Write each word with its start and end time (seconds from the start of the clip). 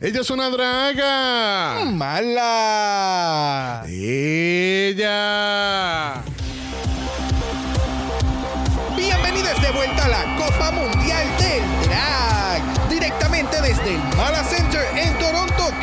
Ella 0.00 0.20
es 0.20 0.30
una 0.30 0.48
draga. 0.48 1.84
Mala. 1.86 3.82
Ella. 3.88 5.02
Bienvenidos 8.96 9.60
de 9.60 9.72
vuelta 9.72 10.04
a 10.04 10.08
la 10.08 10.36
Copa 10.36 10.70
Mundial 10.70 11.26
del 11.40 11.64
Drag. 11.88 12.88
Directamente 12.88 13.60
desde 13.60 13.96
el 13.96 14.02
Mala 14.16 14.44
Center 14.44 14.67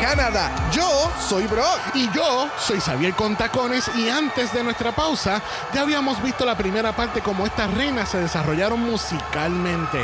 Canadá. 0.00 0.70
Yo 0.72 1.10
soy 1.20 1.46
Brock. 1.46 1.78
Y 1.94 2.10
yo 2.12 2.48
soy 2.58 2.80
Xavier 2.80 3.14
Contacones 3.14 3.90
y 3.94 4.08
antes 4.08 4.52
de 4.52 4.62
nuestra 4.62 4.92
pausa 4.92 5.42
ya 5.72 5.82
habíamos 5.82 6.22
visto 6.22 6.44
la 6.44 6.56
primera 6.56 6.94
parte 6.94 7.20
como 7.20 7.46
estas 7.46 7.72
reinas 7.74 8.10
se 8.10 8.18
desarrollaron 8.18 8.80
musicalmente. 8.80 10.00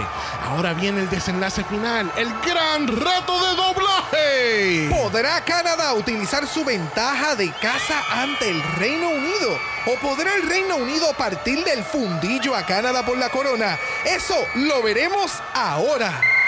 Ahora 0.49 0.75
viene 0.75 1.03
el 1.03 1.11
desenlace 1.11 1.65
final, 1.65 2.11
el 2.17 2.29
gran 2.41 2.87
reto 2.89 3.45
de 3.45 3.57
doblaje. 3.57 4.91
¿Podrá 4.91 5.45
Canadá 5.45 5.95
utilizar 5.95 6.47
su 6.47 6.65
ventaja 6.65 7.35
de 7.37 7.51
casa 7.53 8.03
ante 8.11 8.51
el 8.51 8.63
Reino 8.75 9.09
Unido? 9.09 9.59
¿O 9.87 9.97
podrá 9.97 10.35
el 10.37 10.49
Reino 10.49 10.77
Unido 10.77 11.13
partir 11.15 11.65
del 11.65 11.83
fundillo 11.83 12.55
a 12.55 12.65
Canadá 12.65 13.05
por 13.05 13.19
la 13.19 13.29
corona? 13.31 13.79
Eso 14.05 14.37
lo 14.55 14.83
veremos 14.83 15.33
ahora. 15.55 16.42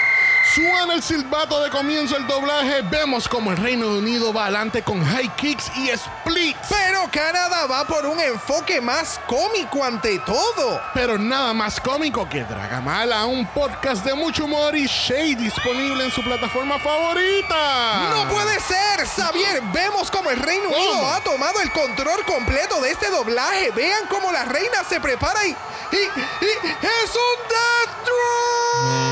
Suena 0.55 0.93
el 0.93 1.03
silbato 1.03 1.61
de 1.61 1.69
comienzo 1.69 2.15
del 2.15 2.27
doblaje, 2.27 2.81
vemos 2.83 3.27
como 3.27 3.51
el 3.51 3.57
Reino 3.57 3.89
Unido 3.89 4.31
va 4.31 4.43
adelante 4.43 4.81
con 4.83 5.03
high 5.03 5.29
kicks 5.35 5.69
y 5.75 5.89
splits. 5.89 6.69
Pero 6.69 7.09
Canadá 7.11 7.67
va 7.67 7.83
por 7.83 8.05
un 8.05 8.17
enfoque 8.21 8.79
más 8.79 9.19
cómico 9.27 9.83
ante 9.83 10.17
todo. 10.19 10.81
Pero 10.93 11.17
nada 11.17 11.53
más 11.53 11.81
cómico 11.81 12.29
que 12.29 12.45
Dragamala, 12.45 13.25
un 13.25 13.45
podcast 13.47 14.05
de 14.05 14.13
mucho 14.13 14.45
humor 14.45 14.77
y 14.77 14.87
shade 14.87 15.35
disponible 15.35 16.05
en 16.05 16.11
su 16.11 16.23
plataforma 16.23 16.79
favorita. 16.79 18.11
¡No 18.11 18.29
puede 18.29 18.57
ser! 18.61 19.05
Xavier, 19.05 19.61
vemos 19.73 20.09
como 20.09 20.29
el 20.29 20.39
Reino 20.39 20.69
Unido 20.69 21.09
ha 21.09 21.19
tomado 21.19 21.59
el 21.59 21.71
control 21.73 22.23
completo 22.23 22.79
de 22.79 22.91
este 22.91 23.09
doblaje. 23.09 23.71
Vean 23.71 24.07
cómo 24.09 24.31
la 24.31 24.45
reina 24.45 24.85
se 24.87 25.01
prepara 25.01 25.45
y... 25.45 25.49
y, 25.49 25.97
y 25.97 26.49
¡Es 26.81 27.11
un 27.11 27.49
Death 27.49 28.05
Drop! 28.05 29.04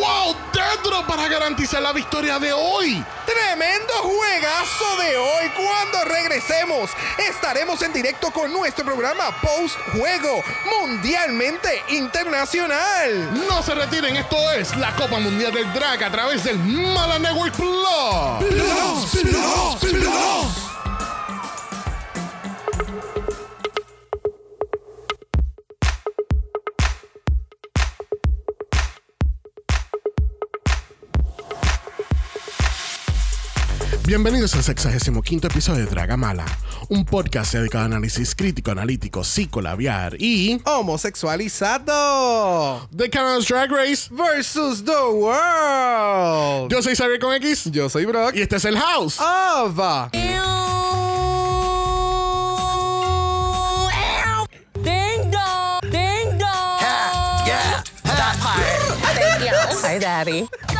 ¡Wow! 0.00 0.34
Dentro 0.52 1.06
para 1.06 1.28
garantizar 1.28 1.82
la 1.82 1.92
victoria 1.92 2.38
de 2.38 2.52
hoy. 2.52 3.04
Tremendo 3.26 3.92
juegazo 4.02 4.96
de 4.98 5.16
hoy. 5.18 5.50
Cuando 5.54 6.04
regresemos, 6.04 6.90
estaremos 7.18 7.82
en 7.82 7.92
directo 7.92 8.30
con 8.30 8.50
nuestro 8.52 8.84
programa 8.84 9.24
Post 9.42 9.76
Juego 9.92 10.42
Mundialmente 10.80 11.82
Internacional. 11.88 13.46
No 13.46 13.62
se 13.62 13.74
retiren, 13.74 14.16
esto 14.16 14.50
es 14.52 14.74
la 14.76 14.94
Copa 14.96 15.18
Mundial 15.18 15.52
del 15.52 15.70
Drag 15.74 16.02
a 16.02 16.10
través 16.10 16.44
del 16.44 16.58
Mala 16.58 17.18
Network 17.18 17.54
Plus. 17.54 18.48
Plus, 18.48 19.22
plus, 19.22 19.92
plus. 19.92 20.69
Bienvenidos 34.10 34.56
al 34.56 34.64
65 34.64 35.22
episodio 35.46 35.84
de 35.84 35.90
Dragamala, 35.92 36.44
un 36.88 37.04
podcast 37.04 37.54
dedicado 37.54 37.84
a 37.84 37.86
análisis 37.86 38.34
crítico, 38.34 38.72
analítico, 38.72 39.22
psicolabiar 39.22 40.20
y 40.20 40.60
Homosexualizado 40.64 42.88
de 42.90 43.08
Canada's 43.08 43.46
Drag 43.46 43.70
Race. 43.70 44.08
versus 44.10 44.84
the 44.84 44.90
world. 45.12 46.72
Yo 46.72 46.82
soy 46.82 46.96
Xavier 46.96 47.20
con 47.20 47.32
X 47.34 47.70
Yo 47.70 47.88
soy 47.88 48.04
Brock. 48.04 48.34
y 48.34 48.40
este 48.40 48.56
es 48.56 48.64
el 48.64 48.76
House. 48.76 49.20
Ava. 49.20 50.10
Ding 54.82 55.30
dong! 55.30 55.80
Ding 55.82 56.36
dong! 56.36 56.80
Yeah, 57.46 57.84
that 58.02 58.36
part. 58.40 58.64
Thank 59.14 59.44
you. 59.44 59.54
Hi, 59.86 59.98
Daddy. 60.00 60.48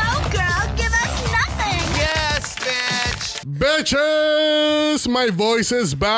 Bitches, 3.61 5.07
my 5.07 5.29
voice 5.29 5.71
is 5.71 5.93
back. 5.93 6.09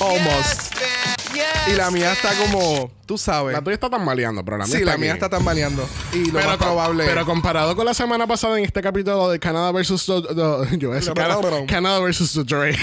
Almost. 0.00 0.72
Yes. 0.80 1.16
Yes. 1.34 1.68
Y 1.68 1.74
la 1.76 1.90
mía 1.90 2.12
está 2.12 2.30
como, 2.34 2.90
tú 3.04 3.18
sabes. 3.18 3.52
La 3.52 3.60
tuya 3.60 3.74
está 3.74 3.90
tambaleando, 3.90 4.42
pero 4.42 4.56
la 4.56 4.64
mía 4.64 4.72
Sí, 4.72 4.78
está 4.80 4.92
la 4.92 4.96
mía 4.96 5.04
bien. 5.12 5.16
está 5.16 5.28
tambaleando. 5.28 5.86
Y 6.14 6.24
lo 6.30 6.32
pero, 6.38 6.46
más 6.48 6.56
com- 6.56 6.66
probable. 6.68 7.04
pero 7.04 7.26
comparado 7.26 7.76
con 7.76 7.84
la 7.84 7.92
semana 7.92 8.26
pasada 8.26 8.58
en 8.58 8.64
este 8.64 8.80
capítulo 8.80 9.28
de 9.30 9.38
Canadá 9.38 9.72
versus 9.72 10.06
the, 10.06 10.22
the- 10.34 10.78
yo 10.78 10.88
voy 10.88 10.96
a 10.96 11.00
decir 11.00 11.12
Canadá, 11.12 11.66
Canadá 11.68 11.98
versus 12.00 12.32
the 12.32 12.44
Drake. 12.54 12.78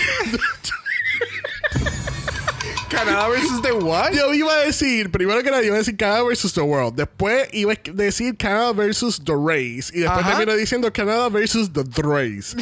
Canadá 2.89 3.29
versus 3.29 3.61
the 3.61 3.73
what? 3.75 4.13
yo 4.13 4.33
iba 4.33 4.51
a 4.61 4.65
decir, 4.65 5.11
primero 5.11 5.41
que 5.43 5.51
nada, 5.51 5.61
yo 5.63 5.69
iba 5.69 5.75
a 5.75 5.79
decir 5.83 5.95
Canadá 5.97 6.23
versus 6.27 6.53
the 6.53 6.63
world. 6.63 6.95
Después 6.97 7.47
iba 7.53 7.71
a 7.73 7.75
decir 7.93 8.35
Canadá 8.37 8.73
versus 8.75 9.19
the 9.23 9.35
race. 9.35 9.91
Y 9.93 9.99
después 10.01 10.23
Ajá. 10.25 10.37
termino 10.37 10.53
diciendo 10.57 10.91
Canadá 10.91 11.29
versus 11.31 11.69
the 11.71 11.83
race. 12.03 12.55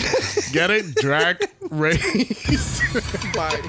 Get 0.52 0.70
it? 0.70 0.96
Drag 0.96 1.38
race. 1.72 2.82
Bye. 3.34 3.62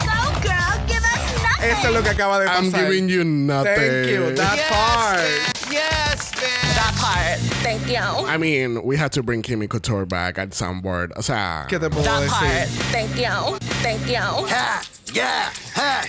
Go, 0.00 0.40
girl, 0.42 0.72
give 0.86 1.02
us 1.04 1.42
nothing. 1.42 1.70
Eso 1.70 1.88
es 1.88 1.94
lo 1.94 2.02
que 2.02 2.10
acaba 2.10 2.40
de 2.40 2.46
pasar. 2.46 2.62
I'm 2.64 2.72
giving 2.72 3.08
you 3.08 3.24
nothing. 3.24 3.74
Thank 3.76 4.08
you. 4.08 4.34
That 4.34 4.56
Yes, 4.56 4.70
part. 4.72 5.18
bitch. 5.20 5.72
Yes, 5.72 6.32
bitch. 6.32 6.74
That 6.74 6.94
part. 6.96 7.38
Thank 7.62 7.88
you. 7.88 8.26
I 8.26 8.36
mean, 8.38 8.82
we 8.82 8.96
had 8.96 9.12
to 9.12 9.22
bring 9.22 9.42
Kimmy 9.42 9.68
Couture 9.68 10.06
back 10.06 10.38
at 10.38 10.50
soundboard. 10.50 11.12
O 11.16 11.20
sea, 11.22 11.66
¿Qué 11.68 11.78
te 11.78 11.88
puedo 11.88 12.04
That 12.04 12.28
part. 12.28 12.42
decir? 12.42 12.68
You. 12.68 12.92
Thank 12.92 13.16
you. 13.16 13.71
Ha, 13.84 14.80
yeah, 15.12 15.50
ha. 15.74 16.00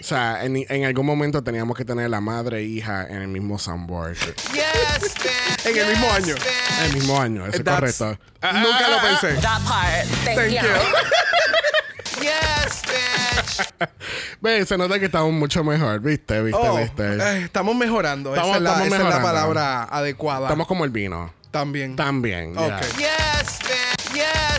o 0.00 0.02
sea 0.02 0.44
en, 0.44 0.56
en 0.68 0.84
algún 0.84 1.06
momento 1.06 1.42
teníamos 1.44 1.76
que 1.76 1.84
tener 1.84 2.10
la 2.10 2.20
madre 2.20 2.58
e 2.58 2.62
hija 2.64 3.06
en 3.08 3.22
el 3.22 3.28
mismo 3.28 3.56
soundboard. 3.58 4.16
Yes, 4.52 5.14
bitch. 5.14 5.64
En 5.64 5.78
el 5.78 5.86
mismo 5.90 6.06
Yes, 6.08 6.16
año. 6.24 6.34
bitch. 6.34 6.78
En 6.80 6.84
el 6.86 6.92
mismo 6.94 7.20
año, 7.20 7.46
eso 7.46 7.58
es 7.58 7.62
correcto. 7.64 8.18
Nunca 8.42 8.88
lo 8.88 9.00
pensé. 9.00 9.40
That 9.40 9.60
part. 9.62 10.06
Thank, 10.24 10.36
Thank 10.38 10.50
you. 10.50 10.56
you. 10.60 12.22
Yes, 12.22 12.82
bitch. 12.82 13.88
Ve, 14.40 14.66
se 14.66 14.76
nota 14.76 14.98
que 14.98 15.04
estamos 15.06 15.32
mucho 15.32 15.62
mejor, 15.62 16.00
¿viste? 16.00 16.42
¿Viste? 16.42 16.58
Oh, 16.60 16.76
¿Viste? 16.78 17.02
eh, 17.14 17.42
estamos 17.44 17.76
mejorando. 17.76 18.30
Estamos- 18.34 18.56
esa 18.56 18.56
es 18.58 18.62
la, 18.62 18.70
estamos 18.70 18.86
esa 18.88 18.96
es 18.96 19.02
la 19.02 19.08
mejorando. 19.20 19.28
palabra 19.40 19.82
adecuada. 19.84 20.46
Estamos 20.46 20.66
como 20.66 20.84
el 20.84 20.90
vino. 20.90 21.32
También. 21.52 21.94
También. 21.96 22.54
ya. 22.54 22.60
Ok. 22.76 22.82
Yes, 22.98 23.58
bitch. 23.60 24.14
Yes. 24.14 24.51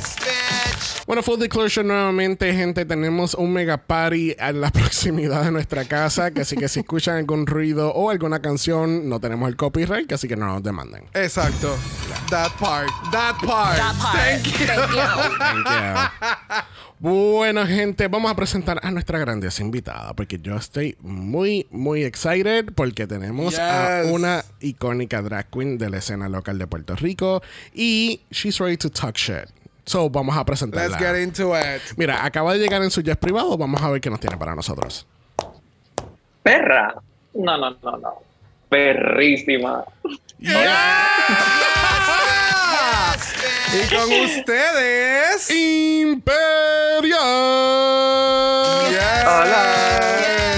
Bueno, 1.06 1.22
full 1.22 1.38
disclosure 1.38 1.86
nuevamente, 1.86 2.54
gente. 2.54 2.86
Tenemos 2.86 3.34
un 3.34 3.52
mega 3.52 3.78
party 3.78 4.36
en 4.40 4.62
la 4.62 4.72
proximidad 4.72 5.44
de 5.44 5.52
nuestra 5.52 5.84
casa. 5.86 6.32
Que 6.32 6.42
así 6.42 6.56
que 6.56 6.70
si 6.70 6.80
escuchan 6.80 7.18
algún 7.18 7.46
ruido 7.46 7.94
o 7.94 8.10
alguna 8.10 8.42
canción, 8.42 9.10
no 9.10 9.20
tenemos 9.20 9.50
el 9.50 9.58
copyright, 9.58 10.08
que 10.08 10.16
así 10.16 10.30
que 10.30 10.38
no 10.38 10.46
nos 10.48 10.64
demanden. 10.64 11.04
Exacto. 11.14 11.76
That 12.30 12.52
part. 12.58 12.90
That 13.12 13.36
part. 13.46 13.78
That 13.78 13.96
part. 14.02 14.16
Thank 14.16 14.46
you. 14.46 14.66
Thank 14.66 14.92
you. 14.92 15.38
Thank 15.38 15.68
you. 15.68 16.56
Bueno, 17.00 17.68
gente, 17.68 18.08
vamos 18.08 18.32
a 18.32 18.36
presentar 18.36 18.80
a 18.82 18.90
nuestra 18.90 19.20
grandiosa 19.20 19.62
invitada 19.62 20.14
porque 20.14 20.40
yo 20.42 20.56
estoy 20.56 20.96
muy, 21.02 21.68
muy 21.70 22.06
excited 22.06 22.72
porque 22.74 23.08
tenemos 23.08 23.60
a 23.60 24.04
Yes. 24.04 24.12
una 24.14 24.46
icónica 24.62 25.22
drag 25.22 25.50
queen 25.50 25.78
de 25.78 25.90
la 25.90 25.98
escena 25.98 26.30
local 26.30 26.58
de 26.58 26.66
Puerto 26.66 26.96
Rico 26.96 27.42
y 27.74 28.22
she's 28.32 28.58
ready 28.60 28.78
to 28.78 28.90
talk 28.90 29.18
shit. 29.18 29.50
So, 29.86 30.10
vamos 30.10 30.36
a 30.38 30.46
presentarla. 30.46 30.88
Let's 30.88 30.98
get 30.98 31.22
into 31.22 31.54
it. 31.58 31.82
Mira, 31.98 32.24
acaba 32.26 32.54
de 32.54 32.60
llegar 32.60 32.82
en 32.84 32.92
su 32.92 33.02
jet 33.02 33.20
privado. 33.20 33.58
Vamos 33.58 33.82
a 33.82 33.90
ver 33.90 34.00
qué 34.00 34.10
nos 34.10 34.20
tiene 34.20 34.38
para 34.38 34.56
nosotros. 34.56 35.06
Perra. 36.42 36.96
No, 37.34 37.58
no, 37.58 37.72
no, 37.82 37.98
no. 37.98 38.14
Perrísima. 38.70 39.84
Y 40.40 40.48
con 43.96 44.12
ustedes. 44.24 45.50
Imperia. 45.50 47.18
Yes. 48.90 49.26
Hola. 49.26 50.53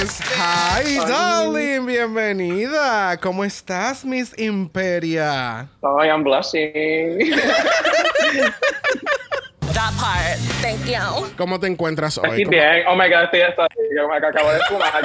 Hi, 0.77 0.97
darling. 1.07 1.85
Bienvenida. 1.85 3.17
¿Cómo 3.21 3.45
estás, 3.45 4.03
Miss 4.03 4.37
Imperia? 4.37 5.69
Oh, 5.79 6.03
I 6.03 6.09
am 6.09 6.21
blushing. 6.21 7.31
That 9.73 9.93
part. 9.97 10.37
Thank 10.61 10.85
you. 10.85 11.31
¿Cómo 11.37 11.61
te 11.61 11.67
encuentras 11.67 12.17
hoy? 12.17 12.29
Aquí 12.29 12.43
¿Cómo- 12.43 12.51
bien. 12.57 12.83
Oh 12.87 12.95
my 12.95 13.07
god, 13.07 13.23
estoy 13.23 13.41
hasta 13.41 13.67
yo 13.95 14.07
me 14.09 14.17
acabo 14.17 14.51
de 14.51 14.59
fumar. 14.67 15.01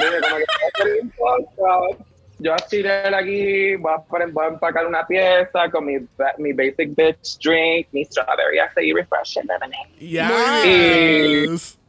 Yo. 1.57 1.97
Yo 2.39 2.53
así 2.55 2.81
de 2.81 3.15
aquí 3.15 3.75
voy 3.77 3.93
a, 3.93 3.97
poner- 4.09 4.31
voy 4.31 4.45
a 4.45 4.49
empacar 4.49 4.85
una 4.87 5.07
pieza 5.07 5.69
con 5.71 5.85
mi, 5.85 5.97
mi 6.39 6.51
basic 6.53 6.89
bitch 6.97 7.37
drink, 7.41 7.87
mi 7.93 8.03
strawberry 8.03 8.59
así 8.59 8.91
refreshing 8.91 9.43
lemonade. 9.47 9.87
Yes. 9.99 11.77
you 11.77 11.80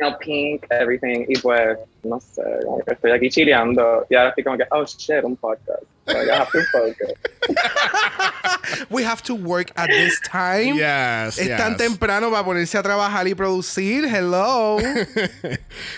know, 0.00 0.16
pink, 0.18 0.66
everything. 0.70 1.24
Y 1.28 1.38
pues, 1.40 1.78
no 2.04 2.20
sé, 2.20 2.42
estoy 2.86 3.12
aquí 3.12 3.28
chileando. 3.30 4.06
Y 4.10 4.14
ahora 4.14 4.30
estoy 4.30 4.44
como 4.44 4.56
que, 4.56 4.64
oh 4.70 4.84
shit, 4.84 5.24
un 5.24 5.36
podcast. 5.36 5.82
Like, 6.06 6.30
I 6.30 6.36
have 6.38 6.50
to 6.52 6.60
focus. 6.72 7.12
We 8.90 9.02
have 9.04 9.22
to 9.24 9.34
work 9.34 9.70
at 9.76 9.88
this 9.88 10.18
time. 10.20 10.76
Yes, 10.76 11.38
Es 11.38 11.48
tan 11.56 11.72
yes. 11.72 11.78
temprano 11.78 12.30
para 12.30 12.44
ponerse 12.44 12.78
a 12.78 12.82
trabajar 12.82 13.26
y 13.28 13.34
producir. 13.34 14.04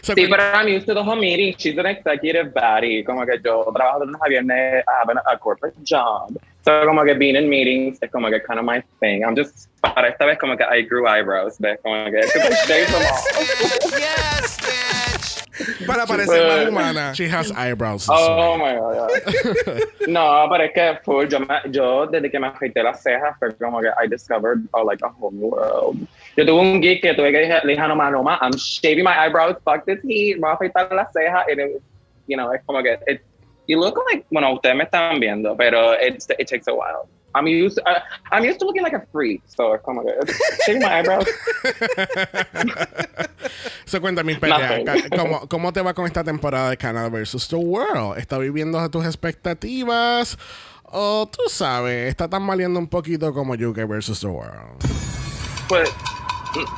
So, 0.03 0.15
Sí, 0.15 0.23
Hello. 0.23 0.31
pero 0.31 0.43
I'm 0.55 0.69
used 0.69 0.87
to 0.87 0.95
the 0.95 1.03
whole 1.03 1.17
meeting. 1.21 1.55
She's 1.57 1.79
an 1.79 1.87
executive 1.87 2.53
baddie. 2.53 3.05
Como 3.05 3.25
que 3.25 3.39
yo 3.45 3.71
trabajo 3.75 4.01
de 4.01 4.07
lunes 4.07 4.21
a 4.25 4.29
viernes. 4.29 4.85
I 4.87 4.93
have 5.01 5.11
a, 5.11 5.33
a 5.33 5.39
corporate 5.39 5.77
job. 5.85 6.37
So, 6.63 6.85
como 6.85 7.05
que 7.05 7.15
being 7.15 7.37
in 7.37 7.49
meetings 7.49 7.99
es 8.03 8.11
como 8.11 8.29
que 8.29 8.41
kind 8.41 8.59
of 8.59 8.65
my 8.65 8.83
thing. 9.01 9.25
I'm 9.25 9.35
just, 9.35 9.69
para 9.83 10.09
esta 10.09 10.27
vez 10.27 10.39
como 10.39 10.57
que 10.57 10.65
I 10.65 10.83
grew 10.83 11.07
eyebrows. 11.07 11.59
¿Ves? 11.59 11.79
Como 11.83 12.05
que, 12.11 12.21
because 12.21 12.35
I 12.51 12.67
shaved 12.67 12.91
them 12.91 13.03
all. 13.03 13.99
Yes, 13.99 14.59
bitch. 14.61 15.41
para 15.87 16.07
parecer 16.07 16.47
más 16.47 16.69
humana. 16.69 17.13
she 17.15 17.29
has 17.29 17.51
eyebrows. 17.53 18.07
Oh 18.09 18.57
my 18.57 18.75
god. 18.75 19.11
yeah. 19.67 19.81
no, 20.07 20.49
pero 20.51 20.65
es 20.65 20.73
que 20.73 20.99
full, 21.05 21.27
yo, 21.29 21.41
me, 21.41 21.61
yo 21.71 22.07
desde 22.07 22.31
que 22.31 22.39
me 22.39 22.49
afeité 22.49 22.83
las 22.83 23.03
cejas 23.03 23.37
fue 23.39 23.53
como 23.57 23.81
que 23.81 23.89
I 23.89 24.07
discovered 24.07 24.67
oh, 24.75 24.83
like 24.83 25.01
a 25.03 25.09
whole 25.09 25.33
new 25.33 25.49
world. 25.49 26.07
Yo 26.37 26.45
tuve 26.45 26.61
un 26.61 26.81
geek 26.81 27.03
que 27.03 27.15
tuve 27.15 27.33
que 27.33 27.41
dije, 27.41 27.61
le 27.65 27.75
dije 27.75 27.83
a 27.83 27.89
Noma, 27.89 28.11
Noma, 28.11 28.39
I'm 28.41 28.53
shaving 28.57 29.05
my 29.05 29.17
eyebrows, 29.19 29.57
fuck 29.65 29.85
this 29.87 30.01
heat, 30.03 30.37
me 30.37 30.43
voy 30.43 30.51
a 30.51 30.57
afeitar 30.57 30.93
las 30.93 31.13
cejas, 31.13 31.45
and 31.51 31.61
it, 31.61 31.83
you 32.27 32.37
know, 32.37 32.53
es 32.53 32.63
como 32.67 32.83
que, 32.83 32.99
it, 33.07 33.21
you 33.71 33.79
look 33.79 33.97
like, 34.11 34.27
bueno, 34.31 34.53
ustedes 34.55 34.77
me 34.77 34.85
están 34.85 35.21
viendo, 35.21 35.57
pero 35.57 35.93
it's, 35.93 36.27
it 36.39 36.49
takes 36.49 36.67
a 36.67 36.75
while. 36.75 37.09
I'm 37.33 37.47
used, 37.47 37.79
uh, 37.87 38.01
I'm 38.33 38.45
used 38.45 38.59
to 38.59 38.67
looking 38.67 38.83
like 38.83 38.93
a 38.93 39.07
freak, 39.13 39.43
so 39.47 39.73
es 39.75 39.81
como 39.83 40.03
que, 40.03 40.13
shaving 40.67 40.83
my 40.83 40.99
eyebrows. 40.99 41.27
So, 43.87 44.01
cuéntame, 44.01 44.33
Imperia, 44.33 44.85
¿cómo, 45.17 45.49
¿cómo 45.49 45.73
te 45.73 45.81
va 45.81 45.95
con 45.95 46.07
esta 46.07 46.23
temporada 46.23 46.71
de 46.71 46.77
Canada 46.77 47.09
versus 47.09 47.49
the 47.49 47.57
World? 47.57 48.19
¿Está 48.19 48.39
viviendo 48.39 48.79
a 48.79 48.89
tus 48.89 49.05
expectativas? 49.05 50.39
O 50.85 51.29
tú 51.29 51.49
sabes, 51.49 52.09
está 52.09 52.29
tan 52.29 52.47
valiendo 52.47 52.79
un 52.79 52.87
poquito 52.87 53.33
como 53.33 53.55
UK 53.55 53.89
versus 53.89 54.21
the 54.21 54.29
World. 54.29 54.79
Pues, 55.69 55.91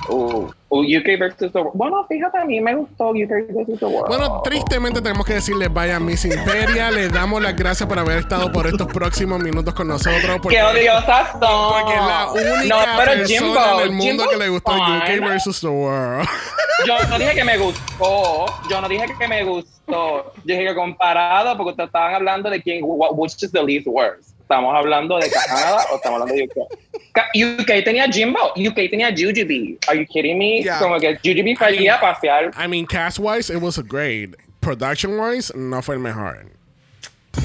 uh, 0.08 0.50
uh, 0.69 0.80
UK 0.80 1.19
versus 1.19 1.52
the 1.52 1.58
world. 1.58 1.72
Bueno, 1.74 2.04
fíjate, 2.08 2.38
a 2.38 2.44
mí 2.44 2.60
me 2.60 2.74
gustó 2.74 3.10
UK 3.10 3.52
versus 3.54 3.78
the 3.78 3.86
world. 3.86 4.08
Bueno, 4.08 4.42
tristemente 4.42 5.00
tenemos 5.00 5.26
que 5.26 5.34
decirle 5.34 5.69
vaya 5.69 5.98
Miss 6.00 6.24
Imperia. 6.24 6.90
Le 6.90 7.08
damos 7.08 7.42
las 7.42 7.56
gracias 7.56 7.88
por 7.88 7.98
haber 7.98 8.19
estado 8.19 8.50
por 8.52 8.66
estos 8.66 8.86
próximos 8.88 9.40
minutos 9.42 9.74
con 9.74 9.88
nosotros. 9.88 10.38
Porque, 10.42 10.56
¡Qué 10.56 10.62
odiosas 10.62 11.30
son! 11.32 11.72
porque 11.72 11.94
es 11.94 12.00
la 12.06 12.32
única 12.32 12.64
no, 12.64 12.98
pero 12.98 13.12
persona 13.12 13.26
Jimbo, 13.26 13.60
en 13.74 13.80
el 13.80 13.90
mundo 13.90 14.04
Jimbo's 14.04 14.28
que 14.28 14.36
le 14.36 14.48
gustó 14.48 14.72
UK 14.72 15.06
fine. 15.06 15.20
versus 15.28 15.60
the 15.60 15.69
World. 15.69 16.28
Yo 16.86 16.94
no 17.08 17.19
dije 17.19 17.34
que 17.34 17.44
me 17.44 17.58
gustó. 17.58 18.46
Yo 18.69 18.80
no 18.80 18.88
dije 18.88 19.04
que 19.19 19.28
me 19.28 19.44
gustó. 19.44 19.72
Yo 19.86 20.32
dije 20.44 20.64
que 20.66 20.74
comparado, 20.74 21.56
porque 21.56 21.70
ustedes 21.70 21.88
estaban 21.88 22.14
hablando 22.14 22.48
de 22.50 22.60
quién, 22.62 22.82
wh- 22.82 23.10
which 23.12 23.34
is 23.42 23.52
the 23.52 23.62
least 23.62 23.86
worst. 23.86 24.30
¿Estamos 24.52 24.76
hablando 24.76 25.19
de 25.19 25.31
Canadá 25.31 25.87
o 25.90 25.96
estamos 25.96 26.20
hablando 26.20 26.34
de 26.34 26.44
UK? 26.44 27.64
UK 27.64 27.84
tenía 27.84 28.06
Jimbo. 28.06 28.52
UK 28.54 28.90
tenía 28.90 29.08
Jujubee. 29.10 29.78
Are 29.88 29.99
you 29.99 30.04
kidding 30.04 30.37
me? 30.37 30.62
Yeah. 30.62 30.78
Como 30.78 30.99
que 31.00 31.16
Jujubee 31.25 31.56
fue 31.56 31.69
allí 31.69 31.88
a 31.88 31.99
pasear. 31.99 32.50
I 32.54 32.69
mean, 32.69 32.84
cast 32.84 33.19
wise, 33.19 33.49
it 33.49 33.62
was 33.62 33.78
great. 33.78 34.37
Production 34.60 35.19
wise, 35.19 35.50
no 35.56 35.81
fue 35.81 35.94
el 35.94 36.02
mejor. 36.02 36.44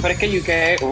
Pero 0.01 0.13
es 0.13 0.19
que 0.19 0.27
UK, 0.27 0.91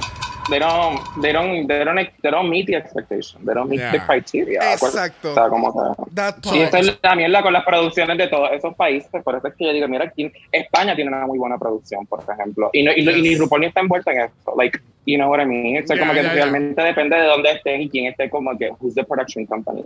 they 0.50 0.60
don't, 0.60 1.00
they 1.22 1.34
don't, 1.34 1.68
they 1.68 1.84
don't, 1.84 2.10
they 2.22 2.32
don't 2.32 2.50
meet 2.50 2.68
the 2.68 2.76
expectation. 2.78 3.44
They 3.46 3.54
don't 3.54 3.70
meet 3.70 3.80
Yeah. 3.80 3.92
the 3.92 4.00
criteria. 4.00 4.74
Exacto. 4.74 5.32
O 5.32 5.34
sea, 5.34 5.50
como 5.50 5.74
que... 5.74 6.56
Y 6.58 6.62
esa 6.62 6.80
es 6.80 6.98
la 7.02 7.16
mierda 7.16 7.42
con 7.42 7.52
las 7.54 7.64
producciones 7.66 8.18
de 8.18 8.28
todos 8.28 8.50
esos 8.52 8.74
países. 8.76 9.22
Por 9.24 9.36
eso 9.36 9.48
es 9.48 9.54
que 9.56 9.66
yo 9.66 9.74
digo, 9.74 9.88
mira, 9.88 10.06
aquí 10.06 10.32
España 10.52 10.96
tiene 10.96 11.10
una 11.12 11.26
muy 11.28 11.38
buena 11.38 11.58
producción, 11.58 12.06
por 12.06 12.24
ejemplo. 12.28 12.70
Y, 12.74 12.84
no, 12.84 12.92
y, 12.96 13.02
lo- 13.02 13.12
y 13.16 13.22
ni 13.22 13.36
RuPaul 13.36 13.62
ni 13.62 13.68
está 13.68 13.82
envuelta 13.82 14.12
en 14.12 14.22
eso. 14.22 14.56
Like, 14.58 14.80
you 15.06 15.18
know 15.18 15.30
what 15.30 15.42
I 15.42 15.46
mean? 15.46 15.84
O 15.84 15.88
sea, 15.88 15.96
Yeah, 15.96 16.00
como 16.06 16.14
que 16.14 16.22
yeah, 16.22 16.34
yeah. 16.34 16.46
realmente 16.46 16.82
depende 16.82 17.16
de 17.18 17.24
dónde 17.26 17.52
estés 17.52 17.82
y 17.82 17.90
quién 17.90 18.06
esté, 18.08 18.30
como 18.30 18.58
que, 18.58 18.70
who's 18.80 18.96
the 18.96 19.04
production 19.04 19.46
company. 19.46 19.84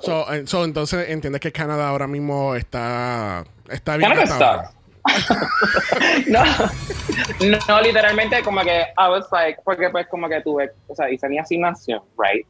So, 0.00 0.32
eh, 0.32 0.42
so, 0.46 0.64
entonces 0.64 1.10
entiendes 1.10 1.40
que 1.40 1.52
Canadá 1.52 1.88
ahora 1.90 2.06
mismo 2.06 2.54
está, 2.54 3.44
está 3.70 3.96
bien. 3.98 4.10
Ahora. 4.10 4.26
sucks. 4.26 4.76
no, 6.28 6.42
no, 7.68 7.80
literalmente 7.82 8.42
como 8.42 8.60
que 8.62 8.82
I 8.96 9.08
was 9.10 9.26
like, 9.32 9.58
porque 9.64 9.90
pues 9.90 10.06
como 10.08 10.28
que 10.28 10.40
tuve, 10.42 10.70
o 10.88 10.94
sea, 10.94 11.10
hice 11.10 11.28
mi 11.28 11.38
asignación, 11.38 12.00
right? 12.18 12.46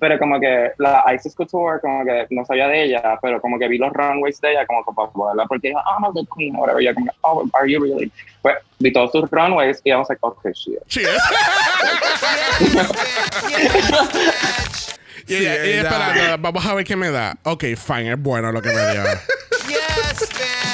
Pero 0.00 0.16
como 0.20 0.38
que 0.38 0.70
la 0.78 1.04
Isis 1.12 1.34
Couture, 1.34 1.80
como 1.80 2.04
que 2.04 2.28
no 2.30 2.44
sabía 2.44 2.68
de 2.68 2.84
ella, 2.84 3.18
pero 3.20 3.40
como 3.40 3.58
que 3.58 3.66
vi 3.66 3.78
los 3.78 3.92
runways 3.92 4.40
de 4.40 4.52
ella, 4.52 4.64
como 4.64 4.84
que 4.84 4.92
para 4.94 5.10
poderla, 5.10 5.44
porque 5.46 5.68
dijo, 5.68 5.80
oh, 5.84 6.00
I'm 6.04 6.14
the 6.14 6.24
queen, 6.36 6.54
whatever, 6.54 6.80
y 6.80 6.84
yo 6.86 6.94
como, 6.94 7.10
oh, 7.22 7.44
are 7.54 7.68
you 7.68 7.80
really? 7.82 8.12
Pues 8.42 8.54
vi 8.78 8.92
todos 8.92 9.10
sus 9.10 9.28
runways 9.32 9.80
y 9.84 9.90
I 9.90 9.96
was 9.96 10.08
like, 10.08 10.20
okay, 10.22 10.52
shit. 10.54 10.78
Sí, 10.86 11.00
es. 11.02 11.20
Y 15.26 15.34
Sí, 15.34 15.40
ella- 15.44 15.62
ella 15.62 15.82
esperando, 15.82 16.38
vamos 16.38 16.64
a 16.64 16.74
ver 16.74 16.84
qué 16.86 16.96
me 16.96 17.10
da. 17.10 17.36
Ok, 17.42 17.64
fine, 17.76 18.12
es 18.12 18.18
bueno 18.22 18.50
lo 18.50 18.62
que 18.62 18.70
me 18.70 18.92
dio. 18.92 19.02
Yes, 19.68 20.20
bitch. 20.30 20.67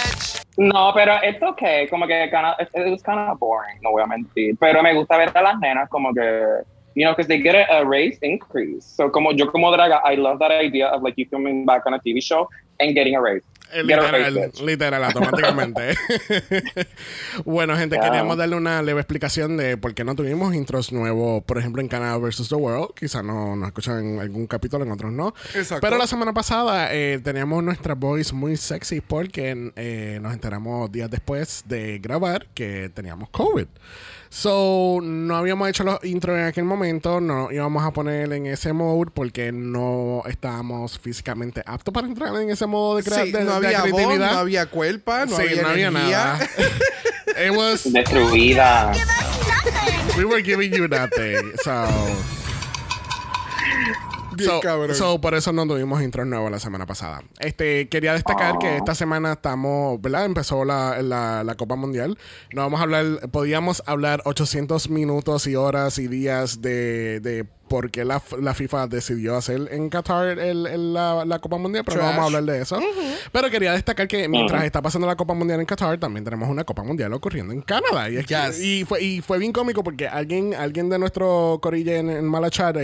No, 0.56 0.92
pero 0.94 1.18
it's 1.22 1.42
okay, 1.42 1.88
como 1.88 2.06
que 2.06 2.30
kind 2.30 2.54
it, 2.60 2.68
it 2.74 2.90
was 2.90 3.02
kind 3.02 3.18
of 3.18 3.38
boring, 3.40 3.78
no 3.82 3.90
voy 3.90 4.02
a 4.02 4.06
mentir. 4.06 4.56
Pero 4.58 4.82
me 4.82 4.94
gusta 4.94 5.16
ver 5.16 5.30
a 5.34 5.42
las 5.42 5.58
nenas 5.58 5.88
como 5.88 6.14
que, 6.14 6.62
you 6.94 7.04
know, 7.04 7.12
because 7.12 7.26
they 7.26 7.40
get 7.40 7.56
a, 7.56 7.80
a 7.80 7.84
race 7.84 8.18
increase. 8.22 8.84
So 8.84 9.10
como 9.10 9.32
yo 9.32 9.50
como 9.50 9.72
draga, 9.72 10.00
I 10.04 10.14
love 10.14 10.38
that 10.38 10.52
idea 10.52 10.88
of 10.88 11.02
like 11.02 11.14
you 11.16 11.26
coming 11.26 11.66
back 11.66 11.86
on 11.86 11.94
a 11.94 11.98
TV 11.98 12.22
show 12.22 12.48
and 12.78 12.94
getting 12.94 13.16
a 13.16 13.20
raise. 13.20 13.42
Eh, 13.72 13.82
Literal, 13.82 14.52
literal, 14.64 15.04
automáticamente. 15.04 15.94
bueno, 17.44 17.76
gente, 17.76 17.96
Yeah. 17.96 18.04
queríamos 18.10 18.36
darle 18.36 18.56
una 18.56 18.82
leve 18.82 19.00
explicación 19.00 19.56
de 19.56 19.76
por 19.76 19.94
qué 19.94 20.04
no 20.04 20.14
tuvimos 20.14 20.54
intros 20.54 20.92
nuevos, 20.92 21.42
por 21.44 21.58
ejemplo, 21.58 21.80
en 21.80 21.88
Canada 21.88 22.16
vs. 22.18 22.48
The 22.48 22.54
World. 22.56 22.94
Quizás 22.94 23.24
no 23.24 23.56
nos 23.56 23.68
escuchan 23.68 24.04
en 24.14 24.20
algún 24.20 24.46
capítulo, 24.46 24.84
en 24.84 24.92
otros 24.92 25.12
no. 25.12 25.34
Exacto. 25.54 25.80
Pero 25.80 25.96
la 25.98 26.06
semana 26.06 26.32
pasada 26.32 26.88
eh, 26.94 27.20
teníamos 27.22 27.62
nuestra 27.62 27.94
voice 27.94 28.34
muy 28.34 28.56
sexy 28.56 29.00
porque 29.00 29.72
eh, 29.76 30.18
nos 30.22 30.32
enteramos 30.34 30.90
días 30.90 31.10
después 31.10 31.64
de 31.66 31.98
grabar 31.98 32.46
que 32.54 32.90
teníamos 32.94 33.28
COVID. 33.30 33.66
So, 34.30 34.98
no 35.00 35.36
habíamos 35.36 35.68
hecho 35.68 35.84
los 35.84 36.02
intros 36.04 36.36
en 36.36 36.46
aquel 36.46 36.64
momento, 36.64 37.20
no 37.20 37.52
íbamos 37.52 37.84
a 37.84 37.92
poner 37.92 38.32
en 38.32 38.46
ese 38.46 38.72
mode 38.72 39.12
porque 39.14 39.52
no 39.52 40.22
estábamos 40.26 40.98
físicamente 40.98 41.62
aptos 41.64 41.94
para 41.94 42.08
entrar 42.08 42.34
en 42.42 42.50
ese 42.50 42.66
modo 42.66 42.96
de, 42.96 43.04
crea- 43.04 43.24
Sí, 43.26 43.30
de, 43.30 43.44
no 43.44 43.52
de 43.52 43.53
había 43.54 43.84
voz, 43.84 44.18
no 44.18 44.24
había 44.24 44.66
cuerpa, 44.66 45.26
no 45.26 45.36
sí, 45.36 45.42
había 45.42 45.62
no 45.62 45.68
había 45.68 45.90
nada. 45.90 46.38
It 47.36 47.50
was, 47.50 47.84
Destruida. 47.92 48.92
We 50.16 50.24
were 50.24 50.42
giving 50.42 50.72
you 50.72 50.86
nothing. 50.86 51.52
So, 51.64 51.88
Bien 54.36 54.94
So, 54.94 55.20
por 55.20 55.34
eso 55.34 55.52
no 55.52 55.66
tuvimos 55.66 56.02
intros 56.02 56.26
nuevos 56.26 56.50
la 56.50 56.58
semana 56.58 56.86
pasada. 56.86 57.22
Este, 57.38 57.88
quería 57.88 58.12
destacar 58.12 58.58
que 58.58 58.76
esta 58.76 58.94
semana 58.94 59.32
estamos, 59.32 60.00
¿verdad? 60.00 60.24
Empezó 60.24 60.64
la, 60.64 61.02
la, 61.02 61.44
la 61.44 61.54
Copa 61.54 61.76
Mundial. 61.76 62.18
No 62.52 62.62
vamos 62.62 62.80
a 62.80 62.82
hablar, 62.84 63.04
podíamos 63.30 63.82
hablar 63.86 64.22
800 64.24 64.90
minutos 64.90 65.46
y 65.46 65.56
horas 65.56 65.98
y 65.98 66.08
días 66.08 66.60
de, 66.60 67.20
de 67.20 67.46
por 67.74 67.90
qué 67.90 68.04
la, 68.04 68.22
la 68.40 68.54
FIFA 68.54 68.86
decidió 68.86 69.34
hacer 69.36 69.66
en 69.72 69.88
Qatar 69.90 70.38
el, 70.38 70.64
el- 70.68 70.94
la, 70.94 71.24
la 71.24 71.40
Copa 71.40 71.56
Mundial, 71.58 71.82
pero 71.84 71.96
no 72.02 72.04
vamos 72.06 72.22
a 72.22 72.24
hablar 72.26 72.44
de 72.44 72.62
eso. 72.62 72.78
Pero 73.32 73.50
quería 73.50 73.72
destacar 73.72 74.06
que 74.06 74.28
mientras 74.28 74.62
está 74.62 74.80
pasando 74.80 75.08
la 75.08 75.16
Copa 75.16 75.34
Mundial 75.34 75.58
en 75.58 75.66
Qatar, 75.66 75.98
también 75.98 76.22
tenemos 76.24 76.48
una 76.48 76.62
Copa 76.62 76.84
Mundial 76.84 77.12
ocurriendo 77.14 77.52
en 77.52 77.62
Canadá. 77.62 78.08
Y, 78.10 78.18
es 78.18 78.26
que- 78.26 78.34
Yes. 78.36 78.60
y 78.62 78.84
fue, 78.84 79.02
y 79.02 79.20
fue 79.22 79.38
bien 79.38 79.50
cómico 79.52 79.82
porque 79.82 80.06
alguien, 80.06 80.54
alguien 80.54 80.88
de 80.88 81.00
nuestro 81.00 81.58
corille 81.60 81.98
en, 81.98 82.10
en 82.10 82.32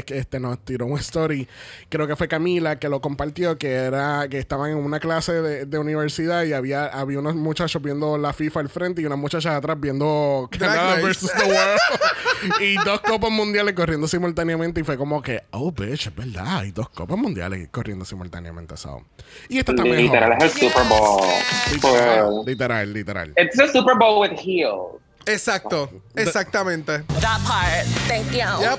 que, 0.05 0.19
este, 0.19 0.41
nos 0.41 0.59
tiró 0.65 0.87
un 0.87 0.99
story, 0.99 1.47
creo 1.89 2.09
que 2.09 2.17
fue 2.17 2.27
Camila, 2.27 2.81
que 2.81 2.89
lo 2.89 3.01
compartió, 3.01 3.57
que 3.59 3.71
era 3.71 4.27
que 4.29 4.39
estaban 4.39 4.73
en 4.73 4.79
una 4.79 4.99
clase 4.99 5.35
de, 5.35 5.67
de 5.67 5.79
universidad 5.79 6.43
y 6.43 6.53
había, 6.53 6.87
había 6.87 7.21
unos 7.21 7.37
muchachos 7.37 7.81
viendo 7.81 8.19
la 8.19 8.33
FIFA 8.33 8.59
al 8.61 8.69
frente 8.69 9.03
y 9.03 9.07
unas 9.07 9.19
muchachas 9.19 9.55
atrás 9.55 9.79
viendo 9.79 10.49
Canadá 10.51 10.97
versus 11.01 11.31
the 11.33 11.45
World. 11.45 12.61
y 12.61 12.75
dos 12.85 13.01
copas 13.03 13.31
mundiales 13.31 13.75
corriendo 13.75 14.09
simultáneamente 14.09 14.80
y 14.81 14.85
fue 14.85 14.97
como 14.97 15.21
que, 15.23 15.43
oh, 15.53 15.71
bitch, 15.73 16.07
es 16.09 16.15
verdad, 16.15 16.59
hay 16.59 16.71
dos 16.73 16.89
copas 16.91 17.17
mundiales 17.19 17.69
corriendo 17.71 18.05
simultáneamente. 18.05 18.77
so. 18.77 19.05
Y 19.49 19.59
esta 19.59 19.73
está 19.73 19.85
Literal, 19.85 20.31
mejor. 20.31 20.45
es 20.47 20.55
el 20.63 20.69
Super 20.71 20.85
Bowl. 20.89 21.21
Literal, 21.73 22.31
Pues, 22.35 22.47
literal, 22.47 22.93
literal. 22.93 23.33
It's 23.37 23.59
a 23.61 23.69
Super 23.69 23.97
Bowl 23.97 24.21
with 24.21 24.39
heels. 24.39 24.97
Exacto, 25.27 25.91
exactamente. 26.17 26.99
That 27.21 27.41
part. 27.47 27.87
Thank 28.09 28.31
you. 28.33 28.39
Yep. 28.63 28.79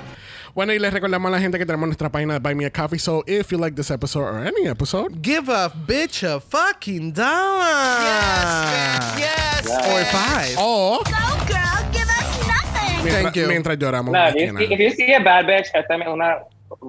Bueno, 0.54 0.74
y 0.74 0.80
les 0.80 0.92
recordamos 0.92 1.30
a 1.30 1.32
la 1.36 1.40
gente 1.40 1.58
que 1.58 1.66
tenemos 1.66 1.88
nuestra 1.88 2.12
página 2.12 2.34
de 2.34 2.40
Buy 2.40 2.56
Me 2.56 2.66
a 2.66 2.72
Coffee. 2.72 3.00
So, 3.00 3.24
if 3.26 3.52
you 3.52 3.58
like 3.58 3.76
this 3.76 3.90
episode 3.90 4.24
or 4.24 4.46
any 4.46 4.68
episode, 4.68 5.22
Give 5.22 5.48
a 5.50 5.70
bitch 5.70 6.24
a 6.24 6.42
fucking 6.42 7.14
dollar. 7.14 8.18
Yes. 9.18 9.68
Or 9.68 10.04
five. 10.06 10.56
o 10.58 11.04
Go, 11.06 11.46
girl. 11.48 12.01
Mientras, 13.04 13.24
Thank 13.24 13.36
you. 13.36 13.48
mientras 13.48 13.78
lloramos. 13.78 14.12
No, 14.14 14.30
if 14.30 14.72
if 14.72 14.80
you 14.80 14.92
see 14.92 15.14
a 15.14 15.20
bad 15.20 15.46
bitch, 15.46 15.68
esta 15.74 15.96
es 15.96 16.08
una 16.08 16.38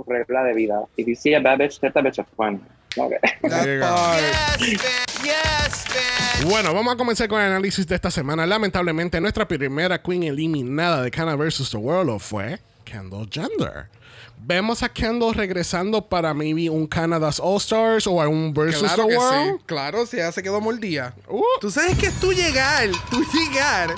regla 0.07 0.45
de 0.45 0.55
vida. 0.55 0.81
If 0.97 1.07
you 1.07 1.15
see 1.15 1.35
a 1.35 1.41
bad 1.41 1.59
bitch, 1.59 1.79
esta 1.83 2.01
bitch 2.01 2.19
es 2.19 2.27
fun. 2.37 2.61
Okay. 2.97 3.19
Yes. 3.43 5.15
Yes. 5.25 6.45
Bueno, 6.45 6.75
vamos 6.75 6.95
a 6.95 6.97
comenzar 6.97 7.29
con 7.29 7.41
el 7.41 7.47
análisis 7.47 7.87
de 7.87 7.95
esta 7.95 8.11
semana. 8.11 8.45
Lamentablemente, 8.47 9.21
nuestra 9.21 9.47
primera 9.47 10.01
queen 10.03 10.25
eliminada 10.25 11.03
de 11.03 11.11
Canada 11.11 11.37
vs. 11.37 11.71
The 11.71 11.77
World 11.79 12.21
fue 12.21 12.59
Kendall 12.85 13.29
Gender. 13.31 13.87
Vemos 14.45 14.83
a 14.83 14.89
Kendall 14.89 15.35
regresando 15.35 16.03
para 16.09 16.35
maybe 16.35 16.69
un 16.69 16.87
Canada's 16.89 17.39
All 17.41 17.59
Stars 17.59 18.07
o 18.09 18.21
a 18.21 18.27
un 18.29 18.53
Versus 18.53 18.83
Claro 18.93 19.05
the 19.05 19.09
que 19.09 19.17
World. 19.17 19.59
sí. 19.59 19.65
Claro, 19.67 20.07
si 20.07 20.17
ya 20.17 20.33
se 20.33 20.43
quedó 20.43 20.61
mordida. 20.61 21.15
Uh. 21.29 21.43
Tú 21.61 21.71
sabes 21.71 21.97
que 21.97 22.07
es 22.07 22.15
tú 22.21 22.33
llegar, 22.33 22.89
tú 23.09 23.25
llegar 23.33 23.95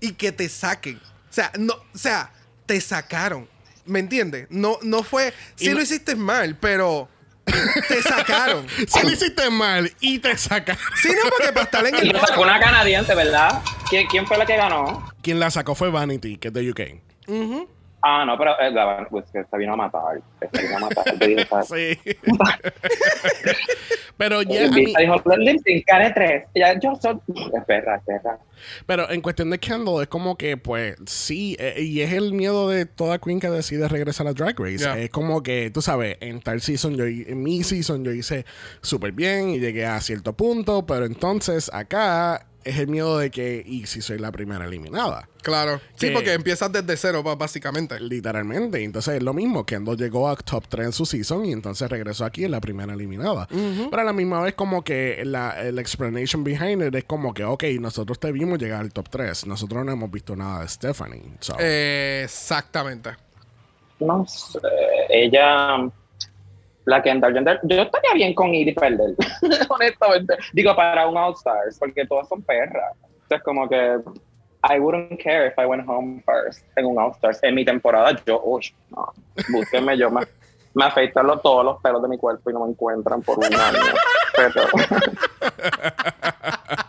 y 0.00 0.12
que 0.12 0.30
te 0.30 0.48
saquen. 0.48 1.00
O 1.34 1.36
sea, 1.36 1.50
no, 1.58 1.74
o 1.74 1.98
sea, 1.98 2.30
te 2.64 2.80
sacaron. 2.80 3.48
¿Me 3.86 3.98
entiendes? 3.98 4.46
No, 4.50 4.78
no 4.82 5.02
fue. 5.02 5.34
Sí 5.56 5.70
lo 5.70 5.82
hiciste 5.82 6.14
mal, 6.14 6.56
pero 6.60 7.08
te 7.44 8.02
sacaron. 8.02 8.64
Si 8.86 9.02
lo 9.02 9.10
hiciste 9.10 9.50
mal 9.50 9.92
y 9.98 10.20
te 10.20 10.38
saca. 10.38 10.78
Sí, 11.02 11.08
no, 11.08 11.28
porque 11.28 11.52
para 11.52 11.64
estar 11.64 11.86
en 11.88 11.96
Y 11.96 11.98
el 11.98 12.08
lo 12.10 12.20
sacó 12.24 12.42
una 12.42 12.60
canadiense, 12.60 13.16
¿verdad? 13.16 13.64
¿Quién, 13.90 14.06
quién 14.06 14.28
fue 14.28 14.38
la 14.38 14.46
que 14.46 14.56
ganó? 14.56 15.12
Quien 15.22 15.40
la 15.40 15.50
sacó 15.50 15.74
fue 15.74 15.90
Vanity, 15.90 16.36
que 16.36 16.48
es 16.48 16.54
de 16.54 16.70
UK. 16.70 16.80
Ah, 18.06 18.22
no, 18.26 18.36
pero 18.36 18.52
eh, 18.60 19.06
pues, 19.08 19.24
que 19.32 19.40
esta 19.40 19.56
vino 19.56 19.72
a 19.72 19.76
matar. 19.76 20.20
Esta 20.38 20.60
vino 20.60 20.76
a 20.76 20.80
matar. 20.80 21.04
Te 21.18 21.26
dije, 21.26 21.46
¿sabes? 21.46 21.68
Sí. 21.68 21.98
pero 24.18 24.42
ya 24.42 24.68
mí- 24.68 24.92
dijo, 24.94 25.22
tres. 25.24 26.42
Ya, 26.54 26.78
yo 26.78 26.94
soy... 27.00 27.18
Es 27.56 27.64
perra, 27.64 27.96
es 27.96 28.02
perra. 28.04 28.38
Pero 28.84 29.10
en 29.10 29.22
cuestión 29.22 29.48
de 29.48 29.58
Kendall, 29.58 30.02
es 30.02 30.08
como 30.08 30.36
que, 30.36 30.58
pues, 30.58 30.96
sí, 31.06 31.56
eh, 31.58 31.80
y 31.80 32.02
es 32.02 32.12
el 32.12 32.34
miedo 32.34 32.68
de 32.68 32.84
toda 32.84 33.18
queen 33.18 33.40
que 33.40 33.48
decide 33.48 33.88
regresar 33.88 34.26
a 34.26 34.34
Drag 34.34 34.60
Race. 34.60 34.78
Yeah. 34.78 34.98
Es 34.98 35.08
como 35.08 35.42
que, 35.42 35.70
tú 35.70 35.80
sabes, 35.80 36.18
en 36.20 36.42
tal 36.42 36.60
season, 36.60 36.96
yo, 36.96 37.06
en 37.06 37.42
mi 37.42 37.62
season, 37.62 38.04
yo 38.04 38.12
hice 38.12 38.44
súper 38.82 39.12
bien 39.12 39.48
y 39.48 39.60
llegué 39.60 39.86
a 39.86 39.98
cierto 40.02 40.34
punto, 40.34 40.84
pero 40.84 41.06
entonces 41.06 41.70
acá 41.72 42.44
es 42.64 42.78
el 42.78 42.88
miedo 42.88 43.18
de 43.18 43.30
que, 43.30 43.62
y 43.66 43.86
si 43.86 44.00
soy 44.02 44.18
la 44.18 44.32
primera 44.32 44.64
eliminada. 44.64 45.28
Claro. 45.42 45.80
Sí, 45.96 46.06
Que- 46.08 46.12
porque 46.12 46.32
empiezas 46.32 46.72
desde 46.72 46.96
cero, 46.96 47.22
básicamente. 47.22 48.00
Literalmente. 48.00 48.82
Entonces 48.82 49.16
es 49.16 49.22
lo 49.22 49.32
mismo. 49.34 49.64
Kendall 49.66 49.96
llegó 49.96 50.28
a 50.28 50.36
top 50.36 50.64
3 50.68 50.86
en 50.86 50.92
su 50.92 51.04
season 51.06 51.44
y 51.44 51.52
entonces 51.52 51.88
regresó 51.90 52.24
aquí 52.24 52.44
en 52.44 52.50
la 52.52 52.60
primera 52.60 52.94
eliminada. 52.94 53.46
Pero 53.48 54.00
a 54.00 54.04
la 54.04 54.12
misma 54.12 54.40
vez, 54.42 54.54
como 54.54 54.82
que 54.82 55.22
la, 55.24 55.60
el 55.62 55.78
explanation 55.78 56.42
behind 56.44 56.82
it 56.82 56.94
es 56.94 57.04
como 57.04 57.34
que, 57.34 57.44
ok, 57.44 57.64
nosotros 57.80 58.18
te 58.18 58.32
vimos 58.32 58.58
llegar 58.58 58.80
al 58.80 58.92
top 58.92 59.08
3. 59.10 59.46
Nosotros 59.46 59.84
no 59.84 59.92
hemos 59.92 60.10
visto 60.10 60.34
nada 60.34 60.62
de 60.62 60.68
Stephanie. 60.68 61.22
So, 61.40 61.56
Eh, 61.58 62.22
exactamente. 62.24 63.10
No 64.00 64.24
sé. 64.26 64.58
Ella... 65.10 65.90
La 66.86 67.02
Kendall 67.02 67.32
Jenner, 67.32 67.60
yo 67.62 67.82
estaría 67.82 68.12
bien 68.14 68.34
con 68.34 68.54
ir 68.54 68.68
y 68.68 68.72
perder, 68.74 69.14
honestamente. 69.68 70.34
Digo, 70.52 70.74
para 70.76 71.06
un 71.08 71.16
All 71.16 71.32
Stars, 71.34 71.78
porque 71.78 72.04
todas 72.06 72.28
son 72.28 72.42
perras. 72.42 72.92
Entonces, 73.22 73.42
como 73.42 73.68
que 73.68 73.98
I 74.68 74.78
wouldn't 74.78 75.20
care 75.22 75.46
if 75.48 75.54
I 75.58 75.64
went 75.66 75.86
home 75.88 76.22
first 76.26 76.64
en 76.76 76.84
un 76.86 76.98
All 76.98 77.12
Stars. 77.12 77.42
En 77.42 77.54
mi 77.54 77.64
temporada, 77.64 78.12
yo, 78.26 78.40
uy, 78.44 78.74
no, 78.90 79.12
búsquenme, 79.52 79.96
yo 79.96 80.10
me, 80.10 80.22
me 80.74 80.84
afeito 80.84 81.22
los- 81.22 81.40
todos 81.42 81.64
los 81.64 81.80
pelos 81.82 82.02
de 82.02 82.08
mi 82.08 82.18
cuerpo 82.18 82.50
y 82.50 82.52
no 82.52 82.64
me 82.64 82.70
encuentran 82.72 83.22
por 83.22 83.38
un 83.38 83.44
año. 83.44 83.78
Pero, 84.36 84.66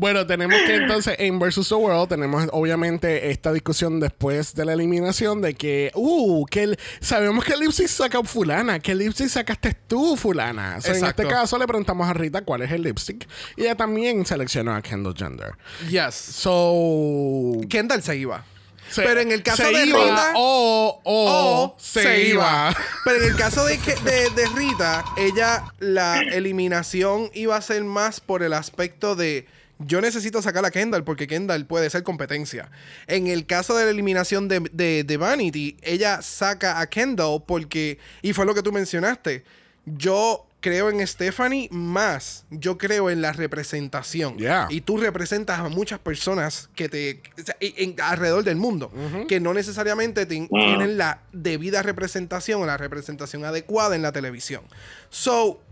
Bueno, 0.00 0.24
tenemos 0.28 0.56
que 0.64 0.76
entonces 0.76 1.16
en 1.18 1.40
Versus 1.40 1.68
the 1.70 1.74
World 1.74 2.08
tenemos 2.08 2.46
obviamente 2.52 3.30
esta 3.32 3.52
discusión 3.52 3.98
después 3.98 4.54
de 4.54 4.64
la 4.64 4.72
eliminación 4.74 5.40
de 5.42 5.54
que, 5.54 5.90
uh, 5.96 6.46
que 6.46 6.62
el- 6.62 6.78
sabemos 7.00 7.44
que 7.44 7.56
Lipsy 7.56 7.88
saca 7.88 8.22
fulana, 8.22 8.78
que 8.78 8.94
Lipsy 8.94 9.28
sacaste 9.28 9.76
tú 9.88 10.16
fulana. 10.16 10.80
So, 10.80 10.92
en 10.94 11.04
este 11.04 11.26
caso 11.26 11.58
le 11.58 11.66
preguntamos 11.66 12.08
a 12.08 12.12
Rita 12.12 12.42
cuál 12.42 12.62
es 12.62 12.70
el 12.70 12.82
lipstick 12.82 13.26
y 13.56 13.62
ella 13.62 13.74
también 13.74 14.24
seleccionó 14.24 14.72
a 14.72 14.82
Kendall 14.82 15.14
Gender. 15.16 15.50
Yes. 15.90 16.14
So, 16.14 17.60
Kendall 17.68 18.00
se 18.02 18.16
iba. 18.18 18.44
se- 18.90 19.02
Pero 19.02 19.20
en 19.20 19.32
el 19.32 19.42
caso 19.42 19.64
de 19.64 19.84
iba 19.84 19.98
Rita- 19.98 20.32
o, 20.36 21.00
o, 21.02 21.64
o 21.64 21.76
se, 21.80 22.28
iba. 22.28 22.72
Pero 23.04 23.16
en 23.24 23.30
el 23.32 23.36
caso 23.36 23.64
de, 23.64 23.76
de, 23.78 24.30
de 24.30 24.46
Rita, 24.54 25.04
ella, 25.16 25.64
la 25.80 26.20
eliminación 26.20 27.30
iba 27.34 27.56
a 27.56 27.60
ser 27.62 27.82
más 27.82 28.20
por 28.20 28.44
el 28.44 28.52
aspecto 28.52 29.16
de 29.16 29.46
yo 29.78 30.00
necesito 30.00 30.42
sacar 30.42 30.64
a 30.64 30.70
Kendall 30.70 31.04
porque 31.04 31.26
Kendall 31.26 31.66
puede 31.66 31.88
ser 31.90 32.02
competencia. 32.02 32.70
En 33.06 33.26
el 33.28 33.46
caso 33.46 33.76
de 33.76 33.84
la 33.84 33.90
eliminación 33.90 34.48
de, 34.48 34.60
de, 34.72 35.04
de 35.04 35.16
Vanity, 35.16 35.76
ella 35.82 36.20
saca 36.22 36.80
a 36.80 36.86
Kendall 36.88 37.44
porque, 37.46 37.98
y 38.22 38.32
fue 38.32 38.44
lo 38.46 38.54
que 38.54 38.62
tú 38.62 38.72
mencionaste, 38.72 39.44
yo 39.86 40.44
creo 40.60 40.90
en 40.90 41.06
Stephanie 41.06 41.68
más, 41.70 42.44
yo 42.50 42.76
creo 42.78 43.10
en 43.10 43.22
la 43.22 43.32
representación. 43.32 44.36
Yeah. 44.36 44.66
Y 44.70 44.80
tú 44.80 44.96
representas 44.98 45.60
a 45.60 45.68
muchas 45.68 46.00
personas 46.00 46.68
que 46.74 46.88
te 46.88 47.22
o 47.40 47.44
sea, 47.44 47.56
en- 47.60 47.90
en- 47.90 48.00
alrededor 48.00 48.42
del 48.42 48.56
mundo 48.56 48.90
que 49.28 49.38
no 49.38 49.54
necesariamente 49.54 50.26
te- 50.26 50.48
tienen 50.48 50.98
la 50.98 51.20
debida 51.32 51.82
representación 51.82 52.60
o 52.60 52.66
la 52.66 52.76
representación 52.76 53.44
adecuada 53.44 53.94
en 53.94 54.02
la 54.02 54.10
televisión. 54.10 54.62
So, 55.10 55.62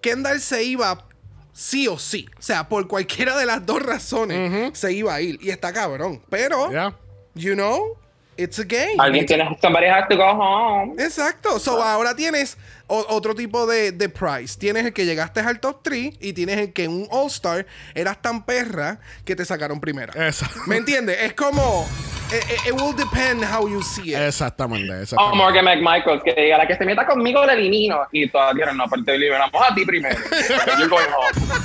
Kendall 0.00 0.40
se 0.40 0.64
iba 0.64 1.06
sí 1.54 1.88
o 1.88 1.98
sí. 1.98 2.28
O 2.38 2.42
sea, 2.42 2.68
por 2.68 2.86
cualquiera 2.88 3.38
de 3.38 3.46
las 3.46 3.64
dos 3.64 3.80
razones 3.82 4.76
se 4.78 4.92
iba 4.92 5.14
a 5.14 5.20
ir. 5.22 5.38
Y 5.40 5.48
está 5.50 5.72
cabrón. 5.72 6.20
Pero, 6.28 6.70
Yeah. 6.70 6.94
you 7.34 7.54
know, 7.54 7.96
it's 8.36 8.58
a 8.58 8.64
game. 8.64 8.96
alguien 8.98 9.24
tiene, 9.24 9.44
somebody 9.62 9.86
has 9.86 10.06
to 10.08 10.16
go 10.16 10.24
home. 10.32 10.94
Exacto. 11.02 11.58
So 11.60 11.82
ahora 11.82 12.14
tienes 12.16 12.56
o- 12.88 13.06
otro 13.08 13.34
tipo 13.34 13.66
de, 13.66 13.92
de 13.92 14.08
price. 14.08 14.58
Tienes 14.58 14.84
el 14.84 14.92
que 14.92 15.06
llegaste 15.06 15.40
al 15.40 15.60
top 15.60 15.80
3 15.82 16.16
y 16.20 16.32
tienes 16.32 16.58
el 16.58 16.72
que 16.72 16.84
en 16.84 16.90
un 16.90 17.08
All-Star 17.10 17.64
eras 17.94 18.20
tan 18.20 18.44
perra 18.44 18.98
que 19.24 19.36
te 19.36 19.44
sacaron 19.44 19.80
primera. 19.80 20.26
Esa- 20.28 20.50
¿Me 20.66 20.76
entiendes? 20.76 21.16
Es 21.22 21.34
como. 21.34 21.88
It, 22.36 22.66
it- 22.68 22.72
will 22.74 22.92
depend 22.94 23.44
how 23.44 23.68
you 23.68 23.82
see 23.82 24.12
it. 24.12 24.18
Exactamente, 24.18 24.92
O 24.92 25.02
exactamente. 25.02 25.36
Morgan 25.36 25.64
McMichaels, 25.64 26.22
que 26.22 26.34
diga, 26.34 26.58
la 26.58 26.66
que 26.66 26.76
se 26.76 26.84
meta 26.84 27.06
conmigo 27.06 27.44
la 27.46 27.52
elimino. 27.54 27.98
Y 28.12 28.28
todas 28.28 28.54
dijeron, 28.54 28.76
no, 28.76 28.84
pero 28.90 29.04
te 29.04 29.14
eliminamos 29.14 29.52
a 29.70 29.74
ti 29.74 29.84
primero. 29.84 30.16
You're 30.78 30.88
going 30.88 31.06
home. 31.06 31.64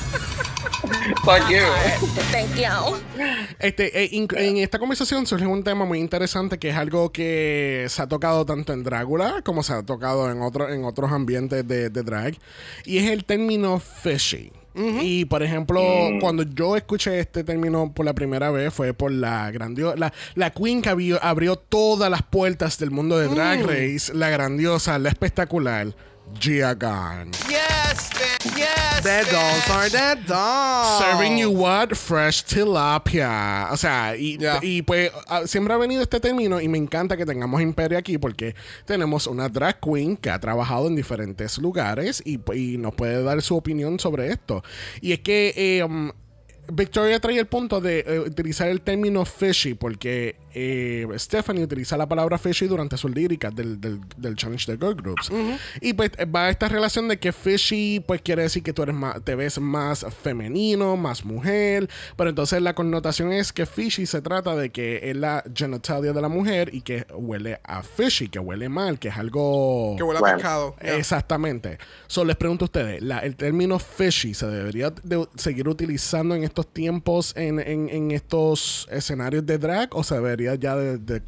Fuck 1.23 1.49
you. 1.49 1.63
Thank 2.31 2.55
you. 2.55 2.97
Este, 3.59 4.03
eh, 4.03 4.09
in- 4.11 4.27
en 4.35 4.57
esta 4.57 4.79
conversación 4.79 5.25
surge 5.25 5.45
un 5.45 5.63
tema 5.63 5.85
muy 5.85 5.99
interesante 5.99 6.57
que 6.59 6.69
es 6.69 6.75
algo 6.75 7.11
que 7.11 7.85
se 7.89 8.01
ha 8.01 8.07
tocado 8.07 8.45
tanto 8.45 8.73
en 8.73 8.83
Drácula 8.83 9.41
como 9.43 9.63
se 9.63 9.73
ha 9.73 9.83
tocado 9.83 10.31
en, 10.31 10.41
otro, 10.41 10.69
en 10.71 10.83
otros 10.85 11.11
ambientes 11.11 11.67
de, 11.67 11.89
de 11.89 12.03
drag. 12.03 12.35
Y 12.85 12.99
es 12.99 13.09
el 13.09 13.25
término 13.25 13.79
fishy. 13.79 14.51
Y 15.01 15.25
por 15.25 15.43
ejemplo, 15.43 15.81
cuando 16.21 16.43
yo 16.43 16.75
escuché 16.75 17.19
este 17.19 17.43
término 17.43 17.91
por 17.93 18.05
la 18.05 18.13
primera 18.13 18.49
vez 18.49 18.73
fue 18.73 18.93
por 18.93 19.11
la 19.11 19.51
grandiosa, 19.51 19.97
la, 19.97 20.13
la 20.35 20.51
queen 20.51 20.81
que 20.81 20.89
abrió, 20.89 21.19
abrió 21.21 21.55
todas 21.57 22.09
las 22.09 22.23
puertas 22.23 22.77
del 22.79 22.91
mundo 22.91 23.17
de 23.17 23.27
Drag 23.27 23.65
Race, 23.65 24.13
la 24.13 24.29
grandiosa, 24.29 24.97
la 24.99 25.09
espectacular, 25.09 25.87
Gia 26.37 26.73
Gunn. 26.73 27.31
Yes. 27.49 28.09
Yes, 28.55 29.03
Dead 29.03 29.25
bitch. 29.25 29.31
dolls 29.31 29.69
are 29.69 29.89
dead 29.89 30.25
dolls. 30.25 30.99
Serving 30.99 31.37
you 31.37 31.49
what? 31.51 31.95
Fresh 31.95 32.43
tilapia. 32.43 33.67
O 33.71 33.77
sea, 33.77 34.15
y, 34.15 34.37
Yeah. 34.37 34.59
y 34.61 34.81
pues 34.81 35.11
ah, 35.27 35.41
siempre 35.45 35.73
ha 35.73 35.77
venido 35.77 36.01
este 36.01 36.19
término 36.19 36.59
y 36.61 36.67
me 36.67 36.77
encanta 36.77 37.17
que 37.17 37.25
tengamos 37.25 37.61
Imperio 37.61 37.97
aquí 37.97 38.17
porque 38.17 38.55
tenemos 38.85 39.27
una 39.27 39.49
drag 39.49 39.79
queen 39.79 40.15
que 40.17 40.29
ha 40.29 40.39
trabajado 40.39 40.87
en 40.87 40.95
diferentes 40.95 41.57
lugares 41.57 42.21
y, 42.25 42.39
y 42.53 42.77
nos 42.77 42.93
puede 42.95 43.23
dar 43.23 43.41
su 43.41 43.55
opinión 43.57 43.99
sobre 43.99 44.31
esto. 44.31 44.63
Y 45.01 45.11
es 45.13 45.19
que 45.19 45.53
eh, 45.55 45.83
um, 45.83 46.11
Victoria 46.71 47.19
trae 47.19 47.39
el 47.39 47.47
punto 47.47 47.81
de 47.81 48.03
eh, 48.07 48.19
utilizar 48.19 48.67
el 48.69 48.81
término 48.81 49.25
fishy 49.25 49.73
porque 49.73 50.35
eh, 50.53 51.05
Stephanie 51.17 51.63
utiliza 51.63 51.97
la 51.97 52.07
palabra 52.07 52.37
fishy 52.37 52.67
durante 52.67 52.97
sus 52.97 53.11
líricas 53.13 53.53
del, 53.55 53.79
del, 53.79 53.99
del 54.17 54.35
challenge 54.35 54.71
de 54.71 54.77
girl 54.77 54.95
groups. 54.95 55.29
Y 55.81 55.93
pues 55.93 56.11
eh, 56.17 56.25
va 56.25 56.49
esta 56.49 56.67
relación 56.67 57.07
de 57.07 57.17
que 57.19 57.31
fishy 57.31 57.99
pues 58.05 58.21
quiere 58.21 58.43
decir 58.43 58.63
que 58.63 58.73
tú 58.73 58.83
eres 58.83 58.95
más, 58.95 59.21
te 59.23 59.35
ves 59.35 59.59
más 59.59 60.05
femenino, 60.23 60.97
más 60.97 61.25
mujer, 61.25 61.89
pero 62.15 62.29
entonces 62.29 62.61
la 62.61 62.73
connotación 62.75 63.31
es 63.31 63.51
que 63.53 63.65
fishy 63.65 64.05
se 64.05 64.21
trata 64.21 64.55
de 64.55 64.69
que 64.71 65.09
es 65.09 65.15
la 65.15 65.43
genitalia 65.55 66.13
de 66.13 66.21
la 66.21 66.29
mujer 66.29 66.69
y 66.73 66.81
que 66.81 67.05
huele 67.13 67.59
a 67.63 67.83
fishy, 67.83 68.29
que 68.29 68.39
huele 68.39 68.69
mal, 68.69 68.99
que 68.99 69.09
es 69.09 69.17
algo... 69.17 69.95
Que 69.97 70.03
huele 70.03 70.17
a 70.17 70.21
Bueno. 70.21 70.37
pescado. 70.37 70.75
Yeah. 70.81 70.95
Exactamente. 70.97 71.77
So, 72.07 72.23
les 72.25 72.35
pregunto 72.35 72.65
a 72.65 72.67
ustedes, 72.67 73.01
la- 73.01 73.19
¿el 73.19 73.35
término 73.35 73.79
fishy 73.79 74.33
se 74.33 74.47
debería 74.47 74.91
de 75.03 75.27
seguir 75.35 75.67
utilizando 75.67 76.35
en 76.35 76.43
estos 76.43 76.67
tiempos, 76.67 77.33
en, 77.35 77.59
en- 77.59 77.89
en 77.89 78.11
estos 78.11 78.87
escenarios 78.91 79.45
de 79.45 79.57
drag, 79.57 79.89
o 79.95 80.03
se 80.03 80.15
debería 80.15 80.38
ya 80.39 80.75
de, 80.75 80.97
de-? 80.97 81.21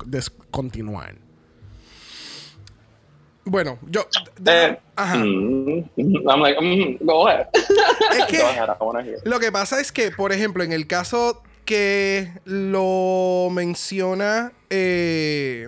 Bueno, 3.44 3.80
yo. 3.90 4.06
de- 4.40 4.66
Eh, 4.68 4.80
ajá. 4.96 5.18
mm, 5.18 5.84
I'm 6.30 6.42
like, 6.42 6.60
mm, 6.62 6.98
go 7.06 7.28
ahead. 7.28 7.48
Es 8.18 8.26
que- 8.26 8.38
Go 8.38 8.46
ahead, 8.48 8.70
I 8.70 8.84
wanna 8.84 9.02
hear. 9.04 9.18
Lo 9.26 9.40
que 9.40 9.52
pasa 9.52 9.80
es 9.82 9.92
que, 9.92 10.12
por 10.12 10.32
ejemplo, 10.32 10.64
en 10.64 10.72
el 10.74 10.86
caso 10.88 11.42
que 11.66 12.32
lo 12.46 13.50
menciona. 13.52 14.52
eh, 14.70 15.68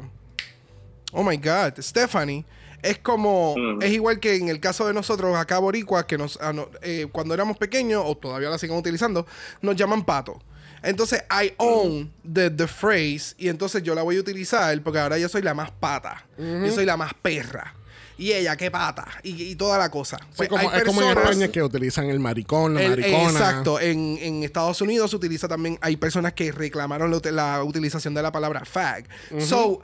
oh 1.12 1.23
my 1.23 1.38
God, 1.38 1.79
Stephanie. 1.79 2.45
Es 2.81 2.97
como, 3.00 3.55
Mm. 3.57 3.81
es 3.81 3.91
igual 3.91 4.19
que 4.19 4.35
en 4.35 4.50
el 4.50 4.59
caso 4.59 4.85
de 4.85 4.93
nosotros 4.93 5.35
acá 5.38 5.57
boricuas, 5.59 6.03
que 6.05 6.17
nos, 6.17 6.38
ah, 6.41 6.51
no, 6.53 6.67
eh, 6.81 7.07
cuando 7.12 7.33
éramos 7.33 7.57
pequeños, 7.57 8.03
o 8.05 8.15
todavía 8.15 8.50
la 8.50 8.57
siguen 8.57 8.77
utilizando, 8.77 9.25
nos 9.62 9.75
llaman 9.77 10.03
pato. 10.03 10.39
Entonces, 10.84 11.24
I 11.32 11.54
own 11.58 12.12
the, 12.32 12.50
the 12.50 12.68
phrase, 12.68 13.34
y 13.38 13.48
entonces 13.50 13.82
yo 13.84 13.96
la 13.96 14.04
voy 14.04 14.18
a 14.18 14.20
utilizar 14.20 14.80
porque 14.84 15.00
ahora 15.00 15.18
yo 15.18 15.30
soy 15.30 15.42
la 15.42 15.54
más 15.54 15.72
pata. 15.72 16.25
Yo 16.38 16.72
soy 16.72 16.86
la 16.86 16.98
más 16.98 17.13
perra. 17.13 17.74
Y 18.16 18.32
ella, 18.32 18.56
qué 18.56 18.70
pata. 18.70 19.08
Y, 19.24 19.42
y 19.44 19.56
toda 19.56 19.78
la 19.80 19.90
cosa. 19.90 20.18
Sí, 20.20 20.25
Pues 20.38 20.50
como, 20.50 20.70
hay 20.70 20.78
es 20.78 20.84
como 20.84 21.02
en 21.02 21.08
personas- 21.08 21.32
España 21.32 21.52
que 21.52 21.63
utilizan 21.63 22.10
el 22.10 22.20
maricón, 22.20 22.75
la 22.75 22.84
el- 22.84 22.90
maricona. 22.92 23.30
exacto. 23.32 23.80
En, 23.80 24.20
en 24.22 24.44
Estados 24.44 24.80
Unidos 24.82 25.10
se 25.10 25.16
utiliza 25.16 25.48
también. 25.48 25.80
Hay 25.82 25.98
personas 25.98 26.34
que 26.34 26.52
reclamaron 26.52 27.10
la 27.10 27.63
utilización 27.63 28.13
de 28.13 28.22
la 28.22 28.32
palabra 28.32 28.66
fag. 28.66 29.08
So. 29.40 29.82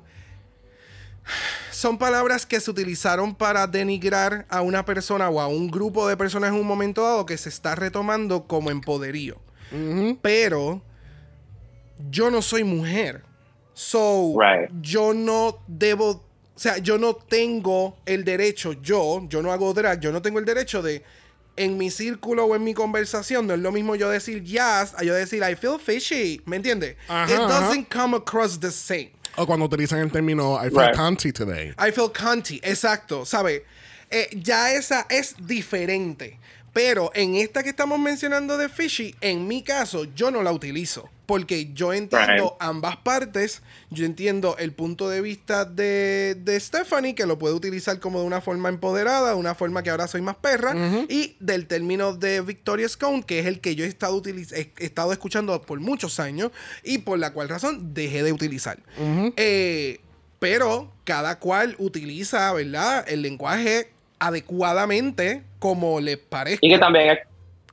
Son 1.71 1.97
palabras 1.97 2.45
que 2.45 2.59
se 2.59 2.69
utilizaron 2.71 3.35
para 3.35 3.65
denigrar 3.67 4.45
a 4.49 4.61
una 4.61 4.83
persona 4.85 5.29
o 5.29 5.39
a 5.39 5.47
un 5.47 5.69
grupo 5.69 6.07
de 6.07 6.17
personas 6.17 6.49
en 6.49 6.55
un 6.59 6.67
momento 6.67 7.03
dado 7.03 7.25
que 7.25 7.37
se 7.37 7.49
está 7.49 7.75
retomando 7.75 8.45
como 8.47 8.69
empoderío. 8.71 9.39
Pero 10.21 10.81
yo 12.09 12.29
no 12.31 12.41
soy 12.41 12.63
mujer. 12.63 13.23
So, 13.73 14.35
Right. 14.37 14.69
yo 14.81 15.13
no 15.13 15.59
debo, 15.67 16.09
o 16.09 16.21
sea, 16.55 16.77
yo 16.79 16.97
no 16.97 17.13
tengo 17.15 17.97
el 18.05 18.23
derecho, 18.25 18.73
yo, 18.73 19.25
yo 19.29 19.41
no 19.41 19.51
hago 19.53 19.73
drag, 19.73 20.01
yo 20.01 20.11
no 20.11 20.21
tengo 20.21 20.39
el 20.39 20.45
derecho 20.45 20.81
de, 20.81 21.03
en 21.55 21.77
mi 21.77 21.89
círculo 21.89 22.45
o 22.45 22.55
en 22.55 22.63
mi 22.63 22.73
conversación, 22.73 23.47
no 23.47 23.53
es 23.53 23.59
lo 23.59 23.71
mismo 23.71 23.95
yo 23.95 24.09
decir 24.09 24.43
yes 24.43 24.93
a 24.97 25.03
yo 25.03 25.13
decir 25.13 25.43
I 25.43 25.55
feel 25.55 25.77
fishy, 25.79 26.41
¿me 26.45 26.55
entiendes? 26.57 26.91
It 26.91 26.97
ajá. 27.09 27.47
doesn't 27.47 27.89
come 27.89 28.15
across 28.15 28.59
the 28.59 28.71
same. 28.71 29.11
O 29.37 29.45
cuando 29.45 29.65
utilizan 29.65 29.99
el 29.99 30.09
término 30.11 30.55
I 30.57 30.69
felt 30.69 30.89
Right. 30.89 30.95
cunty 30.95 31.31
today. 31.31 31.73
I 31.77 31.91
feel 31.91 32.09
cunty, 32.11 32.59
exacto, 32.63 33.25
¿sabe? 33.25 33.63
Eh, 34.11 34.27
ya 34.41 34.73
esa 34.73 35.05
es 35.09 35.35
diferente. 35.37 36.39
Pero 36.73 37.11
en 37.15 37.35
esta 37.35 37.63
que 37.63 37.69
estamos 37.69 37.99
mencionando 37.99 38.57
de 38.57 38.69
fishy, 38.69 39.15
en 39.21 39.47
mi 39.47 39.63
caso, 39.63 40.05
yo 40.15 40.31
no 40.31 40.43
la 40.43 40.51
utilizo. 40.51 41.09
Porque 41.25 41.71
yo 41.75 41.93
entiendo 41.93 42.27
Right. 42.27 42.53
ambas 42.59 42.97
partes. 42.97 43.61
Yo 43.91 44.03
entiendo 44.05 44.55
el 44.57 44.71
punto 44.73 45.09
de 45.09 45.21
vista 45.21 45.63
de, 45.63 46.35
de 46.39 46.59
Stephanie, 46.59 47.13
que 47.13 47.27
lo 47.27 47.37
puede 47.37 47.53
utilizar 47.53 47.99
como 47.99 48.19
de 48.19 48.25
una 48.25 48.41
forma 48.41 48.69
empoderada, 48.69 49.29
de 49.29 49.35
una 49.35 49.53
forma 49.53 49.83
que 49.83 49.91
ahora 49.91 50.07
soy 50.07 50.21
más 50.21 50.37
perra. 50.37 50.73
Y 51.07 51.35
del 51.39 51.67
término 51.67 52.13
de 52.13 52.41
Victoria 52.41 52.89
Scone, 52.89 53.21
que 53.23 53.37
es 53.39 53.45
el 53.45 53.61
que 53.61 53.75
yo 53.75 53.85
he 53.85 53.87
estado, 53.87 54.19
utiliz- 54.19 54.51
he 54.53 54.71
he 54.79 54.85
estado 54.85 55.11
escuchando 55.11 55.61
por 55.61 55.79
muchos 55.79 56.19
años 56.19 56.51
y 56.83 56.97
por 56.99 57.19
la 57.19 57.31
cual 57.31 57.47
razón 57.49 57.93
dejé 57.93 58.23
de 58.23 58.31
utilizar. 58.33 58.79
Eh, 59.37 59.99
pero 60.39 60.91
cada 61.03 61.37
cual 61.37 61.75
utiliza, 61.77 62.51
¿verdad? 62.53 63.05
El 63.07 63.21
lenguaje 63.21 63.91
adecuadamente 64.17 65.43
como 65.59 65.99
le 65.99 66.17
parezca. 66.17 66.65
Y 66.65 66.69
que 66.69 66.79
también 66.79 67.09
es, 67.09 67.19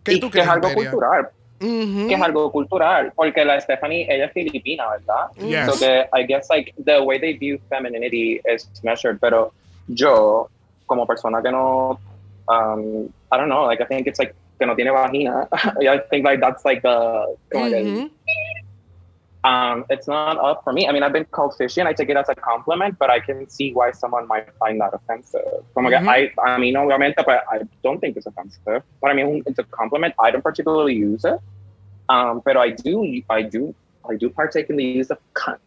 ¿Qué 0.02 0.14
y 0.14 0.20
que 0.20 0.40
es 0.40 0.48
algo 0.48 0.68
Imperia? 0.68 0.90
cultural. 0.90 1.28
Ujú. 1.60 2.08
Que 2.08 2.14
es 2.14 2.20
algo 2.22 2.52
cultural. 2.52 3.12
Porque 3.14 3.44
la 3.44 3.60
Stephanie, 3.60 4.06
ella 4.10 4.26
es 4.26 4.32
filipina, 4.32 4.84
¿verdad? 4.90 5.30
Yes. 5.36 5.66
So 5.74 5.78
que 5.78 6.06
I 6.12 6.26
guess 6.26 6.48
like 6.50 6.74
the 6.84 7.00
way 7.00 7.18
they 7.18 7.32
view 7.34 7.58
femininity 7.70 8.40
is 8.52 8.68
measured. 8.82 9.18
Pero 9.20 9.52
yo, 9.88 10.48
como 10.86 11.06
persona 11.06 11.40
que 11.42 11.50
no, 11.50 11.98
um, 12.48 13.06
I 13.32 13.36
don't 13.36 13.48
know, 13.48 13.66
like 13.66 13.82
I 13.82 13.86
think 13.86 14.06
it's 14.06 14.18
like 14.18 14.34
que 14.58 14.66
no 14.66 14.74
tiene 14.74 14.90
vagina. 14.90 15.48
I 15.52 15.98
think 16.10 16.24
like 16.24 16.40
that's 16.40 16.64
like 16.64 16.82
the, 16.82 17.36
como 17.52 17.66
Ujú. 17.66 18.10
Um, 19.46 19.84
it's 19.88 20.08
not 20.08 20.38
up 20.38 20.64
for 20.64 20.72
me. 20.72 20.88
I 20.88 20.92
mean, 20.92 21.04
I've 21.04 21.12
been 21.12 21.24
called 21.26 21.54
fishy 21.56 21.80
and 21.80 21.88
I 21.88 21.92
take 21.92 22.08
it 22.08 22.16
as 22.16 22.28
a 22.28 22.34
compliment, 22.34 22.98
but 22.98 23.10
I 23.10 23.20
can 23.20 23.48
see 23.48 23.72
why 23.72 23.92
someone 23.92 24.26
might 24.26 24.48
find 24.58 24.80
that 24.80 24.92
offensive. 24.92 25.62
Como 25.72 25.88
que 25.88 25.96
I, 25.96 26.32
I 26.44 26.58
mean, 26.58 26.74
obviamente, 26.74 27.24
but 27.24 27.44
I 27.48 27.60
don't 27.84 28.00
think 28.00 28.16
it's 28.16 28.26
offensive. 28.26 28.82
But 29.00 29.10
I 29.10 29.14
mean, 29.14 29.44
it's 29.46 29.60
a 29.60 29.64
compliment. 29.64 30.14
I 30.18 30.32
don't 30.32 30.42
particularly 30.42 30.94
use 30.94 31.24
it. 31.24 31.38
Um, 32.08 32.42
but 32.44 32.56
I 32.56 32.70
do, 32.70 33.22
I 33.30 33.42
do, 33.42 33.72
I 34.08 34.16
do 34.16 34.30
partake 34.30 34.68
in 34.68 34.76
the 34.76 34.84
use 34.84 35.10
of 35.10 35.18
cunt. 35.34 35.58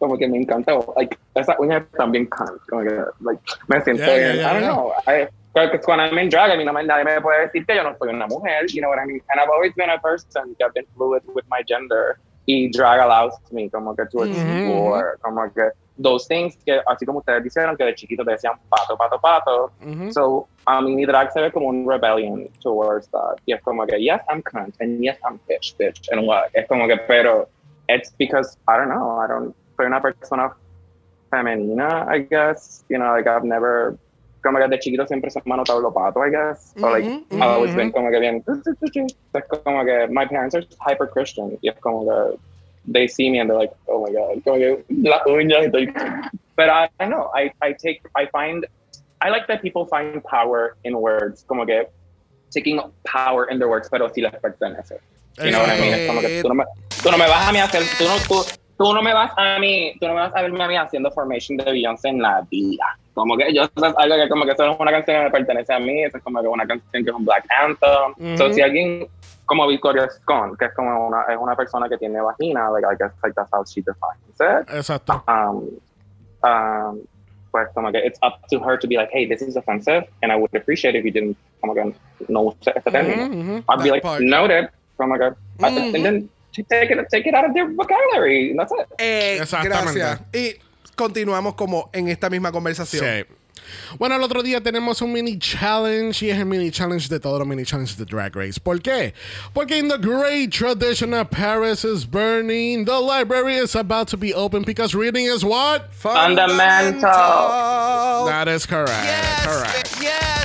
Como 0.00 0.16
que 0.16 0.26
me 0.26 0.44
encanta, 0.44 0.72
like, 0.96 1.16
esa 1.36 1.56
uña 1.60 1.86
también 1.92 2.28
cunt. 2.28 2.60
Como 2.68 2.82
que, 2.82 3.04
like, 3.20 3.40
me 3.68 3.80
siento 3.80 3.98
Yeah, 3.98 4.16
yeah, 4.16 4.32
yeah, 4.32 4.50
I 4.50 4.52
don't 4.54 4.62
know. 4.62 4.94
I, 5.06 5.28
because 5.54 5.86
when 5.86 6.00
I'm 6.00 6.16
in 6.18 6.28
drag, 6.30 6.50
I 6.50 6.56
mean, 6.56 6.66
nadie 6.66 7.04
me 7.04 7.20
puede 7.20 7.46
decir 7.46 7.66
que 7.66 7.76
yo 7.76 7.82
no 7.82 7.94
soy 7.98 8.08
una 8.08 8.26
mujer, 8.26 8.66
you 8.70 8.80
know 8.80 8.88
what 8.88 8.98
I 8.98 9.04
mean? 9.04 9.20
And 9.30 9.40
I've 9.40 9.50
always 9.50 9.72
been 9.74 9.90
a 9.90 9.98
person 9.98 10.56
I've 10.64 10.74
been 10.74 10.86
fluid 10.96 11.22
with 11.34 11.44
my 11.48 11.62
gender. 11.62 12.18
Y 12.46 12.70
drag 12.70 13.00
allows 13.00 13.34
me 13.52 13.68
como 13.68 13.94
que 13.94 14.06
to 14.06 14.24
explore, 14.24 15.18
como 15.20 15.48
que 15.52 15.70
those 16.02 16.26
things 16.26 16.56
que, 16.64 16.80
así 16.86 17.04
como 17.04 17.18
ustedes 17.18 17.44
dijeron, 17.44 17.76
que 17.76 17.84
de 17.84 17.94
chiquito 17.94 18.24
te 18.24 18.32
decían 18.32 18.54
pato, 18.68 18.96
pato, 18.96 19.20
pato. 19.20 19.70
Ujú. 19.84 20.12
So, 20.12 20.48
a 20.66 20.80
mí 20.80 20.94
mi 20.94 21.04
drag 21.04 21.30
se 21.32 21.40
ve 21.40 21.52
como 21.52 21.68
un 21.68 21.86
rebellion 21.86 22.48
towards 22.62 23.08
that. 23.08 23.36
Y 23.46 23.52
es 23.52 23.62
como 23.62 23.86
que, 23.86 23.98
yes, 23.98 24.20
I'm 24.28 24.42
cunt, 24.42 24.74
and 24.80 25.02
yes, 25.02 25.18
I'm 25.24 25.38
bitch, 25.48 25.76
bitch, 25.78 26.08
and 26.10 26.26
what? 26.26 26.50
Es 26.54 26.66
como 26.66 26.86
que, 26.88 26.96
pero, 27.06 27.48
it's 27.88 28.12
because, 28.18 28.56
I 28.66 28.76
don't 28.78 28.88
know, 28.88 29.18
I 29.18 29.26
don't, 29.28 29.54
soy 29.76 29.86
una 29.86 30.00
persona 30.00 30.54
femenina, 31.30 32.06
I 32.08 32.20
guess. 32.20 32.84
You 32.88 32.98
know, 32.98 33.12
like, 33.12 33.26
I've 33.26 33.44
never, 33.44 33.96
como 34.42 34.58
que 34.58 34.68
de 34.68 34.78
chiquito 34.78 35.06
siempre 35.06 35.30
se 35.30 35.40
me 35.44 35.54
ha 35.54 35.56
notado 35.56 35.80
lo 35.80 35.92
pato, 35.92 36.24
I 36.24 36.30
guess. 36.30 36.74
Or 36.82 36.90
like, 36.90 37.06
Ujú, 37.06 37.36
I've 37.36 37.50
always 37.50 37.74
been 37.74 37.92
como 37.92 38.10
que 38.10 38.18
bien, 38.18 38.42
es 38.46 39.44
como 39.64 39.84
que, 39.84 40.06
my 40.08 40.26
parents 40.26 40.54
are 40.54 40.64
hyper 40.80 41.06
Christian. 41.06 41.58
Y 41.62 41.68
es 41.68 41.78
como 41.80 42.04
que, 42.04 42.38
they 42.90 43.06
see 43.06 43.30
me 43.30 43.40
and 43.40 43.48
they're 43.48 43.58
like, 43.58 43.72
oh 43.88 44.04
my 44.04 44.12
God, 44.12 44.42
como 44.44 44.58
que, 44.58 44.84
la 44.88 45.22
uña, 45.26 45.70
But 46.56 46.68
I, 46.68 46.88
I 46.98 47.06
know, 47.06 47.30
I, 47.34 47.52
I 47.62 47.72
take, 47.72 48.02
I 48.14 48.26
find, 48.26 48.66
I 49.22 49.30
like 49.30 49.46
that 49.48 49.62
people 49.62 49.86
find 49.86 50.22
power 50.24 50.76
in 50.84 50.98
words, 50.98 51.44
como 51.46 51.64
que, 51.64 51.86
taking 52.50 52.80
power 53.04 53.48
in 53.50 53.58
their 53.58 53.68
words, 53.68 53.88
pero 53.88 54.08
si 54.08 54.20
les 54.20 54.32
pertenece. 54.32 54.98
You 55.42 55.52
know 55.52 55.60
what 55.60 55.70
I 55.70 55.80
mean? 55.80 55.94
Es 55.94 56.06
como 56.06 56.20
que 56.20 56.42
tú 56.42 56.48
no 56.48 56.54
me, 56.54 56.64
tú 57.02 57.10
no 57.10 57.16
me 57.16 57.26
vas 57.26 57.48
a 57.48 57.52
mí 57.52 57.60
hacer, 57.60 57.82
tú 57.96 58.04
no, 58.04 58.16
tú, 58.28 58.44
tú 58.80 58.94
no 58.94 59.02
me 59.02 59.12
vas 59.12 59.30
a 59.36 59.58
mí, 59.58 59.92
tú 60.00 60.08
no 60.08 60.14
me 60.14 60.20
vas 60.20 60.34
a 60.34 60.40
verme 60.40 60.64
a 60.64 60.68
mí 60.68 60.74
haciendo 60.74 61.10
Formation 61.10 61.58
de 61.58 61.70
Beyoncé 61.70 62.08
en 62.08 62.22
la 62.22 62.40
vida. 62.50 62.96
Como 63.12 63.36
que 63.36 63.52
yo, 63.52 63.64
eso 63.64 63.86
es 63.86 63.94
algo 63.98 64.16
que 64.16 64.28
como 64.30 64.46
que 64.46 64.52
eso 64.52 64.64
no 64.64 64.72
es 64.72 64.80
una 64.80 64.90
canción 64.90 65.18
que 65.18 65.24
me 65.24 65.30
pertenece 65.30 65.74
a 65.74 65.78
mí, 65.78 66.02
eso 66.04 66.16
es 66.16 66.22
como 66.22 66.40
que 66.40 66.48
una 66.48 66.66
canción 66.66 67.04
que 67.04 67.10
es 67.10 67.14
un 67.14 67.26
Black 67.26 67.44
Anthem. 67.60 68.38
So 68.38 68.50
si 68.54 68.62
alguien 68.62 69.06
como 69.44 69.66
Victoria 69.66 70.08
Scone, 70.08 70.54
que 70.58 70.64
es 70.64 70.74
como 70.74 71.08
una, 71.08 71.24
es 71.28 71.36
una 71.36 71.54
persona 71.54 71.90
que 71.90 71.98
tiene 71.98 72.22
vagina, 72.22 72.70
like, 72.70 72.86
I 72.86 72.96
guess 72.98 73.12
like 73.22 73.34
that's 73.34 73.50
how 73.52 73.62
she 73.64 73.82
defines 73.82 74.40
it. 74.40 74.74
Exacto. 74.74 75.22
Um, 75.28 75.68
um, 76.42 77.00
pues 77.50 77.68
como 77.74 77.92
que 77.92 77.98
it's 77.98 78.18
up 78.22 78.38
to 78.48 78.60
her 78.60 78.78
to 78.78 78.86
be 78.88 78.96
like, 78.96 79.10
hey, 79.12 79.26
this 79.28 79.42
is 79.42 79.56
offensive, 79.56 80.04
and 80.22 80.32
I 80.32 80.36
would 80.36 80.54
appreciate 80.54 80.94
if 80.96 81.04
you 81.04 81.10
didn't 81.10 81.36
como 81.60 81.74
que 81.74 81.92
no 82.28 82.44
use 82.44 82.72
este 82.74 82.90
término. 82.90 83.62
I'd 83.68 83.82
be 83.82 83.90
That 83.90 83.90
like, 83.90 84.02
part. 84.02 84.22
noted. 84.22 84.68
Como 84.96 85.18
que, 85.18 85.34
Mhm. 85.58 85.94
and 85.96 86.04
then 86.06 86.28
take 86.64 86.90
it, 86.90 86.98
take 87.10 87.26
it 87.28 87.34
out 87.34 87.44
of 87.44 87.54
their 87.54 87.68
vocabulary. 87.68 88.54
That's 88.56 88.72
it. 88.72 88.86
Eh, 88.98 89.38
Exactamente. 89.40 89.98
gracias. 89.98 90.20
Y 90.32 90.56
continuamos 90.96 91.54
como 91.54 91.90
en 91.92 92.08
esta 92.08 92.28
misma 92.30 92.52
conversación. 92.52 93.04
Sí. 93.04 93.24
Bueno, 93.98 94.16
el 94.16 94.22
otro 94.22 94.42
día 94.42 94.60
tenemos 94.60 95.00
un 95.00 95.12
mini 95.12 95.38
challenge 95.38 96.24
y 96.24 96.30
es 96.30 96.38
el 96.38 96.46
mini 96.46 96.70
challenge 96.72 97.08
de 97.08 97.20
todos 97.20 97.38
los 97.38 97.46
mini 97.46 97.64
challenges 97.64 97.96
de 97.96 98.04
Drag 98.04 98.34
Race. 98.34 98.58
¿Por 98.58 98.80
qué? 98.80 99.12
Porque 99.54 99.78
in 99.78 99.88
the 99.88 99.98
great 99.98 100.50
tradition 100.50 101.14
of 101.14 101.30
Paris 101.30 101.84
is 101.84 102.04
burning, 102.04 102.84
the 102.84 102.98
library 103.00 103.56
is 103.56 103.76
about 103.76 104.08
to 104.08 104.16
be 104.16 104.34
open 104.34 104.62
because 104.64 104.92
reading 104.94 105.26
is 105.26 105.44
what? 105.44 105.92
Fundamental. 105.94 107.02
That 108.26 108.48
is 108.48 108.66
correct. 108.66 109.04
Yes, 109.04 109.46
correct. 109.46 110.02
Yes. 110.02 110.39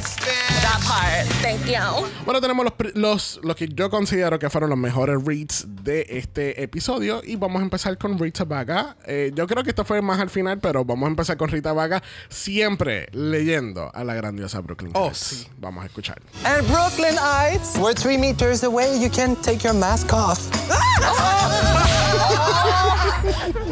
That 0.65 0.81
part. 0.81 1.27
Thank 1.43 1.67
you. 1.67 2.07
Bueno, 2.25 2.41
tenemos 2.41 2.65
los, 2.65 2.73
los, 2.95 3.39
los 3.43 3.55
que 3.55 3.67
yo 3.67 3.91
considero 3.91 4.39
que 4.39 4.49
fueron 4.49 4.71
los 4.71 4.79
mejores 4.79 5.23
reads 5.23 5.65
de 5.83 6.07
este 6.09 6.63
episodio. 6.63 7.21
Y 7.23 7.35
vamos 7.35 7.59
a 7.61 7.63
empezar 7.65 7.95
con 7.99 8.17
Rita 8.17 8.45
Vaga. 8.45 8.97
Eh, 9.05 9.31
yo 9.35 9.45
creo 9.45 9.63
que 9.63 9.69
esto 9.69 9.85
fue 9.85 10.01
más 10.01 10.19
al 10.19 10.31
final, 10.31 10.57
pero 10.59 10.83
vamos 10.83 11.05
a 11.05 11.09
empezar 11.11 11.37
con 11.37 11.49
Rita 11.49 11.71
Vaga, 11.71 12.01
siempre 12.29 13.07
leyendo 13.11 13.91
a 13.93 14.03
la 14.03 14.15
grandiosa 14.15 14.59
Brooklyn. 14.61 14.91
Oh, 14.95 15.05
Heights. 15.09 15.17
sí. 15.19 15.47
Vamos 15.59 15.83
a 15.83 15.85
escuchar. 15.87 16.19
And 16.43 16.65
Brooklynites, 16.67 17.77
we're 17.77 17.93
three 17.93 18.17
meters 18.17 18.63
away. 18.63 18.99
You 18.99 19.11
can 19.11 19.35
take 19.43 19.63
your 19.63 19.75
mask 19.75 20.11
off. 20.13 20.39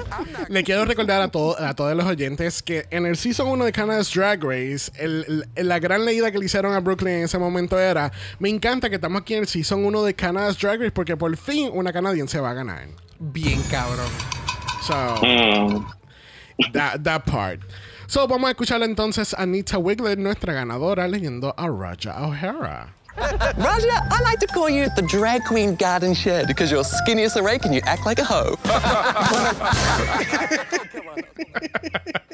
Le 0.50 0.64
quiero 0.64 0.86
recordar 0.86 1.22
a, 1.22 1.28
todo- 1.30 1.60
a 1.60 1.74
todos 1.74 1.96
los 1.96 2.06
oyentes 2.06 2.62
que 2.64 2.86
en 2.92 3.06
el 3.06 3.18
Season 3.18 3.48
1 3.48 3.66
de 3.66 3.72
Canada's 3.72 4.14
Drag 4.14 4.44
Race, 4.44 4.92
el- 4.96 5.46
el- 5.56 5.68
la 5.68 5.80
gran 5.80 6.06
leída 6.06 6.32
que 6.32 6.38
le 6.40 6.46
hicieron 6.46 6.74
a 6.74 6.80
Brooklyn 6.80 7.14
en 7.16 7.24
ese 7.24 7.38
momento 7.38 7.80
era: 7.80 8.12
Me 8.40 8.50
encanta 8.50 8.90
que 8.90 8.96
estamos 8.96 9.22
aquí 9.22 9.34
en 9.36 9.42
el 9.42 9.48
Season 9.48 9.84
1 9.86 10.04
de 10.04 10.14
Canada's 10.16 10.58
Drag 10.60 10.80
Race 10.80 10.92
porque 10.92 11.18
por 11.18 11.36
fin 11.38 11.70
una 11.74 11.92
canadiense 11.94 12.40
va 12.40 12.52
a 12.52 12.54
ganar. 12.54 12.88
Bien 13.20 13.62
cabrón. 13.72 14.10
So, 14.82 14.94
Mm. 15.24 15.86
that, 16.74 17.02
that 17.04 17.24
part. 17.26 17.62
So, 18.08 18.28
vamos 18.28 18.48
a 18.48 18.52
escuchar 18.52 18.84
entonces 18.84 19.34
a 19.34 19.44
Anita 19.44 19.78
Wiglet, 19.78 20.20
nuestra 20.20 20.54
ganadora, 20.54 21.08
leyendo 21.08 21.54
a 21.58 21.68
Raja 21.68 22.22
O'Hara. 22.28 22.94
Raja, 23.18 24.08
I 24.10 24.22
like 24.24 24.40
to 24.40 24.48
call 24.48 24.70
you 24.70 24.88
the 24.96 25.04
drag 25.04 25.44
queen 25.46 25.76
garden 25.76 26.14
shed 26.14 26.48
because 26.48 26.72
you're 26.72 26.84
skinny 26.84 27.24
as 27.24 27.36
a 27.36 27.44
rake 27.44 27.66
and 27.66 27.74
you 27.74 27.82
act 27.86 28.06
like 28.06 28.20
a 28.20 28.24
hoe. 28.24 28.58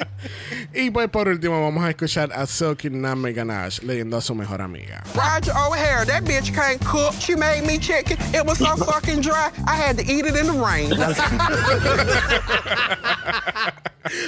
Y 0.72 0.92
pues 0.92 1.10
por 1.10 1.28
último 1.28 1.62
vamos 1.62 1.84
a 1.84 1.90
escuchar 1.90 2.32
a 2.34 2.46
Silky 2.46 2.90
Name 2.90 3.34
Ganache 3.34 3.82
leyendo 3.82 4.18
a 4.18 4.22
su 4.22 4.36
mejor 4.36 4.62
amiga. 4.62 5.04
Roger 5.16 5.52
O'Hara, 5.52 6.06
that 6.06 6.24
bitch 6.24 6.54
can't 6.54 6.80
cook. 6.86 7.14
She 7.20 7.36
made 7.36 7.66
me 7.66 7.78
chicken. 7.78 8.18
It 8.34 8.46
was 8.46 8.60
so 8.60 8.76
fucking 8.76 9.22
dry. 9.22 9.52
I 9.68 9.76
had 9.76 9.98
to 9.98 10.04
eat 10.04 10.26
it 10.26 10.36
in 10.36 10.48
the 10.48 10.54
rain. 10.54 10.94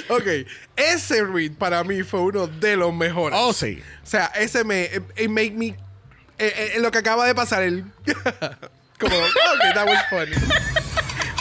Ok, 0.08 0.46
ese 0.76 1.24
read 1.24 1.58
para 1.58 1.82
mí 1.82 2.04
fue 2.04 2.20
uno 2.20 2.46
de 2.46 2.76
los 2.76 2.92
mejores. 2.92 3.36
Oh, 3.36 3.52
sí. 3.52 3.82
O 4.02 4.06
sea, 4.06 4.30
ese 4.36 4.64
me. 4.64 4.88
It 5.16 5.30
made 5.30 5.56
me. 5.56 5.74
Eh, 6.46 6.72
eh, 6.76 6.80
lo 6.80 6.90
que 6.90 6.98
acaba 6.98 7.26
de 7.26 7.34
pasar, 7.34 7.62
el. 7.62 7.84
como, 8.98 9.16
ok, 9.16 9.74
that 9.74 9.86
was 9.86 9.98
funny. 10.10 10.36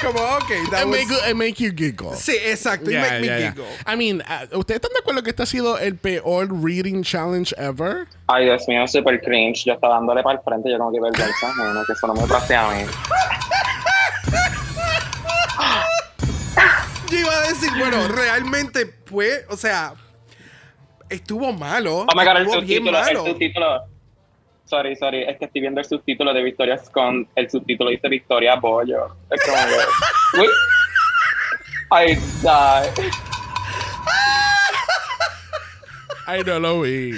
Como, 0.02 0.20
ok, 0.20 0.50
that 0.72 0.82
It 0.82 0.88
was. 0.88 0.98
make, 0.98 1.30
it 1.30 1.36
make 1.36 1.60
you 1.64 1.72
giggle. 1.72 2.16
Sí, 2.16 2.36
exacto. 2.44 2.90
It 2.90 2.94
Yeah, 2.94 3.02
make 3.02 3.22
me 3.22 3.28
yeah, 3.28 3.38
yeah. 3.40 3.52
giggle. 3.52 3.68
I 3.86 3.96
mean, 3.96 4.22
uh, 4.22 4.58
¿ustedes 4.58 4.78
están 4.82 4.92
de 4.94 5.00
acuerdo 5.00 5.22
que 5.24 5.30
este 5.30 5.44
ha 5.44 5.46
sido 5.46 5.78
el 5.78 5.96
peor 5.96 6.48
reading 6.52 7.04
challenge 7.04 7.54
ever? 7.58 8.08
Ay, 8.28 8.46
Dios 8.46 8.68
mío, 8.68 8.88
super 8.88 9.20
cringe. 9.22 9.64
Yo 9.66 9.74
estaba 9.74 9.96
dándole 9.96 10.24
para 10.24 10.40
el 10.40 10.44
frente, 10.44 10.72
yo 10.72 10.78
como 10.80 10.92
que 10.92 11.00
vergüenza, 11.00 11.50
ajena, 11.50 11.84
que 11.86 11.94
eso 11.94 12.08
no 12.08 12.14
me 12.16 12.28
pase 12.28 12.56
a 12.56 12.68
mí. 12.70 12.84
Yo 17.10 17.18
iba 17.20 17.38
a 17.38 17.42
decir, 17.48 17.70
bueno, 17.78 18.08
realmente 18.08 18.92
fue, 19.06 19.46
o 19.50 19.58
sea, 19.58 19.94
estuvo 21.10 21.52
malo. 21.52 22.06
Oh 22.10 22.16
my 22.16 22.24
god, 22.26 22.38
el 22.38 22.48
estuvo 22.48 22.62
bien 22.62 22.84
subtítulo, 22.86 22.98
el 22.98 23.06
malo. 23.06 23.26
subtítulo. 23.26 23.91
Sorry, 24.72 24.96
sorry, 24.96 25.24
es 25.24 25.38
que 25.38 25.44
estoy 25.44 25.60
viendo 25.60 25.82
el 25.82 25.86
subtítulo 25.86 26.34
de 26.34 26.44
Victoria 26.44 26.78
Scone. 26.78 27.28
El 27.36 27.50
subtítulo 27.52 27.90
dice 27.90 28.08
Victoria 28.08 28.56
Bollo. 28.56 29.18
Es 29.30 29.42
como. 29.44 29.58
I 31.92 32.16
die. 32.16 33.12
Ay, 36.26 36.42
no 36.46 36.58
lo 36.58 36.80
vi. 36.84 37.12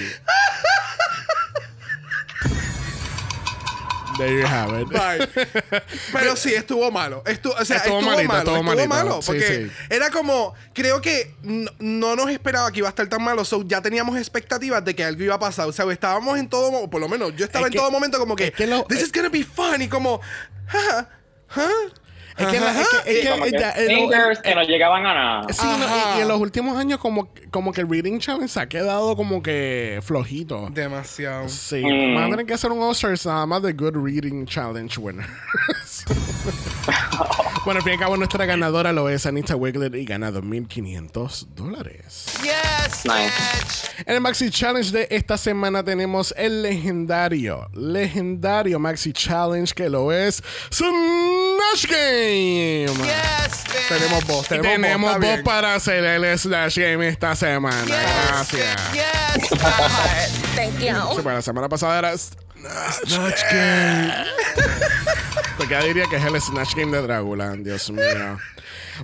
There 4.17 4.39
you 4.39 4.45
have 4.45 4.79
it. 4.81 4.87
Bye. 4.89 5.27
Pero 6.13 6.35
sí, 6.35 6.53
estuvo 6.53 6.89
malo. 6.91 7.23
Estuvo, 7.25 7.53
o 7.53 7.65
sea, 7.65 7.77
Estuvo 7.77 7.99
estuvo, 7.99 8.11
malito, 8.11 8.27
malo. 8.33 8.39
estuvo 8.51 8.63
malito. 8.63 8.87
malo. 8.87 9.21
Sí, 9.21 9.27
Porque 9.27 9.47
sí. 9.69 9.71
era 9.89 10.09
como, 10.11 10.53
creo 10.73 11.01
que 11.01 11.33
no, 11.41 11.71
no 11.79 12.15
nos 12.15 12.29
esperaba 12.29 12.71
que 12.71 12.79
iba 12.79 12.87
a 12.87 12.91
estar 12.91 13.07
tan 13.07 13.23
malo. 13.23 13.43
So, 13.45 13.63
ya 13.65 13.81
teníamos 13.81 14.17
expectativas 14.17 14.83
de 14.85 14.95
que 14.95 15.03
algo 15.03 15.23
iba 15.23 15.35
a 15.35 15.39
pasar. 15.39 15.67
O 15.67 15.71
sea, 15.71 15.91
estábamos 15.91 16.37
en 16.37 16.47
todo, 16.47 16.71
mo- 16.71 16.89
por 16.89 17.01
lo 17.01 17.09
menos 17.09 17.33
yo 17.35 17.45
estaba 17.45 17.65
Es 17.65 17.67
en 17.67 17.73
que- 17.73 17.79
todo 17.79 17.91
momento 17.91 18.19
como 18.19 18.35
que, 18.35 18.45
es 18.47 18.51
que 18.53 18.67
lo- 18.67 18.83
this 18.85 19.01
is 19.01 19.11
gonna 19.11 19.29
be 19.29 19.43
fun. 19.43 19.81
Y 19.81 19.87
como, 19.87 20.21
ja, 20.67 21.09
Es 22.37 22.47
que, 22.47 22.59
la- 22.59 22.71
es 22.81 22.87
que, 22.89 23.11
es 23.11 23.17
Sí, 23.17 23.23
que 23.23 23.29
como 23.31 23.43
que 23.45 23.51
ya- 23.51 23.69
el- 23.71 23.87
fingers 23.87 24.37
el- 24.39 24.43
que 24.43 24.55
no 24.55 24.63
llegaban 24.63 25.05
a 25.05 25.13
nada. 25.13 25.43
Sí, 25.53 25.65
no, 25.65 25.77
y, 25.85 26.17
y 26.17 26.21
en 26.23 26.27
los 26.27 26.39
últimos 26.39 26.77
años 26.77 26.99
como, 26.99 27.29
como 27.51 27.71
que 27.71 27.81
el 27.81 27.89
reading 27.89 28.19
challenge 28.19 28.47
se 28.49 28.59
ha 28.59 28.67
quedado 28.67 29.15
como 29.15 29.43
que 29.43 29.99
flojito. 30.03 30.67
demasiado. 30.71 31.47
Sí, 31.47 31.83
Mm. 31.83 32.15
van 32.15 32.23
a 32.25 32.29
tener 32.31 32.45
que 32.45 32.53
hacer 32.55 32.71
un 32.71 32.81
All-Stars 32.81 33.25
nada 33.27 33.45
más 33.45 33.61
de 33.61 33.73
Good 33.73 33.95
Reading 34.03 34.45
Challenge 34.45 34.99
winners. 34.99 35.29
bueno, 37.65 37.77
al 37.79 37.83
fin 37.83 37.91
y 37.91 37.93
al 37.95 37.99
cabo 37.99 38.17
nuestra 38.17 38.45
ganadora 38.45 38.91
lo 38.91 39.07
es 39.09 39.25
Anita 39.25 39.55
Wiglet 39.55 39.95
y 39.95 40.05
gana 40.05 40.31
2.500 40.31 41.47
dólares. 41.55 42.25
Yes, 42.41 43.05
Nice. 43.05 43.31
bitch. 43.95 44.07
En 44.07 44.15
el 44.15 44.21
Maxi 44.21 44.49
Challenge 44.49 44.91
de 44.91 45.07
esta 45.11 45.37
semana 45.37 45.83
tenemos 45.83 46.33
el 46.37 46.61
legendario, 46.63 47.69
legendario 47.73 48.79
Maxi 48.79 49.13
Challenge 49.13 49.71
que 49.73 49.89
lo 49.89 50.11
es 50.11 50.43
Snatch 50.73 51.87
Game. 51.89 52.85
Yes, 52.87 53.63
bitch. 53.63 53.87
Tenemos 53.87 54.25
voz, 54.27 54.47
tenemos, 54.47 54.71
tenemos 54.73 55.19
voz, 55.19 55.39
para 55.45 55.75
hacer 55.75 56.03
el 56.03 56.37
Snatch 56.37 56.77
Game 56.77 57.07
esta 57.07 57.35
semana. 57.35 57.85
Yes, 57.85 57.95
Gracias. 58.27 58.91
bitch. 58.91 59.49
Yes. 59.49 60.39
Thank 60.55 60.79
Sí, 60.79 60.87
you. 60.87 60.93
bueno, 61.23 61.33
la 61.37 61.41
semana 61.41 61.69
pasada 61.69 61.99
era 61.99 62.17
Snatch 62.17 63.41
Game. 63.51 64.13
Porque 65.57 65.73
ya 65.73 65.83
diría 65.83 66.05
que 66.07 66.15
es 66.15 66.23
el 66.23 66.39
Snatch 66.41 66.75
Game 66.75 66.95
de 66.95 67.03
Dragula, 67.03 67.55
Dios 67.55 67.89
mío. 67.91 68.39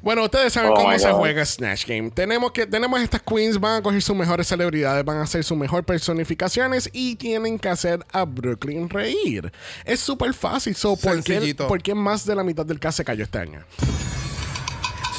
Bueno, 0.01 0.23
ustedes 0.23 0.53
saben 0.53 0.71
Oh 0.71 0.75
cómo 0.75 0.97
se 0.97 1.11
juega 1.11 1.45
Snatch 1.45 1.85
Game. 1.85 2.11
Tenemos 2.11 2.51
que 2.51 2.65
tenemos 2.65 3.01
estas 3.01 3.21
queens, 3.21 3.59
van 3.59 3.79
a 3.79 3.81
coger 3.81 4.01
sus 4.01 4.15
mejores 4.15 4.47
celebridades, 4.47 5.03
van 5.03 5.17
a 5.17 5.23
hacer 5.23 5.43
sus 5.43 5.57
mejores 5.57 5.85
personificaciones 5.85 6.89
y 6.93 7.15
tienen 7.15 7.59
que 7.59 7.69
hacer 7.69 8.05
a 8.11 8.25
Brooklyn 8.25 8.89
reír. 8.89 9.51
Es 9.85 9.99
súper 9.99 10.33
fácil. 10.33 10.75
So, 10.75 10.95
¿por, 10.95 11.23
qué, 11.23 11.55
por 11.55 11.81
qué 11.81 11.95
más 11.95 12.25
de 12.25 12.35
la 12.35 12.43
mitad 12.43 12.65
del 12.65 12.79
cast 12.79 12.97
se 12.97 13.05
cayó 13.05 13.23
este 13.23 13.39
año? 13.39 13.63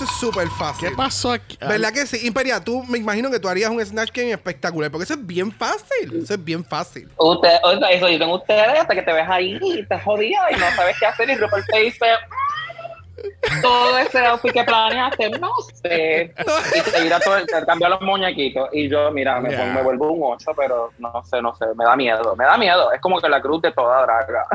Eso 0.00 0.10
es 0.10 0.18
súper 0.18 0.48
fácil. 0.48 0.88
¿Qué 0.88 0.96
pasó 0.96 1.30
aquí? 1.30 1.58
¿Verdad 1.60 1.92
que 1.92 2.06
sí? 2.06 2.26
Imperia, 2.26 2.58
tú 2.58 2.82
me 2.84 2.96
imagino 2.96 3.30
que 3.30 3.38
tú 3.38 3.50
harías 3.50 3.68
un 3.68 3.84
Snatch 3.84 4.10
Game 4.14 4.30
espectacular, 4.30 4.90
porque 4.90 5.04
eso 5.04 5.12
es 5.12 5.26
bien 5.26 5.52
fácil. 5.52 6.22
Eso 6.22 6.32
es 6.32 6.42
bien 6.42 6.64
fácil. 6.64 7.06
Usted, 7.18 7.58
o 7.62 7.78
sea, 7.78 7.90
eso 7.90 8.06
dicen 8.06 8.30
ustedes 8.30 8.78
hasta 8.78 8.94
que 8.94 9.02
te 9.02 9.12
ves 9.12 9.28
ahí 9.28 9.58
y 9.60 9.84
te 9.84 10.00
jodida 10.00 10.38
y 10.52 10.54
no 10.54 10.70
sabes 10.74 10.96
qué 10.98 11.04
hacer 11.04 11.28
y 11.28 11.34
Rupert 11.34 11.66
te 11.70 11.80
dice 11.80 12.06
todo 13.62 13.98
ese 13.98 14.24
outfit 14.26 14.52
que 14.52 14.64
planeaste, 14.64 15.30
no 15.30 15.50
sé. 15.82 16.32
Y 16.76 16.90
te, 16.90 17.00
mira 17.02 17.20
todo, 17.20 17.36
te 17.44 17.66
cambia 17.66 17.88
los 17.88 18.00
muñequitos 18.00 18.68
y 18.72 18.88
yo, 18.88 19.10
mira, 19.10 19.40
me, 19.40 19.50
Yeah. 19.50 19.64
me 19.74 19.82
vuelvo 19.82 20.12
un 20.12 20.20
8, 20.34 20.52
pero 20.56 20.92
no 20.98 21.24
sé, 21.24 21.42
no 21.42 21.54
sé, 21.56 21.66
me 21.76 21.84
da 21.84 21.96
miedo, 21.96 22.36
me 22.36 22.44
da 22.44 22.56
miedo. 22.56 22.92
Es 22.92 23.00
como 23.00 23.20
que 23.20 23.28
la 23.28 23.40
cruz 23.40 23.60
de 23.62 23.72
toda 23.72 24.02
draga. 24.02 24.46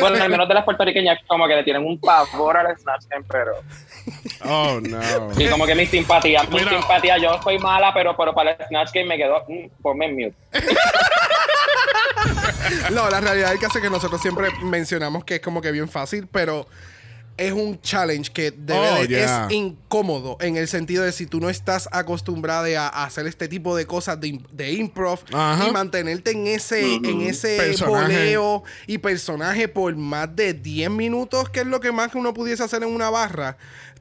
bueno, 0.00 0.22
al 0.22 0.30
menos 0.30 0.48
de 0.48 0.54
las 0.54 0.64
puertorriqueñas 0.64 1.18
como 1.26 1.46
que 1.48 1.56
le 1.56 1.64
tienen 1.64 1.84
un 1.84 2.00
pavor 2.00 2.56
al 2.56 2.76
Snatch 2.78 3.06
Game, 3.08 3.24
pero... 3.28 3.52
Oh, 4.44 4.78
no. 4.80 5.00
Y 5.36 5.48
como 5.48 5.66
que 5.66 5.74
mi 5.74 5.86
simpatía, 5.86 6.44
mi 6.44 6.60
Mira. 6.60 6.70
simpatía, 6.70 7.18
yo 7.18 7.40
soy 7.42 7.58
mala, 7.58 7.92
pero, 7.92 8.16
pero 8.16 8.32
para 8.32 8.52
el 8.52 8.66
Snatch 8.68 8.92
Game 8.92 9.06
me 9.06 9.16
quedó, 9.16 9.44
mm, 9.48 9.82
ponme 9.82 10.06
en 10.06 10.14
mute. 10.16 10.36
No, 12.92 13.08
la 13.08 13.20
realidad 13.20 13.52
es 13.54 13.60
que 13.60 13.66
hace 13.66 13.80
que 13.80 13.90
nosotros 13.90 14.20
siempre 14.20 14.50
mencionamos 14.62 15.24
que 15.24 15.36
es 15.36 15.40
como 15.40 15.60
que 15.62 15.70
bien 15.72 15.88
fácil, 15.88 16.28
pero 16.30 16.66
es 17.38 17.52
un 17.52 17.80
challenge 17.80 18.30
que 18.32 18.50
debe 18.50 18.78
Oh, 18.90 19.02
de- 19.02 19.08
yeah. 19.08 19.46
es 19.46 19.52
incómodo 19.52 20.36
en 20.40 20.56
el 20.56 20.68
sentido 20.68 21.04
de 21.04 21.12
si 21.12 21.26
tú 21.26 21.40
no 21.40 21.48
estás 21.48 21.88
acostumbrada 21.92 22.88
a, 22.88 23.04
hacer 23.04 23.26
este 23.26 23.48
tipo 23.48 23.76
de 23.76 23.86
cosas 23.86 24.20
de, 24.20 24.40
de 24.52 24.72
improv 24.72 25.20
y 25.30 25.70
mantenerte 25.72 26.32
en 26.32 26.46
ese 26.46 26.94
en 26.96 27.20
ese 27.22 27.56
y 28.86 28.98
personaje 28.98 29.68
por 29.68 29.94
más 29.96 30.34
de 30.34 30.54
10 30.54 30.90
minutos, 30.90 31.48
que 31.50 31.60
es 31.60 31.66
lo 31.66 31.80
que 31.80 31.92
más 31.92 32.10
que 32.10 32.18
uno 32.18 32.34
pudiese 32.34 32.62
hacer 32.62 32.82
en 32.82 32.88
una 32.90 33.10
barra. 33.10 33.56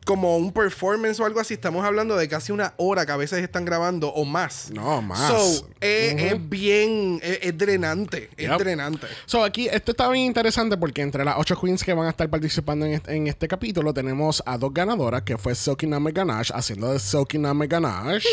Como 0.08 0.38
un 0.38 0.54
performance 0.54 1.20
o 1.20 1.26
algo 1.26 1.42
así, 1.42 1.56
estamos 1.56 1.84
hablando 1.86 2.16
de 2.16 2.30
casi 2.30 2.54
una 2.54 2.74
hora 2.78 3.06
que 3.06 3.12
a 3.12 3.18
veces 3.18 3.44
están 3.44 3.66
grabando 3.66 4.08
o 4.08 4.24
más. 4.24 4.72
No, 4.72 5.02
más. 5.02 5.20
So, 5.20 5.68
es, 5.82 6.16
es 6.32 6.50
bien, 6.50 7.20
es, 7.22 7.40
es 7.42 7.58
drenante, 7.58 8.30
es 8.38 8.58
drenante. 8.58 9.06
So, 9.26 9.44
aquí, 9.44 9.68
esto 9.68 9.92
está 9.92 10.10
bien 10.10 10.24
interesante 10.26 10.78
porque 10.78 11.02
entre 11.02 11.26
las 11.26 11.36
ocho 11.38 11.60
queens 11.60 11.84
que 11.84 11.94
van 11.94 12.08
a 12.08 12.12
estar 12.12 12.30
participando 12.30 12.86
en 12.86 12.94
este, 12.94 13.16
en 13.16 13.28
este 13.28 13.50
capítulo, 13.50 13.94
tenemos 13.94 14.42
a 14.46 14.58
dos 14.58 14.74
ganadoras, 14.74 15.24
que 15.24 15.38
fue 15.38 15.54
Silky 15.56 15.88
Name 15.88 16.14
Ganache, 16.14 16.54
haciendo 16.56 16.94
de 16.94 17.00
Silky 17.00 17.38
Name 17.38 17.68
Ganache. 17.68 18.30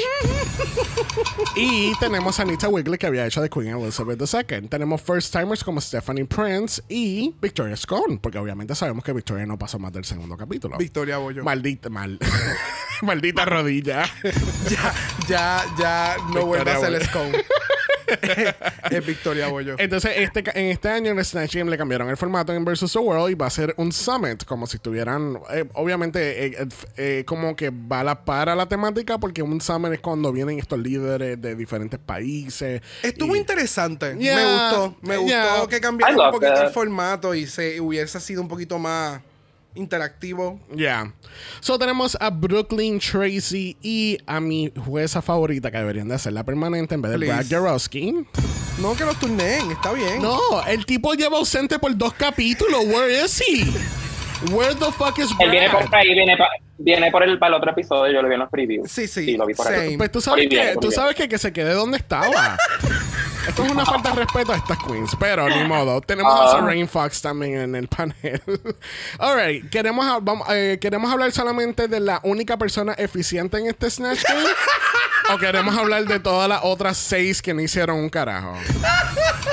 y 1.57 1.93
tenemos 1.99 2.39
a 2.39 2.43
Anita 2.43 2.69
Wigley, 2.69 2.99
que 2.99 3.07
había 3.07 3.27
hecho 3.27 3.43
de 3.43 3.51
Queen 3.51 3.77
Elizabeth 3.77 4.21
II. 4.21 4.69
Tenemos 4.69 5.03
first 5.03 5.33
timers 5.33 5.65
como 5.65 5.81
Stephanie 5.81 6.25
Prince 6.25 6.83
y 6.89 7.35
Victoria 7.43 7.77
Scone, 7.77 8.19
porque 8.19 8.39
obviamente 8.39 8.77
sabemos 8.77 9.03
que 9.03 9.13
Victoria 9.13 9.45
no 9.45 9.59
pasó 9.59 9.81
más 9.81 9.93
del 9.93 10.05
segundo 10.05 10.37
capítulo. 10.37 10.79
Victoria 10.79 11.19
Bollo. 11.19 11.43
Maldita, 11.65 11.89
mal. 11.89 12.19
Maldita 13.03 13.47
rodilla. 13.47 14.05
Ya, 14.69 14.95
ya, 15.27 15.65
ya 15.79 16.17
no 16.35 16.45
vuelve 16.45 16.71
a 16.71 16.79
Bollo. 16.79 17.01
Scone. 17.01 17.45
es 18.91 19.07
Victoria 19.07 19.49
Bollo. 19.49 19.77
Entonces, 19.79 20.13
este, 20.17 20.41
en 20.55 20.67
este 20.67 20.91
año 20.91 21.13
en 21.13 21.19
el 21.19 21.25
Snatch 21.25 21.57
Game 21.57 21.71
le 21.71 21.79
cambiaron 21.79 22.11
el 22.11 22.19
formato 22.19 22.53
en 22.53 22.67
Versus 22.67 22.93
the 22.93 22.99
World 22.99 23.31
y 23.31 23.35
va 23.35 23.47
a 23.47 23.51
ser 23.51 23.73
un 23.79 23.93
summit, 23.93 24.45
como 24.45 24.67
si 24.67 24.77
estuvieran, 24.77 25.39
eh, 25.51 25.65
obviamente, 25.73 26.45
eh, 26.49 26.57
eh, 26.59 26.67
eh, 26.99 27.25
como 27.27 27.57
que 27.57 27.71
va 27.71 28.01
a 28.01 28.05
la 28.05 28.25
para 28.27 28.55
la 28.55 28.67
temática, 28.69 29.17
porque 29.17 29.43
un 29.43 29.59
summit 29.63 29.95
es 29.95 30.01
cuando 30.01 30.31
vienen 30.31 30.59
estos 30.59 30.79
líderes 30.79 31.41
de 31.41 31.55
diferentes 31.57 31.99
países. 31.99 32.83
Estuvo 33.03 33.35
y- 33.37 33.39
interesante. 33.39 34.15
Yeah, 34.19 34.37
me 34.37 34.45
gustó. 34.53 34.97
Me 35.01 35.17
gustó 35.17 35.69
que 35.69 35.81
cambiaran 35.81 36.15
I 36.15 36.21
un 36.21 36.31
poquito 36.31 36.53
that. 36.53 36.67
el 36.67 36.73
formato 36.75 37.35
y 37.35 37.47
se 37.47 37.81
hubiese 37.81 38.21
sido 38.21 38.43
un 38.43 38.49
poquito 38.49 38.79
más 38.79 39.23
interactivo. 39.75 40.61
Yeah. 40.75 41.13
So 41.61 41.79
tenemos 41.79 42.17
a 42.21 42.31
Brooklyn 42.31 42.99
Tracy 43.01 43.77
y 43.83 44.19
a 44.27 44.41
mi 44.41 44.73
jueza 44.87 45.21
favorita, 45.23 45.71
que 45.71 45.79
deberían 45.79 46.09
de 46.09 46.15
hacerla 46.15 46.45
permanente 46.45 46.95
en 46.95 47.03
vez 47.03 47.13
de 47.13 47.19
Please. 47.19 47.33
Brad 47.35 47.47
Jarowski. 47.49 48.15
No 48.81 48.95
que 48.97 49.05
los 49.05 49.19
turneen, 49.19 49.71
está 49.71 49.93
bien. 49.93 50.21
No, 50.21 50.39
el 50.67 50.85
tipo 50.87 51.15
lleva 51.15 51.39
ausente 51.39 51.79
por 51.79 51.97
dos 51.97 52.13
capítulos. 52.15 52.85
Where 52.87 53.25
is 53.25 53.41
he? 53.41 53.65
Where 54.53 54.75
the 54.75 54.93
fuck 54.93 55.19
is 55.19 55.31
Él 55.41 55.51
viene 55.51 55.69
Brad? 55.69 55.87
por 55.87 55.95
ahí, 55.97 56.13
viene, 56.13 56.37
pa- 56.37 56.49
viene 56.77 57.11
por 57.11 57.23
el, 57.23 57.39
para 57.39 57.55
el 57.55 57.61
otro 57.63 57.71
episodio, 57.71 58.13
yo 58.13 58.21
lo 58.21 58.29
vi 58.29 58.35
en 58.35 58.41
los 58.41 58.51
previews. 58.51 58.91
Sí, 58.91 59.07
sí, 59.07 59.25
Sí, 59.25 59.37
lo 59.37 59.47
vi 59.47 59.55
por 59.55 59.69
ahí. 59.69 59.97
Pues 59.97 60.11
tú 60.13 60.21
sabes 60.21 60.49
que, 60.49 60.75
tú 60.81 60.91
sabes 60.91 61.15
que, 61.15 61.29
que 61.29 61.39
se 61.39 61.53
quede 61.53 61.73
donde 61.73 61.97
estaba. 61.99 62.59
Esto 63.49 63.65
es 63.65 63.71
una 63.71 63.85
falta 63.85 64.11
de 64.11 64.17
respeto 64.17 64.53
a 64.53 64.57
estas 64.57 64.79
queens, 64.79 65.11
pero 65.19 65.49
ni 65.49 65.65
modo. 65.65 66.01
Tenemos 66.01 66.33
a 66.33 66.45
Ah. 66.57 66.61
Serene 66.61 66.87
Fox 66.87 67.21
también 67.23 67.61
en 67.61 67.75
el 67.75 67.89
panel. 67.89 68.43
Alright, 69.19 69.69
queremos, 69.71 70.07
vamos, 70.23 70.47
eh, 70.51 70.79
queremos 70.81 71.13
hablar 71.13 71.31
solamente 71.33 71.87
de 71.89 72.01
la 72.01 72.21
única 72.25 72.57
persona 72.57 72.95
eficiente 72.95 73.59
en 73.59 73.67
este 73.67 73.91
Snatch 73.91 74.23
Game. 74.27 74.45
o 75.35 75.39
queremos 75.39 75.77
hablar 75.77 76.05
de 76.07 76.21
todas 76.21 76.49
las 76.49 76.61
otras 76.63 76.97
seis 76.97 77.41
que 77.43 77.53
no 77.55 77.61
hicieron 77.61 77.99
un 77.99 78.09
carajo? 78.09 78.55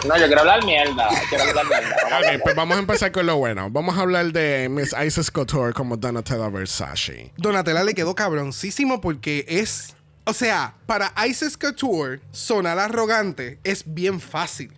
No, 0.08 0.18
yo 0.18 0.26
quiero 0.26 0.42
hablar 0.42 0.66
mierda. 0.66 1.08
Quiero 1.30 1.44
hablar 1.44 1.66
mierda. 1.68 1.96
Vamos 2.04 2.04
a 2.12 2.18
Ok, 2.18 2.24
hablar. 2.26 2.40
pues 2.44 2.56
vamos 2.56 2.78
a 2.78 2.80
empezar 2.80 3.12
con 3.12 3.26
lo 3.26 3.38
bueno. 3.38 3.70
Vamos 3.70 3.98
a 3.98 4.02
hablar 4.02 4.26
de 4.32 4.68
Miss 4.70 4.96
Isis 5.06 5.30
Couture 5.32 5.74
como 5.74 5.98
Donatella 5.98 6.50
Versace. 6.50 7.32
Donatella 7.38 7.84
le 7.84 7.94
quedó 7.94 8.16
cabroncísimo 8.16 9.00
porque 9.02 9.46
es. 9.48 9.96
O 10.26 10.34
sea, 10.34 10.76
para 10.86 11.12
Isis 11.28 11.58
Couture, 11.58 12.20
sonar 12.32 12.78
arrogante 12.80 13.60
es 13.64 13.84
bien 13.86 14.20
fácil. 14.20 14.72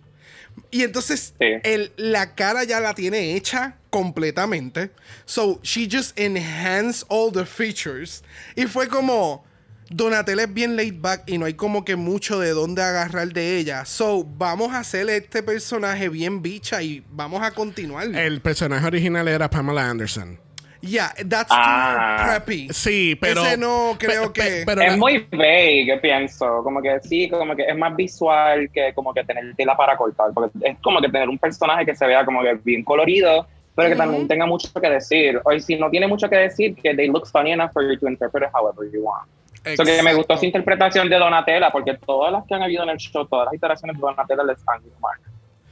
Y 0.70 0.82
entonces, 0.82 1.34
Sí. 1.38 1.46
el- 1.64 1.92
la 1.96 2.34
cara 2.34 2.64
ya 2.64 2.80
la 2.80 2.94
tiene 2.94 3.34
hecha 3.34 3.76
completamente. 3.90 4.90
So, 5.26 5.60
she 5.62 5.88
just 5.90 6.18
enhanced 6.18 7.04
all 7.08 7.32
the 7.32 7.44
features. 7.44 8.22
Y 8.56 8.66
fue 8.66 8.88
como. 8.88 9.44
Donatella 9.90 10.44
es 10.44 10.54
bien 10.54 10.76
laid 10.76 10.94
back 10.98 11.24
y 11.26 11.36
no 11.36 11.44
hay 11.44 11.52
como 11.54 11.84
que 11.84 11.94
mucho 11.94 12.40
de 12.40 12.50
dónde 12.52 12.82
agarrar 12.82 13.28
de 13.34 13.58
ella. 13.58 13.84
So, 13.84 14.24
vamos 14.24 14.72
a 14.72 14.78
hacerle 14.78 15.18
este 15.18 15.42
personaje 15.42 16.08
bien 16.08 16.40
bicha 16.40 16.82
y 16.82 17.04
vamos 17.10 17.42
a 17.42 17.50
continuar. 17.50 18.06
El 18.14 18.40
personaje 18.40 18.86
original 18.86 19.28
era 19.28 19.50
Pamela 19.50 19.88
Anderson. 19.90 20.40
Yeah, 20.86 21.12
that's 21.28 21.50
Ah. 21.50 22.16
too 22.18 22.26
preppy. 22.44 22.68
Sí, 22.72 23.16
pero. 23.20 23.44
Ese 23.44 23.56
no 23.56 23.96
creo 23.98 24.32
pe- 24.32 24.40
pe- 24.42 24.48
que- 24.58 24.62
pero 24.66 24.82
es 24.82 24.92
la- 24.92 24.96
muy 24.96 25.26
vague, 25.32 25.98
pienso. 26.02 26.62
Como 26.62 26.80
que 26.82 27.00
sí, 27.00 27.28
como 27.28 27.54
que 27.56 27.62
es 27.64 27.76
más 27.76 27.94
visual 27.96 28.68
que 28.72 28.92
como 28.94 29.12
que 29.14 29.24
tener 29.24 29.54
tela 29.56 29.76
para 29.76 29.96
cortar. 29.96 30.30
Porque 30.34 30.50
es 30.62 30.76
como 30.82 31.00
que 31.00 31.08
tener 31.08 31.28
un 31.28 31.38
personaje 31.38 31.84
que 31.86 31.94
se 31.94 32.06
vea 32.06 32.24
como 32.24 32.42
que 32.42 32.54
bien 32.62 32.84
colorido, 32.84 33.46
pero 33.74 33.88
que 33.88 33.96
también 33.96 34.28
tenga 34.28 34.46
mucho 34.46 34.68
que 34.80 34.88
decir. 34.90 35.40
O 35.44 35.58
si 35.58 35.76
no 35.76 35.90
tiene 35.90 36.06
mucho 36.06 36.28
que 36.28 36.36
decir, 36.36 36.74
que 36.76 36.94
they 36.94 37.08
look 37.08 37.26
funny 37.26 37.52
enough 37.52 37.72
for 37.72 37.82
you 37.82 37.98
to 37.98 38.08
interpret 38.08 38.44
it 38.44 38.50
however 38.54 38.88
you 38.92 39.02
want. 39.02 39.28
So 39.76 39.82
que 39.82 40.02
me 40.02 40.12
gustó 40.14 40.36
su 40.36 40.44
interpretación 40.44 41.08
de 41.08 41.16
Donatella, 41.18 41.70
porque 41.70 41.94
todas 41.94 42.30
las 42.30 42.44
que 42.46 42.54
han 42.54 42.62
habido 42.62 42.82
en 42.82 42.90
el 42.90 42.98
show, 42.98 43.24
todas 43.26 43.46
las 43.46 43.54
iteraciones 43.54 43.96
de 43.96 44.00
Donatella 44.00 44.42
les 44.44 44.58
han 44.68 44.82
ido 44.84 44.98
mal. 45.00 45.18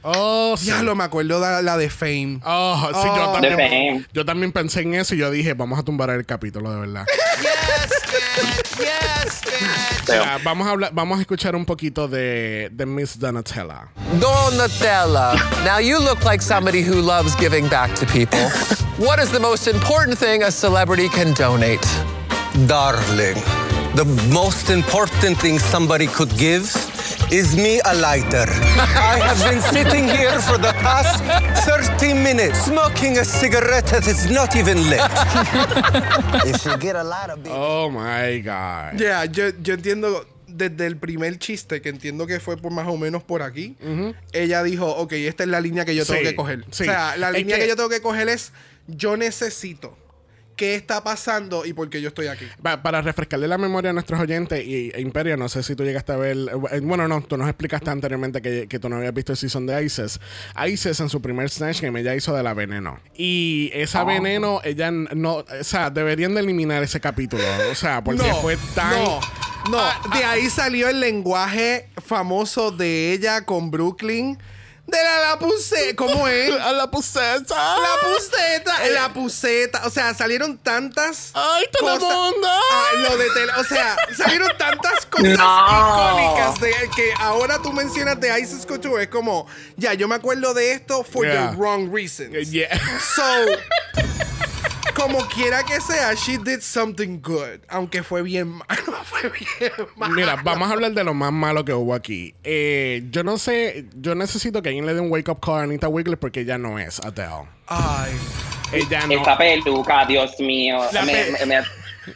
Oh, 0.03 0.55
sí. 0.57 0.67
Ya 0.67 0.81
lo 0.83 0.95
me 0.95 1.03
acuerdo 1.05 1.39
de 1.39 1.63
la 1.63 1.77
de 1.77 1.89
Fame. 1.89 2.39
Oh, 2.45 2.89
sí, 2.93 3.07
yo 3.07 3.29
Oh. 3.29 3.33
también. 3.33 3.57
De 3.57 3.63
Fame. 3.69 4.05
Yo 4.13 4.25
también 4.25 4.51
pensé 4.51 4.81
en 4.81 4.93
eso 4.95 5.15
y 5.15 5.19
yo 5.19 5.31
dije, 5.31 5.53
vamos 5.53 5.79
a 5.79 5.83
tumbar 5.83 6.09
el 6.11 6.25
capítulo, 6.25 6.71
de 6.71 6.79
verdad. 6.81 7.05
Yes, 7.41 8.01
bitch. 8.11 8.77
Yes. 8.79 9.41
Ya, 10.07 10.37
vamos 10.43 10.67
a 10.67 10.71
hablar, 10.71 10.91
vamos 10.93 11.17
a 11.17 11.21
escuchar 11.21 11.55
un 11.55 11.65
poquito 11.65 12.07
de, 12.09 12.69
de 12.73 12.85
Miss 12.85 13.17
Donatella. 13.17 13.87
Donatella. 14.19 15.33
Now 15.63 15.79
you 15.79 15.97
look 15.99 16.23
like 16.25 16.41
somebody 16.43 16.81
who 16.81 17.01
loves 17.01 17.35
giving 17.35 17.67
back 17.69 17.93
to 17.95 18.05
people. 18.07 18.39
what 18.97 19.19
is 19.19 19.31
the 19.31 19.39
most 19.39 19.67
important 19.67 20.17
thing 20.17 20.43
a 20.43 20.51
celebrity 20.51 21.07
can 21.07 21.33
donate? 21.33 21.81
Darling, 22.67 23.35
the 23.95 24.05
most 24.31 24.69
important 24.69 25.37
thing 25.39 25.57
somebody 25.57 26.07
could 26.07 26.29
give 26.37 26.69
is 27.33 27.55
me 27.55 27.79
a 27.85 27.93
lighter. 27.95 28.47
I 28.77 29.17
have 29.19 29.39
been 29.49 29.61
sitting 29.73 30.05
here 30.07 30.39
for 30.39 30.57
the 30.59 30.71
past 30.85 31.23
30 31.65 32.13
minutes 32.13 32.65
smoking 32.65 33.17
a 33.17 33.25
cigarette 33.25 33.85
that 33.87 34.05
is 34.07 34.29
not 34.29 34.55
even 34.55 34.77
lit. 34.89 35.01
if 36.45 36.63
you 36.65 36.77
get 36.77 36.95
a 36.95 37.03
lot 37.03 37.29
of 37.31 37.39
Oh 37.49 37.89
my 37.89 38.39
God. 38.39 38.99
Ya, 38.99 39.23
yo, 39.25 39.49
yo 39.63 39.73
entiendo 39.73 40.25
desde 40.47 40.85
el 40.85 40.97
primer 40.97 41.39
chiste, 41.39 41.81
que 41.81 41.89
entiendo 41.89 42.27
que 42.27 42.39
fue 42.39 42.57
por 42.57 42.71
más 42.71 42.87
o 42.87 42.95
menos 42.97 43.23
por 43.23 43.41
aquí, 43.41 43.75
ella 44.31 44.61
dijo, 44.61 44.85
ok, 44.87 45.13
esta 45.13 45.43
es 45.43 45.49
la 45.49 45.59
línea 45.59 45.83
que 45.85 45.95
yo 45.95 46.05
tengo 46.05 46.19
Sí, 46.19 46.25
que 46.25 46.35
coger. 46.35 46.65
sí. 46.69 46.83
O 46.83 46.85
sea, 46.85 47.17
la 47.17 47.29
Es 47.29 47.37
línea 47.37 47.55
que- 47.57 47.63
que... 47.63 47.67
yo 47.69 47.75
tengo 47.75 47.89
que 47.89 48.01
coger 48.01 48.29
es, 48.29 48.51
yo 48.87 49.17
necesito 49.17 49.97
qué 50.55 50.75
está 50.75 51.03
pasando 51.03 51.65
y 51.65 51.73
por 51.73 51.89
qué 51.89 52.01
yo 52.01 52.09
estoy 52.09 52.27
aquí. 52.27 52.45
Pa- 52.61 52.81
para 52.83 53.01
refrescarle 53.01 53.47
la 53.47 53.57
memoria 53.57 53.89
a 53.89 53.93
nuestros 53.93 54.19
oyentes 54.19 54.63
y 54.65 54.91
e 54.93 55.01
Imperio, 55.01 55.35
no 55.37 55.49
sé 55.49 55.63
si 55.63 55.75
tú 55.75 55.83
llegaste 55.83 56.11
a 56.11 56.17
ver, 56.17 56.37
eh, 56.71 56.79
bueno, 56.81 57.07
no, 57.07 57.21
tú 57.21 57.37
nos 57.37 57.47
explicaste 57.47 57.89
anteriormente 57.89 58.41
que, 58.41 58.67
que 58.67 58.79
tú 58.79 58.89
no 58.89 58.97
habías 58.97 59.13
visto 59.13 59.31
el 59.31 59.37
season 59.37 59.65
de 59.65 59.83
Isis. 59.83 60.19
Isis 60.67 60.99
en 60.99 61.09
su 61.09 61.21
primer 61.21 61.49
Snatch 61.49 61.81
Game 61.81 61.99
ella 61.99 62.15
hizo 62.15 62.35
de 62.35 62.43
la 62.43 62.53
veneno. 62.53 62.99
Y 63.15 63.71
esa 63.73 64.03
veneno, 64.03 64.61
ella 64.63 64.91
no, 64.91 65.37
o 65.37 65.45
sea, 65.63 65.89
deberían 65.89 66.33
de 66.33 66.41
eliminar 66.41 66.83
ese 66.83 66.99
capítulo, 66.99 67.43
o 67.71 67.75
sea, 67.75 68.03
porque 68.03 68.27
no, 68.27 68.35
fue 68.41 68.57
tan... 68.75 68.91
no, 68.91 69.19
no. 69.71 69.77
Ah, 69.79 70.01
de 70.13 70.23
ahí 70.23 70.49
salió 70.49 70.89
el 70.89 70.99
lenguaje 70.99 71.89
famoso 72.05 72.71
de 72.71 73.13
ella 73.13 73.45
con 73.45 73.71
Brooklyn. 73.71 74.37
De 74.85 74.97
la, 75.01 75.29
la 75.29 75.39
puse, 75.39 75.95
¿cómo 75.95 76.27
es? 76.27 76.49
La 76.73 76.91
puseta. 76.91 77.55
La 77.55 77.95
puseta, 78.01 78.89
la 78.89 79.13
puseta. 79.13 79.81
O 79.85 79.89
sea, 79.89 80.13
salieron 80.13 80.57
tantas. 80.57 81.31
¡Ay, 81.33 81.65
Telemundo! 81.71 82.47
Ay, 82.47 83.01
lo 83.01 83.17
de 83.17 83.29
tele. 83.31 83.51
O 83.57 83.63
sea, 83.63 83.95
salieron 84.15 84.51
tantas 84.57 85.05
cosas 85.09 85.37
No. 85.37 86.09
icónicas 86.19 86.59
de 86.59 86.89
que 86.95 87.13
ahora 87.17 87.59
tú 87.61 87.71
mencionas 87.71 88.19
de 88.19 88.37
Isis 88.41 88.65
Couture. 88.65 89.03
Es 89.03 89.09
como, 89.09 89.47
ya, 89.77 89.93
yo 89.93 90.07
me 90.09 90.15
acuerdo 90.15 90.53
de 90.53 90.73
esto 90.73 91.03
for 91.03 91.25
Yeah. 91.25 91.51
the 91.51 91.55
wrong 91.57 91.89
reasons. 91.91 92.51
Yeah. 92.51 92.77
So, 93.15 93.23
como 94.95 95.19
quiera 95.27 95.63
que 95.63 95.79
sea, 95.81 96.13
she 96.13 96.37
did 96.37 96.59
something 96.61 97.19
good. 97.21 97.59
Aunque 97.69 98.03
fue 98.03 98.21
bien 98.21 98.47
malo. 98.49 98.67
Fue 99.03 99.29
bien 99.29 99.71
malo. 99.97 100.13
Mira, 100.15 100.37
vamos 100.43 100.69
a 100.69 100.73
hablar 100.73 100.91
de 100.93 101.03
lo 101.03 101.13
más 101.13 101.31
malo 101.31 101.63
que 101.65 101.73
hubo 101.73 101.93
aquí. 101.93 102.33
Eh, 102.43 103.03
yo 103.11 103.23
no 103.23 103.37
sé, 103.37 103.85
yo 103.95 104.15
necesito 104.15 104.61
que 104.61 104.69
alguien 104.69 104.85
le 104.85 104.93
dé 104.93 105.01
un 105.01 105.11
wake 105.11 105.29
up 105.29 105.39
call 105.41 105.55
a 105.59 105.63
Anita 105.63 105.87
Wiggler 105.87 106.17
porque 106.17 106.41
ella 106.41 106.57
no 106.57 106.79
es 106.79 106.99
Adele. 107.01 107.47
Ay. 107.67 108.13
Ella 108.71 109.05
no. 109.07 109.13
Esta 109.13 109.37
peluca, 109.37 110.05
Dios 110.05 110.39
mío, 110.39 110.79
La 110.93 111.03
me- 111.03 111.25
me- 111.31 111.45
me- 111.45 111.61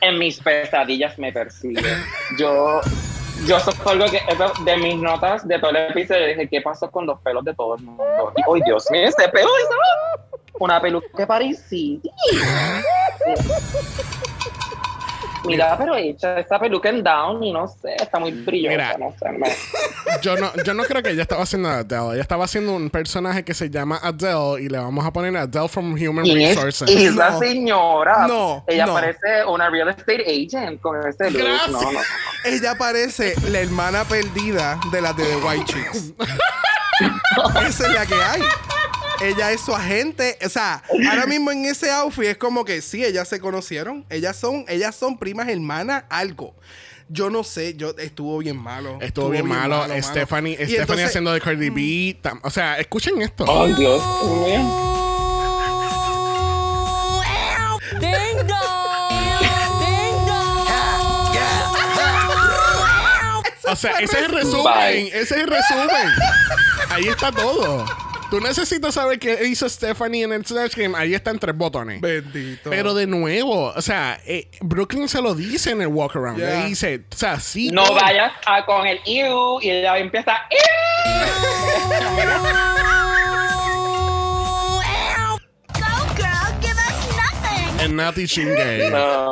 en 0.01 0.17
mis 0.17 0.39
pesadillas 0.39 1.17
me 1.19 1.31
persigue. 1.31 1.81
Yo, 2.39 2.81
yo 3.45 3.59
sostengo 3.59 4.05
que 4.09 4.17
eso 4.27 4.51
de 4.65 4.77
mis 4.77 4.95
notas 4.95 5.47
de 5.47 5.59
todo 5.59 5.69
el 5.71 5.77
episodio 5.91 6.25
dije, 6.27 6.47
¿qué 6.49 6.61
pasó 6.61 6.89
con 6.89 7.05
los 7.05 7.19
pelos 7.21 7.45
de 7.45 7.53
todo 7.53 7.75
el 7.75 7.83
mundo? 7.83 8.03
Y, 8.35 8.41
¡ay, 8.41 8.61
Dios 8.65 8.85
mío, 8.91 9.07
ese 9.07 9.27
pelo 9.29 9.49
es 9.61 9.67
una 10.59 10.81
peluca 10.81 11.07
que 11.15 11.27
parecía. 11.27 11.99
Mira, 15.45 15.77
pero 15.77 15.95
hecha 15.95 16.39
esa 16.39 16.59
peluca 16.59 16.89
en 16.89 17.01
down 17.03 17.41
y 17.41 17.53
no 17.53 17.67
sé, 17.69 17.95
está 17.95 18.19
muy 18.19 18.31
brillosa, 18.31 18.69
Mira. 18.71 18.97
no 18.97 19.15
sé. 19.17 19.29
me- 19.31 19.47
Yo 20.21 20.35
no, 20.35 20.51
yo 20.65 20.73
no 20.73 20.83
creo 20.83 21.01
que 21.01 21.11
ella 21.11 21.21
estaba 21.21 21.43
haciendo 21.43 21.69
a 21.69 21.77
Adele. 21.77 22.13
Ella 22.13 22.21
estaba 22.21 22.43
haciendo 22.43 22.73
un 22.73 22.89
personaje 22.89 23.45
que 23.45 23.53
se 23.53 23.69
llama 23.69 23.97
Adele 24.03 24.61
y 24.63 24.67
le 24.67 24.77
vamos 24.77 25.05
a 25.05 25.13
poner 25.13 25.37
Adele 25.37 25.69
from 25.69 25.93
Human 25.93 26.25
¿Quién 26.25 26.41
es, 26.41 26.61
Resources. 26.61 26.89
es 26.89 27.15
la 27.15 27.29
No. 27.29 27.39
señora? 27.39 28.27
No, 28.27 28.65
Ella 28.67 28.87
no. 28.87 28.93
parece 28.95 29.45
una 29.47 29.69
real 29.69 29.87
estate 29.89 30.21
agent 30.25 30.81
con 30.81 30.97
ese 31.07 31.31
look. 31.31 31.41
Gracias. 31.41 31.71
No, 31.71 31.91
no. 31.93 31.99
Ella 32.43 32.75
parece 32.77 33.35
la 33.49 33.59
hermana 33.59 34.03
perdida 34.03 34.77
de 34.91 35.01
las 35.01 35.15
de 35.15 35.23
The 35.23 35.35
White 35.37 35.65
Chicks. 35.65 36.13
Esa 37.69 37.87
es 37.87 37.93
la 37.93 38.05
que 38.05 38.15
hay. 38.15 38.41
Ella 39.21 39.51
es 39.51 39.61
su 39.61 39.73
agente. 39.73 40.37
O 40.45 40.49
sea, 40.49 40.83
ahora 41.09 41.25
mismo 41.25 41.51
en 41.51 41.65
ese 41.65 41.89
outfit 41.91 42.25
es 42.25 42.37
como 42.37 42.63
que 42.65 42.81
sí, 42.81 43.03
ellas 43.03 43.27
se 43.27 43.39
conocieron. 43.39 44.05
Ellas 44.09 44.35
son, 44.35 44.65
ellas 44.67 44.95
son 44.95 45.17
primas 45.17 45.47
hermanas, 45.49 46.03
algo. 46.09 46.55
Yo 47.09 47.29
no 47.29 47.43
sé, 47.43 47.73
yo 47.75 47.95
estuvo 47.97 48.37
bien 48.39 48.57
malo. 48.57 48.97
Estuvo 49.01 49.29
bien, 49.29 49.47
malo. 49.47 49.85
Stephanie, 50.01 50.51
Y 50.53 50.55
Stephanie 50.55 50.79
entonces- 50.81 51.05
haciendo 51.07 51.31
de 51.31 51.39
Cardi 51.41 51.69
B. 51.69 52.17
tam- 52.21 52.39
O 52.43 52.49
sea, 52.49 52.77
escuchen 52.79 53.21
esto. 53.21 53.45
Ay, 53.49 53.73
Dios 53.75 54.03
mío. 54.23 54.83
Ding 57.99 58.45
dong. 58.45 59.39
Ding 59.79 60.25
dong. 60.27 60.67
O 63.71 63.75
sea, 63.75 63.91
ese 63.99 64.19
es 64.19 64.25
el 64.25 64.31
resumen. 64.31 64.63
Bye. 64.63 65.07
Ese 65.07 65.19
es 65.21 65.31
el 65.31 65.47
resumen. 65.47 66.07
Ahí 66.89 67.07
está 67.07 67.31
todo. 67.31 67.85
Tú 68.29 68.41
necesitas 68.41 68.93
saber 68.93 69.19
qué 69.19 69.47
hizo 69.47 69.69
Stephanie 69.69 70.23
en 70.23 70.33
el 70.33 70.45
Snatch 70.45 70.75
Game. 70.75 70.97
Ahí 70.97 71.13
están 71.13 71.39
tres 71.39 71.55
botones. 71.55 72.01
Bendito. 72.01 72.69
Pero 72.69 72.93
de 72.93 73.07
nuevo, 73.07 73.71
o 73.73 73.81
sea, 73.81 74.19
eh, 74.25 74.49
Brooklyn 74.59 75.07
se 75.07 75.21
lo 75.21 75.33
dice 75.33 75.71
en 75.71 75.81
el 75.81 75.87
walk 75.87 76.17
around. 76.17 76.37
Yeah. 76.37 76.63
Le 76.63 76.65
dice, 76.67 77.03
o 77.09 77.15
sea, 77.15 77.39
sí. 77.39 77.69
No 77.71 77.93
vayas 77.93 78.33
a 78.45 78.65
con 78.65 78.85
el 78.85 78.99
iu 79.05 79.61
y 79.61 79.69
ella 79.69 79.97
empieza. 79.97 80.35
En 87.79 87.95
Natty 87.95 88.27
Chingay. 88.27 88.91
No. 88.91 89.31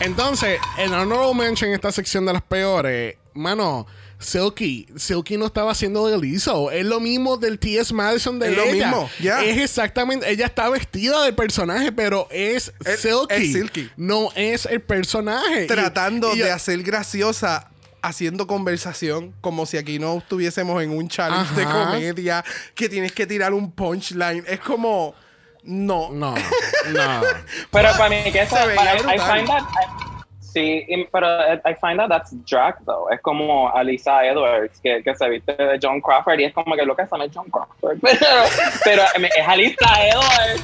Entonces, 0.00 0.58
en 0.78 0.94
Honorable 0.94 1.34
Mention, 1.34 1.68
en 1.68 1.74
esta 1.74 1.92
sección 1.92 2.24
de 2.24 2.32
las 2.32 2.42
peores, 2.42 3.16
mano, 3.34 3.86
Silky, 4.22 4.86
Silky 4.96 5.36
no 5.36 5.46
estaba 5.46 5.72
haciendo 5.72 6.06
de 6.06 6.16
Lizzo. 6.18 6.70
Es 6.70 6.84
lo 6.84 7.00
mismo 7.00 7.36
del 7.36 7.58
T.S. 7.58 7.92
Madison 7.92 8.38
de 8.38 8.50
Es 8.50 8.56
lo 8.56 8.62
ella. 8.64 8.86
mismo, 8.88 9.10
ya. 9.20 9.42
Es 9.44 9.58
exactamente, 9.58 10.30
ella 10.30 10.46
está 10.46 10.68
vestida 10.70 11.22
del 11.24 11.34
personaje, 11.34 11.92
pero 11.92 12.28
es 12.30 12.72
Es- 12.84 13.00
Silky. 13.00 13.34
es 13.34 13.52
Silky. 13.52 13.90
No 13.96 14.28
es 14.34 14.66
el 14.66 14.80
personaje. 14.80 15.66
Tratando 15.66 16.34
y 16.34 16.38
de 16.38 16.50
hacer 16.52 16.82
graciosa 16.82 17.68
haciendo 18.04 18.46
conversación 18.48 19.32
como 19.40 19.64
si 19.66 19.76
aquí 19.76 19.98
no 19.98 20.18
estuviésemos 20.18 20.82
en 20.82 20.90
un 20.90 21.08
challenge 21.08 21.54
de 21.54 21.64
comedia 21.64 22.44
que 22.74 22.88
tienes 22.88 23.12
que 23.12 23.26
tirar 23.28 23.52
un 23.54 23.70
punchline 23.70 24.44
es 24.48 24.58
como 24.58 25.14
no 25.62 26.10
No, 26.10 26.34
no. 26.92 27.22
Pero 27.70 27.90
para 27.96 28.08
mí 28.08 28.16
que 28.32 28.42
eso, 28.42 28.56
I 28.56 28.66
brutal. 28.74 28.98
find 28.98 29.46
that, 29.46 29.62
I- 29.62 30.11
Sí, 30.52 30.86
pero 31.10 31.26
I 31.26 31.60
I 31.64 31.74
find 31.80 31.98
that 31.98 32.08
that's 32.08 32.32
drag, 32.48 32.74
though. 32.84 33.08
Es 33.10 33.20
como 33.22 33.70
Alisa 33.74 34.24
Edwards, 34.26 34.78
que, 34.82 35.02
que 35.02 35.14
se 35.14 35.28
viste 35.28 35.52
de 35.54 35.78
John 35.82 36.00
Crawford, 36.00 36.40
y 36.40 36.44
es 36.44 36.52
como 36.52 36.76
que 36.76 36.84
lo 36.84 36.94
que 36.94 37.06
son 37.06 37.22
es 37.22 37.30
John 37.34 37.48
Crawford. 37.50 37.98
Pero, 38.02 38.42
pero 38.84 39.02
es 39.24 39.48
Alisa 39.48 40.06
Edwards, 40.08 40.62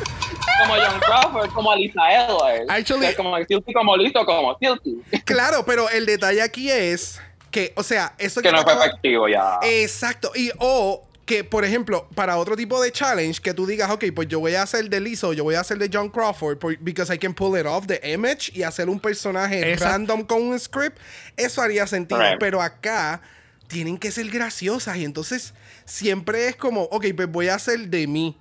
como 0.60 0.74
John 0.74 1.00
Crawford, 1.00 1.50
como 1.52 1.70
Alisa 1.72 2.12
Edwards. 2.12 2.66
Actually- 2.68 3.06
es 3.06 3.16
como 3.16 3.36
Tilty, 3.44 3.72
como 3.72 3.96
listo, 3.96 4.24
como 4.26 4.56
Tilty. 4.56 5.02
Claro, 5.24 5.64
pero 5.64 5.88
el 5.88 6.04
detalle 6.06 6.42
aquí 6.42 6.70
es 6.70 7.20
que, 7.50 7.72
o 7.76 7.82
sea, 7.82 8.12
eso 8.18 8.42
Que 8.42 8.52
no 8.52 8.62
te 8.64 8.74
fue 8.74 8.86
efectivo 8.86 9.28
ya. 9.28 9.58
Exacto. 9.62 10.32
Y 10.34 10.50
o 10.58 11.07
que, 11.28 11.44
por 11.44 11.64
ejemplo, 11.64 12.08
para 12.14 12.38
otro 12.38 12.56
tipo 12.56 12.80
de 12.82 12.90
challenge, 12.90 13.40
que 13.40 13.52
tú 13.54 13.66
digas, 13.66 13.90
ok, 13.90 14.06
pues 14.14 14.26
yo 14.28 14.40
voy 14.40 14.54
a 14.54 14.62
hacer 14.62 14.88
de 14.88 14.98
Lizzo, 14.98 15.34
yo 15.34 15.44
voy 15.44 15.54
a 15.56 15.60
hacer 15.60 15.76
de 15.78 15.90
John 15.92 16.08
Crawford, 16.08 16.58
por- 16.58 16.76
because 16.78 17.14
I 17.14 17.18
can 17.18 17.34
pull 17.34 17.56
it 17.60 17.66
off 17.66 17.86
the 17.86 18.00
image 18.10 18.50
y 18.54 18.62
hacer 18.62 18.88
un 18.88 18.98
personaje 18.98 19.72
Esa- 19.74 19.90
random 19.90 20.24
con 20.24 20.42
un 20.42 20.58
script, 20.58 20.98
eso 21.36 21.60
haría 21.62 21.86
sentido. 21.86 22.18
Right. 22.20 22.38
Pero 22.40 22.62
acá 22.62 23.20
tienen 23.68 23.98
que 23.98 24.10
ser 24.10 24.28
graciosas 24.30 24.96
y 24.96 25.04
entonces 25.04 25.52
siempre 25.84 26.48
es 26.48 26.56
como, 26.56 26.84
ok, 26.84 27.04
pues 27.14 27.28
voy 27.30 27.48
a 27.48 27.56
hacer 27.56 27.88
de 27.88 28.06
mí. 28.06 28.36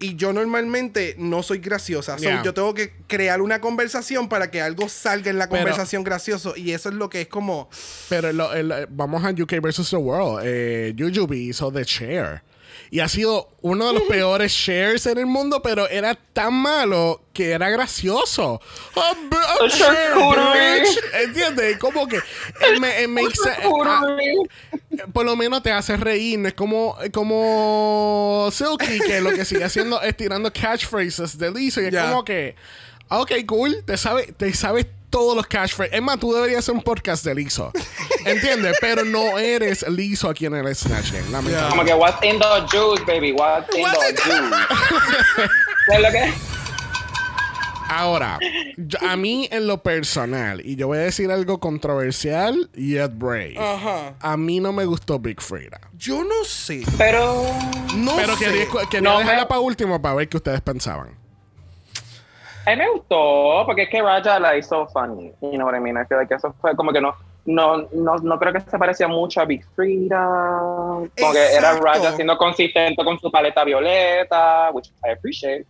Y 0.00 0.16
yo 0.16 0.32
normalmente 0.32 1.14
no 1.18 1.42
soy 1.42 1.58
graciosa. 1.58 2.18
So, 2.18 2.28
yo 2.42 2.52
tengo 2.54 2.74
que 2.74 2.92
crear 3.06 3.40
una 3.40 3.60
conversación 3.60 4.28
para 4.28 4.50
que 4.50 4.60
algo 4.60 4.88
salga 4.88 5.30
en 5.30 5.38
la 5.38 5.48
Pero- 5.48 5.62
conversación 5.62 6.04
gracioso. 6.04 6.54
Y 6.56 6.72
eso 6.72 6.88
es 6.88 6.94
lo 6.94 7.08
que 7.08 7.22
es 7.22 7.28
como. 7.28 7.68
Pero 8.08 8.32
lo- 8.32 8.52
el- 8.52 8.86
vamos 8.90 9.24
a 9.24 9.30
UK 9.30 9.60
versus 9.60 9.90
the 9.90 9.96
World. 9.96 10.42
Eh, 10.44 10.94
hizo 11.32 11.72
The 11.72 11.84
Share. 11.84 12.42
Y 12.94 13.00
ha 13.00 13.08
sido 13.08 13.48
uno 13.60 13.88
de 13.88 13.94
los 13.94 14.02
peores 14.08 14.52
shares 14.52 15.04
en 15.06 15.18
el 15.18 15.26
mundo, 15.26 15.60
pero 15.62 15.88
era 15.88 16.14
tan 16.14 16.54
malo 16.54 17.22
que 17.32 17.50
era 17.50 17.68
gracioso. 17.68 18.60
A 18.94 19.14
The 19.30 19.68
share, 19.68 20.14
bitch. 20.14 21.00
¿Entiendes? 21.24 21.76
Como 21.78 22.06
que 22.06 22.18
it 22.18 22.78
ma- 22.78 22.96
it 22.96 23.08
makes 23.08 23.34
se- 23.34 23.50
ah, 23.84 24.16
por 25.12 25.24
lo 25.24 25.34
menos 25.34 25.60
te 25.64 25.72
hace 25.72 25.96
reír. 25.96 26.38
No 26.38 26.46
es 26.46 26.54
como, 26.54 26.96
como 27.12 28.48
Silky, 28.52 29.00
que 29.00 29.20
lo 29.20 29.32
que 29.32 29.44
sigue 29.44 29.64
haciendo 29.64 30.00
es 30.00 30.16
tirando 30.16 30.52
catchphrases 30.52 31.36
de 31.36 31.50
Lizzo. 31.50 31.80
Y 31.80 31.86
es 31.86 31.96
como 31.96 32.24
que, 32.24 32.54
ah, 33.08 33.22
ok, 33.22 33.32
cool, 33.44 33.82
te 33.84 33.96
sabes 33.96 34.28
te 34.36 34.54
sabes 34.54 34.86
todos 35.14 35.36
los 35.36 35.46
catchphrases. 35.46 35.94
Es 35.94 36.02
más, 36.02 36.18
tú 36.18 36.32
deberías 36.34 36.58
hacer 36.58 36.74
un 36.74 36.82
podcast 36.82 37.24
de 37.24 37.36
Lizzo. 37.36 37.70
¿Entiendes? 38.26 38.76
Pero 38.80 39.04
no 39.04 39.38
eres 39.38 39.86
Lizzo 39.88 40.28
aquí 40.28 40.46
en 40.46 40.54
el 40.56 40.74
Snatch 40.74 41.12
Game. 41.12 41.30
lamentablemente. 41.30 41.68
Como 41.70 41.84
que 41.84 41.94
what's 41.94 42.24
in 42.24 42.40
the 42.40 42.46
juice, 42.76 43.04
baby, 43.06 43.30
what's 43.30 43.72
in 43.76 43.82
What's 43.84 43.98
the 44.00 44.20
juice. 44.20 44.40
¿Sabes 45.86 46.02
lo 46.02 46.10
que? 46.10 46.32
Ahora, 47.88 48.38
yo- 48.76 48.98
a 49.08 49.14
mí 49.16 49.46
en 49.52 49.68
lo 49.68 49.82
personal, 49.84 50.62
y 50.64 50.74
yo 50.74 50.88
voy 50.88 50.98
a 50.98 51.02
decir 51.02 51.30
algo 51.30 51.60
controversial, 51.60 52.68
yet 52.74 53.12
brave. 53.14 53.54
Ajá. 53.58 54.14
A 54.20 54.36
mí 54.36 54.58
no 54.58 54.72
me 54.72 54.84
gustó 54.84 55.20
Big 55.20 55.40
Frida. 55.40 55.80
Yo 55.96 56.24
no 56.24 56.44
sé. 56.44 56.82
Pero 56.98 57.44
No 57.94 58.16
Pero 58.16 58.36
sé. 58.36 58.46
quería, 58.46 58.66
quería 58.90 59.10
No, 59.12 59.18
dejarla 59.20 59.46
para 59.46 59.60
último 59.60 60.02
para 60.02 60.14
ver 60.16 60.28
qué 60.28 60.38
ustedes 60.38 60.60
pensaban. 60.62 61.16
A 62.66 62.70
mí 62.70 62.76
me 62.76 62.90
gustó, 62.90 63.62
porque 63.66 63.82
es 63.82 63.88
que 63.88 64.02
Raja 64.02 64.38
la 64.38 64.56
hizo 64.56 64.86
funny. 64.88 65.32
You 65.40 65.52
know 65.52 65.66
what 65.66 65.76
I 65.76 65.80
mean? 65.80 65.96
I 65.96 66.04
feel 66.06 66.18
like 66.18 66.34
eso 66.34 66.54
fue 66.60 66.74
como 66.74 66.92
que 66.92 67.00
no, 67.00 67.14
no, 67.46 67.86
no, 67.92 68.16
no 68.16 68.38
creo 68.38 68.52
que 68.52 68.60
se 68.60 68.78
parecía 68.78 69.06
mucho 69.08 69.40
a 69.40 69.44
Big 69.44 69.64
Frida. 69.74 70.24
Como 70.26 71.32
que 71.32 71.54
era. 71.56 71.74
Raja 71.78 72.12
siendo 72.12 72.36
consistente 72.38 73.04
con 73.04 73.18
su 73.18 73.30
paleta 73.30 73.64
violeta, 73.64 74.70
which 74.72 74.90
I 75.04 75.10
appreciate. 75.10 75.66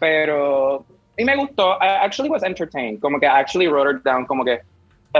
Pero, 0.00 0.84
y 1.16 1.24
me 1.24 1.36
gustó. 1.36 1.72
I 1.80 2.04
actually 2.04 2.30
was 2.30 2.42
entertained. 2.42 3.00
Como 3.00 3.18
que 3.18 3.26
I 3.26 3.30
actually 3.40 3.68
wrote 3.68 3.88
her 3.88 4.02
down 4.02 4.24
como 4.26 4.44
que 4.44 4.60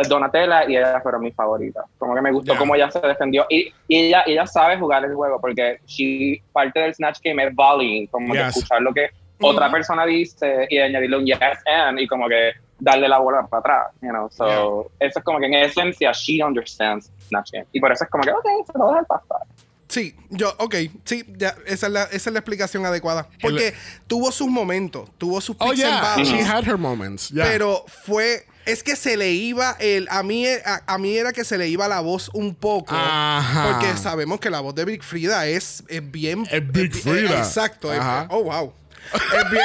Donatella 0.09 0.69
y 0.69 0.77
ella 0.77 1.01
fueron 1.01 1.23
mis 1.23 1.35
favoritas. 1.35 1.85
Como 1.99 2.15
que 2.15 2.21
me 2.21 2.31
gustó 2.31 2.53
Yeah. 2.53 2.59
cómo 2.59 2.75
ella 2.75 2.91
se 2.91 3.01
defendió. 3.01 3.47
Y, 3.49 3.73
y 3.89 4.07
ella, 4.07 4.23
ella 4.27 4.47
sabe 4.47 4.79
jugar 4.79 5.05
el 5.05 5.15
juego 5.15 5.41
porque 5.41 5.81
she, 5.87 6.41
parte 6.53 6.79
del 6.79 6.95
Snatch 6.95 7.19
Game 7.25 7.43
es 7.43 7.55
volleying, 7.55 8.07
como 8.07 8.33
que 8.33 8.39
Yes. 8.39 8.57
escuchar 8.57 8.81
lo 8.83 8.93
que 8.95 9.11
otra 9.41 9.71
persona 9.71 10.05
dice 10.07 10.67
y 10.69 10.79
añadirle 10.79 11.17
un 11.19 11.27
yes 11.27 11.39
and 11.67 11.99
y 12.01 12.07
como 12.07 12.29
que 12.29 12.53
darle 12.79 13.09
la 13.09 13.19
bola 13.19 13.47
para 13.47 13.61
atrás, 13.61 13.87
you 14.03 14.09
know. 14.11 14.31
So, 14.31 14.91
eso 15.01 15.19
es 15.19 15.25
como 15.25 15.39
que 15.41 15.47
en 15.47 15.55
esencia 15.55 16.13
she 16.13 16.43
understands 16.43 17.11
Game. 17.31 17.67
Y 17.73 17.81
por 17.81 17.93
eso 17.93 18.05
es 18.05 18.11
como 18.11 18.25
que, 18.25 18.31
ok, 18.31 18.47
se 18.67 18.79
lo 18.79 18.85
voy 18.87 18.97
a 18.97 19.01
dejar 19.01 19.07
pasar. 19.07 19.47
Sí, 19.89 20.15
yo, 20.31 20.55
ok, 20.59 20.75
sí, 21.05 21.25
ya, 21.37 21.55
esa 21.67 21.87
es 21.87 21.93
la, 21.93 22.03
esa 22.05 22.31
es 22.31 22.33
la 22.33 22.39
explicación 22.41 22.85
adecuada. 22.87 23.27
Porque 23.41 23.75
tuvo 24.07 24.31
sus 24.33 24.49
momentos, 24.49 25.09
tuvo 25.19 25.41
sus 25.41 25.57
Oh, 25.59 25.71
and 25.71 25.77
yeah. 25.77 26.01
valleys, 26.01 26.29
She 26.29 26.41
had 26.43 26.65
her 26.67 26.77
moments. 26.79 27.31
Yeah. 27.31 27.45
pero 27.47 27.85
fue, 27.87 28.45
es 28.67 28.83
que 28.83 28.97
se 28.97 29.17
le 29.17 29.31
iba 29.33 29.77
el, 29.81 30.07
a 30.11 30.23
mí, 30.23 30.47
a, 30.47 30.83
a 30.87 30.99
mí 30.99 31.17
era 31.17 31.33
que 31.33 31.43
se 31.45 31.57
le 31.59 31.69
iba 31.69 31.89
la 31.89 32.01
voz 32.01 32.31
un 32.35 32.55
poco, 32.55 32.95
Ajá. 32.95 33.71
porque 33.79 33.97
sabemos 33.97 34.41
que 34.41 34.51
la 34.51 34.61
voz 34.61 34.75
de 34.75 34.85
Big 34.85 35.03
Frida 35.03 35.47
es, 35.47 35.83
es 35.89 36.11
bien, 36.11 36.47
Es 36.51 36.67
Big 36.71 36.93
bi- 36.93 36.99
Frida. 37.01 37.39
exacto, 37.39 37.91
es- 37.93 37.99
Ajá. 38.01 38.27
oh 38.31 38.45
wow, 38.45 38.73
es 39.15 39.51
bien, 39.51 39.65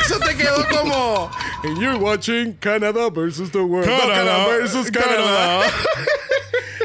eso 0.00 0.18
te 0.18 0.36
quedó 0.36 0.66
como, 0.68 1.30
And 1.64 1.78
you're 1.78 1.96
watching 1.96 2.54
Canada 2.54 3.08
versus 3.10 3.50
the 3.52 3.60
world. 3.60 3.86
Canadá 3.86 4.46
versus 4.48 4.90
Canadá. 4.90 5.62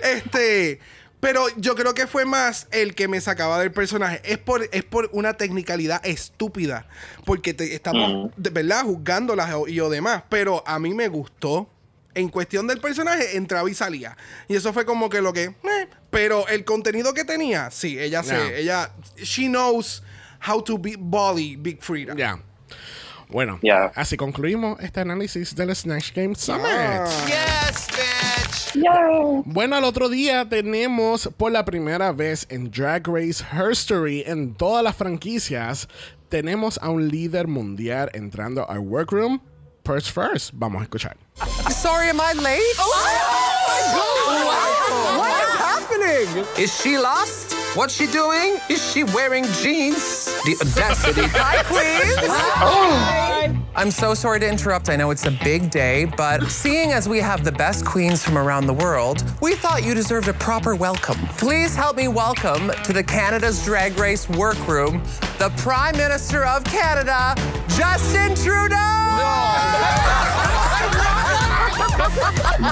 Este, 0.04 0.80
pero 1.20 1.48
yo 1.58 1.76
creo 1.76 1.93
que 1.93 2.06
fue 2.06 2.24
más 2.24 2.67
el 2.72 2.93
que 2.93 3.08
me 3.08 3.20
sacaba 3.20 3.60
del 3.60 3.72
personaje. 3.72 4.22
Es 4.24 4.38
por, 4.38 4.70
es 4.72 4.84
por 4.84 5.10
una 5.12 5.34
tecnicalidad 5.34 6.06
estúpida. 6.06 6.88
Porque 7.26 7.54
te, 7.54 7.74
estamos, 7.74 8.32
de 8.38 8.50
verdad, 8.52 8.84
juzgándolas 8.84 9.50
y 9.67 9.74
lo 9.74 9.89
demás. 9.89 10.24
Pero 10.30 10.63
a 10.67 10.80
mí 10.80 10.93
me 10.93 11.08
gustó. 11.08 11.70
En 12.13 12.30
cuestión 12.30 12.65
del 12.65 12.80
personaje, 12.80 13.38
entraba 13.38 13.70
y 13.70 13.76
salía. 13.76 14.17
Y 14.48 14.56
eso 14.56 14.74
fue 14.74 14.86
como 14.86 15.08
que 15.08 15.22
lo 15.22 15.34
que. 15.34 15.43
eh, 15.43 15.88
pero 16.10 16.48
el 16.48 16.65
contenido 16.65 17.13
que 17.13 17.24
tenía, 17.24 17.70
sí, 17.70 18.00
ella 18.00 18.24
se. 18.24 18.60
Ella. 18.60 18.91
She 19.17 19.48
knows 19.48 20.02
how 20.39 20.62
to 20.63 20.78
be 20.78 20.95
Bolly 20.97 21.56
Big 21.56 21.82
Frida. 21.82 22.13
Ya. 22.15 22.39
Bueno, 23.30 23.60
Yeah. 23.62 23.91
así 23.95 24.15
concluimos 24.15 24.80
este 24.80 25.02
análisis 25.02 25.54
del 25.54 25.76
Snatch 25.76 26.13
Game 26.13 26.34
Summit. 26.36 26.63
Yes, 27.28 27.88
bitch. 27.91 28.84
Bueno, 29.45 29.76
al 29.76 29.84
otro 29.84 30.08
día 30.08 30.47
tenemos 30.47 31.30
por 31.36 31.52
la 31.52 31.65
primera 31.65 32.12
vez 32.13 32.45
en 32.50 32.69
Drag 32.71 33.06
Race 33.08 33.43
History 33.52 34.23
en 34.26 34.54
todas 34.54 34.82
las 34.84 34.95
franquicias, 34.95 35.89
tenemos 36.30 36.78
a 36.82 36.89
un 36.89 37.10
líder 37.10 37.47
mundial 37.47 38.10
entrando 38.13 38.69
al 38.69 38.80
workroom. 38.80 39.39
First 39.84 40.12
first, 40.12 40.52
vamos 40.54 40.82
a 40.82 40.84
escuchar. 40.84 41.17
Sorry, 41.69 42.10
am 42.10 42.19
I 42.19 42.34
late? 42.36 42.62
What 45.17 45.41
is 45.41 45.60
happening? 45.60 46.45
Is 46.58 46.71
she 46.82 46.97
lost? 46.97 47.57
What's 47.75 47.93
she 47.93 48.08
doing? 48.08 48.58
Is 48.69 48.91
she 48.91 49.03
wearing 49.03 49.43
jeans? 49.62 50.25
The 50.45 50.58
audacity. 50.62 51.21
Hi, 51.34 51.62
please. 51.63 52.15
Oh. 52.60 53.63
I'm 53.75 53.91
so 53.91 54.15
sorry 54.15 54.39
to 54.39 54.49
interrupt. 54.49 54.89
I 54.89 54.95
know 54.95 55.12
it's 55.12 55.25
a 55.25 55.38
big 55.43 55.69
day, 55.69 56.06
but 56.06 56.43
seeing 56.49 56.91
as 56.91 57.08
we 57.08 57.19
have 57.19 57.43
the 57.43 57.51
best 57.51 57.86
queens 57.86 58.23
from 58.23 58.38
around 58.38 58.65
the 58.65 58.73
world, 58.73 59.23
we 59.41 59.53
thought 59.53 59.84
you 59.84 59.93
deserved 59.93 60.27
a 60.27 60.34
proper 60.34 60.75
welcome. 60.75 61.17
Please 61.38 61.75
help 61.75 61.97
me 61.97 62.08
welcome 62.08 62.71
to 62.84 62.93
the 62.93 63.03
Canada's 63.03 63.63
Drag 63.63 63.97
Race 63.99 64.27
workroom 64.30 65.03
the 65.38 65.49
Prime 65.58 65.95
Minister 65.95 66.43
of 66.45 66.63
Canada, 66.63 67.36
Justin 67.67 68.34
Trudeau. 68.36 68.75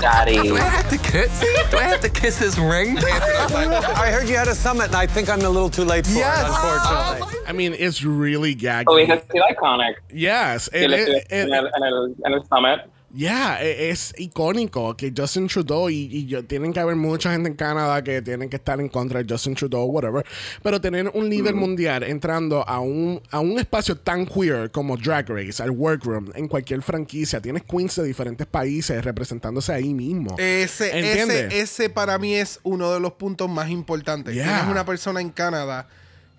Daddy. 0.02 0.36
Do 0.42 0.56
I 0.56 0.60
have 0.62 0.90
to 0.90 0.98
kiss? 0.98 1.40
Do 1.72 1.78
I 1.78 1.84
have 1.84 2.02
to 2.02 2.10
kiss 2.10 2.38
his 2.38 2.60
ring? 2.60 2.98
I 3.04 4.10
heard 4.12 4.28
you 4.30 4.36
had 4.36 4.48
a 4.48 4.56
summit, 4.56 4.88
and 4.88 4.96
I 4.96 5.08
think 5.08 5.30
I'm 5.30 5.42
a 5.42 5.50
little 5.50 5.70
too 5.70 5.84
late 5.84 6.06
for 6.06 6.14
Yes. 6.14 6.42
it, 6.42 6.48
unfortunately. 6.48 7.40
I 7.48 7.52
mean, 7.54 7.74
it's 7.78 8.04
really 8.04 8.56
gaggy. 8.56 8.86
Oh, 8.88 8.96
it's 8.98 9.26
still 9.26 9.44
iconic. 9.50 9.96
Yes, 10.12 10.70
Que 10.70 10.84
it- 10.84 10.90
le- 10.90 10.98
it- 10.98 11.28
en, 11.32 11.48
it- 11.48 11.54
el, 11.54 11.66
en, 11.68 11.84
el, 11.84 12.16
en 12.26 12.34
el 12.34 12.46
summit. 12.46 12.80
Yeah, 13.16 13.64
e- 13.64 13.90
es 13.92 14.14
icónico 14.18 14.96
que 14.98 15.14
Justin 15.16 15.48
Trudeau 15.48 15.90
y, 15.90 16.10
y 16.12 16.26
yo- 16.26 16.44
tienen 16.44 16.74
que 16.74 16.80
haber 16.82 16.96
mucha 16.98 17.32
gente 17.32 17.50
en 17.50 17.56
Canadá 17.56 18.04
que 18.04 18.22
tienen 18.22 18.50
que 18.50 18.58
estar 18.58 18.80
en 18.82 18.90
contra 18.90 19.24
de 19.24 19.32
Justin 19.34 19.56
Trudeau, 19.56 19.86
whatever. 19.86 20.26
Pero 20.62 20.82
tener 20.82 21.10
un 21.14 21.30
líder 21.30 21.56
mundial 21.56 22.04
entrando 22.04 22.68
a 22.68 22.80
un, 22.82 23.22
a 23.32 23.40
un 23.40 23.58
espacio 23.58 23.96
tan 23.98 24.26
queer 24.26 24.70
como 24.72 24.98
Drag 24.98 25.30
Race, 25.30 25.64
al 25.64 25.72
workroom, 25.72 26.32
en 26.36 26.48
cualquier 26.48 26.82
franquicia, 26.82 27.40
tienes 27.42 27.64
queens 27.64 27.96
de 27.96 28.04
diferentes 28.04 28.46
países 28.48 29.04
representándose 29.04 29.72
ahí 29.72 29.94
mismo. 29.94 30.36
Ese, 30.38 30.98
¿Entiendes? 30.98 31.46
ese, 31.54 31.60
ese 31.62 31.90
para 31.90 32.18
mí 32.18 32.36
es 32.36 32.60
uno 32.64 32.92
de 32.92 33.00
los 33.00 33.14
puntos 33.14 33.50
más 33.50 33.70
importantes. 33.70 34.34
Yeah. 34.36 34.46
Tienes 34.46 34.66
una 34.72 34.86
persona 34.86 35.22
en 35.22 35.30
Canadá 35.30 35.88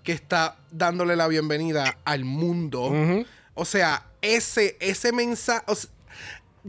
que 0.03 0.11
está 0.11 0.57
dándole 0.71 1.15
la 1.15 1.27
bienvenida 1.27 1.97
al 2.05 2.23
mundo. 2.23 2.93
O 3.55 3.65
sea, 3.65 4.05
ese, 4.21 4.77
ese 4.79 5.11
mensaje. 5.11 5.63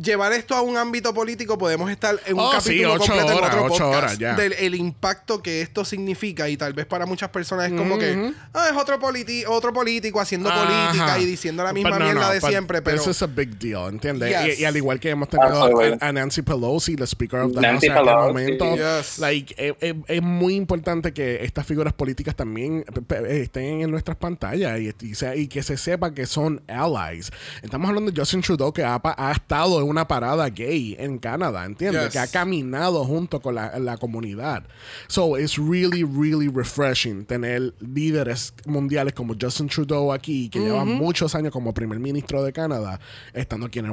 Llevar 0.00 0.32
esto 0.32 0.54
a 0.54 0.62
un 0.62 0.76
ámbito 0.76 1.12
político, 1.12 1.58
podemos 1.58 1.90
estar 1.90 2.18
en 2.26 2.34
un 2.34 2.40
Oh, 2.40 2.52
sí, 2.60 2.68
capítulo 2.70 2.92
ocho 2.94 3.12
completo 3.12 3.26
horas, 3.36 3.38
en 3.38 3.44
otro 3.58 3.64
ocho 3.64 3.68
podcast 3.84 3.96
horas, 3.98 4.18
ya. 4.18 4.34
del 4.36 4.52
el 4.54 4.74
impacto 4.74 5.42
que 5.42 5.60
esto 5.60 5.84
significa 5.84 6.48
y 6.48 6.56
tal 6.56 6.72
vez 6.72 6.86
para 6.86 7.04
muchas 7.06 7.30
personas 7.30 7.70
es 7.70 7.76
como 7.78 7.98
que 7.98 8.32
ah, 8.54 8.68
es 8.70 8.76
otro, 8.76 8.98
politi- 9.00 9.44
otro 9.48 9.72
político 9.72 10.20
haciendo 10.20 10.50
política 10.50 11.04
Ajá. 11.06 11.18
y 11.18 11.24
diciendo 11.26 11.64
la 11.64 11.72
misma 11.72 11.90
But 11.90 11.98
no, 11.98 12.04
mierda 12.04 12.20
no, 12.28 12.32
de 12.32 12.40
but 12.40 12.50
siempre, 12.50 12.82
pero 12.82 12.96
This 12.98 13.08
is 13.08 13.22
a 13.22 13.26
big 13.26 13.58
deal, 13.58 13.88
¿entiendes? 13.88 14.30
Yes. 14.46 14.58
Y, 14.58 14.62
y 14.62 14.64
al 14.64 14.76
igual 14.76 15.00
que 15.00 15.10
hemos 15.10 15.28
tenido 15.28 15.80
a, 16.00 16.06
a 16.08 16.12
Nancy 16.12 16.42
Pelosi, 16.42 16.96
la 16.96 17.06
Speaker 17.06 17.40
of 17.40 17.54
the 17.54 17.60
Nancy 17.60 17.88
House 17.88 17.98
en 18.02 18.08
aquel 18.08 18.26
momento, 18.28 18.76
Yes. 18.76 19.18
like, 19.18 19.54
eh, 19.58 19.74
eh, 19.80 19.94
es 20.06 20.22
muy 20.22 20.54
importante 20.54 21.12
que 21.12 21.44
estas 21.44 21.66
figuras 21.66 21.92
políticas 21.92 22.36
también 22.36 22.84
estén 23.28 23.80
en 23.82 23.90
nuestras 23.90 24.16
pantallas 24.16 24.78
y, 24.80 24.94
y 25.06 25.14
sea- 25.14 25.34
y 25.36 25.48
que 25.48 25.62
se 25.62 25.76
sepa 25.76 26.14
que 26.14 26.26
son 26.26 26.62
allies. 26.68 27.30
Estamos 27.62 27.88
hablando 27.88 28.10
de 28.10 28.20
Justin 28.20 28.42
Trudeau 28.42 28.72
que 28.72 28.84
ha, 28.84 29.00
ha 29.02 29.32
estado 29.32 29.80
en 29.80 29.87
una 29.88 30.06
parada 30.06 30.48
gay 30.50 30.94
en 30.98 31.18
Canadá, 31.18 31.64
¿entiendes? 31.64 32.04
Yes. 32.04 32.12
Que 32.12 32.18
ha 32.18 32.26
caminado 32.26 33.04
junto 33.04 33.40
con 33.40 33.54
la, 33.54 33.78
la 33.78 33.96
comunidad. 33.96 34.64
So, 35.08 35.36
it's 35.38 35.58
really, 35.58 36.04
really 36.04 36.48
refreshing 36.48 37.24
tener 37.24 37.72
líderes 37.80 38.52
mundiales 38.66 39.14
como 39.14 39.34
Justin 39.40 39.68
Trudeau 39.68 40.12
aquí, 40.12 40.48
que 40.48 40.60
lleva 40.60 40.84
muchos 40.84 41.34
años 41.34 41.52
como 41.52 41.72
primer 41.74 41.98
ministro 41.98 42.42
de 42.44 42.52
Canadá, 42.52 43.00
estando 43.32 43.66
aquí 43.66 43.78
en 43.78 43.86
el 43.86 43.92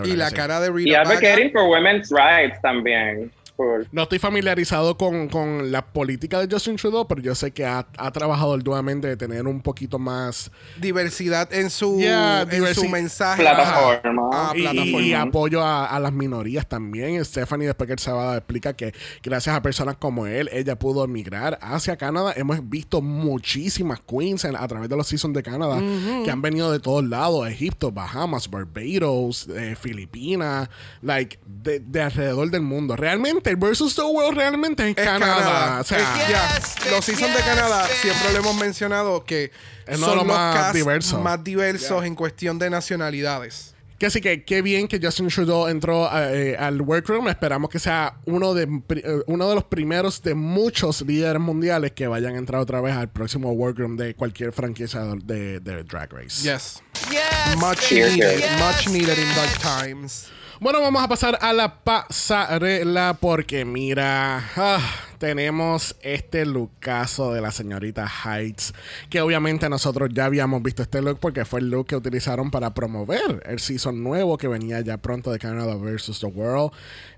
verdad 0.00 0.12
y 0.14 0.16
la 0.16 0.30
sí. 0.30 0.36
cara 0.36 0.60
de 0.60 0.68
Y 0.68 0.72
Rita 0.84 0.98
Baga- 1.04 1.10
advocating 1.10 1.52
for 1.52 1.62
women's 1.68 2.10
rights 2.10 2.60
también. 2.62 3.30
Por- 3.56 3.86
No 3.92 4.02
estoy 4.02 4.18
familiarizado 4.18 4.96
con, 4.96 5.28
con 5.28 5.70
la 5.70 5.84
política 5.86 6.40
de 6.44 6.52
Justin 6.52 6.74
Trudeau, 6.76 7.06
pero 7.06 7.22
yo 7.22 7.34
sé 7.36 7.52
que 7.52 7.64
ha, 7.64 7.86
ha 7.98 8.10
trabajado 8.10 8.52
arduamente 8.54 9.06
de 9.06 9.16
tener 9.16 9.46
un 9.46 9.60
poquito 9.60 9.98
más 10.00 10.50
diversidad 10.80 11.52
en 11.52 11.70
su, 11.70 11.98
Yeah, 12.00 12.42
en 12.42 12.48
diversi- 12.50 12.74
su 12.74 12.88
mensaje. 12.88 13.42
Plataforma. 13.42 14.30
Ah, 14.32 14.52
y, 14.56 14.60
plataforma. 14.62 15.00
y 15.02 15.12
apoyo 15.12 15.62
a, 15.62 15.86
a 15.86 16.00
las 16.00 16.12
minorías 16.12 16.68
también. 16.68 17.24
Stephanie 17.24 17.66
después 17.66 17.88
que 17.88 17.96
se 18.02 18.10
va 18.10 18.36
explica 18.36 18.72
que 18.72 18.92
gracias 19.22 19.54
a 19.56 19.62
personas 19.62 19.96
como 19.98 20.26
él, 20.26 20.48
ella 20.52 20.76
pudo 20.78 21.04
emigrar 21.04 21.58
hacia 21.62 21.96
Canadá. 21.96 22.32
Hemos 22.36 22.68
visto 22.68 23.00
muchísimas 23.02 24.00
queens 24.00 24.44
en- 24.44 24.56
a 24.56 24.66
través 24.66 24.88
de 24.88 24.96
los 24.96 25.06
seasons 25.06 25.34
de 25.34 25.42
Canadá 25.42 25.80
que 26.24 26.30
han 26.30 26.42
venido 26.42 26.72
de 26.72 26.80
todos 26.80 27.04
lados, 27.04 27.46
Egipto, 27.48 27.92
Bahamas, 27.92 28.50
Barbados, 28.50 29.48
eh, 29.54 29.76
Filipinas, 29.80 30.68
like 31.02 31.38
de, 31.46 31.80
de 31.80 32.02
alrededor 32.02 32.50
del 32.50 32.62
mundo. 32.62 32.96
Realmente, 32.96 33.43
el 33.50 33.56
Versus 33.56 33.94
the 33.94 34.02
World 34.02 34.36
realmente 34.36 34.82
es, 34.90 34.96
Es 34.96 35.04
Canadá. 35.04 35.36
Canadá. 35.36 35.80
O 35.80 35.84
sea, 35.84 35.98
Yes, 36.28 36.90
los 36.90 37.04
seasons 37.04 37.32
de 37.32 37.38
yes, 37.38 37.44
Canadá 37.46 37.82
bitch. 37.86 37.96
siempre 38.02 38.32
lo 38.32 38.38
hemos 38.38 38.56
mencionado 38.56 39.24
que 39.24 39.50
Es 39.86 39.98
uno 39.98 40.06
son 40.06 40.10
de 40.10 40.16
los 40.16 40.26
los 40.26 40.36
más 40.36 40.54
casts 40.56 40.74
diversos. 40.74 41.20
más 41.22 41.44
diversos 41.44 42.04
en 42.04 42.14
cuestión 42.14 42.58
de 42.58 42.70
nacionalidades. 42.70 43.70
Que 43.98 44.06
así 44.06 44.20
que 44.20 44.44
qué 44.44 44.60
bien 44.60 44.88
que 44.88 44.98
Justin 45.00 45.28
Trudeau 45.28 45.68
entró 45.68 46.10
eh, 46.12 46.56
al 46.58 46.82
workroom. 46.82 47.28
Esperamos 47.28 47.70
que 47.70 47.78
sea 47.78 48.16
uno 48.26 48.52
de, 48.52 48.66
pri- 48.66 49.02
eh, 49.04 49.22
uno 49.28 49.48
de 49.48 49.54
los 49.54 49.64
primeros 49.64 50.20
de 50.20 50.34
muchos 50.34 51.00
líderes 51.02 51.40
mundiales 51.40 51.92
que 51.92 52.08
vayan 52.08 52.34
a 52.34 52.38
entrar 52.38 52.60
otra 52.60 52.80
vez 52.80 52.92
al 52.94 53.08
próximo 53.08 53.52
workroom 53.52 53.96
de 53.96 54.14
cualquier 54.16 54.52
franquicia 54.52 55.00
de, 55.22 55.60
de 55.60 55.84
Drag 55.84 56.12
Race. 56.12 56.42
Yes. 56.42 56.82
Yes. 57.08 57.56
Much 57.56 57.92
needed. 57.92 58.14
cheers. 58.14 58.60
Much 58.60 58.88
needed 58.88 59.16
in 59.16 59.28
dark 59.36 59.58
times. 59.60 60.26
Bueno, 60.64 60.80
vamos 60.80 61.02
a 61.02 61.08
pasar 61.08 61.38
a 61.42 61.52
la 61.52 61.84
pasarela 61.84 63.18
porque 63.20 63.66
mira, 63.66 64.38
ah, 64.56 64.80
tenemos 65.18 65.94
este 66.00 66.46
lookazo 66.46 67.34
de 67.34 67.42
la 67.42 67.50
señorita 67.50 68.08
Heights, 68.08 68.72
que 69.10 69.20
obviamente 69.20 69.68
nosotros 69.68 70.08
ya 70.14 70.24
habíamos 70.24 70.62
visto 70.62 70.80
este 70.80 71.02
look 71.02 71.18
porque 71.20 71.44
fue 71.44 71.60
el 71.60 71.68
look 71.68 71.88
que 71.88 71.96
utilizaron 71.96 72.50
para 72.50 72.72
promover 72.72 73.42
el 73.44 73.58
season 73.58 74.02
nuevo 74.02 74.38
que 74.38 74.48
venía 74.48 74.80
ya 74.80 74.96
pronto 74.96 75.30
de 75.30 75.38
Canada 75.38 75.74
vs. 75.74 76.20
The 76.20 76.28
World. 76.28 76.72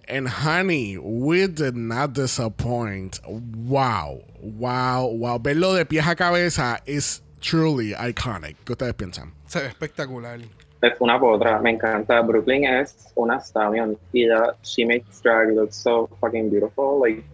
And 0.09 0.27
honey, 0.27 0.99
we 0.99 1.47
did 1.47 1.77
not 1.77 2.15
disappoint. 2.15 3.21
Wow, 3.29 4.25
wow, 4.41 5.07
wow. 5.07 5.39
Verlo 5.41 5.73
de 5.73 5.87
pies 5.87 6.09
a 6.09 6.17
cabeza 6.17 6.83
is 6.85 7.23
truly 7.41 7.95
iconic. 7.95 8.57
¿Qué 8.65 8.73
ustedes 8.73 8.95
piensan? 8.95 9.35
Se 9.47 9.61
ve 9.61 9.69
espectacular. 9.69 10.41
Es 10.83 11.01
una 11.01 11.19
potra. 11.19 11.59
Me 11.61 11.71
encanta. 11.71 12.21
Brooklyn 12.21 12.65
es 12.65 12.95
una 13.15 13.41
stallion. 13.41 13.97
Y 14.13 14.25
ella, 14.25 14.55
she 14.63 14.85
makes 14.85 15.21
drag 15.23 15.55
look 15.55 15.73
so 15.73 16.09
fucking 16.21 16.51
beautiful. 16.51 17.01
Like, 17.01 17.25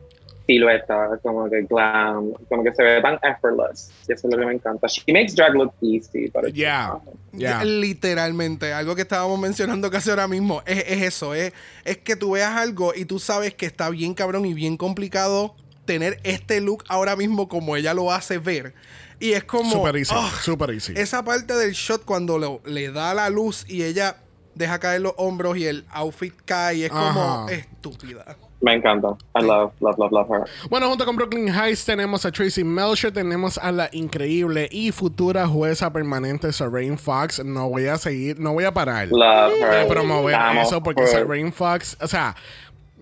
silueta, 0.47 1.19
como 1.23 1.49
que 1.49 1.63
glam, 1.63 2.33
como 2.49 2.65
que 2.65 2.75
se 2.75 2.83
ve 2.83 3.01
tan 3.01 3.19
effortless. 3.23 3.91
Y 4.09 4.13
eso 4.13 4.29
es 4.29 4.35
lo 4.35 4.41
que 4.41 4.47
me 4.47 4.55
encanta. 4.55 4.87
She 4.87 5.13
makes 5.13 5.35
drag 5.35 5.55
look 5.55 5.73
easy. 5.81 6.29
But 6.29 6.49
it's 6.49 6.57
Yeah. 6.57 6.99
Yeah. 7.33 7.65
Literalmente, 7.65 8.73
algo 8.73 8.95
que 8.95 9.03
estábamos 9.03 9.39
mencionando 9.39 9.91
casi 9.91 10.11
ahora 10.11 10.29
mismo 10.29 10.63
es, 10.67 10.85
es 10.87 11.03
eso, 11.03 11.35
es, 11.35 11.53
es 11.85 11.99
que 11.99 12.17
tú 12.17 12.33
veas 12.33 12.57
algo 12.57 12.93
y 12.95 13.05
tú 13.05 13.19
sabes 13.19 13.55
que 13.55 13.67
está 13.67 13.89
bien 13.91 14.15
cabrón 14.15 14.45
y 14.45 14.55
bien 14.55 14.77
complicado 14.77 15.55
tener 15.85 16.21
este 16.23 16.61
look 16.61 16.85
ahora 16.89 17.17
mismo 17.17 17.49
como 17.49 17.77
ella 17.77 17.95
lo 17.95 18.13
hace 18.13 18.39
ver. 18.39 18.75
Y 19.23 19.33
es 19.35 19.45
como... 19.45 19.71
Super 19.71 19.97
easy, 19.97 20.13
ah, 20.17 20.31
super 20.43 20.71
easy. 20.71 20.93
Esa 20.97 21.25
parte 21.25 21.55
del 21.55 21.73
shot 21.73 22.05
cuando 22.05 22.39
lo- 22.39 22.61
le 22.65 22.91
da 22.91 23.15
la 23.15 23.31
luz 23.31 23.65
y 23.69 23.83
ella 23.85 24.17
deja 24.55 24.79
caer 24.81 25.01
los 25.01 25.15
hombros 25.17 25.57
y 25.57 25.67
el 25.67 25.85
outfit 25.91 26.35
cae 26.45 26.77
y 26.79 26.83
es 26.85 26.91
como 26.91 27.45
Ajá. 27.45 27.47
estúpida. 27.53 28.37
Me 28.61 28.75
encanta. 28.75 29.09
I 29.39 29.43
love, 29.45 29.73
love, 29.81 29.97
love, 29.99 30.13
love 30.13 30.29
her. 30.31 30.45
Bueno, 30.71 30.89
junto 30.89 31.05
con 31.05 31.17
Brooklyn 31.17 31.49
Heights 31.49 31.85
tenemos 31.85 32.25
a 32.27 32.31
Tracy 32.31 32.63
Melcher, 32.63 33.13
tenemos 33.13 33.59
a 33.59 33.73
la 33.73 33.89
increíble 33.93 34.69
y 34.71 34.93
futura 34.93 35.49
jueza 35.49 35.93
permanente 35.93 36.53
Serene 36.53 36.97
Fox. 36.97 37.45
No 37.45 37.69
voy 37.69 37.87
a 37.87 37.99
seguir, 37.99 38.39
no 38.39 38.53
voy 38.53 38.65
a 38.65 38.73
parar 38.73 39.09
Love 39.09 39.53
her. 39.61 39.81
de 39.81 39.87
promover 39.87 40.33
La 40.33 40.51
amo. 40.51 40.63
eso 40.63 40.83
porque 40.83 41.03
Her. 41.03 41.09
Serene 41.09 41.51
Fox, 41.51 41.97
o 42.01 42.07
sea, 42.07 42.37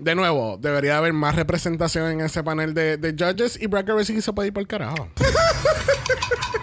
de 0.01 0.15
nuevo, 0.15 0.59
debería 0.61 0.99
haber 0.99 1.13
más 1.13 1.37
representación 1.37 2.11
en 2.11 2.21
ese 2.21 2.43
panel 2.43 2.75
de, 2.75 2.97
de 2.97 3.13
judges 3.13 3.61
y 3.61 3.67
Brad 3.67 3.87
Racing 3.87 4.21
se 4.21 4.33
puede 4.33 4.49
ir 4.49 4.55
por 4.55 4.63
el 4.63 4.67
carajo. 4.67 5.09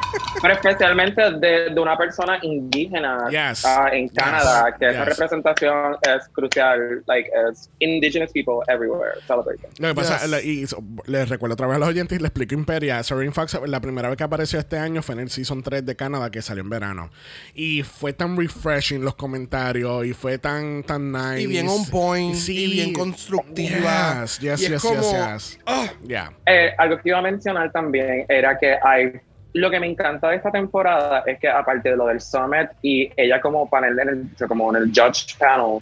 Pero 0.47 0.59
especialmente 0.61 1.21
de, 1.39 1.69
de 1.71 1.79
una 1.79 1.97
persona 1.97 2.39
indígena 2.41 3.27
Yes. 3.29 3.65
ah, 3.65 3.89
en 3.91 4.07
Canadá, 4.09 4.73
que 4.79 4.85
esa 4.89 4.99
Yes. 4.99 5.07
representación 5.09 5.95
es 6.01 6.27
crucial. 6.31 7.03
Like, 7.05 7.29
es 7.51 7.69
indigenous 7.79 8.31
people 8.31 8.59
everywhere 8.67 9.11
celebrating. 9.27 9.69
Lo 9.79 9.89
que 9.89 9.95
pasa, 9.95 10.19
Yes. 10.21 10.29
la- 10.29 10.41
y 10.41 10.65
so- 10.67 10.81
les 11.05 11.27
recuerdo 11.27 11.53
otra 11.55 11.67
vez 11.67 11.75
a 11.75 11.79
los 11.79 11.89
oyentes 11.89 12.17
y 12.17 12.21
les 12.21 12.29
explico 12.29 12.55
Imperia. 12.55 13.03
Serene 13.03 13.31
Fox, 13.33 13.59
la 13.65 13.81
primera 13.81 14.07
vez 14.07 14.17
que 14.17 14.23
apareció 14.23 14.57
este 14.59 14.77
año 14.77 15.01
fue 15.01 15.15
en 15.15 15.19
el 15.21 15.29
Season 15.29 15.61
3 15.61 15.85
de 15.85 15.95
Canadá 15.97 16.29
que 16.31 16.41
salió 16.41 16.63
en 16.63 16.69
verano. 16.69 17.09
Y 17.53 17.83
fue 17.83 18.13
tan 18.13 18.37
refreshing 18.37 19.03
los 19.03 19.15
comentarios 19.15 20.05
y 20.05 20.13
fue 20.13 20.37
tan, 20.37 20.83
tan 20.83 21.11
nice. 21.11 21.41
Y 21.41 21.47
bien 21.47 21.67
on 21.67 21.85
point, 21.87 22.35
y 22.47 22.71
bien 22.71 22.93
constructiva. 22.93 24.21
Yes, 24.21 24.39
yes, 24.39 24.61
Y 24.61 24.65
es 24.65 24.69
yes, 24.71 24.81
como, 24.81 24.95
yes, 25.01 25.11
yes. 25.51 25.59
ah. 25.65 25.87
Yeah. 26.07 26.31
Eh, 26.45 26.71
algo 26.77 26.97
que 27.01 27.09
iba 27.09 27.17
a 27.17 27.21
mencionar 27.21 27.71
también 27.71 28.25
era 28.29 28.57
que 28.57 28.75
hay 28.81 29.11
lo 29.53 29.69
que 29.71 29.79
me 29.79 29.87
encanta 29.87 30.29
de 30.29 30.35
esta 30.37 30.51
temporada 30.51 31.23
es 31.25 31.39
que 31.39 31.47
aparte 31.47 31.89
de 31.89 31.95
lo 31.95 32.07
del 32.07 32.21
summit 32.21 32.69
y 32.81 33.09
ella 33.17 33.39
como 33.41 33.69
panel 33.69 33.97
en 33.99 34.09
el, 34.09 34.47
como 34.47 34.69
en 34.75 34.83
el 34.83 34.91
judge 34.93 35.35
panel 35.39 35.79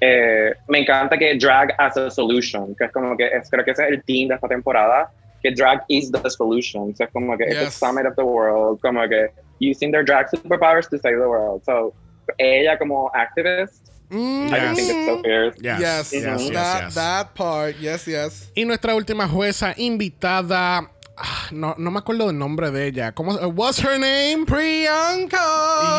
eh, 0.00 0.54
me 0.68 0.78
encanta 0.78 1.18
que 1.18 1.34
drag 1.36 1.74
as 1.78 1.96
a 1.96 2.10
solution 2.10 2.74
que 2.76 2.84
es 2.84 2.92
como 2.92 3.16
que 3.16 3.26
es, 3.26 3.50
creo 3.50 3.64
que 3.64 3.72
ese 3.72 3.84
es 3.84 3.90
el 3.90 4.02
team 4.04 4.28
de 4.28 4.34
esta 4.36 4.48
temporada 4.48 5.10
que 5.42 5.50
drag 5.52 5.82
is 5.88 6.10
the 6.10 6.30
solution 6.30 6.94
so 6.96 7.04
es 7.04 7.10
como 7.12 7.36
que 7.36 7.44
the 7.46 7.64
Yes. 7.64 7.74
summit 7.74 8.06
of 8.06 8.14
the 8.16 8.22
world 8.22 8.80
como 8.80 9.06
que 9.08 9.28
using 9.60 9.90
their 9.90 10.04
drag 10.04 10.28
superpowers 10.30 10.88
to 10.88 10.96
save 10.98 11.16
the 11.18 11.26
world 11.28 11.62
so 11.64 11.92
ella 12.38 12.78
como 12.78 13.10
activist 13.14 13.88
Mm, 14.12 14.48
I 14.52 14.58
just 14.58 14.74
think 14.74 14.90
it's 14.90 15.06
so 15.06 15.22
fierce 15.22 15.56
Yes, 15.62 15.78
Yes, 15.80 16.12
yes, 16.12 16.22
yes, 16.24 16.50
that, 16.50 16.82
yes. 16.82 16.94
that 16.96 17.26
part, 17.34 17.76
yes, 17.80 18.06
yes. 18.08 18.50
Y 18.56 18.64
nuestra 18.64 18.96
última 18.96 19.28
jueza 19.28 19.72
invitada. 19.76 20.90
Ah, 21.20 21.48
No, 21.52 21.74
no 21.78 21.90
me 21.90 21.98
acuerdo 21.98 22.26
del 22.28 22.38
nombre 22.38 22.70
de 22.70 22.86
ella. 22.88 23.12
¿Cómo? 23.12 23.32
What's 23.34 23.82
her 23.84 23.98
name? 23.98 24.44
Priyanka. 24.46 25.38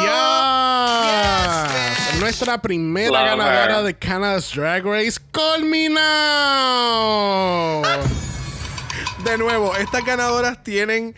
Yes. 0.03 2.19
Nuestra 2.19 2.61
primera 2.61 3.09
Love 3.11 3.25
ganadora 3.37 3.77
her. 3.79 3.83
de 3.85 3.93
Canada's 3.95 4.51
Drag 4.53 4.85
Race, 4.85 5.19
Colmina. 5.31 6.01
De 9.23 9.37
nuevo, 9.37 9.75
estas 9.75 10.03
ganadoras 10.03 10.63
tienen 10.63 11.15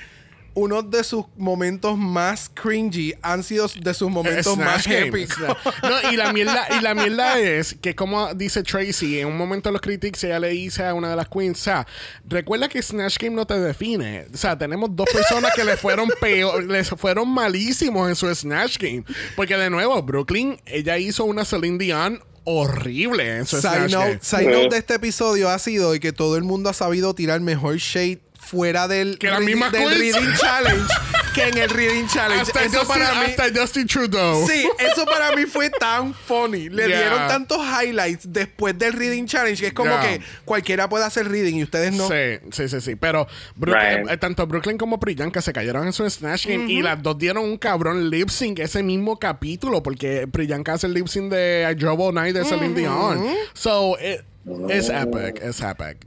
uno 0.55 0.81
de 0.81 1.03
sus 1.03 1.25
momentos 1.35 1.97
más 1.97 2.49
cringy, 2.53 3.13
han 3.21 3.43
sido 3.43 3.67
de 3.67 3.93
sus 3.93 4.09
momentos 4.09 4.57
más 4.57 4.85
épicos. 4.87 5.37
No, 5.83 6.11
y 6.11 6.15
la 6.15 6.31
mierda, 6.31 6.67
y 6.77 6.81
la 6.81 6.93
mierda 6.93 7.39
es 7.39 7.75
que 7.81 7.95
como 7.95 8.33
dice 8.33 8.63
Tracy, 8.63 9.19
en 9.19 9.27
un 9.27 9.37
momento 9.37 9.69
de 9.69 9.73
los 9.73 9.81
critics 9.81 10.23
ella 10.23 10.39
le 10.39 10.49
dice 10.49 10.85
a 10.85 10.93
una 10.93 11.09
de 11.09 11.15
las 11.15 11.27
queens, 11.27 11.59
o 11.59 11.63
sea, 11.63 11.87
recuerda 12.25 12.69
que 12.69 12.81
Snatch 12.81 13.17
Game 13.17 13.35
no 13.35 13.45
te 13.45 13.59
define. 13.59 14.27
O 14.33 14.37
sea, 14.37 14.57
tenemos 14.57 14.95
dos 14.95 15.07
personas 15.11 15.51
que 15.55 15.63
le 15.63 15.77
fueron 15.77 16.09
peor, 16.21 16.63
les 16.63 16.89
fueron 16.89 17.29
malísimos 17.29 18.09
en 18.09 18.15
su 18.15 18.33
Snatch 18.33 18.77
Game. 18.77 19.03
Porque 19.35 19.57
de 19.57 19.69
nuevo, 19.69 20.01
Brooklyn, 20.03 20.59
ella 20.65 20.97
hizo 20.97 21.25
una 21.25 21.45
Celine 21.45 21.77
Dion 21.77 22.23
horrible 22.45 23.37
en 23.37 23.45
su 23.45 23.61
Side 23.61 23.89
Snatch 23.89 23.91
Game. 23.91 24.11
note, 24.13 24.25
side 24.25 24.51
note 24.51 24.69
de 24.69 24.77
este 24.77 24.95
episodio 24.95 25.49
ha 25.49 25.59
sido 25.59 25.91
de 25.91 25.99
que 25.99 26.11
todo 26.11 26.37
el 26.37 26.43
mundo 26.43 26.69
ha 26.69 26.73
sabido 26.73 27.15
tirar 27.15 27.39
mejor 27.41 27.77
shade 27.77 28.21
fuera 28.53 28.87
del, 28.87 29.17
Que 29.17 29.27
las 29.27 29.39
reading- 29.39 29.45
mismas 29.45 29.71
del. 29.71 29.89
Reading 29.89 30.33
Challenge 30.39 30.85
que 31.33 31.43
en 31.47 31.57
el 31.57 31.69
Reading 31.71 32.05
Challenge. 32.13 32.41
Hasta 32.43 32.63
eso 32.63 32.79
Justin, 32.81 33.01
para 33.01 33.13
mí. 33.19 33.25
hasta 33.25 33.45
Justin 33.59 33.87
Trudeau. 33.87 34.47
Sí, 34.47 34.69
eso 34.77 35.03
para 35.05 35.35
mí 35.35 35.45
fue 35.47 35.71
tan 35.71 36.13
funny. 36.13 36.69
Le 36.69 36.87
Yeah. 36.87 36.99
dieron 36.99 37.27
tantos 37.27 37.57
highlights 37.59 38.31
después 38.31 38.77
del 38.77 38.93
Reading 38.93 39.25
Challenge 39.25 39.59
que 39.59 39.67
es 39.67 39.73
como 39.73 39.89
Yeah. 39.89 40.01
que 40.01 40.21
cualquiera 40.45 40.87
puede 40.87 41.05
hacer 41.05 41.27
reading 41.27 41.55
y 41.55 41.63
ustedes 41.63 41.91
no. 41.93 42.07
Sí, 42.07 42.39
sí, 42.51 42.69
sí, 42.69 42.81
sí. 42.81 42.95
Pero 42.95 43.27
Brooklyn- 43.55 44.01
Right. 44.03 44.11
eh, 44.11 44.17
tanto 44.17 44.45
Brooklyn 44.45 44.77
como 44.77 44.99
Priyanka 44.99 45.41
se 45.41 45.51
cayeron 45.53 45.87
en 45.87 45.93
su 45.93 46.07
Snatch 46.07 46.45
Game 46.45 46.71
y 46.71 46.83
las 46.83 47.01
dos 47.01 47.17
dieron 47.17 47.43
un 47.45 47.57
cabrón 47.57 48.11
lip 48.11 48.29
sync 48.29 48.59
ese 48.59 48.83
mismo 48.83 49.17
capítulo 49.17 49.81
porque 49.81 50.27
Priyanka 50.31 50.73
hace 50.73 50.85
el 50.85 50.93
lip 50.93 51.07
sync 51.07 51.31
de 51.31 51.67
I 51.71 51.73
Drove 51.73 51.99
All 52.09 52.13
Night 52.13 52.35
de 52.35 52.45
Celine 52.45 52.75
Dion. 52.75 53.25
So, 53.53 53.97
it, 53.99 54.21
it's 54.69 54.89
epic, 54.89 55.41
it's 55.43 55.61
epic. 55.61 55.97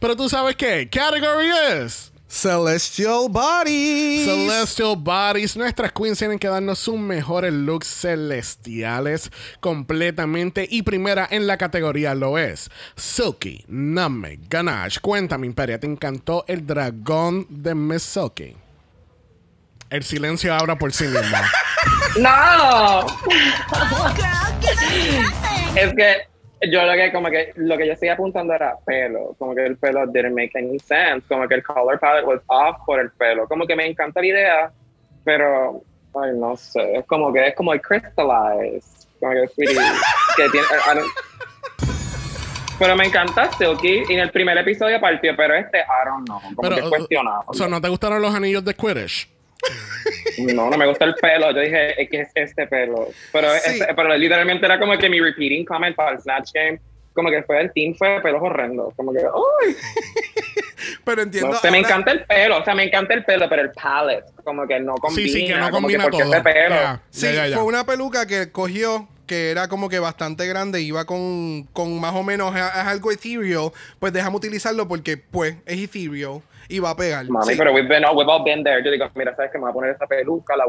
Pero 0.00 0.16
tú 0.16 0.28
sabes 0.28 0.56
qué? 0.56 0.88
Category 0.90 1.50
es 1.72 2.12
Celestial 2.28 3.28
Bodies. 3.30 4.26
Celestial 4.26 4.96
Bodies. 4.96 5.56
Nuestras 5.56 5.92
queens 5.92 6.18
tienen 6.18 6.38
que 6.38 6.48
darnos 6.48 6.78
sus 6.78 6.98
mejores 6.98 7.52
looks 7.52 7.88
celestiales 7.88 9.30
completamente. 9.60 10.66
Y 10.70 10.82
primera 10.82 11.26
en 11.30 11.46
la 11.46 11.56
categoría 11.56 12.14
lo 12.14 12.36
es 12.36 12.70
Silky 12.96 13.64
Name 13.68 14.40
Ganache. 14.48 15.00
Cuéntame, 15.00 15.46
Imperia, 15.46 15.80
¿te 15.80 15.86
encantó 15.86 16.44
el 16.48 16.66
dragón 16.66 17.46
de 17.48 17.74
Miss 17.74 18.02
Silky? 18.02 18.54
El 19.88 20.04
silencio 20.04 20.54
habla 20.54 20.78
por 20.78 20.92
sí 20.92 21.04
mismo. 21.04 21.38
¡No! 22.18 23.06
Es 25.74 25.94
que 25.94 26.28
yo 26.70 26.84
lo 26.84 26.92
que 26.94 27.12
como 27.12 27.28
que 27.28 27.52
lo 27.56 27.76
que 27.76 27.86
yo 27.86 27.92
estoy 27.92 28.08
apuntando 28.08 28.54
era 28.54 28.76
pelo, 28.84 29.34
como 29.38 29.54
que 29.54 29.64
el 29.64 29.76
pelo 29.76 30.06
didn't 30.06 30.34
make 30.34 30.50
any 30.58 30.78
sense, 30.78 31.26
como 31.28 31.46
que 31.46 31.54
el 31.54 31.62
color 31.62 31.98
palette 31.98 32.26
was 32.26 32.40
off 32.46 32.76
por 32.84 33.00
el 33.00 33.10
pelo, 33.12 33.46
como 33.46 33.66
que 33.66 33.76
me 33.76 33.86
encanta 33.86 34.20
la 34.20 34.26
idea, 34.26 34.72
pero 35.24 35.82
ay 36.14 36.32
no 36.34 36.56
sé, 36.56 36.96
es 36.96 37.06
como 37.06 37.32
que 37.32 37.48
es 37.48 37.54
como 37.54 37.72
el 37.72 37.80
crystallized, 37.80 39.06
como 39.20 39.32
que 39.32 39.48
que 39.56 40.48
tiene 40.50 40.66
pero 42.78 42.94
me 42.94 43.06
encanta 43.06 43.50
Silky 43.52 44.04
y 44.08 44.12
en 44.12 44.20
el 44.20 44.30
primer 44.30 44.56
episodio 44.56 45.00
partió, 45.00 45.34
pero 45.36 45.54
este 45.54 45.78
I 45.78 46.06
don't 46.06 46.26
know, 46.26 46.40
como 46.40 46.62
Pero, 46.62 46.76
que 46.76 46.82
es 46.82 46.88
cuestionable. 46.88 47.44
o 47.46 47.54
sea, 47.54 47.66
¿no 47.66 47.80
te 47.80 47.88
gustaron 47.88 48.22
los 48.22 48.32
anillos 48.32 48.64
de 48.64 48.74
Quidditch? 48.74 49.28
No, 50.54 50.70
no 50.70 50.76
me 50.78 50.86
gusta 50.86 51.04
el 51.04 51.14
pelo. 51.14 51.50
Yo 51.52 51.60
dije, 51.60 52.00
es 52.02 52.08
que 52.10 52.20
es 52.22 52.28
este 52.34 52.66
pelo. 52.66 53.08
Pero, 53.32 53.50
Sí. 53.54 53.80
este- 53.80 53.94
pero 53.94 54.16
literalmente 54.16 54.64
era 54.66 54.78
como 54.78 54.96
que 54.98 55.08
mi 55.08 55.20
repeating 55.20 55.64
comment 55.64 55.94
para 55.96 56.12
el 56.12 56.20
Snatch 56.20 56.50
Game. 56.52 56.80
Como 57.12 57.30
que 57.30 57.42
fue 57.42 57.60
el 57.60 57.72
team, 57.72 57.94
fue 57.96 58.20
pelos 58.22 58.40
horrendos. 58.42 58.94
Como 58.94 59.12
que, 59.12 59.18
¡ay! 59.18 59.74
Pero 61.04 61.22
entiendo. 61.22 61.48
No 61.48 61.60
me 61.62 61.68
ahora- 61.68 61.78
encanta 61.78 62.12
el 62.12 62.24
pelo. 62.24 62.58
O 62.58 62.64
sea, 62.64 62.74
me 62.74 62.84
encanta 62.84 63.14
el 63.14 63.24
pelo, 63.24 63.48
pero 63.48 63.62
el 63.62 63.72
palette, 63.72 64.24
como 64.44 64.66
que 64.66 64.78
no 64.78 64.94
combina. 64.94 65.26
Sí, 65.26 65.32
sí, 65.32 65.46
que 65.46 65.54
no 65.54 65.66
como 65.70 65.82
combina 65.82 66.04
porque 66.04 66.22
todo. 66.22 66.34
Este 66.34 66.42
pelo. 66.52 66.74
Ya, 66.76 67.02
Sí, 67.10 67.26
ya, 67.34 67.46
ya. 67.48 67.56
fue 67.56 67.64
una 67.66 67.84
peluca 67.84 68.26
que 68.26 68.52
cogió 68.52 69.08
que 69.26 69.50
era 69.50 69.68
como 69.68 69.88
que 69.90 69.98
bastante 69.98 70.46
grande, 70.46 70.80
iba 70.80 71.04
con, 71.04 71.64
con 71.74 72.00
más 72.00 72.14
o 72.14 72.22
menos 72.22 72.54
es, 72.56 72.62
es 72.62 72.72
algo 72.86 73.10
ethereal, 73.12 73.70
pues 73.98 74.10
déjame 74.12 74.36
utilizarlo 74.36 74.88
porque 74.88 75.18
pues 75.18 75.56
es 75.66 75.78
ethereal 75.82 76.40
y 76.68 76.78
va 76.80 76.90
a 76.90 76.96
pegar. 76.96 77.28
Mami, 77.28 77.52
Sí. 77.52 77.58
pero 77.58 77.72
we've, 77.72 77.88
been, 77.88 78.04
we've 78.14 78.30
all 78.30 78.44
been 78.44 78.62
there. 78.62 78.82
Yo 78.84 78.90
digo, 78.90 79.10
mira, 79.14 79.34
sabes 79.34 79.50
que 79.50 79.58
me 79.58 79.62
voy 79.62 79.70
a 79.70 79.74
poner 79.74 79.90
esta 79.92 80.06
peluca, 80.06 80.54
la 80.56 80.64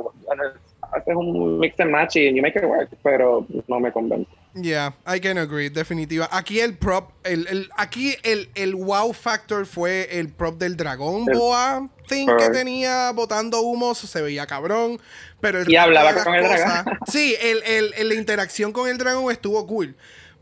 haces 0.93 1.15
un 1.15 1.59
mix 1.59 1.79
and 1.79 1.91
match 1.91 2.15
y 2.15 2.33
you 2.33 2.41
make 2.41 2.57
it 2.57 2.63
work, 2.65 2.89
pero 3.03 3.45
no 3.67 3.79
me 3.79 3.91
convence. 3.91 4.29
Yeah, 4.55 4.93
I 5.05 5.19
can 5.19 5.37
agree, 5.37 5.69
definitiva. 5.69 6.27
Aquí 6.31 6.59
el 6.59 6.75
prop, 6.77 7.11
el, 7.23 7.45
el- 7.47 7.69
aquí 7.77 8.15
el, 8.23 8.49
el 8.55 8.73
wow 8.75 9.13
factor 9.13 9.65
fue 9.67 10.07
el 10.19 10.29
prop 10.29 10.57
del 10.57 10.75
dragón 10.75 11.25
El- 11.29 11.37
boa 11.37 11.87
thing 12.07 12.27
que 12.39 12.49
tenía 12.49 13.11
botando 13.11 13.61
humos, 13.61 13.99
se 13.99 14.21
veía 14.23 14.47
cabrón, 14.47 14.99
pero 15.39 15.59
el 15.61 15.69
Y 15.69 15.75
hablaba 15.75 16.15
con 16.23 16.33
el 16.33 16.41
cosas- 16.41 16.83
dragón. 16.85 16.99
Sí, 17.07 17.35
el, 17.39 17.61
el- 17.63 17.93
el- 17.97 18.09
la 18.09 18.15
interacción 18.15 18.71
con 18.71 18.89
el 18.89 18.97
dragón 18.97 19.31
estuvo 19.31 19.67
cool, 19.67 19.95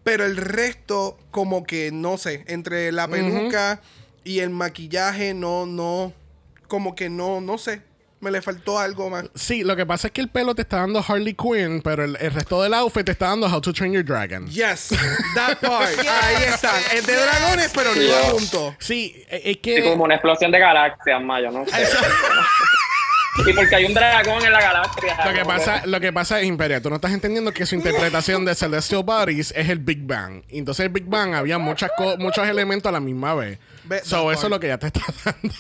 pero 0.06 0.24
el 0.24 0.38
resto 0.38 1.18
como 1.32 1.66
que 1.66 1.92
no 1.92 2.18
sé, 2.18 2.46
entre 2.48 2.94
la 2.94 3.10
peluca 3.10 3.82
y 4.28 4.40
el 4.40 4.50
maquillaje 4.50 5.34
no 5.34 5.66
no 5.66 6.14
como 6.68 6.96
que 6.96 7.10
no 7.10 7.40
no 7.42 7.58
sé, 7.58 7.82
me 8.20 8.30
le 8.32 8.42
faltó 8.42 8.78
algo 8.80 9.10
más. 9.10 9.26
Sí, 9.36 9.64
lo 9.64 9.76
que 9.76 9.86
pasa 9.86 10.08
es 10.08 10.14
que 10.14 10.22
el 10.22 10.28
pelo 10.30 10.54
te 10.56 10.64
está 10.64 10.78
dando 10.78 11.04
Harley 11.08 11.34
Quinn, 11.36 11.82
pero 11.84 12.04
el, 12.04 12.18
el 12.20 12.32
resto 12.32 12.62
del 12.62 12.74
outfit 12.74 13.06
te 13.06 13.12
está 13.12 13.28
dando 13.28 13.48
How 13.48 13.62
to 13.62 13.72
Train 13.72 13.94
Your 13.94 14.04
Dragon. 14.04 14.48
Yes, 14.48 14.90
that 15.36 15.60
part. 15.62 15.88
Ahí 16.00 16.44
está. 16.46 16.72
Es 16.94 17.06
de 17.08 17.14
dragones, 17.16 17.72
pero 17.74 17.94
no 17.96 18.02
Yeah. 18.02 18.32
juntos. 18.32 18.74
Sí, 18.80 19.24
es 19.30 19.44
Sí, 19.44 19.56
que... 19.58 19.84
como 19.84 20.04
una 20.04 20.16
explosión 20.16 20.52
de 20.52 20.60
galaxias, 20.60 21.22
Mayo, 21.22 21.52
no 21.52 21.64
y 23.48 23.54
porque 23.54 23.76
hay 23.76 23.86
un 23.86 23.94
dragón 23.94 24.44
en 24.44 24.52
la 24.52 24.60
galaxia. 24.62 25.16
Lo 25.26 25.32
que, 25.34 25.46
pasa, 25.46 25.86
lo 25.86 26.00
que 26.00 26.12
pasa 26.12 26.42
es, 26.42 26.48
Imperia, 26.48 26.82
tú 26.82 26.90
no 26.90 26.96
estás 26.96 27.12
entendiendo 27.14 27.52
que 27.54 27.66
su 27.68 27.76
interpretación 27.76 28.44
de 28.46 28.56
Celestial 28.56 29.04
Bodies 29.04 29.54
es 29.56 29.70
el 29.70 29.78
Big 29.80 30.00
Bang. 30.08 30.42
Entonces 30.50 30.88
el 30.88 30.92
Big 30.92 31.06
Bang 31.06 31.36
había 31.36 31.60
muchas 31.60 31.92
co- 31.96 32.18
muchos 32.18 32.48
elementos 32.48 32.90
a 32.90 32.94
la 32.94 33.00
misma 33.00 33.36
vez. 33.36 33.60
Ve- 33.88 34.02
So, 34.04 34.32
eso 34.32 34.32
es 34.32 34.40
part. 34.42 34.52
lo 34.52 34.60
que 34.60 34.68
ya 34.68 34.78
te 34.78 34.88
está 34.88 35.02
dando. 35.26 35.56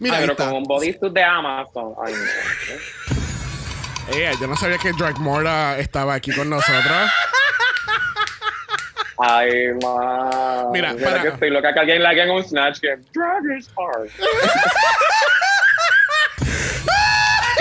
Mira, 0.00 0.16
Ah, 0.16 0.20
pero 0.20 0.32
está. 0.32 0.44
con 0.46 0.54
un 0.56 0.62
bodysuit 0.64 1.12
de 1.12 1.22
Amazon. 1.24 1.94
Ay, 2.04 2.14
no. 2.14 4.16
Eh, 4.16 4.32
yo 4.40 4.46
no 4.46 4.56
sabía 4.56 4.78
que 4.78 4.92
Drake 4.92 5.20
Morda 5.20 5.78
estaba 5.78 6.14
aquí 6.14 6.32
con 6.34 6.48
nosotros. 6.48 7.10
Ay, 9.20 9.50
ma. 9.82 10.68
Mira, 10.72 10.92
Mira, 10.94 11.10
para- 11.10 11.22
que 11.22 11.28
estoy 11.28 11.50
loca 11.50 11.74
que 11.74 11.80
alguien 11.80 12.02
la 12.02 12.10
haga 12.10 12.22
en 12.24 12.30
un 12.30 12.42
Snatch 12.44 12.80
Game. 12.80 13.02
Drag 13.12 13.42
is 13.58 13.68
hard. 13.76 14.08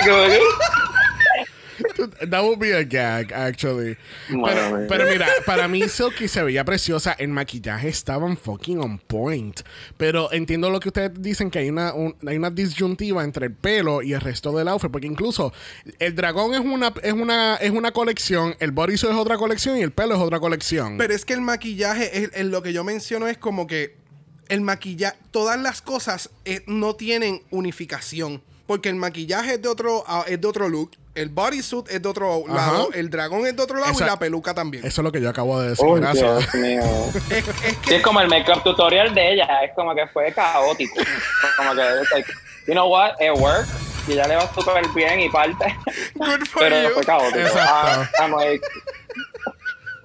That 2.29 2.43
would 2.43 2.59
be 2.59 2.73
a 2.73 2.83
gag, 2.83 3.31
actually. 3.33 3.97
Pero, 4.87 5.05
mira, 5.09 5.27
para 5.45 5.67
mí 5.67 5.87
Silky 5.89 6.27
se 6.27 6.43
veía 6.43 6.63
preciosa. 6.63 7.13
El 7.13 7.29
maquillaje 7.29 7.87
estaba 7.89 8.33
fucking 8.35 8.79
on 8.79 8.99
point. 8.99 9.61
Pero 9.97 10.31
entiendo 10.31 10.69
lo 10.69 10.79
que 10.79 10.89
ustedes 10.89 11.11
dicen, 11.21 11.49
que 11.49 11.59
hay 11.59 11.69
una, 11.69 11.93
un- 11.93 12.15
hay 12.27 12.37
una 12.37 12.49
disyuntiva 12.51 13.23
entre 13.23 13.47
el 13.47 13.53
pelo 13.53 14.01
y 14.01 14.13
el 14.13 14.21
resto 14.21 14.51
del 14.51 14.67
outfit. 14.67 14.91
Porque 14.91 15.07
incluso 15.07 15.53
el 15.99 16.15
dragón 16.15 16.53
es 16.53 16.59
una, 16.59 16.93
es 17.03 17.13
una, 17.13 17.55
es 17.55 17.71
una 17.71 17.91
colección, 17.91 18.55
el 18.59 18.71
bodysuit 18.71 19.11
es 19.11 19.17
otra 19.17 19.37
colección 19.37 19.77
y 19.77 19.81
el 19.81 19.91
pelo 19.91 20.15
es 20.15 20.21
otra 20.21 20.39
colección. 20.39 20.97
Pero 20.97 21.13
es 21.13 21.25
que 21.25 21.33
el 21.33 21.41
maquillaje, 21.41 22.23
es, 22.23 22.29
es 22.33 22.45
lo 22.45 22.61
que 22.61 22.73
yo 22.73 22.83
menciono 22.83 23.27
es 23.27 23.37
como 23.37 23.67
que 23.67 23.95
el 24.49 24.61
maquillaje, 24.61 25.17
todas 25.31 25.59
las 25.59 25.81
cosas 25.81 26.29
eh, 26.45 26.61
no 26.67 26.95
tienen 26.95 27.41
unificación. 27.49 28.41
Porque 28.65 28.89
el 28.89 28.95
maquillaje 28.95 29.53
es 29.55 29.61
de 29.61 29.69
otro, 29.69 30.03
ah, 30.07 30.25
es 30.27 30.41
de 30.41 30.47
otro 30.47 30.67
look, 30.67 30.91
el 31.21 31.29
bodysuit 31.29 31.89
es 31.89 32.01
de 32.01 32.07
otro 32.09 32.43
Ajá. 32.47 32.55
lado, 32.71 32.89
el 32.93 33.09
dragón 33.09 33.45
es 33.45 33.55
de 33.55 33.61
otro 33.63 33.79
lado 33.79 33.91
Esa- 33.91 34.05
y 34.05 34.07
la 34.07 34.17
peluca 34.19 34.53
también. 34.53 34.85
Eso 34.85 35.01
es 35.01 35.03
lo 35.03 35.11
que 35.11 35.19
yo 35.21 35.29
acabo 35.29 35.59
de 35.61 35.69
decir. 35.69 35.85
Oh, 35.87 35.95
Gracias. 35.95 36.51
Dios 36.51 36.55
mío. 36.55 36.83
Es, 37.29 37.47
es 37.47 37.55
Sí, 37.55 37.75
que 37.87 37.95
es 37.97 38.01
como 38.03 38.21
el 38.21 38.27
makeup 38.27 38.63
tutorial 38.63 39.13
de 39.13 39.33
ella. 39.33 39.47
Es 39.63 39.71
como 39.75 39.93
que 39.95 40.07
fue 40.07 40.31
caótico. 40.33 40.95
Como 41.57 41.71
que, 41.75 41.81
like, 42.13 42.31
you 42.67 42.73
know 42.73 42.87
what? 42.89 43.11
It 43.19 43.31
worked. 43.39 43.67
Y 44.07 44.13
ella 44.13 44.25
le 44.27 44.35
va 44.37 44.49
súper 44.53 44.87
bien 44.95 45.19
y 45.19 45.29
parte. 45.29 45.65
good 46.15 46.45
for 46.47 46.61
Pero 46.61 46.81
you. 46.89 46.93
fue 46.95 47.03
caótico. 47.03 47.39
Exacto. 47.39 47.61
Ah, 47.73 48.09
I'm 48.21 48.31
like, 48.35 48.65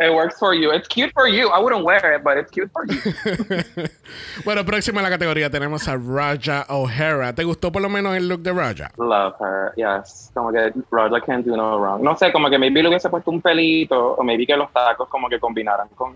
it 0.03 0.13
works 0.13 0.39
for 0.39 0.55
you. 0.55 0.73
It's 0.73 0.89
cute 0.89 1.13
for 1.13 1.29
you. 1.29 1.49
I 1.49 1.59
wouldn't 1.59 1.85
wear 1.85 2.15
it, 2.15 2.23
but 2.23 2.37
it's 2.37 2.51
cute 2.51 2.71
for 2.73 2.85
you. 2.87 2.99
bueno, 4.45 4.65
próxima 4.65 5.01
en 5.01 5.05
la 5.05 5.11
categoría 5.11 5.51
tenemos 5.51 5.87
a 5.89 5.97
Raja 5.97 6.67
O'Hara. 6.69 7.35
¿Te 7.35 7.45
gustó 7.45 7.71
por 7.71 7.83
lo 7.83 7.89
menos 7.89 8.17
el 8.17 8.29
look 8.29 8.43
de 8.43 8.53
Raja? 8.53 8.91
Love 8.99 9.35
her, 9.41 9.73
yes. 9.77 10.31
Como 10.35 10.53
que 10.53 10.73
Raja 10.91 11.21
can't 11.21 11.47
do 11.47 11.57
no 11.57 11.79
wrong. 11.79 12.03
No 12.03 12.17
sé, 12.17 12.33
como 12.33 12.51
que 12.51 12.59
maybe 12.59 12.83
le 12.83 12.89
hubiese 12.89 13.09
puesto 13.09 13.31
un 13.31 13.41
pelito, 13.41 14.15
o 14.15 14.23
maybe 14.23 14.47
que 14.47 14.57
los 14.57 14.73
tacos 14.73 15.09
como 15.09 15.29
que 15.29 15.39
combinaran 15.39 15.89
con... 15.95 16.15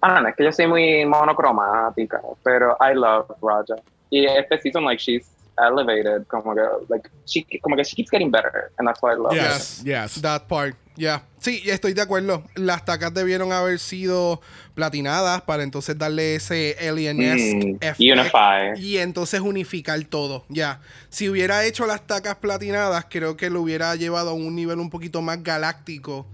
Ah, 0.00 0.20
no, 0.20 0.28
es 0.28 0.36
que 0.36 0.44
yo 0.44 0.52
soy 0.52 0.66
muy 0.66 1.04
monocromática, 1.06 2.20
pero 2.42 2.76
I 2.80 2.94
love 2.94 3.26
Raja. 3.40 3.80
Y 4.10 4.26
este 4.26 4.60
season, 4.60 4.84
like, 4.84 5.00
she's 5.00 5.41
elevated, 5.68 6.26
como 6.26 6.54
que, 6.54 6.60
like, 6.88 7.08
she, 7.24 7.44
como 7.62 7.76
que 7.76 7.84
she 7.84 7.94
keeps 7.96 8.10
getting 8.10 8.30
better, 8.30 8.70
and 8.78 8.86
that's 8.88 9.00
why 9.02 9.12
I 9.12 9.16
love 9.16 9.32
her. 9.32 9.40
Yes, 9.42 9.82
yes. 9.84 10.20
That 10.22 10.46
part, 10.48 10.74
yeah. 10.96 11.22
Sí, 11.40 11.62
estoy 11.68 11.92
de 11.92 12.02
acuerdo. 12.02 12.44
Las 12.54 12.84
tacas 12.84 13.12
debieron 13.12 13.52
haber 13.52 13.78
sido 13.80 14.40
platinadas 14.74 15.42
para 15.42 15.62
entonces 15.64 15.98
darle 15.98 16.36
ese 16.36 16.76
alienesque 16.88 17.72
Mm, 17.72 17.76
effect 17.80 18.00
unify. 18.00 18.80
y 18.80 18.98
entonces 18.98 19.40
unificar 19.40 20.02
todo. 20.04 20.44
Ya. 20.48 20.80
Si 21.08 21.28
hubiera 21.28 21.64
hecho 21.64 21.86
las 21.86 22.06
tacas 22.06 22.36
platinadas, 22.36 23.06
creo 23.10 23.36
que 23.36 23.50
lo 23.50 23.60
hubiera 23.62 23.94
llevado 23.96 24.30
a 24.30 24.34
un 24.34 24.54
nivel 24.54 24.78
un 24.78 24.88
poquito 24.90 25.20
más 25.20 25.42
galáctico 25.42 26.26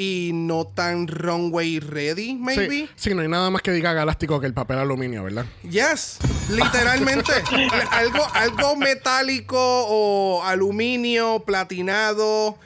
y 0.00 0.30
no 0.32 0.64
tan 0.66 1.08
runway 1.08 1.78
ready, 1.78 2.32
maybe. 2.34 2.86
Sí, 2.86 2.90
sí, 2.96 3.14
no 3.14 3.20
hay 3.20 3.28
nada 3.28 3.50
más 3.50 3.60
que 3.60 3.70
diga 3.70 3.92
galáctico 3.92 4.40
que 4.40 4.46
el 4.46 4.54
papel 4.54 4.78
aluminio, 4.78 5.22
¿verdad? 5.24 5.44
Yes, 5.62 6.16
literalmente. 6.48 7.32
algo, 7.90 8.26
algo 8.32 8.76
metálico 8.76 9.58
o 9.58 10.42
aluminio, 10.42 11.40
platinado 11.44 12.56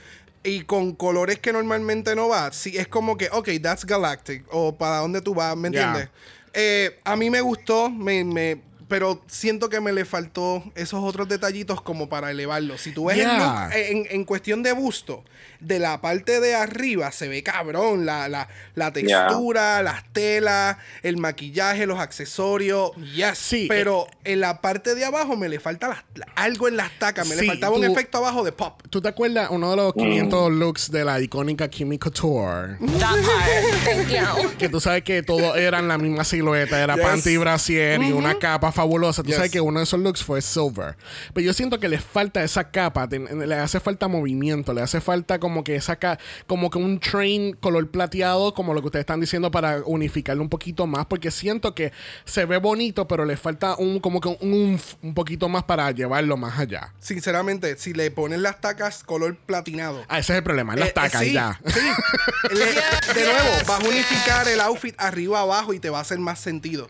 y 0.44 0.60
con 0.60 0.92
colores 0.94 1.40
que 1.40 1.52
normalmente 1.52 2.14
no 2.14 2.28
va. 2.28 2.52
Sí, 2.52 2.76
es 2.76 2.86
como 2.86 3.16
que, 3.16 3.28
ok, 3.32 3.48
that's 3.60 3.84
galactic. 3.84 4.44
O 4.52 4.76
para 4.76 4.98
dónde 4.98 5.20
tú 5.20 5.34
vas, 5.34 5.56
¿me 5.56 5.66
entiendes? 5.68 6.10
Eh, 6.52 7.00
a 7.02 7.16
mí 7.16 7.30
me 7.30 7.40
gustó, 7.40 7.90
me, 7.90 8.22
me- 8.22 8.60
pero 8.88 9.22
siento 9.26 9.68
que 9.68 9.80
me 9.80 9.92
le 9.92 10.04
faltó 10.04 10.62
esos 10.74 11.02
otros 11.02 11.28
detallitos 11.28 11.80
como 11.80 12.08
para 12.08 12.30
elevarlo. 12.30 12.78
Si 12.78 12.92
tú 12.92 13.06
ves 13.06 13.18
el 13.18 13.24
Yeah. 13.24 13.38
look 13.68 13.72
eh, 13.76 13.90
en, 13.92 14.06
en 14.10 14.24
cuestión 14.24 14.62
de 14.62 14.72
busto, 14.72 15.24
de 15.60 15.78
la 15.78 16.00
parte 16.02 16.40
de 16.40 16.54
arriba 16.54 17.10
se 17.12 17.26
ve 17.28 17.42
cabrón. 17.42 18.04
La, 18.04 18.28
la, 18.28 18.48
la 18.74 18.92
textura, 18.92 19.82
las 19.82 20.04
telas, 20.12 20.76
el 21.02 21.16
maquillaje, 21.16 21.86
los 21.86 21.98
accesorios. 21.98 22.90
Yes. 23.14 23.38
Sí, 23.38 23.66
pero 23.68 24.06
en 24.24 24.40
la 24.40 24.60
parte 24.60 24.94
de 24.94 25.04
abajo 25.04 25.36
me 25.36 25.48
le 25.48 25.60
falta 25.60 25.88
las- 25.88 26.04
la- 26.14 26.26
algo 26.36 26.68
en 26.68 26.76
las 26.76 26.90
tacas. 26.98 27.26
Me 27.28 27.34
Sí, 27.34 27.40
le 27.42 27.46
faltaba 27.46 27.76
un 27.76 27.84
efecto 27.84 28.18
abajo 28.18 28.44
de 28.44 28.52
pop. 28.52 28.82
¿Tú 28.90 29.00
te 29.00 29.08
acuerdas 29.08 29.48
uno 29.50 29.70
de 29.70 29.76
los 29.76 29.94
500 29.94 30.52
looks 30.52 30.90
de 30.90 31.04
la 31.04 31.20
icónica 31.20 31.68
Kimi 31.68 31.98
Couture? 31.98 32.76
That 32.98 33.16
part. 33.22 33.84
Thank 33.84 34.08
you. 34.42 34.58
Que 34.58 34.68
tú 34.68 34.80
sabes 34.80 35.02
que 35.02 35.22
todos 35.22 35.56
eran 35.56 35.88
la 35.88 35.98
misma 35.98 36.24
silueta, 36.24 36.82
era 36.82 36.94
Yes. 36.96 37.04
panty 37.04 37.30
y 37.30 37.36
brasier 37.38 38.02
y 38.02 38.12
una 38.12 38.38
capa 38.38 38.70
fabulosa. 38.74 39.22
Tú 39.22 39.28
Yes. 39.28 39.36
sabes 39.36 39.50
que 39.50 39.60
uno 39.60 39.78
de 39.80 39.84
esos 39.84 39.98
looks 40.00 40.22
fue 40.22 40.42
silver. 40.42 40.96
Pero 41.32 41.46
yo 41.46 41.52
siento 41.54 41.80
que 41.80 41.88
le 41.88 41.98
falta 41.98 42.42
esa 42.42 42.70
capa, 42.70 43.06
le 43.08 43.54
hace 43.54 43.80
falta 43.80 44.08
movimiento, 44.08 44.74
le 44.74 44.82
hace 44.82 45.00
falta 45.00 45.38
como 45.38 45.64
que 45.64 45.76
esa 45.76 45.96
ca- 45.96 46.18
como 46.46 46.68
que 46.70 46.78
un 46.78 46.98
train 47.00 47.54
color 47.54 47.90
plateado, 47.90 48.52
como 48.54 48.74
lo 48.74 48.80
que 48.80 48.86
ustedes 48.86 49.02
están 49.04 49.20
diciendo 49.20 49.50
para 49.50 49.82
unificarlo 49.86 50.42
un 50.42 50.48
poquito 50.48 50.86
más, 50.86 51.06
porque 51.06 51.30
siento 51.30 51.74
que 51.74 51.92
se 52.24 52.44
ve 52.44 52.58
bonito, 52.58 53.06
pero 53.08 53.24
le 53.24 53.36
falta 53.36 53.76
un 53.76 54.00
como 54.00 54.20
que 54.20 54.28
un, 54.28 54.52
umf 54.52 54.94
un 55.02 55.14
poquito 55.14 55.48
más 55.48 55.62
para 55.64 55.90
llevarlo 55.92 56.36
más 56.36 56.58
allá. 56.58 56.92
Sinceramente, 56.98 57.76
si 57.78 57.94
le 57.94 58.10
pones 58.10 58.40
las 58.40 58.60
tacas 58.60 59.04
color 59.04 59.36
platinado. 59.36 60.04
Ah, 60.08 60.18
ese 60.18 60.32
es 60.32 60.38
el 60.38 60.44
problema, 60.44 60.74
las 60.76 60.88
Eh, 60.88 60.90
eh, 60.90 60.94
tacas 60.94 61.20
sí, 61.22 61.32
ya. 61.32 61.60
sí. 61.66 61.80
Le- 62.50 63.14
de 63.14 63.24
nuevo, 63.24 63.50
vas 63.66 63.80
a 63.80 63.88
unificar 63.88 64.48
el 64.48 64.60
outfit 64.60 64.94
arriba 64.98 65.40
abajo 65.40 65.72
y 65.72 65.78
te 65.78 65.90
va 65.90 65.98
a 65.98 66.00
hacer 66.02 66.18
más 66.18 66.40
sentido. 66.40 66.86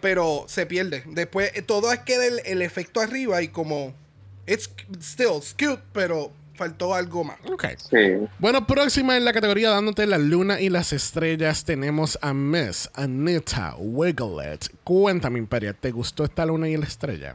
Pero 0.00 0.44
se 0.48 0.66
pierde. 0.66 1.02
Después, 1.26 1.50
eh, 1.56 1.62
todo 1.62 1.92
es 1.92 1.98
que 2.00 2.14
el, 2.24 2.40
el 2.44 2.62
efecto 2.62 3.00
arriba 3.00 3.42
y 3.42 3.48
como. 3.48 3.92
It's 4.46 4.70
still 5.00 5.38
it's 5.38 5.52
cute, 5.54 5.82
pero 5.92 6.30
faltó 6.54 6.94
algo 6.94 7.24
más. 7.24 7.36
Ok. 7.52 7.64
Sí. 7.78 7.96
Bueno, 8.38 8.64
próxima 8.64 9.16
en 9.16 9.24
la 9.24 9.32
categoría 9.32 9.70
dándote 9.70 10.06
la 10.06 10.18
luna 10.18 10.60
y 10.60 10.70
las 10.70 10.92
estrellas 10.92 11.64
tenemos 11.64 12.16
a 12.22 12.32
Miss 12.32 12.88
Anita 12.94 13.74
Wiglet. 13.76 14.70
Cuéntame, 14.84 15.40
Imperia, 15.40 15.72
¿te 15.74 15.90
gustó 15.90 16.22
esta 16.24 16.46
luna 16.46 16.68
y 16.68 16.76
la 16.76 16.86
estrella? 16.86 17.34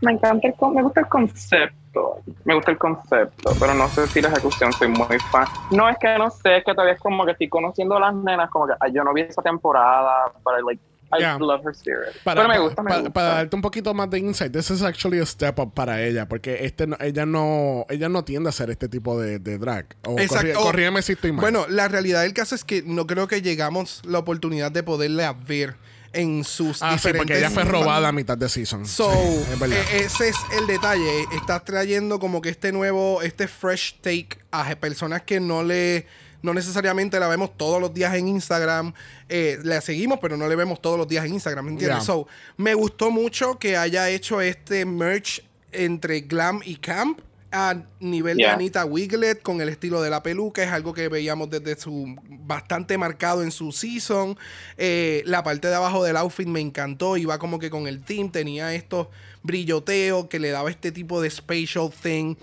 Me 0.00 0.12
encanta 0.12 0.48
el, 0.48 0.54
con- 0.54 0.74
me 0.74 0.82
gusta 0.82 1.00
el 1.00 1.06
concepto, 1.08 2.20
me 2.44 2.54
gusta 2.54 2.70
el 2.72 2.78
concepto, 2.78 3.52
pero 3.60 3.74
no 3.74 3.86
sé 3.88 4.06
si 4.08 4.20
la 4.20 4.28
ejecución 4.28 4.72
soy 4.72 4.88
muy 4.88 5.18
fan. 5.30 5.46
No 5.70 5.88
es 5.88 5.96
que 5.98 6.18
no 6.18 6.30
sé, 6.30 6.56
es 6.56 6.64
que 6.64 6.72
todavía 6.72 6.94
es 6.94 7.00
como 7.00 7.24
que 7.26 7.32
estoy 7.32 7.48
conociendo 7.48 7.96
a 7.96 8.00
las 8.00 8.14
nenas, 8.14 8.50
como 8.50 8.66
que 8.66 8.72
ay, 8.80 8.92
yo 8.92 9.04
no 9.04 9.12
vi 9.14 9.20
esa 9.22 9.42
temporada, 9.42 10.32
pero 10.44 10.66
like, 10.66 10.82
I 11.12 11.18
Yeah. 11.20 11.38
love 11.38 11.62
her 11.64 11.72
spirit. 11.74 12.14
Para, 12.22 12.42
pero 12.42 12.54
me 12.54 12.58
gusta, 12.60 12.82
me 12.82 12.94
gusta. 12.94 13.10
para 13.12 13.26
darte 13.28 13.56
un 13.56 13.62
poquito 13.62 13.92
más 13.94 14.08
de 14.10 14.18
insight, 14.20 14.52
this 14.52 14.70
is 14.70 14.82
actually 14.82 15.18
a 15.20 15.26
step 15.26 15.58
up 15.58 15.74
para 15.74 16.02
ella, 16.02 16.28
porque 16.28 16.64
este 16.64 16.86
no- 16.86 16.96
ella 17.00 17.26
no 17.26 17.84
ella 17.88 18.08
no 18.08 18.24
tiende 18.24 18.48
a 18.48 18.50
hacer 18.50 18.70
este 18.70 18.88
tipo 18.88 19.18
de, 19.20 19.38
de 19.38 19.58
drag. 19.58 19.86
O 20.06 20.18
Exacto. 20.18 20.60
corrígeme 20.60 21.02
si 21.02 21.12
estoy 21.12 21.32
mal. 21.32 21.40
Bueno, 21.40 21.66
la 21.68 21.88
realidad 21.88 22.22
del 22.22 22.32
caso 22.32 22.54
es 22.54 22.64
que 22.64 22.82
no 22.86 23.06
creo 23.06 23.26
que 23.28 23.42
llegamos 23.42 24.02
la 24.04 24.18
oportunidad 24.20 24.70
de 24.70 24.82
poderla 24.82 25.32
ver 25.32 25.74
en 26.12 26.42
sus 26.42 26.82
ah, 26.82 26.98
sí, 26.98 27.08
porque 27.16 27.38
ella 27.38 27.50
fue 27.50 27.62
robada 27.64 28.08
a 28.08 28.12
mitad 28.12 28.36
de 28.36 28.48
season. 28.48 28.84
So, 28.84 29.12
Sí, 29.12 29.52
es 29.52 29.58
verdad. 29.60 29.76
e- 29.94 30.00
ese 30.04 30.28
es 30.30 30.36
el 30.58 30.66
detalle. 30.66 31.24
Estás 31.36 31.64
trayendo 31.64 32.18
como 32.18 32.40
que 32.40 32.48
este 32.48 32.72
nuevo, 32.72 33.22
este 33.22 33.46
fresh 33.46 34.00
take 34.00 34.30
a 34.50 34.74
personas 34.74 35.22
que 35.22 35.38
no 35.38 35.62
le, 35.62 36.06
no 36.42 36.54
necesariamente 36.54 37.20
la 37.20 37.28
vemos 37.28 37.56
todos 37.56 37.80
los 37.80 37.92
días 37.92 38.14
en 38.14 38.28
Instagram. 38.28 38.92
Eh, 39.28 39.58
la 39.62 39.80
seguimos, 39.80 40.18
pero 40.20 40.36
no 40.36 40.48
le 40.48 40.56
vemos 40.56 40.80
todos 40.80 40.98
los 40.98 41.08
días 41.08 41.24
en 41.24 41.34
Instagram, 41.34 41.64
¿me 41.64 41.72
entiendes? 41.72 41.98
Yeah. 41.98 42.04
So, 42.04 42.26
me 42.56 42.74
gustó 42.74 43.10
mucho 43.10 43.58
que 43.58 43.76
haya 43.76 44.08
hecho 44.10 44.40
este 44.40 44.84
merch 44.84 45.44
entre 45.72 46.20
glam 46.22 46.60
y 46.64 46.76
camp 46.76 47.20
a 47.52 47.82
nivel 47.98 48.36
de. 48.36 48.46
Anita 48.46 48.84
Wiglet 48.84 49.42
con 49.42 49.60
el 49.60 49.68
estilo 49.68 50.00
de 50.02 50.10
la 50.10 50.22
peluca. 50.22 50.62
Es 50.62 50.70
algo 50.70 50.94
que 50.94 51.08
veíamos 51.08 51.50
desde 51.50 51.76
su 51.76 52.16
bastante 52.28 52.96
marcado 52.96 53.42
en 53.42 53.50
su 53.50 53.72
season. 53.72 54.38
Eh, 54.76 55.22
la 55.26 55.42
parte 55.42 55.68
de 55.68 55.74
abajo 55.74 56.04
del 56.04 56.16
outfit 56.16 56.46
me 56.46 56.60
encantó. 56.60 57.16
Iba 57.16 57.38
como 57.38 57.58
que 57.58 57.70
con 57.70 57.86
el 57.86 58.02
team. 58.02 58.30
Tenía 58.30 58.72
estos 58.74 59.08
brilloteos 59.42 60.26
que 60.26 60.38
le 60.38 60.50
daba 60.50 60.70
este 60.70 60.92
tipo 60.92 61.20
de 61.20 61.30
spatial 61.30 61.90
thing 61.90 62.36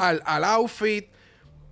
al, 0.00 0.22
al 0.24 0.44
outfit. 0.44 1.06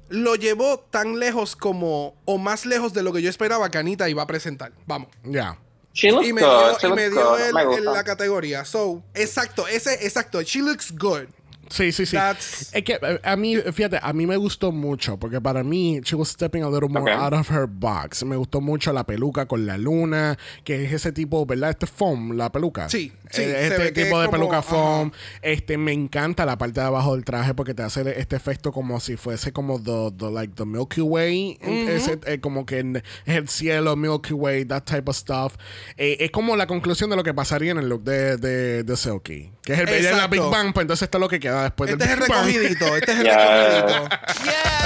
Lo 0.08 0.34
llevó 0.36 0.78
tan 0.78 1.18
lejos 1.18 1.54
como, 1.56 2.14
o 2.24 2.38
más 2.38 2.64
lejos 2.66 2.92
de 2.94 3.02
lo 3.02 3.12
que 3.12 3.20
yo 3.22 3.28
esperaba 3.30 3.70
que 3.70 3.78
Anita 3.78 4.08
iba 4.08 4.22
a 4.22 4.26
presentar. 4.26 4.72
Vamos. 4.86 5.08
Ya. 5.24 5.58
She 5.92 6.10
looks 6.12 6.26
Y 6.28 6.32
me 6.32 6.42
good, 6.42 6.48
dio, 6.50 6.78
she 6.78 6.86
y 6.86 6.90
looks 6.90 6.96
me 7.02 7.10
dio 7.10 7.30
good, 7.30 7.40
el- 7.40 7.54
me 7.54 7.74
el- 7.76 7.84
la 7.84 8.04
categoría. 8.04 8.64
So, 8.64 9.02
exacto, 9.14 9.66
ese, 9.66 9.94
exacto. 10.06 10.40
She 10.42 10.60
looks 10.62 10.92
good. 10.96 11.26
Sí, 11.70 11.92
sí, 11.92 12.06
sí. 12.06 12.16
That's- 12.16 12.70
Es 12.72 12.82
que 12.82 12.98
eh, 13.00 13.20
a 13.22 13.36
mí, 13.36 13.56
fíjate, 13.56 13.98
a 14.02 14.12
mí 14.12 14.26
me 14.26 14.36
gustó 14.36 14.72
mucho 14.72 15.18
porque 15.18 15.40
para 15.40 15.62
mí 15.62 16.00
she 16.02 16.16
was 16.16 16.28
stepping 16.30 16.62
a 16.62 16.68
little 16.70 16.88
more 16.88 17.12
Ok. 17.14 17.20
out 17.20 17.32
of 17.34 17.50
her 17.50 17.66
box. 17.66 18.24
Me 18.24 18.36
gustó 18.36 18.60
mucho 18.60 18.92
la 18.92 19.04
peluca 19.04 19.46
con 19.46 19.66
la 19.66 19.76
luna, 19.78 20.38
que 20.64 20.84
es 20.84 20.92
ese 20.92 21.12
tipo, 21.12 21.44
¿verdad? 21.46 21.70
Este 21.70 21.86
foam, 21.86 22.32
la 22.36 22.50
peluca. 22.50 22.88
Sí, 22.88 23.12
sí, 23.30 23.42
Eh, 23.42 23.66
este 23.68 23.92
tipo 23.92 24.18
de 24.20 24.26
como- 24.26 24.30
peluca 24.38 24.62
foam. 24.62 25.10
Este, 25.42 25.76
me 25.78 25.92
encanta 25.92 26.44
la 26.46 26.56
parte 26.58 26.80
de 26.80 26.86
abajo 26.86 27.14
del 27.14 27.24
traje 27.24 27.54
porque 27.54 27.74
te 27.74 27.82
hace 27.82 28.18
este 28.18 28.36
efecto 28.36 28.72
como 28.72 28.98
si 29.00 29.16
fuese 29.16 29.52
como 29.52 29.82
the, 29.82 30.12
the, 30.16 30.30
like, 30.30 30.54
the 30.56 30.64
Milky 30.64 31.00
Way. 31.00 31.58
Ese, 31.60 32.18
eh, 32.26 32.40
como 32.40 32.64
que 32.66 32.78
en- 32.78 32.96
es 32.96 33.36
el 33.36 33.48
cielo, 33.48 33.94
Milky 33.96 34.32
Way, 34.32 34.64
that 34.66 34.84
type 34.84 35.10
of 35.10 35.16
stuff. 35.16 35.54
Eh, 35.96 36.16
es 36.20 36.30
como 36.30 36.56
la 36.56 36.66
conclusión 36.66 37.10
de 37.10 37.16
lo 37.16 37.22
que 37.22 37.34
pasaría 37.34 37.72
en 37.72 37.78
el 37.78 37.88
look 37.88 38.04
de, 38.04 38.36
de, 38.36 38.82
de 38.84 38.96
Silky. 38.96 39.50
Que 39.62 39.74
es 39.74 39.78
el 39.80 39.88
en 39.88 40.16
la 40.16 40.26
Big. 40.28 40.40
Bang, 40.40 40.72
pues 40.72 40.84
entonces 40.84 41.02
esto 41.02 41.18
es 41.18 41.20
lo 41.20 41.28
que 41.28 41.40
queda 41.40 41.57
después 41.62 41.90
Este 41.90 42.04
del 42.04 42.12
es 42.12 42.20
el 42.20 42.28
recogidito, 42.28 42.96
este 42.96 43.12
es 43.12 43.18
el 43.18 43.24
Yeah. 43.24 43.80
recogidito. 43.82 44.16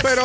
Pero, 0.03 0.23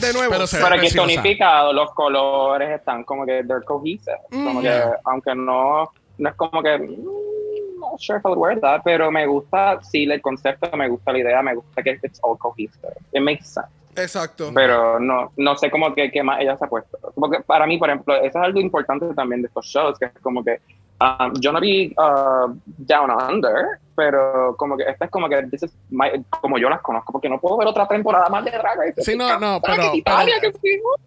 de 0.00 0.12
nuevo, 0.14 0.30
Pero 0.32 0.46
se 0.46 0.56
ve 0.56 0.62
Pero 0.62 0.74
aquí 0.74 0.80
preciosa. 0.86 1.06
tonificado, 1.08 1.72
los 1.72 1.90
colores 1.92 2.70
están 2.70 3.04
como 3.04 3.26
que 3.26 3.42
they're 3.44 3.64
cohesive. 3.64 4.16
Como 4.30 4.60
que, 4.60 4.66
Yeah. 4.68 4.98
aunque 5.04 5.34
no, 5.34 5.90
no 6.18 6.28
es 6.28 6.34
como 6.36 6.62
que, 6.62 6.78
mm, 6.78 7.78
not 7.80 7.98
sure 8.00 8.18
if 8.18 8.24
I 8.24 8.28
would 8.28 8.38
wear 8.38 8.60
that, 8.60 8.82
pero 8.84 9.10
me 9.10 9.26
gusta, 9.26 9.78
sí, 9.82 10.04
el 10.04 10.20
concepto, 10.22 10.74
me 10.76 10.88
gusta 10.88 11.12
la 11.12 11.18
idea, 11.18 11.42
me 11.42 11.54
gusta 11.54 11.82
que 11.82 11.98
it's 12.02 12.18
all 12.22 12.36
cohesive. 12.38 12.92
It 13.12 13.20
makes 13.22 13.44
sense. 13.46 13.68
exacto. 13.96 14.50
Pero 14.54 14.98
no, 15.00 15.32
no 15.36 15.56
sé 15.56 15.70
cómo 15.70 15.92
que, 15.94 16.10
qué 16.10 16.22
más 16.22 16.40
ella 16.40 16.56
se 16.56 16.64
ha 16.64 16.68
puesto. 16.68 16.96
Porque 17.14 17.40
para 17.40 17.66
mí, 17.66 17.76
por 17.76 17.90
ejemplo, 17.90 18.14
eso 18.16 18.26
es 18.38 18.44
algo 18.44 18.60
importante 18.60 19.06
también 19.14 19.42
de 19.42 19.48
estos 19.48 19.66
shows, 19.66 19.98
que 19.98 20.06
es 20.06 20.12
como 20.22 20.42
que 20.44 20.60
um, 21.00 21.32
yo 21.40 21.52
no 21.52 21.60
vi 21.60 21.94
uh, 21.96 22.52
Down 22.64 23.10
Under, 23.10 23.80
pero 23.96 24.54
como 24.56 24.76
que 24.76 24.84
esta 24.84 25.04
es 25.06 25.10
como 25.10 25.28
que 25.28 25.42
this 25.50 25.62
is 25.64 25.70
my- 25.90 26.24
como 26.40 26.58
yo 26.58 26.68
las 26.70 26.80
conozco, 26.80 27.12
porque 27.12 27.28
no 27.28 27.38
puedo 27.40 27.56
ver 27.58 27.68
otra 27.68 27.86
temporada 27.88 28.28
más 28.28 28.44
de 28.44 28.50
Drag 28.52 28.78
Race. 28.78 29.02
Sí, 29.02 29.16
no, 29.16 29.38
no, 29.38 29.60
Drag 29.60 29.76
pero- 29.76 29.82
en 29.90 29.94
Italia, 29.96 30.34
pero-. 30.40 30.54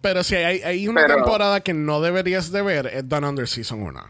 Pero 0.00 0.22
si 0.22 0.36
hay, 0.36 0.60
hay 0.62 0.86
una 0.88 1.02
Pero- 1.02 1.14
temporada 1.16 1.60
que 1.60 1.74
no 1.74 2.00
deberías 2.00 2.52
de 2.52 2.62
ver, 2.62 2.86
es 2.86 3.08
Down 3.08 3.24
Under 3.24 3.48
Season 3.48 3.82
1. 3.82 4.00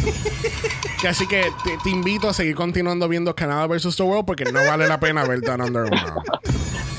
que 1.00 1.08
así 1.08 1.26
que 1.26 1.50
te, 1.64 1.78
te 1.82 1.90
invito 1.90 2.28
a 2.28 2.32
seguir 2.32 2.54
continuando 2.54 3.08
viendo 3.08 3.34
Canada 3.34 3.66
vs. 3.66 3.96
The 3.96 4.02
World 4.02 4.26
porque 4.26 4.44
no 4.44 4.60
vale 4.64 4.86
la 4.86 5.00
pena 5.00 5.24
ver 5.24 5.40
Down 5.40 5.62
Under 5.62 5.84
1. 5.84 5.92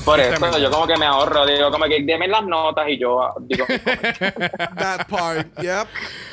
Por 0.04 0.18
eso 0.18 0.58
yo 0.58 0.68
como 0.70 0.86
que 0.86 0.96
me 0.96 1.06
ahorro, 1.06 1.46
digo, 1.46 1.70
como 1.70 1.84
que 1.84 2.02
deme 2.02 2.26
las 2.26 2.44
notas 2.44 2.88
y 2.88 2.98
yo 2.98 3.22
ah, 3.22 3.34
digo, 3.40 3.64
That 4.76 5.06
part, 5.08 5.46
yep. 5.60 5.86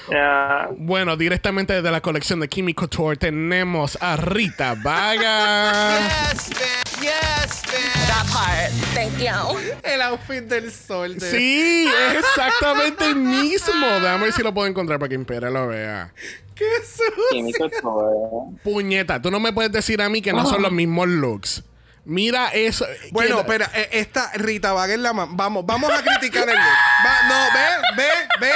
Yeah. 0.10 0.70
bueno, 0.78 1.18
directamente 1.18 1.74
desde 1.74 1.92
la 1.92 2.02
colección 2.02 2.40
de 2.40 2.48
Kimi 2.48 2.74
Couture 2.74 3.18
tenemos 3.18 3.98
a 4.02 4.16
Rita 4.18 4.76
Vaga. 4.76 6.00
Yes, 6.10 6.50
bitch. 6.50 7.02
Yes, 7.02 7.62
bitch. 7.64 8.08
That 8.08 8.26
part. 8.32 8.72
Thank 8.94 9.20
you. 9.20 9.60
El 9.84 10.02
outfit 10.02 10.44
del 10.44 10.72
sol. 10.72 11.18
De... 11.18 11.32
Sí, 11.32 11.88
es 11.88 12.20
exactamente 12.20 13.06
el 13.06 13.16
mismo. 13.16 13.86
Déjame 14.02 14.26
ver 14.26 14.34
si 14.34 14.44
lo 14.44 14.54
puedo 14.54 14.68
encontrar 14.68 15.00
para 15.00 15.10
que 15.10 15.16
Impera 15.16 15.50
lo 15.50 15.68
vea. 15.68 16.14
¡Qué 16.56 16.66
sucio! 16.84 17.70
Couture. 17.82 18.60
Puñeta, 18.64 19.22
tú 19.22 19.32
no 19.32 19.40
me 19.40 19.54
puedes 19.54 19.72
decir 19.72 20.02
a 20.02 20.10
mí 20.10 20.22
que 20.22 20.34
no 20.34 20.46
son 20.46 20.62
los 20.62 20.72
mismos 20.72 21.08
looks. 21.08 21.64
Mira 22.06 22.50
eso. 22.50 22.86
Bueno, 23.12 23.40
espera, 23.40 23.70
eh, 23.74 23.90
esta 23.94 24.32
Rita 24.34 24.74
Vaga 24.74 24.94
es 24.94 25.00
la 25.00 25.12
Vamos, 25.12 25.66
vamos 25.66 25.92
a 25.92 26.02
criticar 26.02 26.48
el 26.50 26.56
look. 26.56 26.66
Va- 27.06 27.24
no, 27.28 27.48
ve, 27.54 27.68
ve, 27.98 28.10
ve, 28.40 28.54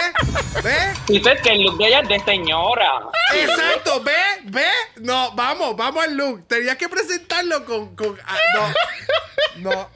ve. 0.64 0.94
Dices 1.08 1.42
que 1.42 1.50
el 1.52 1.62
look 1.64 1.78
de 1.78 1.88
ella 1.88 2.00
es 2.02 2.10
de 2.10 2.20
señora. 2.22 3.04
Exacto, 3.36 4.02
ve, 4.02 4.16
ve. 4.46 4.66
No, 4.98 5.32
vamos, 5.34 5.76
vamos 5.76 6.04
al 6.04 6.16
look. 6.16 6.48
Tenías 6.48 6.78
que 6.78 6.90
presentarlo 6.90 7.64
con. 7.66 7.96
con 7.96 8.18
ah, 8.26 8.38
no. 8.56 9.72
No. 9.72 9.90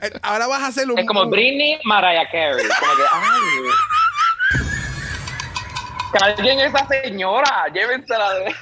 Eh, 0.00 0.10
Ahora 0.22 0.46
vas 0.46 0.62
a 0.62 0.66
hacer 0.66 0.90
un. 0.90 0.98
Es 0.98 1.06
como 1.06 1.26
Britney, 1.26 1.80
Mariah 1.84 2.28
Carey. 2.30 2.66
Como 2.80 2.96
que, 2.96 3.02
ay. 3.12 4.60
Carguen 6.12 6.60
esa 6.60 6.86
señora, 6.88 7.66
llévensela 7.72 8.34
de. 8.34 8.54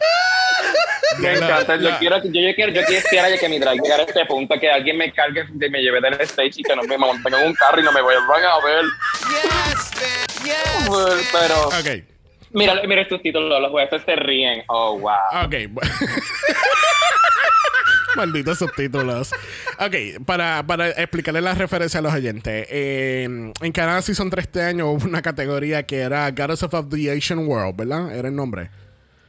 Me 1.18 1.34
encanta, 1.34 1.76
yo 1.76 1.90
quiero, 1.98 2.22
yo, 2.22 2.30
yo 2.40 2.54
quiero, 2.54 2.72
yo 2.72 2.82
quisiera 2.86 3.36
que 3.36 3.48
mi 3.48 3.58
drag 3.58 3.80
llegara 3.82 4.04
a 4.04 4.06
este 4.06 4.24
punto, 4.26 4.58
que 4.58 4.70
alguien 4.70 4.96
me 4.96 5.12
cargue, 5.12 5.44
que 5.58 5.68
me 5.68 5.80
lleve 5.82 6.00
del 6.00 6.14
stage 6.22 6.52
y 6.56 6.62
que 6.62 6.74
no 6.74 6.82
me 6.84 6.96
monten 6.96 7.34
en 7.34 7.46
un 7.48 7.54
carro 7.54 7.80
y 7.80 7.82
no 7.84 7.92
me 7.92 8.00
vuelvan 8.00 8.42
a 8.44 8.64
ver. 8.64 8.84
Yes, 9.28 9.90
bitch. 9.90 10.44
Yes. 10.44 11.28
Pero, 11.32 11.68
Ok. 11.68 12.04
Mira, 12.52 12.74
mira 12.86 13.02
el 13.02 13.08
subtítulo, 13.08 13.60
los 13.60 13.70
jueces 13.70 14.02
se 14.04 14.16
ríen. 14.16 14.64
Oh, 14.68 14.98
wow. 14.98 15.44
Ok. 15.44 15.54
Malditos 18.16 18.58
subtítulos. 18.58 19.30
Ok, 19.78 20.24
para, 20.26 20.64
para 20.66 20.88
explicarle 20.88 21.40
la 21.40 21.54
referencia 21.54 22.00
a 22.00 22.02
los 22.02 22.12
oyentes. 22.12 22.66
eh, 22.68 23.52
en 23.60 23.72
Canadá 23.72 24.02
Season 24.02 24.28
3 24.30 24.46
este 24.46 24.62
año 24.62 24.90
hubo 24.90 25.06
una 25.06 25.22
categoría 25.22 25.84
que 25.84 25.98
era 26.00 26.28
Goddesses 26.32 26.74
of 26.74 26.86
the 26.90 27.10
Asian 27.12 27.46
World, 27.46 27.76
¿verdad? 27.76 28.12
Era 28.14 28.28
el 28.28 28.34
nombre. 28.34 28.70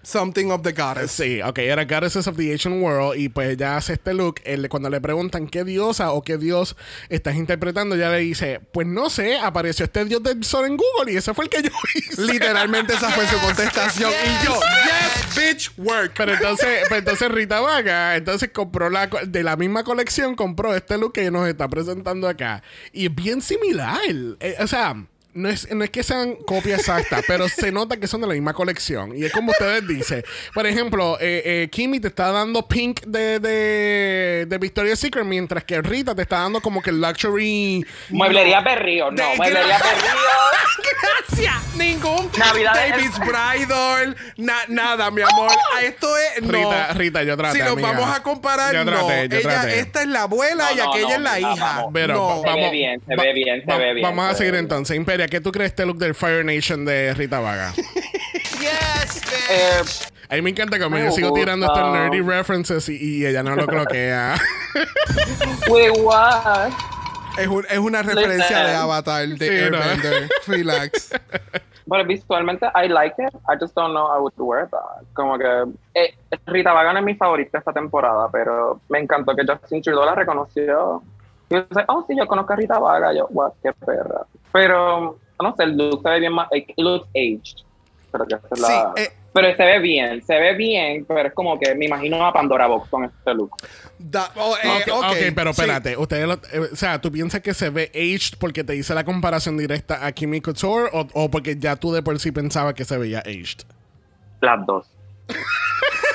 Something 0.04 0.52
of 0.52 0.64
the 0.64 0.72
goddess. 0.72 1.12
Sí, 1.12 1.41
ok, 1.41 1.60
era 1.60 1.86
Goddesses 1.86 2.28
of 2.28 2.36
the 2.36 2.54
Asian 2.54 2.82
World 2.82 3.20
y 3.20 3.30
pues 3.30 3.56
ya 3.58 3.78
hace 3.78 3.93
este 3.93 4.14
look. 4.14 4.41
Él, 4.43 4.68
cuando 4.70 4.89
le 4.89 4.99
preguntan 4.99 5.47
qué 5.47 5.64
diosa 5.64 6.12
o 6.12 6.24
qué 6.24 6.38
dios 6.38 6.76
estás 7.10 7.36
interpretando, 7.36 7.95
ya 7.95 8.10
le 8.10 8.20
dice, 8.20 8.62
pues 8.72 8.88
no 8.88 9.10
sé, 9.10 9.38
apareció 9.38 9.86
este 9.86 10.06
dios 10.06 10.24
del 10.24 10.43
sol 10.43 10.66
en 10.66 10.78
Google 10.78 11.14
y 11.14 11.18
ese 11.18 11.34
fue 11.34 11.45
el 11.45 11.49
que 11.49 11.62
yo 11.62 11.70
hice. 11.95 12.22
Literalmente 12.22 12.93
esa 12.93 13.10
fue 13.12 13.28
su 13.28 13.38
contestación. 13.39 14.12
Y 14.12 14.45
yo, 14.45 14.54
yes, 14.56 15.36
bitch, 15.36 15.72
work. 15.78 16.14
Pero 16.18 16.34
entonces, 16.34 16.84
pues 16.89 16.99
entonces 16.99 17.32
Rita 17.32 17.60
Vaga, 17.60 18.16
entonces 18.16 18.49
compró 18.52 18.89
la 18.89 19.08
de 19.08 19.43
la 19.43 19.56
misma 19.56 19.84
colección, 19.84 20.36
compró 20.36 20.76
este 20.76 20.97
look 20.97 21.14
que 21.14 21.30
nos 21.30 21.47
está 21.47 21.68
presentando 21.68 22.28
acá. 22.28 22.64
Y 22.91 23.06
es 23.06 23.16
bien 23.16 23.41
similar. 23.41 23.99
Eh, 24.39 24.56
o 24.60 24.68
sea, 24.68 24.95
no 25.34 25.49
es, 25.49 25.69
no 25.73 25.84
es 25.84 25.89
que 25.89 26.03
sean 26.03 26.36
copia 26.45 26.75
exacta, 26.75 27.21
pero 27.27 27.47
se 27.49 27.71
nota 27.71 27.97
que 27.97 28.07
son 28.07 28.21
de 28.21 28.27
la 28.27 28.34
misma 28.34 28.53
colección. 28.53 29.15
Y 29.17 29.23
es 29.25 29.32
como 29.32 29.51
ustedes 29.51 29.88
dicen. 29.88 30.23
Por 30.53 30.65
ejemplo, 30.67 31.17
eh, 31.21 31.41
eh, 31.45 31.69
Kimi 31.71 31.99
te 31.99 32.07
está 32.09 32.32
dando 32.32 32.67
pink 32.67 33.01
de, 33.05 33.39
de, 33.39 34.45
de 34.47 34.57
Victoria's 34.57 34.99
Secret, 34.99 35.25
mientras 35.25 35.63
que 35.63 35.82
Rita 35.82 36.13
te 36.15 36.23
está 36.23 36.39
dando 36.39 36.61
como 36.61 36.82
que 36.82 36.89
el 36.89 37.01
luxury. 37.01 37.86
Mueblería 38.09 38.61
Berrío, 38.61 39.11
no, 39.11 39.36
mueblería 39.36 39.77
Berrío. 39.77 40.11
Gracias. 41.29 41.75
Ningún 41.75 42.29
Navidad 42.38 42.73
David's 42.73 43.19
Bridal. 43.19 44.15
na- 44.38 44.65
nada, 44.67 45.09
mi 45.11 45.21
amor. 45.21 45.51
Ah, 45.75 45.82
Esto 45.84 46.07
es. 46.17 46.41
No. 46.43 46.51
Rita, 46.51 46.93
Rita, 46.93 47.23
yo 47.23 47.38
traté. 47.38 47.57
si 47.57 47.63
nos 47.63 47.73
amiga. 47.73 47.91
vamos 47.91 48.15
a 48.15 48.21
comparar, 48.23 48.73
Yo 48.73 48.86
no. 48.86 48.91
traté, 48.91 49.29
yo 49.29 49.38
Ella, 49.38 49.49
traté. 49.49 49.79
esta 49.79 50.01
es 50.01 50.07
la 50.07 50.23
abuela 50.23 50.65
No, 50.65 50.71
y 50.71 50.75
no, 50.77 50.91
aquella 50.91 51.07
no, 51.07 51.13
es 51.15 51.21
la 51.21 51.39
no, 51.39 51.53
hija. 51.53 51.65
vamos. 51.77 51.91
Pero 51.93 52.13
no. 52.13 52.41
Se 52.43 52.59
ve 52.59 52.69
bien, 52.71 53.01
se 53.07 53.15
ve 53.15 53.34
bien, 53.34 53.61
se 53.65 53.71
va- 53.71 53.77
ve 53.77 53.93
bien, 53.93 54.03
Vamos 54.03 54.32
a 54.32 54.36
seguir 54.36 54.55
entonces. 54.55 54.95
¿Qué 55.28 55.41
tú 55.41 55.51
crees 55.51 55.72
este 55.72 55.86
look 55.86 55.97
del 55.97 56.15
Fire 56.15 56.43
Nation 56.45 56.86
de 56.86 57.13
Rita 57.13 57.39
Vaga? 57.39 57.74
Yes, 58.61 59.22
bitch. 59.26 59.49
Eh, 59.49 60.11
A 60.30 60.36
mí 60.36 60.41
me 60.43 60.51
encanta 60.51 60.78
como 60.80 60.95
Me 60.95 61.03
yo 61.05 61.11
sigo 61.11 61.34
tirando 61.34 61.65
estos 61.65 61.91
nerdy 61.91 62.22
references 62.22 62.88
y, 62.89 62.95
y 63.22 63.26
ella 63.26 63.41
no 63.41 63.55
lo 63.55 63.65
cloquea. 63.65 64.36
wait, 65.69 65.91
what? 66.03 66.69
Es, 67.38 67.47
un- 67.47 67.65
es 67.69 67.80
una 67.80 68.01
referencia 68.03 68.38
Listen. 68.59 68.65
de 68.67 68.76
Avatar 68.76 69.28
de 69.28 69.38
Sí, 69.47 69.72
¿no? 69.72 69.78
Airbender. 69.78 70.30
Relax. 70.47 71.11
Bueno, 71.88 72.05
visualmente, 72.05 72.67
I 72.76 72.88
like 72.88 73.15
it. 73.22 73.34
I 73.49 73.57
just 73.59 73.74
don't 73.76 73.91
know 73.93 74.07
I 74.15 74.19
would 74.19 74.34
wear 74.38 74.69
that. 74.69 75.03
Como 75.13 75.38
que 75.38 75.63
eh, 75.95 76.13
Rita 76.45 76.72
Vaga 76.74 76.93
no 76.93 76.99
es 76.99 77.05
mi 77.05 77.15
favorita 77.15 77.57
esta 77.57 77.74
temporada, 77.74 78.30
pero 78.32 78.80
me 78.89 78.99
encantó 78.99 79.36
que 79.36 79.43
Justin 79.45 79.82
Trudeau 79.82 80.05
la 80.05 80.13
reconoció. 80.15 81.01
Y 81.49 81.55
yo 81.55 81.63
dije, 81.69 81.84
oh, 81.88 82.05
sí, 82.07 82.15
yo 82.17 82.28
conozco 82.28 82.53
a 82.53 82.55
Rita 82.57 82.78
Vaga. 82.80 83.11
Yo, 83.13 83.26
what, 83.32 83.53
qué 83.63 83.74
perra. 83.74 84.22
Pero, 84.54 85.20
no 85.41 85.56
sé, 85.56 85.64
el 85.64 85.78
look 85.78 86.02
se 86.04 86.10
ve 86.10 86.20
bien 86.20 86.34
más, 86.34 86.47
it 86.54 86.70
looks 86.78 87.08
aged. 87.16 87.64
Pero, 88.12 88.26
que 88.26 88.36
es 88.36 88.60
la- 88.60 88.68
Sí, 88.95 89.04
eh. 89.04 89.10
pero 89.34 89.56
se 89.56 89.64
ve 89.64 89.80
bien, 89.80 90.22
se 90.26 90.36
ve 90.38 90.54
bien, 90.56 91.06
pero 91.06 91.28
es 91.30 91.34
como 91.34 91.58
que 91.58 91.74
me 91.76 91.86
imagino 91.86 92.26
a 92.26 92.34
Pandora 92.34 92.68
Box 92.68 92.89
con 92.89 93.06
este 93.06 93.34
look. 93.34 93.52
Da- 93.97 94.32
oh, 94.36 94.56
eh, 94.62 94.68
ok, 94.68 94.93
ok, 94.97 95.04
ok, 95.12 95.18
pero 95.36 95.54
sí. 95.54 95.62
espérate. 95.62 95.95
Ustedes 95.95 96.28
lo- 96.28 96.34
eh, 96.52 96.70
o 96.74 96.76
sea, 96.76 96.99
¿tú 96.99 97.12
piensas 97.12 97.39
que 97.41 97.54
se 97.54 97.70
ve 97.70 97.89
aged 97.93 98.38
porque 98.39 98.64
te 98.66 98.76
hice 98.76 98.93
la 98.93 99.04
comparación 99.06 99.58
directa 99.58 100.06
a 100.06 100.12
Kimi 100.12 100.41
Couture 100.41 100.89
o, 100.91 101.08
o 101.14 101.32
porque 101.32 101.56
ya 101.58 101.76
tú 101.78 101.93
de 101.93 102.02
por 102.04 102.20
sí 102.20 102.32
pensabas 102.34 102.74
que 102.74 102.84
se 102.84 102.97
veía 102.97 103.20
aged? 103.20 103.62
Las 104.41 104.66
dos. 104.66 104.88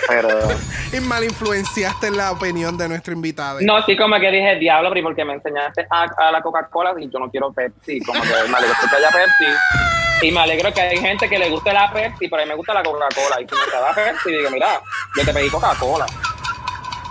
Pero. 0.09 0.29
Y 0.93 1.01
mal 1.01 1.25
influenciaste 1.25 2.11
la 2.13 2.31
opinión 2.31 2.79
de 2.79 2.89
nuestro 2.89 3.13
invitado. 3.13 3.59
No, 3.61 3.83
sí, 3.85 3.97
como 3.97 4.19
que 4.21 4.31
dije, 4.31 4.55
diablo, 4.57 4.89
pero 4.93 5.09
porque 5.09 5.25
me 5.25 5.35
enseñaste 5.35 5.85
a, 5.91 6.07
a 6.17 6.31
la 6.31 6.41
Coca-Cola 6.41 6.95
y 6.99 7.11
yo 7.11 7.19
no 7.19 7.29
quiero 7.29 7.53
Pepsi. 7.53 8.01
Como 8.01 8.23
que 8.23 8.29
me 8.29 8.57
alegro 8.57 8.75
que 8.89 8.97
haya 8.97 9.11
Pepsi. 9.11 10.27
Y 10.27 10.31
me 10.31 10.41
alegro 10.41 10.73
que 10.73 10.81
hay 10.81 10.97
gente 10.99 11.29
que 11.29 11.39
le 11.39 11.51
guste 11.51 11.73
la 11.73 11.93
Pepsi, 11.93 12.29
pero 12.29 12.41
a 12.41 12.45
mí 12.45 12.49
me 12.51 12.55
gusta 12.55 12.73
la 12.73 12.85
Coca-Cola. 12.85 13.41
Y 13.41 13.49
si 13.49 13.55
me 13.55 13.67
te 13.67 13.77
da 13.77 13.93
Pepsi, 13.95 14.31
digo, 14.31 14.51
mira, 14.51 14.81
yo 15.17 15.25
te 15.25 15.33
pedí 15.35 15.51
Coca-Cola. 15.51 16.07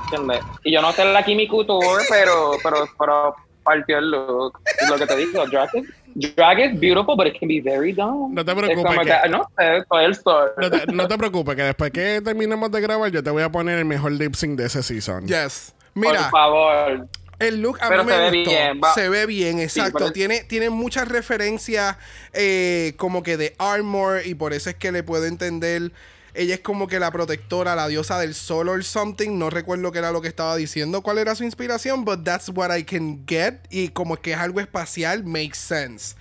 ¿Entiendes? 0.06 0.42
Y 0.64 0.72
yo 0.72 0.82
no 0.82 0.92
sé 0.94 1.04
la 1.06 1.24
Kimi 1.24 1.48
Couture, 1.48 2.06
pero, 2.10 2.54
pero, 2.64 2.88
pero 2.98 3.36
partió 3.66 3.98
el 3.98 4.10
look. 4.10 4.60
Y 4.82 4.90
lo 4.90 4.98
que 4.98 5.06
te 5.06 5.18
digo, 5.18 5.44
is, 5.44 5.86
drag 6.16 6.60
is 6.60 6.80
beautiful, 6.80 7.16
but 7.16 7.28
it 7.28 7.38
can 7.40 7.48
be 7.48 7.60
very 7.62 7.92
dumb. 7.94 8.34
No 8.34 8.44
te 8.44 8.52
Es 8.52 8.58
preocupes 8.58 9.00
que- 9.00 9.06
que, 9.24 9.30
no 9.30 9.50
sé, 9.58 9.84
soy 9.90 10.06
el 10.06 10.16
sol. 10.16 10.50
No 10.58 10.70
te, 10.72 10.86
no 10.94 11.08
te 11.08 11.18
preocupes, 11.18 11.56
que 11.56 11.64
después 11.64 11.92
que 11.92 12.22
terminemos 12.24 12.72
de 12.72 12.82
grabar, 12.82 13.12
yo 13.12 13.22
te 13.22 13.30
voy 13.30 13.44
a 13.44 13.52
poner 13.52 13.78
el 13.80 13.86
mejor 13.86 14.12
lip 14.14 14.34
sync 14.36 14.58
de 14.58 14.66
ese 14.66 14.82
season. 14.82 15.28
Yes. 15.28 15.74
Por 15.94 16.02
Mira, 16.08 16.30
favor. 16.30 17.08
el 17.40 17.62
look 17.62 17.78
a 17.82 17.90
Pero 17.90 18.04
mí 18.04 18.10
me 18.10 18.16
se 18.16 18.22
ve 18.32 18.38
gustó. 18.38 18.50
bien, 18.52 18.82
va. 18.84 18.94
Se 18.94 19.10
ve 19.10 19.26
bien, 19.26 19.60
exacto. 19.60 20.12
tiene, 20.12 20.44
tiene 20.44 20.70
muchas 20.70 21.08
referencias 21.08 21.98
eh, 22.34 22.94
como 22.98 23.24
que 23.24 23.38
de 23.38 23.56
armor 23.58 24.22
y 24.26 24.36
por 24.36 24.54
eso 24.54 24.70
es 24.70 24.76
que 24.76 24.92
le 24.92 25.04
puedo 25.04 25.26
entender. 25.26 25.92
Ella 26.36 26.56
es 26.56 26.60
como 26.62 26.88
que 26.88 27.00
la 27.00 27.12
protectora, 27.12 27.76
la 27.76 27.88
diosa 27.88 28.20
del 28.20 28.36
sol 28.36 28.70
or 28.70 28.84
something. 28.84 29.38
No 29.38 29.50
recuerdo 29.50 29.92
qué 29.92 30.00
era 30.00 30.12
lo 30.12 30.22
que 30.22 30.28
estaba 30.28 30.56
diciendo, 30.56 31.02
cuál 31.02 31.18
era 31.18 31.34
su 31.36 31.44
inspiración, 31.44 32.04
but 32.04 32.24
that's 32.24 32.50
what 32.50 32.76
I 32.76 32.84
can 32.84 33.26
get. 33.26 33.66
Y 33.70 33.90
como 33.90 34.18
que 34.18 34.34
es 34.34 34.38
algo 34.38 34.60
espacial, 34.60 35.24
makes 35.24 35.58
sense. 35.58 36.16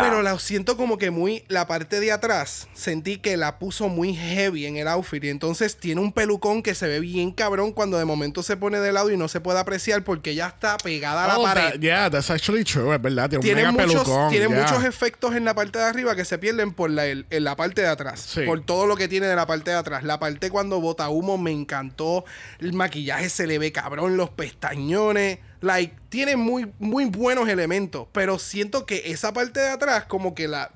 Pero 0.00 0.22
la 0.22 0.38
siento 0.38 0.76
como 0.76 0.98
que 0.98 1.10
muy. 1.10 1.44
La 1.48 1.66
parte 1.66 2.00
de 2.00 2.12
atrás 2.12 2.68
sentí 2.74 3.18
que 3.18 3.36
la 3.36 3.58
puso 3.58 3.88
muy 3.88 4.14
heavy 4.14 4.66
en 4.66 4.76
el 4.76 4.88
outfit. 4.88 5.22
Y 5.24 5.28
entonces 5.28 5.76
tiene 5.76 6.00
un 6.00 6.12
pelucón 6.12 6.62
que 6.62 6.74
se 6.74 6.86
ve 6.88 7.00
bien 7.00 7.30
cabrón 7.32 7.72
cuando 7.72 7.98
de 7.98 8.04
momento 8.04 8.42
se 8.42 8.56
pone 8.56 8.78
de 8.80 8.92
lado 8.92 9.10
y 9.10 9.16
no 9.16 9.28
se 9.28 9.40
puede 9.40 9.58
apreciar 9.58 10.02
porque 10.04 10.34
ya 10.34 10.48
está 10.48 10.76
pegada 10.78 11.24
a 11.24 11.28
la 11.28 11.38
Oh, 11.38 11.42
pared. 11.42 11.72
that- 11.74 11.80
yeah, 11.80 12.10
that's 12.10 12.30
actually 12.30 12.64
true, 12.64 12.94
es 12.94 13.00
verdad. 13.00 13.28
Tiene, 13.30 13.44
Tiene, 13.44 13.68
un 13.68 13.74
mega 13.76 13.86
muchos, 13.86 14.02
pelucón. 14.04 14.30
tiene 14.30 14.48
yeah. 14.48 14.60
muchos 14.62 14.84
efectos 14.84 15.34
en 15.34 15.44
la 15.44 15.54
parte 15.54 15.78
de 15.78 15.84
arriba 15.84 16.16
que 16.16 16.24
se 16.24 16.38
pierden 16.38 16.72
por 16.72 16.90
la, 16.90 17.06
el- 17.06 17.26
en 17.30 17.44
la 17.44 17.54
parte 17.56 17.82
de 17.82 17.88
atrás. 17.88 18.20
Sí. 18.20 18.42
Por 18.46 18.64
todo 18.64 18.86
lo 18.86 18.96
que 18.96 19.08
tiene 19.08 19.26
de 19.26 19.36
la 19.36 19.46
parte 19.46 19.70
de 19.70 19.76
atrás. 19.76 20.02
La 20.04 20.18
parte 20.18 20.50
cuando 20.50 20.80
bota 20.80 21.08
humo 21.08 21.38
me 21.38 21.52
encantó. 21.52 22.24
El 22.58 22.72
maquillaje 22.72 23.28
se 23.28 23.46
le 23.46 23.58
ve 23.58 23.72
cabrón, 23.72 24.16
los 24.16 24.30
pestañones. 24.30 25.38
Like, 25.60 25.94
tiene 26.08 26.36
muy, 26.36 26.72
muy 26.78 27.06
buenos 27.06 27.48
elementos. 27.48 28.06
Pero 28.12 28.38
siento 28.38 28.86
que 28.86 29.10
esa 29.10 29.32
parte 29.32 29.60
de 29.60 29.70
atrás, 29.70 30.04
como 30.04 30.34
que 30.34 30.48
la. 30.48 30.70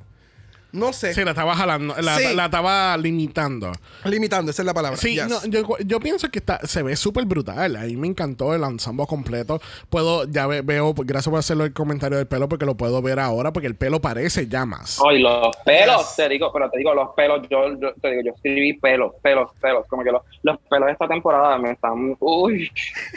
No 0.72 0.92
sé. 0.92 1.12
Sí, 1.14 1.24
la 1.24 1.30
estaba 1.30 1.54
jalando, 1.56 1.94
la, 2.00 2.16
Sí. 2.16 2.34
la 2.34 2.44
estaba 2.46 2.96
limitando. 2.96 3.72
Limitando, 4.04 4.50
esa 4.50 4.62
es 4.62 4.66
la 4.66 4.74
palabra. 4.74 4.96
Sí, 4.96 5.14
Yes. 5.14 5.28
no, 5.28 5.44
yo, 5.46 5.62
yo 5.84 6.00
pienso 6.00 6.30
que 6.30 6.38
está, 6.38 6.58
se 6.66 6.82
ve 6.82 6.96
súper 6.96 7.24
brutal. 7.24 7.76
A 7.76 7.80
mí 7.80 7.96
me 7.96 8.06
encantó 8.06 8.54
el 8.54 8.62
ensemble 8.62 9.06
completo. 9.06 9.60
Puedo, 9.88 10.24
ya 10.24 10.46
ve- 10.46 10.62
veo, 10.62 10.94
gracias 10.94 11.30
por 11.30 11.38
hacerlo 11.38 11.64
el 11.64 11.72
comentario 11.72 12.18
del 12.18 12.26
pelo, 12.26 12.48
porque 12.48 12.64
lo 12.66 12.76
puedo 12.76 13.00
ver 13.02 13.18
ahora, 13.20 13.52
porque 13.52 13.66
el 13.66 13.74
pelo 13.76 14.00
parece 14.00 14.46
llamas. 14.48 15.00
Ay, 15.08 15.20
los 15.20 15.54
pelos, 15.64 15.98
Yes. 16.08 16.16
te 16.16 16.28
digo, 16.28 16.50
pero 16.52 16.70
te 16.70 16.78
digo, 16.78 16.94
los 16.94 17.10
pelos, 17.16 17.40
yo, 17.50 17.78
yo 17.80 17.92
te 18.00 18.10
digo, 18.10 18.22
yo 18.26 18.32
escribí 18.34 18.72
pelos, 18.74 19.12
pelos, 19.22 19.50
pelos, 19.60 19.86
como 19.88 20.02
que 20.04 20.12
los, 20.12 20.22
los 20.42 20.58
pelos 20.68 20.86
de 20.86 20.92
esta 20.92 21.08
temporada 21.08 21.58
me 21.58 21.72
están, 21.72 22.16
uy, 22.20 22.70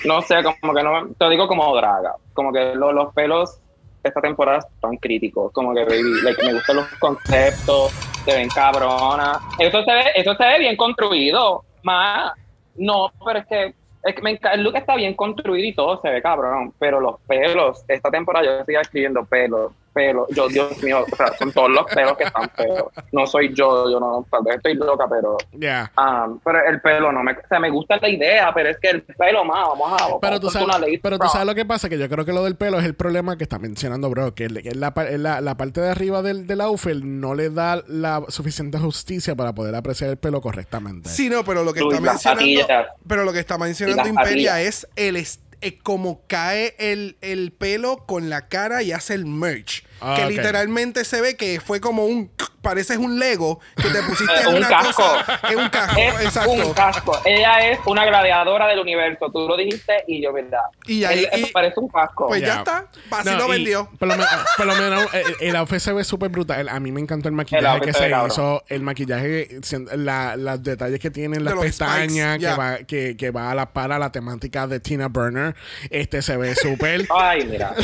no 0.06 0.22
sé, 0.22 0.36
como 0.62 0.74
que 0.74 0.84
no, 0.84 1.08
te 1.18 1.30
digo 1.30 1.47
como 1.47 1.76
draga, 1.76 2.16
como 2.34 2.51
que 2.51 2.74
lo- 2.76 2.91
los 2.93 3.14
pelos 3.14 3.60
esta 4.04 4.22
temporada 4.22 4.60
están 4.60 4.97
críticos, 4.97 5.51
como 5.51 5.74
que, 5.74 5.86
baby, 5.86 6.12
me 6.45 6.54
gustan 6.54 6.78
los 6.78 6.88
conceptos, 6.99 7.91
se 8.26 8.34
ven 8.36 8.49
cabrona, 8.49 9.39
eso 9.60 9.84
se 9.84 9.93
ve, 9.93 10.04
eso 10.16 10.36
se 10.36 10.45
ve 10.45 10.60
bien 10.60 10.76
construido, 10.76 11.64
más, 11.84 12.34
no, 12.76 13.12
pero 13.26 13.39
es 13.39 13.45
que, 13.47 13.74
es 14.04 14.16
que 14.16 14.22
me 14.22 14.39
el 14.54 14.64
look 14.64 14.76
está 14.76 14.95
bien 14.95 15.14
construido 15.14 15.68
y 15.68 15.74
todo 15.74 16.01
se 16.01 16.10
ve 16.10 16.22
cabrón, 16.22 16.74
pero 16.80 16.99
los 16.99 17.20
pelos, 17.22 17.84
esta 17.88 18.10
temporada 18.12 18.45
yo 18.45 18.51
estoy 18.60 18.76
escribiendo 18.76 19.26
pelos, 19.26 19.72
pelos, 19.94 20.28
yo, 20.32 20.48
Dios 20.48 20.82
mío, 20.84 21.06
o 21.12 21.16
sea, 21.16 21.28
son 21.38 21.52
todos 21.52 21.70
los 21.70 21.86
pelos 21.94 22.18
que 22.18 22.24
están 22.26 22.50
feos. 22.50 22.86
No 23.12 23.26
soy 23.28 23.54
yo, 23.54 23.89
yo 23.91 24.00
no, 24.00 24.26
tal 24.30 24.41
vez 24.44 24.58
estoy 24.58 24.74
loca, 24.76 25.06
pero, 25.10 25.38
Ya. 25.54 25.91
um, 25.98 26.39
pero 26.44 26.60
el 26.68 26.82
pelo 26.82 27.12
no 27.12 27.24
me, 27.24 27.34
o 27.34 27.48
sea, 27.48 27.60
me 27.60 27.70
gusta 27.70 27.98
la 28.02 28.10
idea, 28.10 28.52
pero 28.54 28.70
es 28.70 28.78
que 28.80 28.89
el 28.89 29.02
pelo 29.04 29.46
más, 29.46 29.68
vamos 29.70 29.91
a, 29.94 30.04
vamos 30.06 30.18
Pero 30.22 30.39
tú, 30.39 30.50
sabes, 30.50 30.68
una 30.68 30.80
ley 30.80 30.98
pero 30.98 31.18
tú 31.20 31.28
sabes 31.28 31.48
lo 31.48 31.56
que 31.56 31.66
pasa, 31.66 31.89
que 31.89 31.98
yo 31.98 32.10
creo 32.10 32.26
que 32.26 32.34
lo 32.34 32.44
del 32.44 32.56
pelo 32.56 32.80
es 32.80 32.86
el 32.86 32.96
problema 32.96 33.38
que 33.38 33.44
está 33.44 33.60
mencionando, 33.60 34.10
bro, 34.10 34.34
que, 34.34 34.50
la, 34.50 34.94
la, 35.18 35.41
la 35.41 35.58
parte 35.58 35.82
de 35.82 35.89
arriba 35.89 36.22
del, 36.22 36.48
del 36.48 36.62
outfit 36.62 36.96
no 37.04 37.36
le 37.36 37.50
da 37.50 37.82
la 37.88 38.24
suficiente 38.30 38.78
justicia 38.80 39.36
para 39.36 39.54
poder 39.54 39.76
apreciar 39.76 40.10
el 40.10 40.18
pelo 40.18 40.41
correctamente. 40.41 41.10
Sí, 41.10 41.30
no, 41.30 41.44
pero 41.44 41.64
lo 41.64 41.74
que 41.74 41.80
está 41.82 42.00
mencionando. 42.02 42.39
patillas. 42.39 42.88
Pero 43.08 43.24
lo 43.24 43.34
que 43.34 43.39
está 43.39 43.58
mencionando 43.58 44.08
Imperia 44.08 44.52
patillas. 44.54 44.60
es 44.60 44.88
el 44.96 45.16
est- 45.18 45.41
eh, 45.64 45.80
como 45.82 46.22
cae 46.28 46.76
el, 46.78 47.18
el 47.22 47.51
pelo 47.51 48.05
con 48.05 48.30
la 48.30 48.47
cara 48.49 48.84
y 48.84 48.91
hace 48.91 49.14
el 49.14 49.26
merch. 49.26 49.84
Ah, 50.04 50.16
que 50.18 50.24
ok. 50.26 50.30
literalmente 50.32 51.06
se 51.06 51.22
ve 51.22 51.36
que 51.38 51.60
fue 51.64 51.80
como 51.80 52.06
un. 52.06 52.30
Pareces 52.64 52.95
un 52.97 53.20
Lego 53.20 53.60
que 53.76 53.89
te 53.89 54.01
pusiste 54.04 54.34
en 54.41 54.47
Un 54.51 54.56
una 54.56 54.70
casco. 54.70 55.04
cosa. 55.04 55.39
Es 55.49 55.56
un 55.58 55.68
casco, 55.68 55.99
Es 55.99 56.22
exacto. 56.22 56.51
un 56.51 56.74
casco. 56.74 57.20
Ella 57.26 57.60
es 57.70 57.80
una 57.86 58.06
gladiadora 58.06 58.68
del 58.68 58.80
universo. 58.80 59.30
Tú 59.34 59.45
lo 59.49 59.58
dijiste 59.58 60.06
y 60.08 60.24
yo, 60.24 60.32
¿verdad? 60.32 60.62
Y 60.86 61.04
ahí- 61.04 61.26
Él- 61.26 61.30
y- 61.34 61.43
eso 61.43 61.47
parece 61.51 61.78
un 61.82 61.89
casco. 61.89 62.28
Pues 62.28 62.39
ya 62.39 62.47
Ya. 62.47 62.56
está. 62.60 62.88
Así 63.12 63.30
No, 63.32 63.38
lo 63.38 63.47
vendió. 63.49 63.89
Por 63.99 64.08
lo, 64.08 64.16
men- 64.16 64.26
por 64.56 64.66
lo 64.66 64.76
menos 64.76 65.06
el, 65.41 65.56
outfit 65.58 65.80
se 65.80 65.91
ve 65.91 66.06
súper 66.06 66.30
brutal. 66.30 66.70
A 66.70 66.80
mí 66.80 66.93
me 66.93 67.01
encantó 67.01 67.28
el 67.28 67.36
maquillaje 67.36 67.82
que 67.82 67.91
se 67.91 68.10
cabrón. 68.10 68.32
hizo. 68.32 68.64
El 68.70 68.82
maquillaje, 68.82 69.49
la- 69.97 70.38
los 70.38 70.64
detalles 70.64 71.01
que 71.01 71.12
tienen 71.12 71.43
las 71.43 71.56
pestañas, 71.56 72.36
spikes, 72.38 72.49
que, 72.49 72.58
va, 72.58 72.78
que, 72.78 73.18
que 73.18 73.32
va 73.32 73.51
a 73.51 73.56
la 73.56 73.74
par 73.74 73.91
a 73.91 73.99
la 73.99 74.10
temática 74.14 74.68
de 74.68 74.80
Tina 74.80 75.10
Burner. 75.10 75.54
Este 75.89 76.22
se 76.22 76.38
ve 76.38 76.56
súper. 76.56 77.08
Ay, 77.14 77.45
mira. 77.45 77.74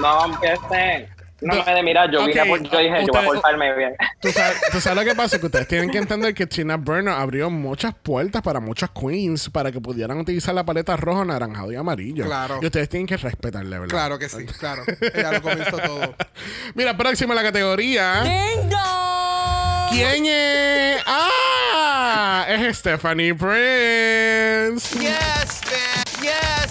no 0.00 0.24
empiecen. 0.26 1.08
No 1.44 1.56
me 1.64 1.74
de 1.74 1.82
mirar, 1.82 2.08
yo, 2.08 2.24
vine 2.24 2.38
a 2.38 2.44
Ok, 2.44 2.48
por- 2.50 2.62
yo 2.62 2.78
dije, 2.78 3.00
yo 3.00 3.06
voy 3.12 3.20
a 3.20 3.24
portarme 3.24 3.74
bien. 3.74 3.96
¿Tú 4.20 4.30
sabes, 4.30 4.60
tú 4.70 4.80
sabes 4.80 4.96
lo 4.96 5.04
que 5.04 5.16
pasa? 5.16 5.40
Que 5.40 5.46
ustedes 5.46 5.66
tienen 5.66 5.90
que 5.90 5.98
entender 5.98 6.32
que 6.34 6.46
Tina 6.46 6.76
Burner 6.76 7.12
abrió 7.14 7.50
muchas 7.50 7.94
puertas 8.00 8.42
para 8.42 8.60
muchas 8.60 8.90
queens 8.90 9.50
para 9.50 9.72
que 9.72 9.80
pudieran 9.80 10.18
utilizar 10.20 10.54
la 10.54 10.64
paleta 10.64 10.96
rojo, 10.96 11.24
naranjado 11.24 11.72
y 11.72 11.74
amarillo. 11.74 12.26
Claro. 12.26 12.60
Y 12.62 12.66
ustedes 12.66 12.88
tienen 12.88 13.08
que 13.08 13.16
respetarle, 13.16 13.76
¿verdad? 13.76 13.88
Claro 13.92 14.18
que 14.20 14.28
sí, 14.28 14.46
claro. 14.46 14.84
Ella 15.00 15.32
lo 15.32 15.42
comenzó 15.42 15.78
todo. 15.78 16.14
Mira, 16.76 16.96
próxima 16.96 17.34
la 17.34 17.42
categoría. 17.42 18.22
Ding 18.22 18.70
dong. 18.70 19.90
¿Quién 19.90 20.24
es? 20.26 21.02
¡Ah! 21.06 22.46
Es 22.48 22.78
Stephanie 22.78 23.34
Prince. 23.34 24.96
Yes, 24.96 25.60
man. 25.66 26.22
Yes, 26.22 26.61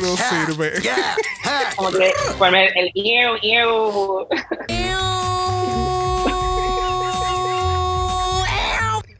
no 0.00 0.16
sirve. 0.16 0.80
Yeah. 0.82 1.16
Ha. 1.44 1.76
Como 1.76 1.90
que, 1.90 2.12
el, 2.12 2.72
el 2.76 2.90
iu, 2.94 3.36
iu. 3.42 4.28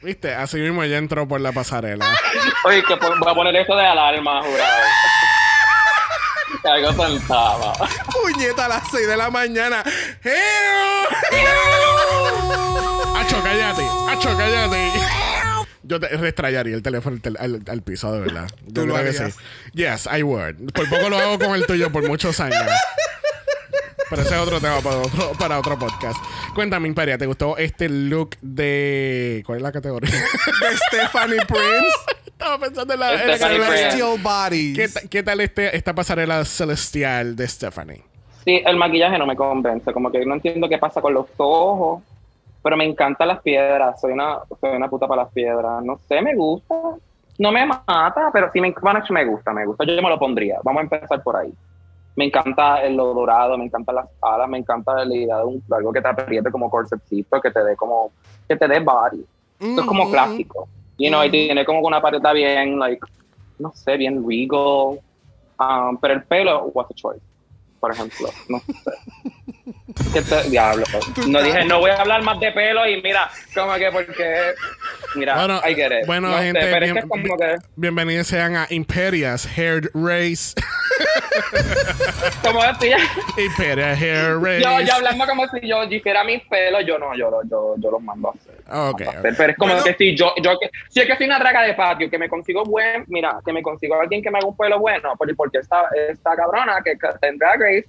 ¿Viste? 0.01 0.33
Así 0.33 0.57
mismo 0.57 0.81
ella 0.83 0.97
entró 0.97 1.27
por 1.27 1.41
la 1.41 1.51
pasarela. 1.51 2.05
Oye, 2.63 2.83
que 2.83 2.95
voy 2.95 3.29
a 3.29 3.35
poner 3.35 3.55
esto 3.55 3.75
de 3.75 3.85
alarma, 3.85 4.41
jurado. 4.41 4.83
Que 6.61 6.69
Algo 6.69 7.05
sentaba. 7.05 7.73
Puñeta 8.11 8.65
a 8.65 8.69
las 8.69 8.83
6 8.91 9.07
de 9.07 9.17
la 9.17 9.29
mañana. 9.29 9.83
¡Acho, 13.15 13.43
cállate! 13.43 13.87
¡Acho, 14.09 14.37
cállate! 14.37 14.98
Yo 15.89 15.99
te 15.99 16.07
restrayaría 16.09 16.75
el 16.75 16.83
teléfono 16.83 17.15
al, 17.15 17.21
tel- 17.21 17.37
al- 17.39 17.61
al 17.67 17.81
piso, 17.81 18.13
de 18.13 18.19
verdad. 18.21 18.47
Yo 18.67 18.81
Tú 18.83 18.87
lo 18.87 18.95
harías. 18.95 19.15
sí. 19.33 19.39
Yes, 19.73 20.07
I 20.15 20.21
would. 20.23 20.71
Por 20.71 20.87
poco 20.87 21.09
lo 21.09 21.17
hago 21.17 21.39
con 21.39 21.55
el 21.55 21.65
tuyo 21.65 21.91
por 21.91 22.07
muchos 22.07 22.39
años. 22.39 22.61
Pero 24.09 24.21
ese 24.23 24.33
es 24.35 24.39
otro 24.41 24.59
tema 24.59 24.79
para 24.81 24.97
otro, 24.97 25.31
para 25.37 25.59
otro 25.59 25.77
podcast. 25.77 26.17
Cuéntame, 26.55 26.87
Imperia, 26.87 27.17
¿te 27.17 27.25
gustó 27.27 27.57
este 27.57 27.89
look 27.89 28.37
de. 28.41 29.43
¿Cuál 29.45 29.57
es 29.57 29.61
la 29.63 29.71
categoría? 29.71 30.09
De 30.11 30.77
Stephanie 30.87 31.39
Prince. 31.47 31.95
Estaba 32.25 32.59
pensando 32.59 32.93
en 32.93 32.99
la. 32.99 33.13
en. 33.33 33.37
Celestial 33.37 34.17
Bodies. 34.21 34.77
¿Qué, 35.01 35.07
qué 35.09 35.23
tal 35.23 35.41
este, 35.41 35.75
esta 35.75 35.93
pasarela 35.93 36.43
celestial 36.45 37.35
de 37.35 37.47
Stephanie? 37.47 38.01
Sí, 38.45 38.61
el 38.65 38.77
maquillaje 38.77 39.17
no 39.19 39.27
me 39.27 39.35
convence. 39.35 39.91
Como 39.93 40.11
que 40.11 40.25
no 40.25 40.33
entiendo 40.35 40.67
qué 40.69 40.77
pasa 40.79 41.01
con 41.01 41.13
los 41.13 41.27
ojos. 41.37 42.01
Pero 42.61 42.77
me 42.77 42.85
encantan 42.85 43.27
las 43.27 43.41
piedras. 43.41 43.99
Soy 43.99 44.11
una, 44.11 44.39
soy 44.59 44.75
una 44.75 44.89
puta 44.89 45.07
para 45.07 45.23
las 45.23 45.31
piedras. 45.31 45.83
No 45.83 45.97
sé, 45.97 46.21
me 46.21 46.35
gusta. 46.35 46.75
No 47.37 47.51
me 47.53 47.65
mata, 47.65 48.29
pero 48.33 48.49
sí 48.51 48.59
me, 48.59 48.73
bueno, 48.81 49.01
me 49.09 49.25
gusta, 49.25 49.53
me 49.53 49.65
gusta. 49.65 49.85
Yo 49.85 50.01
me 50.01 50.09
lo 50.09 50.19
pondría. 50.19 50.59
Vamos 50.63 50.81
a 50.81 50.83
empezar 50.83 51.23
por 51.23 51.37
ahí. 51.37 51.53
Me 52.15 52.25
encanta 52.25 52.83
el 52.83 52.97
lo 52.97 53.13
dorado, 53.13 53.57
me 53.57 53.63
encantan 53.63 53.95
las 53.95 54.09
alas, 54.21 54.49
me 54.49 54.57
encanta 54.57 55.05
la 55.05 55.15
idea 55.15 55.37
de 55.37 55.45
un, 55.45 55.63
algo 55.71 55.93
que 55.93 56.01
te 56.01 56.07
apriete 56.09 56.51
como 56.51 56.69
corsetcito, 56.69 57.39
que 57.39 57.49
te 57.49 57.63
dé 57.63 57.77
como, 57.77 58.11
que 58.47 58.57
te 58.57 58.67
dé 58.67 58.81
body. 58.81 59.25
Esto 59.61 59.81
es 59.81 59.87
como 59.87 60.03
Ujú. 60.03 60.11
clásico. 60.11 60.67
You 60.97 61.07
know, 61.07 61.23
y 61.23 61.31
tiene 61.31 61.63
como 61.63 61.79
una 61.79 62.01
paleta 62.01 62.33
bien, 62.33 62.77
like, 62.77 62.99
no 63.57 63.71
sé, 63.73 63.95
bien 63.95 64.21
regal. 64.27 64.99
Um, 65.59 65.97
pero 65.97 66.13
el 66.13 66.23
pelo, 66.23 66.65
what's 66.73 66.89
the 66.89 66.95
choice? 66.95 67.21
Por 67.79 67.91
ejemplo, 67.93 68.29
no 68.49 68.59
sé. 68.59 68.73
¿Qué 70.13 70.21
te, 70.21 70.49
diablo? 70.49 70.85
No 71.27 71.41
dije, 71.41 71.65
no 71.65 71.79
voy 71.79 71.91
a 71.91 71.95
hablar 71.97 72.21
más 72.23 72.39
de 72.39 72.51
pelo 72.51 72.87
y 72.87 73.01
mira, 73.01 73.29
como 73.53 73.73
que 73.75 73.91
porque, 73.91 74.53
mira, 75.15 75.35
Bueno, 75.35 75.61
I 75.67 75.75
get 75.75 75.91
it. 76.01 76.05
bueno, 76.05 76.29
No 76.29 76.37
sé, 76.37 76.43
gente, 76.45 76.71
es 76.71 76.79
bien- 76.79 76.95
que 76.95 77.01
como 77.07 77.37
que, 77.37 77.55
Bienvenidos 77.75 78.27
sean 78.27 78.55
a 78.55 78.67
Imperia's 78.69 79.45
Hair 79.57 79.89
Race. 79.93 80.53
como 82.43 82.63
decía, 82.63 82.97
Imperia 83.37 83.91
Hair 83.93 84.37
Race. 84.39 84.61
yo, 84.61 84.81
yo 84.81 84.93
hablando 84.93 85.25
como 85.25 85.47
si 85.47 85.67
yo 85.67 85.83
hiciera 85.85 86.23
mis 86.23 86.41
pelos, 86.43 86.81
yo 86.85 86.97
no, 86.97 87.15
yo, 87.15 87.29
yo, 87.49 87.75
yo 87.77 87.91
los 87.91 88.01
mando 88.01 88.29
a 88.29 88.33
hacer. 88.69 88.89
Ok, 88.93 88.99
Mando 89.01 89.11
a 89.11 89.19
hacer. 89.19 89.33
Pero 89.37 89.51
es 89.51 89.57
como 89.57 89.73
Bueno. 89.73 89.85
que 89.85 89.93
si 89.95 90.15
yo, 90.15 90.33
yo 90.41 90.59
que, 90.59 90.69
si 90.89 90.99
es 91.01 91.05
que 91.07 91.15
soy 91.17 91.25
una 91.25 91.39
draga 91.39 91.61
de 91.63 91.73
patio, 91.73 92.09
que 92.09 92.17
me 92.17 92.29
consigo 92.29 92.63
buen, 92.63 93.03
mira, 93.07 93.39
que 93.45 93.51
me 93.53 93.61
consigo 93.61 93.95
a 93.95 94.01
alguien 94.01 94.21
que 94.23 94.31
me 94.31 94.37
haga 94.39 94.47
un 94.47 94.55
pelo 94.57 94.79
bueno, 94.79 95.13
porque, 95.17 95.33
porque 95.35 95.57
esta, 95.59 95.87
esta 96.09 96.35
cabrona 96.35 96.81
que 96.83 96.95
en 97.27 97.37
Drag 97.37 97.59
Race 97.59 97.85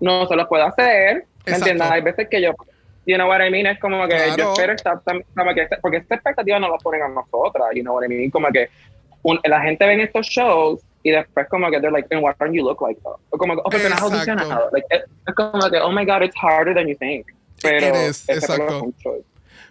no 0.00 0.26
se 0.26 0.36
los 0.36 0.46
puede 0.48 0.64
hacer, 0.64 1.24
¿me 1.46 1.54
entiendes? 1.54 1.90
Hay 1.90 2.00
veces 2.02 2.28
que 2.28 2.40
yo, 2.42 2.52
you 3.06 3.16
know 3.16 3.28
what 3.28 3.40
I 3.44 3.50
mean, 3.50 3.66
es 3.66 3.78
como 3.78 4.02
que 4.08 4.16
Claro. 4.16 4.36
yo 4.36 4.52
espero 4.52 4.72
estar, 4.74 5.00
como 5.36 5.54
que, 5.54 5.68
porque 5.80 5.98
esta 5.98 6.14
expectativa 6.16 6.58
no 6.58 6.68
la 6.68 6.78
ponen 6.78 7.02
a 7.02 7.08
nosotras, 7.08 7.68
you 7.74 7.82
know 7.82 7.94
what 7.96 8.04
I 8.04 8.08
mean, 8.08 8.30
como 8.30 8.48
que 8.48 8.68
un- 9.22 9.40
la 9.44 9.60
gente 9.60 9.86
ve 9.86 9.92
en 9.94 10.00
estos 10.00 10.26
shows 10.26 10.80
y 11.04 11.10
después 11.10 11.48
como 11.48 11.68
que 11.70 11.78
they're 11.80 11.90
like, 11.92 12.06
"And 12.14 12.24
why 12.24 12.32
don't 12.38 12.52
you 12.54 12.64
look 12.64 12.80
like 12.80 13.00
that? 13.02 13.12
O 13.30 13.38
como 13.38 13.54
que, 13.54 13.62
oh, 13.64 13.70
pero 13.70 13.88
no 13.88 13.96
audicionado. 13.96 14.70
Like, 14.72 14.86
es, 14.90 15.02
es 15.26 15.34
como 15.34 15.68
que, 15.70 15.78
oh 15.78 15.90
my 15.90 16.04
God, 16.04 16.22
it's 16.22 16.36
harder 16.40 16.74
than 16.74 16.86
you 16.88 16.96
think. 16.96 17.26
Pero 17.60 17.86
exacto. 17.86 18.92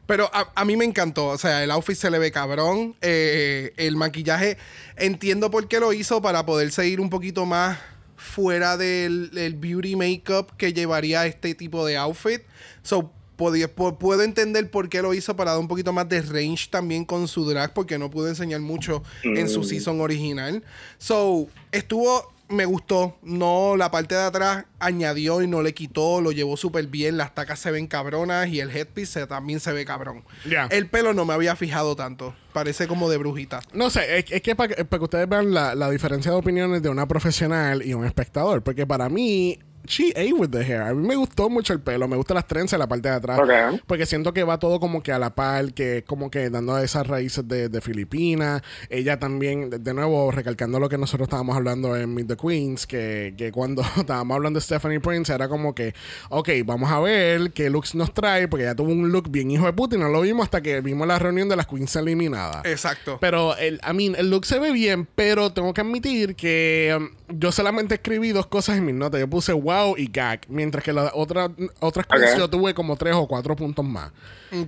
Pero 0.08 0.30
a, 0.34 0.52
a 0.56 0.66
mí 0.66 0.76
me 0.76 0.86
encantó. 0.86 1.28
O 1.28 1.38
sea, 1.38 1.64
el 1.64 1.72
outfit 1.72 1.96
se 1.96 2.10
le 2.10 2.20
ve 2.20 2.32
cabrón. 2.32 2.96
Eh, 3.02 3.74
el 3.78 3.96
maquillaje, 3.96 4.58
entiendo 4.98 5.50
por 5.52 5.68
qué 5.68 5.80
lo 5.80 5.94
hizo 5.94 6.22
para 6.22 6.46
poder 6.46 6.72
seguir 6.72 7.00
un 7.00 7.10
poquito 7.10 7.46
más 7.46 7.80
fuera 8.18 8.78
del, 8.78 9.32
del 9.32 9.56
beauty 9.56 9.96
makeup 9.96 10.56
que 10.58 10.74
llevaría 10.74 11.26
este 11.26 11.56
tipo 11.56 11.86
de 11.86 11.98
outfit. 11.98 12.42
So, 12.84 13.12
puedo 13.36 14.22
entender 14.22 14.70
por 14.70 14.88
qué 14.90 15.02
lo 15.02 15.16
hizo 15.16 15.36
para 15.36 15.52
dar 15.52 15.60
un 15.60 15.68
poquito 15.68 15.92
más 15.94 16.08
de 16.08 16.22
range 16.22 16.68
también 16.70 17.06
con 17.06 17.28
su 17.28 17.44
drag, 17.50 17.74
porque 17.74 17.98
no 17.98 18.12
pudo 18.12 18.28
enseñar 18.28 18.60
mucho 18.60 19.02
en 19.24 19.50
su 19.50 19.62
Mm. 19.62 19.64
season 19.64 20.02
original. 20.02 20.64
So, 21.00 21.48
estuvo, 21.72 22.32
me 22.52 22.66
gustó. 22.66 23.18
No, 23.24 23.76
la 23.78 23.90
parte 23.92 24.16
de 24.16 24.22
atrás 24.24 24.66
añadió 24.80 25.42
y 25.42 25.48
no 25.48 25.62
le 25.62 25.74
quitó, 25.74 26.22
lo 26.22 26.32
llevó 26.32 26.58
súper 26.58 26.88
bien. 26.88 27.18
Las 27.18 27.34
tacas 27.34 27.60
se 27.60 27.72
ven 27.72 27.88
cabronas 27.88 28.48
y 28.50 28.60
el 28.60 28.70
headpiece 28.76 29.22
se- 29.22 29.28
también 29.28 29.60
se 29.60 29.72
ve 29.74 29.86
cabrón. 29.86 30.24
El 30.70 30.88
pelo 30.88 31.14
no 31.14 31.26
me 31.26 31.34
había 31.34 31.56
fijado 31.56 31.96
tanto. 31.96 32.36
Parece 32.54 32.88
como 32.88 33.10
de 33.10 33.18
brujita. 33.18 33.62
No 33.74 33.90
sé, 33.90 34.20
es, 34.20 34.26
es 34.30 34.42
que 34.42 34.56
para 34.56 34.76
que 34.76 34.86
para 34.86 35.00
que 35.00 35.04
ustedes 35.06 35.30
vean 35.30 35.54
la, 35.54 35.74
la 35.76 35.90
diferencia 35.90 36.32
de 36.32 36.38
opiniones 36.38 36.82
de 36.82 36.90
una 36.90 37.08
profesional 37.08 37.82
y 37.86 37.94
un 37.94 38.06
espectador. 38.06 38.62
Porque 38.62 38.86
para 38.86 39.08
mí, 39.10 39.58
she 39.86 40.12
ate 40.12 40.34
with 40.34 40.50
the 40.50 40.64
hair. 40.64 40.82
A 40.82 40.94
mí 40.94 41.08
me 41.08 41.16
gustó 41.16 41.50
mucho 41.50 41.74
el 41.74 41.82
pelo, 41.82 42.08
me 42.08 42.16
gustan 42.16 42.36
las 42.36 42.48
trenzas 42.48 42.74
en 42.74 42.80
la 42.80 42.88
parte 42.88 43.10
de 43.10 43.16
atrás. 43.16 43.40
Porque 43.88 44.06
siento 44.06 44.34
que 44.34 44.44
va 44.44 44.60
todo 44.60 44.80
como 44.80 45.04
que 45.04 45.12
a 45.12 45.20
la 45.20 45.36
par, 45.36 45.74
que 45.74 46.04
como 46.06 46.32
que 46.32 46.50
dando 46.50 46.78
esas 46.78 47.08
raíces 47.08 47.48
de, 47.48 47.70
de 47.70 47.82
Filipinas. 47.82 48.62
Ella 48.90 49.20
también, 49.20 49.70
de, 49.70 49.80
de 49.80 49.94
nuevo, 49.94 50.32
recalcando 50.32 50.80
lo 50.80 50.90
que 50.90 50.98
nosotros 50.98 51.28
estábamos 51.28 51.56
hablando 51.56 51.96
en 51.96 52.14
Meet 52.14 52.28
the 52.28 52.38
Queens, 52.38 52.88
que, 52.88 53.34
que 53.38 53.52
cuando 53.52 53.82
estábamos 53.98 54.36
hablando 54.36 54.60
de 54.60 54.64
Stephanie 54.64 55.00
Prince 55.00 55.34
era 55.34 55.48
como 55.48 55.74
que, 55.76 55.94
ok, 56.30 56.50
vamos 56.66 56.92
a 56.92 57.00
ver 57.00 57.52
qué 57.52 57.70
looks 57.70 57.96
nos 57.96 58.14
trae, 58.14 58.48
porque 58.48 58.64
ella 58.66 58.76
tuvo 58.76 58.92
un 58.92 59.12
look 59.12 59.30
bien 59.30 59.52
hijo 59.52 59.66
de 59.66 59.74
puta 59.74 59.96
y 59.96 60.00
no 60.00 60.10
lo 60.10 60.22
vimos 60.22 60.46
hasta 60.46 60.62
que 60.62 60.82
vimos 60.82 61.08
la 61.08 61.20
reunión 61.20 61.50
de 61.50 61.56
las 61.56 61.68
Queens 61.68 61.96
eliminadas. 61.96 62.66
Exacto. 62.66 63.18
Pero 63.20 63.56
el, 63.58 63.82
I 63.88 63.94
mean, 63.94 64.16
el 64.16 64.30
look 64.30 64.46
se 64.46 64.60
ve 64.60 64.72
bien, 64.72 65.08
pero 65.16 65.52
tengo 65.54 65.74
que 65.74 65.82
admitir 65.82 66.36
que 66.36 66.96
um, 66.98 67.10
yo 67.34 67.52
solamente 67.52 67.96
escribí 67.96 68.32
dos 68.32 68.48
cosas 68.48 68.78
en 68.78 68.86
mis 68.86 68.96
notas. 68.96 69.20
Yo 69.20 69.30
puse 69.30 69.54
wow 69.54 69.96
y 69.98 70.08
gag, 70.12 70.42
mientras 70.48 70.84
que 70.84 70.94
las 70.94 71.12
otras 71.14 71.50
otras 71.80 72.06
cosas 72.06 72.38
yo 72.38 72.50
tuve 72.50 72.74
como 72.74 72.96
tres 72.96 73.14
o 73.16 73.28
cuatro 73.28 73.56
puntos 73.56 73.84
más. 73.86 74.12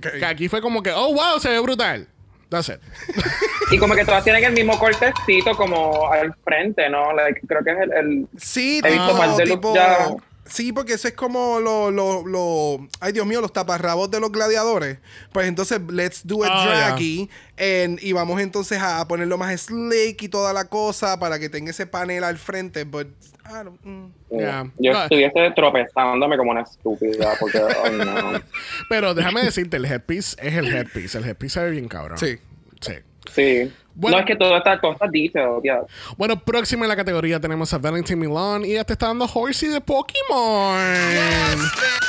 Que 0.00 0.24
aquí 0.24 0.48
fue 0.48 0.60
como 0.60 0.82
que, 0.82 0.90
oh 0.92 1.12
wow, 1.14 1.38
se 1.40 1.48
ve 1.50 1.60
brutal. 1.60 2.08
That's 2.48 2.68
it. 2.68 2.78
Y 3.70 3.78
como 3.78 3.94
que 3.94 4.04
todas 4.04 4.22
tienen 4.22 4.44
el 4.44 4.52
mismo 4.52 4.78
cortecito 4.78 5.56
como 5.56 6.06
al 6.12 6.34
frente, 6.44 6.88
¿no? 6.90 7.12
Like, 7.14 7.40
creo 7.46 7.64
que 7.64 7.70
es 7.72 7.78
el, 7.80 7.92
el 7.92 8.28
Sí, 8.36 8.80
He 8.84 8.90
visto 8.92 9.36
de 9.38 9.44
tipo- 9.44 9.74
ya. 9.74 10.14
Sí, 10.46 10.72
porque 10.72 10.92
eso 10.92 11.08
es 11.08 11.14
como 11.14 11.58
lo, 11.58 11.90
lo, 11.90 12.26
lo- 12.26 12.86
Ay, 13.00 13.12
Dios 13.12 13.26
mío, 13.26 13.40
los 13.40 13.52
taparrabos 13.52 14.10
de 14.10 14.20
los 14.20 14.30
gladiadores. 14.30 14.98
Pues 15.32 15.46
entonces, 15.48 15.80
let's 15.90 16.20
do 16.26 16.44
it 16.44 16.50
draggy. 16.52 17.30
and- 17.58 17.98
y 18.02 18.12
vamos 18.12 18.40
entonces 18.40 18.78
a 18.82 19.06
ponerlo 19.08 19.38
más 19.38 19.58
slick 19.62 20.22
y 20.22 20.28
toda 20.28 20.52
la 20.52 20.66
cosa 20.66 21.18
para 21.18 21.38
que 21.38 21.48
tenga 21.48 21.70
ese 21.70 21.86
panel 21.86 22.24
al 22.24 22.36
frente. 22.36 22.84
But, 22.84 23.06
I 23.46 23.64
don't- 23.64 23.78
mm. 23.84 24.12
Yeah. 24.38 24.70
Yo 24.78 24.92
No. 24.92 25.02
estuviese 25.04 25.50
tropezándome 25.56 26.36
como 26.36 26.50
una 26.50 26.62
estúpida 26.62 27.32
porque, 27.40 27.58
ay, 27.84 27.92
no. 27.96 28.40
Pero 28.90 29.14
déjame 29.14 29.42
decirte, 29.44 29.76
el 29.78 29.86
headpiece 29.86 30.36
es 30.42 30.54
el 30.54 30.66
headpiece. 30.74 31.16
El 31.18 31.24
headpiece 31.24 31.54
se 31.54 31.64
ve 31.64 31.70
bien 31.70 31.88
cabrón. 31.88 32.18
Sí. 32.18 32.36
Sí. 32.80 32.92
Sí. 33.34 33.72
Bueno. 33.96 34.16
no 34.16 34.20
es 34.22 34.26
que 34.26 34.34
todo 34.34 34.56
está, 34.56 34.80
todo 34.80 34.92
está 34.92 35.06
detailed, 35.06 35.62
yeah. 35.62 35.82
Bueno, 36.16 36.36
próxima 36.40 36.84
en 36.84 36.88
la 36.88 36.96
categoría 36.96 37.38
tenemos 37.38 37.72
a 37.72 37.78
Valentin 37.78 38.18
Milan 38.18 38.64
y 38.64 38.72
ella 38.72 38.82
te 38.84 38.94
está 38.94 39.06
dando 39.06 39.24
Horsey 39.32 39.68
de 39.68 39.80
Pokémon. 39.80 40.34
oh 40.36 41.56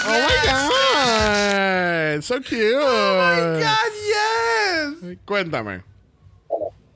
my 0.08 0.48
god. 0.50 2.22
So 2.24 2.40
cute. 2.42 2.76
Oh 2.76 3.18
my 3.18 3.62
God, 3.62 3.92
yes. 4.10 5.18
Cuéntame. 5.26 5.84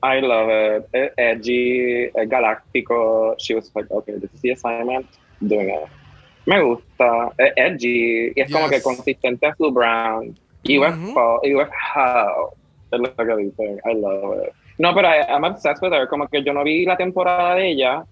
I 0.02 0.20
love 0.20 0.48
it. 0.50 0.88
It's 0.94 1.14
edgy, 1.18 2.10
es 2.14 2.28
galáctico. 2.28 3.36
She 3.38 3.54
was 3.54 3.70
like, 3.74 3.88
okay, 3.90 4.14
this 4.18 4.30
is 4.34 4.40
the 4.40 4.50
assignment. 4.52 5.06
Doing 5.46 5.68
it. 5.70 5.88
Me 6.46 6.58
gusta. 6.62 7.30
Es 7.38 7.52
edgy. 7.56 8.32
Y 8.34 8.40
es 8.40 8.50
como 8.50 8.66
Yes. 8.68 8.78
que 8.78 8.82
consistente 8.82 9.46
a 9.46 9.54
su 9.56 9.70
brand. 9.70 10.36
Y 10.64 10.78
with 10.78 10.94
fall, 11.14 11.40
y 11.44 11.54
with 11.54 11.68
how. 11.94 12.52
Es 12.90 13.00
lo 13.00 13.14
que 13.14 13.36
dicen. 13.36 13.80
I 13.84 13.94
love 13.94 14.42
it. 14.44 14.52
No, 14.78 14.94
pero 14.94 15.08
I, 15.08 15.26
I'm 15.28 15.44
obsessed 15.44 15.82
with 15.82 15.92
her. 15.92 16.08
Como 16.08 16.26
que 16.28 16.42
yo 16.42 16.52
no 16.52 16.64
vi 16.64 16.84
la 16.84 16.96
temporada 16.96 17.54
de 17.54 17.70
ella. 17.70 18.04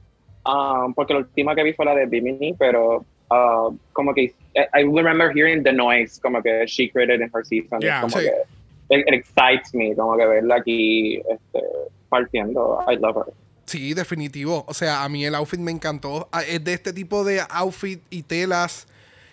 um, 0.49 0.95
porque 0.95 1.13
la 1.13 1.21
última 1.21 1.55
que 1.55 1.63
vi 1.63 1.73
fue 1.73 1.85
la 1.85 1.95
de 1.95 2.07
Bimini, 2.07 2.55
pero 2.55 3.05
uh, 3.31 3.77
como 3.93 4.15
que 4.15 4.33
I 4.55 4.83
remember 4.83 5.31
hearing 5.31 5.63
the 5.63 5.73
noise 5.73 6.21
como 6.21 6.43
que 6.43 6.67
she 6.67 6.89
created 6.89 7.21
in 7.21 7.31
her 7.35 7.45
season. 7.45 7.81
Yeah, 7.81 8.01
como 8.01 8.19
sí. 8.19 8.25
que 8.25 8.97
it, 8.97 9.07
it 9.07 9.15
excites 9.15 9.75
me 9.75 9.95
como 9.95 10.17
que 10.17 10.27
verla 10.27 10.57
aquí 10.57 11.17
este, 11.17 11.63
partiendo. 12.09 12.81
I 12.89 12.97
love 12.97 13.17
her. 13.17 13.35
Sí, 13.67 13.93
definitivo. 13.93 14.65
O 14.67 14.73
sea, 14.73 15.05
a 15.05 15.09
mí 15.11 15.25
el 15.27 15.35
outfit 15.35 15.61
me 15.61 15.71
encantó. 15.71 16.29
Ah, 16.33 16.43
Es 16.43 16.65
de 16.65 16.73
este 16.73 16.93
tipo 16.95 17.23
de 17.23 17.43
outfit 17.51 18.01
y 18.09 18.23
telas 18.23 18.87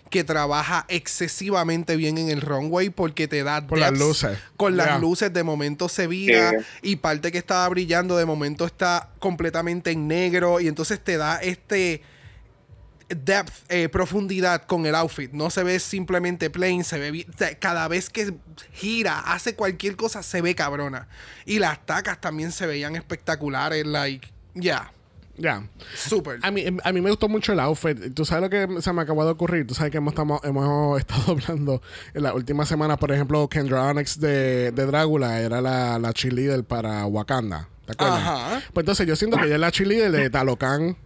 que 0.10 0.24
trabaja 0.24 0.86
excesivamente 0.88 1.95
bien 1.95 2.18
en 2.18 2.30
el 2.30 2.41
runway 2.41 2.89
porque 2.89 3.28
te 3.28 3.43
da 3.43 3.66
Por 3.66 3.80
las 3.80 3.97
luces. 3.97 4.38
Con 4.56 4.78
las 4.78 4.88
Yeah. 4.88 4.99
luces 4.99 5.34
de 5.34 5.43
momento 5.43 5.89
se 5.89 6.08
vira 6.08 6.51
Sí. 6.51 6.58
y 6.91 6.95
parte 6.97 7.32
que 7.32 7.38
estaba 7.38 7.68
brillando 7.70 8.16
de 8.16 8.26
momento 8.26 8.66
está 8.66 9.10
completamente 9.20 9.91
en 9.91 10.08
negro 10.08 10.60
y 10.60 10.68
entonces 10.68 11.03
te 11.03 11.18
da 11.18 11.38
este 11.38 12.01
depth, 13.10 13.53
eh, 13.70 13.88
profundidad 13.89 14.64
con 14.64 14.86
el 14.86 14.95
outfit. 14.95 15.32
No 15.32 15.49
se 15.51 15.64
ve 15.64 15.80
simplemente 15.80 16.49
plain, 16.49 16.84
se 16.84 16.97
ve 16.97 17.28
cada 17.60 17.88
vez 17.88 18.10
que 18.10 18.34
gira, 18.74 19.20
hace 19.20 19.53
cualquier 19.56 19.95
cosa, 19.95 20.24
se 20.24 20.41
ve 20.41 20.56
cabrona. 20.56 21.08
Y 21.45 21.60
las 21.60 21.86
tacas 21.86 22.20
también 22.20 22.51
se 22.51 22.66
veían 22.66 22.95
espectaculares, 22.95 23.86
like, 23.86 24.28
yeah, 24.56 24.91
Ya. 25.38 25.64
super. 25.96 26.40
A 26.44 26.52
mí, 26.52 26.64
a 26.84 26.92
mí 26.92 27.02
me 27.02 27.10
gustó 27.10 27.28
mucho 27.28 27.52
el 27.54 27.60
outfit. 27.60 28.14
Tú 28.14 28.24
sabes 28.26 28.44
lo 28.44 28.50
que 28.50 28.82
se 28.82 28.94
me 28.94 29.02
acabó 29.02 29.26
de 29.26 29.32
ocurrir. 29.32 29.68
Tú 29.68 29.74
sabes 29.74 29.92
que 29.92 29.98
hemos, 29.98 30.14
estamos- 30.14 30.40
hemos 30.44 31.00
estado 31.02 31.32
hablando 31.34 31.82
en 32.14 32.24
la 32.24 32.34
última 32.34 32.66
semana, 32.66 32.98
por 32.98 33.12
ejemplo, 33.12 33.48
Kendra 33.50 33.84
Onyx 33.84 34.20
de, 34.20 34.72
de 34.72 34.86
Drácula 34.86 35.40
era 35.42 35.62
la, 35.62 36.00
la 36.00 36.14
cheerleader 36.14 36.64
para 36.64 37.06
Wakanda. 37.06 37.68
¿Te 37.86 37.92
acuerdas? 37.94 38.20
Ajá. 38.22 38.62
Pues 38.74 38.84
entonces 38.84 39.06
yo 39.08 39.16
siento 39.16 39.38
que 39.38 39.46
ella 39.46 39.56
es 39.56 39.62
la 39.62 39.72
cheerleader 39.72 40.12
de 40.12 40.30
Talocan. 40.30 40.98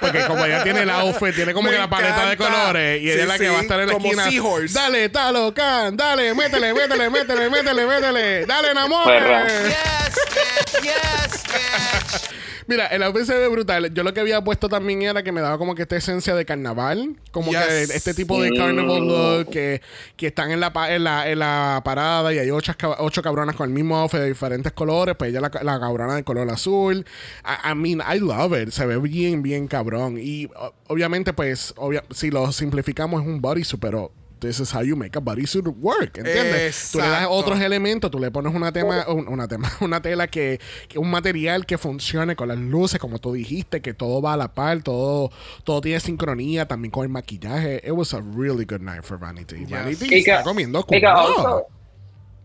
Porque 0.00 0.24
como 0.26 0.44
ella 0.44 0.62
tiene 0.62 0.82
el 0.82 0.90
outfit, 0.90 1.34
tiene 1.34 1.54
como 1.54 1.68
Me 1.68 1.72
que 1.74 1.78
la 1.80 1.88
paleta 1.88 2.26
de 2.26 2.32
encanta. 2.34 2.52
colores 2.60 3.02
y 3.02 3.06
ella 3.10 3.14
Sí, 3.14 3.20
es 3.20 3.28
la 3.28 3.38
que 3.38 3.44
sí, 3.46 3.50
va 3.50 3.58
a 3.58 3.62
estar 3.62 3.80
en 3.80 3.86
la 3.86 3.92
como 3.94 4.06
esquina. 4.08 4.30
Seahorse. 4.30 4.74
Dale, 4.78 5.08
Talocan, 5.08 5.96
dale, 5.96 6.34
métele, 6.34 6.74
métele, 6.74 7.10
métele, 7.10 7.50
métele, 7.50 7.86
métele. 7.86 8.46
Dale, 8.46 8.74
Namor. 8.74 9.06
Perra. 9.06 9.46
Yes, 9.46 10.14
bitch. 10.34 10.82
Yes, 10.84 11.42
bitch. 11.44 12.30
Mira, 12.68 12.86
el 12.86 13.02
outfit 13.04 13.24
se 13.26 13.38
ve 13.38 13.48
brutal. 13.48 13.92
Yo 13.94 14.02
lo 14.02 14.12
que 14.12 14.20
había 14.20 14.42
puesto 14.42 14.68
también 14.68 15.02
era 15.02 15.22
que 15.22 15.30
me 15.32 15.40
daba 15.40 15.56
como 15.58 15.74
que 15.74 15.82
esta 15.82 15.96
esencia 15.96 16.34
de 16.34 16.44
carnaval. 16.44 17.16
Como 17.30 17.52
Yes. 17.52 17.60
que 17.66 17.82
este 17.82 18.12
tipo 18.14 18.42
de 18.42 18.50
carnival 18.56 19.06
look 19.06 19.50
que, 19.50 19.80
que 20.16 20.26
están 20.28 20.50
en 20.50 20.60
la, 20.60 20.72
pa- 20.72 20.92
en, 20.92 21.04
la, 21.04 21.30
en 21.30 21.38
la 21.38 21.80
parada 21.84 22.32
y 22.34 22.38
hay 22.38 22.50
ocho, 22.50 22.72
ocho 22.98 23.22
cabronas 23.22 23.54
con 23.56 23.68
el 23.68 23.74
mismo 23.74 23.96
outfit 23.96 24.20
de 24.20 24.26
diferentes 24.28 24.72
colores. 24.72 25.14
Pues 25.16 25.30
ella 25.30 25.40
la, 25.40 25.50
la 25.62 25.78
cabrona 25.80 26.14
de 26.16 26.24
color 26.24 26.50
azul. 26.50 27.06
I, 27.44 27.70
I 27.70 27.74
mean, 27.74 28.00
I 28.00 28.18
love 28.18 28.52
it. 28.60 28.70
Se 28.70 28.84
ve 28.84 28.98
bien, 28.98 29.42
bien 29.42 29.68
cabrón. 29.68 30.16
Y 30.18 30.48
obviamente, 30.88 31.32
pues, 31.32 31.72
obvia- 31.76 32.04
si 32.10 32.30
lo 32.30 32.50
simplificamos 32.52 33.22
es 33.22 33.28
un 33.28 33.40
bodysuit, 33.40 33.80
pero... 33.80 34.10
This 34.38 34.60
is 34.60 34.70
how 34.74 34.82
you 34.82 34.96
make 34.96 35.16
a 35.16 35.20
bodysuit 35.20 35.66
work, 35.80 36.18
¿entiendes? 36.18 36.90
Tú 36.92 36.98
le 36.98 37.04
das 37.04 37.22
Exacto. 37.22 37.30
otros 37.30 37.60
elementos, 37.60 38.10
tú 38.10 38.18
le 38.18 38.30
pones 38.30 38.54
una 38.54 38.70
tema, 38.70 39.06
un- 39.08 39.28
una 39.28 39.48
tema, 39.48 39.70
una 39.80 40.02
tela 40.02 40.26
que, 40.26 40.60
que 40.88 40.98
un 40.98 41.10
material 41.10 41.64
que 41.64 41.78
funcione 41.78 42.36
con 42.36 42.48
las 42.48 42.58
luces, 42.58 43.00
como 43.00 43.18
tú 43.18 43.32
dijiste, 43.32 43.80
que 43.80 43.94
todo 43.94 44.20
va 44.20 44.34
a 44.34 44.36
la 44.36 44.52
par, 44.52 44.82
todo, 44.82 45.30
todo 45.64 45.80
tiene 45.80 46.00
sincronía, 46.00 46.68
también 46.68 46.90
con 46.90 47.04
el 47.04 47.08
maquillaje. 47.08 47.76
It 47.82 47.92
was 47.92 48.12
a 48.12 48.20
really 48.20 48.66
good 48.66 48.82
night 48.82 49.04
for 49.04 49.18
Vanity. 49.18 49.64
Vanity 49.64 50.14
está 50.16 50.42
comiendo 50.42 50.84
culo. 50.84 51.66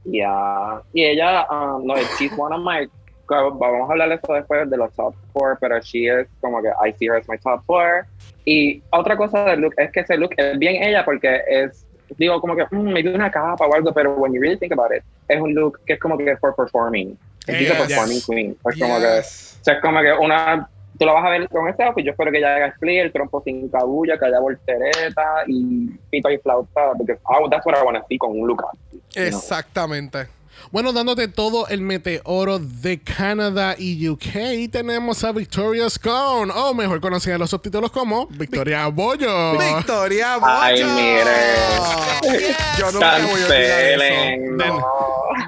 Yeah. 0.06 0.82
Y 0.94 1.04
ella, 1.04 1.46
um, 1.52 1.86
no, 1.86 1.96
she's 2.18 2.32
one 2.36 2.54
of 2.56 2.62
my, 2.64 2.88
vamos 3.36 3.90
a 3.90 3.92
hablar 3.94 4.10
de 4.10 4.16
eso 4.16 4.34
después 4.34 4.70
de 4.70 4.78
los 4.78 4.94
top 4.94 5.14
four, 5.34 5.58
pero 5.60 5.80
she 5.82 6.08
es 6.08 6.28
como 6.40 6.62
que 6.62 6.70
I 6.70 6.94
see 6.94 7.08
her 7.08 7.16
as 7.18 7.28
my 7.30 7.38
top 7.38 7.64
four. 7.66 8.06
Y 8.46 8.82
otra 8.92 9.16
cosa 9.18 9.46
del 9.46 9.62
look 9.62 9.74
es 9.78 9.92
que 9.92 10.00
ese 10.02 10.18
look 10.18 10.32
es 10.38 10.58
bien 10.58 10.82
ella 10.84 11.04
porque 11.06 11.42
es, 11.48 11.86
digo, 12.18 12.42
como 12.42 12.56
que 12.56 12.66
mm, 12.72 12.92
maybe 12.92 13.14
una 13.14 13.30
capa 13.32 13.66
o 13.66 13.74
algo, 13.74 13.94
pero 13.94 14.14
when 14.16 14.34
you 14.34 14.42
really 14.42 14.58
think 14.58 14.72
about 14.74 14.92
it, 14.96 15.04
es 15.28 15.40
un 15.40 15.54
look 15.54 15.80
que 15.86 15.94
es 15.94 16.00
como 16.00 16.18
que 16.18 16.36
for 16.38 16.56
performing. 16.56 17.18
Es 17.48 17.58
Yes. 17.58 17.60
she's 17.60 17.72
a 17.72 17.78
performing 17.88 18.16
Yes. 18.18 18.26
queen. 18.28 18.58
Es 18.66 18.80
como 18.80 19.00
que, 19.00 19.16
Yes. 19.18 19.58
o 19.62 19.64
sea, 19.64 19.74
es 19.76 19.82
como 19.82 20.02
que 20.02 20.12
una, 20.14 20.68
tú 21.00 21.06
lo 21.06 21.14
vas 21.14 21.26
a 21.26 21.30
ver 21.30 21.48
con 21.50 21.68
ese 21.70 21.84
outfit, 21.84 22.06
yo 22.06 22.12
espero 22.12 22.32
que 22.32 22.38
ella 22.40 22.56
haga 22.56 22.68
split, 22.68 23.00
el 23.02 23.12
trompo 23.12 23.42
sin 23.44 23.70
cabulla, 23.70 24.18
que 24.18 24.26
haya 24.26 24.40
voltereta 24.40 25.44
y 25.48 25.88
pito 26.10 26.30
y 26.30 26.38
flauta, 26.40 26.94
because 26.98 27.20
I- 27.30 27.50
that's 27.50 27.66
what 27.66 27.76
I 27.78 27.84
want 27.84 27.98
to 27.98 28.06
see 28.08 28.18
con 28.18 28.32
un 28.32 28.48
look 28.48 28.64
así, 28.72 29.02
you 29.16 29.30
know. 29.30 29.40
Bueno, 30.70 30.94
dándote 30.94 31.28
todo 31.28 31.68
el 31.68 31.82
meteoro 31.82 32.60
de 32.60 33.00
Canadá 33.02 33.76
y 33.78 34.08
UK, 34.08 34.70
tenemos 34.72 35.24
a 35.24 35.32
Victoria 35.32 35.90
Scone, 35.90 36.52
o 36.56 36.74
mejor 36.74 37.02
conocida 37.02 37.34
en 37.34 37.40
los 37.40 37.50
subtítulos 37.50 37.92
como 37.92 38.28
Victoria 38.28 38.88
Bollo. 38.88 39.58
Victoria 39.58 40.38
Ay, 40.42 40.84
Boyo. 40.84 40.96
mire. 40.96 41.32
Yo 42.80 42.92
nunca 42.92 43.18
voy 43.20 43.22
a 43.22 43.34
olvidar 43.34 43.52
eso. 43.52 44.00
Cancelen, 44.00 44.58
De, 44.58 44.66
no. 44.68 44.86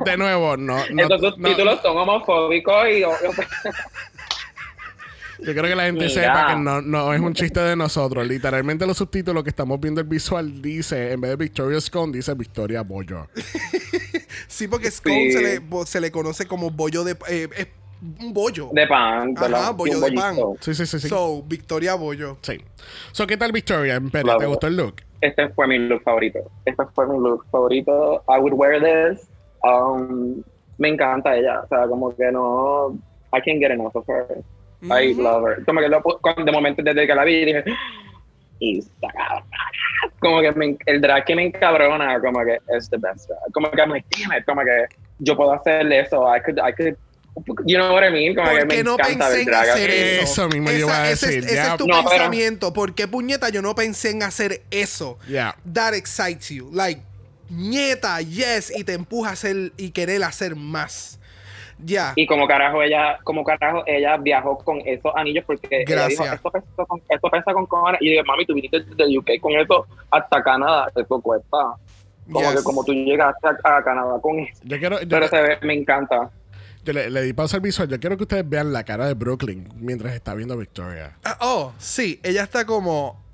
de 0.06 0.18
nuevo, 0.18 0.58
no. 0.58 0.78
no, 0.90 1.04
Estos 1.04 1.38
no- 1.38 1.50
títulos 1.50 1.80
son 1.82 1.98
homofóbicos 1.98 2.88
y 2.90 3.04
Yo 5.46 5.54
creo 5.54 5.64
que 5.66 5.76
la 5.76 5.84
gente 5.86 6.06
Mira. 6.06 6.14
sepa 6.22 6.48
que 6.54 6.60
no, 6.60 6.82
no 6.82 7.14
es 7.14 7.20
un 7.22 7.34
chiste 7.34 7.60
de 7.60 7.76
nosotros. 7.76 8.26
Literalmente 8.28 8.86
los 8.88 8.98
subtítulos 8.98 9.44
que 9.44 9.50
estamos 9.50 9.80
viendo 9.80 10.02
el 10.02 10.08
visual 10.08 10.62
dice, 10.62 11.12
en 11.12 11.22
vez 11.22 11.32
de 11.32 11.36
Victoria 11.38 11.80
Scone, 11.82 12.12
dice 12.14 12.34
Victoria 12.34 12.82
Bollo. 12.82 13.28
Sí, 14.48 14.68
porque 14.68 14.90
Scone 14.92 15.16
Sí. 15.16 15.32
se, 15.32 15.42
le, 15.42 15.60
bo- 15.60 15.86
se 15.86 16.02
le 16.02 16.12
conoce 16.12 16.46
como 16.48 16.70
bollo 16.72 17.04
de... 17.04 17.16
eh, 17.30 17.48
es 17.56 17.68
un 18.20 18.34
bollo. 18.34 18.70
de 18.74 18.86
pan, 18.88 19.34
Ajá, 19.36 19.48
¿verdad? 19.48 19.74
bollo 19.76 20.00
de 20.00 20.12
pan. 20.12 20.36
Sí, 20.60 20.74
sí, 20.74 20.86
sí, 20.86 21.00
sí. 21.00 21.08
So, 21.08 21.42
Victoria 21.44 21.96
Bollo. 21.96 22.38
sí. 22.42 22.58
So, 23.12 23.26
¿qué 23.26 23.38
tal 23.38 23.52
Victoria? 23.52 24.02
Claro. 24.12 24.38
¿Te 24.38 24.46
gustó 24.46 24.68
el 24.68 24.76
look? 24.78 24.96
Este 25.22 25.48
fue 25.50 25.68
mi 25.68 25.80
look 25.80 26.02
favorito. 26.04 26.40
Este 26.66 26.84
fue 26.94 27.08
mi 27.08 27.18
look 27.18 27.46
favorito. 27.52 28.24
I 28.28 28.40
would 28.40 28.54
wear 28.54 28.80
this. 28.82 29.28
Um, 29.64 30.44
me 30.78 30.90
encanta 30.90 31.36
ella. 31.38 31.62
O 31.62 31.68
sea, 31.68 31.88
como 31.88 32.14
que 32.16 32.32
no... 32.32 32.92
I 33.34 33.40
can't 33.42 33.60
get 33.60 33.72
enough 33.72 33.96
of 33.96 34.06
her. 34.08 34.44
I 34.84 35.14
love 35.14 35.46
her. 35.48 35.64
Como 35.66 35.80
que 35.82 35.88
lo, 35.90 36.02
de 36.46 36.52
momento 36.52 36.82
desde 36.84 37.08
que 37.08 37.16
la 37.16 37.24
vi 37.24 37.46
dije... 37.46 37.64
Y 38.60 38.80
está 38.80 39.08
cabrona. 39.12 39.46
Como 40.20 40.42
que 40.42 40.52
me- 40.54 40.78
el 40.86 41.02
drag 41.02 41.26
que 41.26 41.36
me 41.36 41.46
encabrona, 41.48 42.20
como 42.22 42.40
que 42.46 42.60
es 42.78 42.90
the 42.90 42.98
best 42.98 43.28
drag. 43.28 43.40
Como 43.52 43.70
que 43.72 43.82
I'm 43.82 43.90
like, 43.92 44.46
como 44.46 44.62
que 44.62 44.86
yo 45.20 45.36
puedo 45.36 45.54
hacerle 45.54 46.00
eso. 46.02 46.24
I 46.34 46.40
could, 46.42 46.58
I 46.60 46.72
could, 46.72 46.96
you 47.66 47.78
know 47.78 47.94
what 47.94 48.04
I 48.08 48.12
mean? 48.12 48.36
Como 48.36 48.48
que 48.52 48.60
¿Por 48.60 48.68
me 48.68 48.76
qué 48.76 48.84
no 48.84 48.94
encanta 48.94 49.26
pensé 49.28 49.40
en 49.42 49.46
drag 49.48 49.70
hacer 49.70 49.90
así. 49.90 50.00
eso? 50.00 50.24
Eso 50.24 50.50
mismo 50.50 50.72
yo 50.72 50.78
iba 50.80 51.02
a 51.02 51.10
ese, 51.12 51.26
decir, 51.28 51.44
ese 51.46 51.56
ya. 51.56 51.72
es 51.72 51.78
tu 51.78 51.88
No, 51.88 51.96
pero- 51.98 52.10
pensamiento. 52.10 52.72
¿Por 52.74 52.94
qué, 52.96 53.08
puñeta, 53.08 53.50
yo 53.50 53.62
no 53.62 53.76
pensé 53.76 54.12
en 54.12 54.24
hacer 54.24 54.62
eso? 54.72 55.18
Yeah. 55.28 55.56
That 55.74 55.94
excites 55.96 56.50
you. 56.50 56.70
Like, 56.72 57.02
nieta, 57.50 58.22
yes, 58.22 58.72
y 58.76 58.84
te 58.86 58.94
empuja 58.94 59.32
a 59.32 59.34
hacer 59.34 59.74
y 59.78 59.90
querer 59.92 60.24
hacer 60.24 60.56
más. 60.56 61.20
Ya. 61.86 62.14
Y 62.16 62.26
como 62.28 62.48
carajo 62.48 62.82
ella, 62.82 63.18
como 63.24 63.44
carajo 63.44 63.84
ella 63.86 64.18
viajó 64.18 64.58
con 64.60 64.82
esos 64.86 65.12
anillos 65.16 65.44
porque 65.46 65.68
ella 65.88 66.08
dijo, 66.08 66.24
Gracias. 66.24 66.36
esto 66.36 66.52
pesa 66.52 66.86
con, 66.88 67.02
esto 67.10 67.30
pesa 67.30 67.54
con 67.54 67.66
cojones. 67.66 68.02
Y 68.02 68.06
yo 68.08 68.12
dije, 68.12 68.24
mami, 68.24 68.46
tú 68.46 68.54
viniste 68.54 68.80
desde 68.82 69.18
UK 69.18 69.42
con 69.42 69.54
eso 69.54 69.86
hasta 70.12 70.44
Canadá, 70.44 70.90
eso 70.96 71.22
cuesta. 71.22 71.58
Como 72.32 72.40
Yes. 72.40 72.56
que 72.56 72.64
como 72.64 72.86
tú 72.86 72.94
llegaste 72.94 73.48
a, 73.48 73.78
a 73.78 73.84
Canadá 73.84 74.18
con 74.22 74.40
eso. 74.40 74.62
Yo 74.64 74.80
quiero... 74.80 75.02
Yo, 75.02 75.08
Pero 75.10 75.28
se 75.28 75.42
ve, 75.42 75.58
me 75.62 75.74
encanta. 75.74 76.30
yo 76.86 76.94
le, 76.94 77.10
le 77.10 77.22
di 77.22 77.34
pausa 77.34 77.58
al 77.58 77.62
visual. 77.62 77.90
Yo 77.90 78.00
quiero 78.00 78.16
que 78.16 78.24
ustedes 78.24 78.48
vean 78.48 78.72
la 78.72 78.84
cara 78.86 79.08
de 79.08 79.14
Brooklyn 79.14 79.68
mientras 79.76 80.14
está 80.14 80.34
viendo 80.34 80.54
a 80.54 80.58
Victoria. 80.58 81.18
Ah, 81.26 81.38
oh, 81.42 81.74
sí, 81.78 82.22
ella 82.24 82.44
está 82.44 82.66
como. 82.66 83.26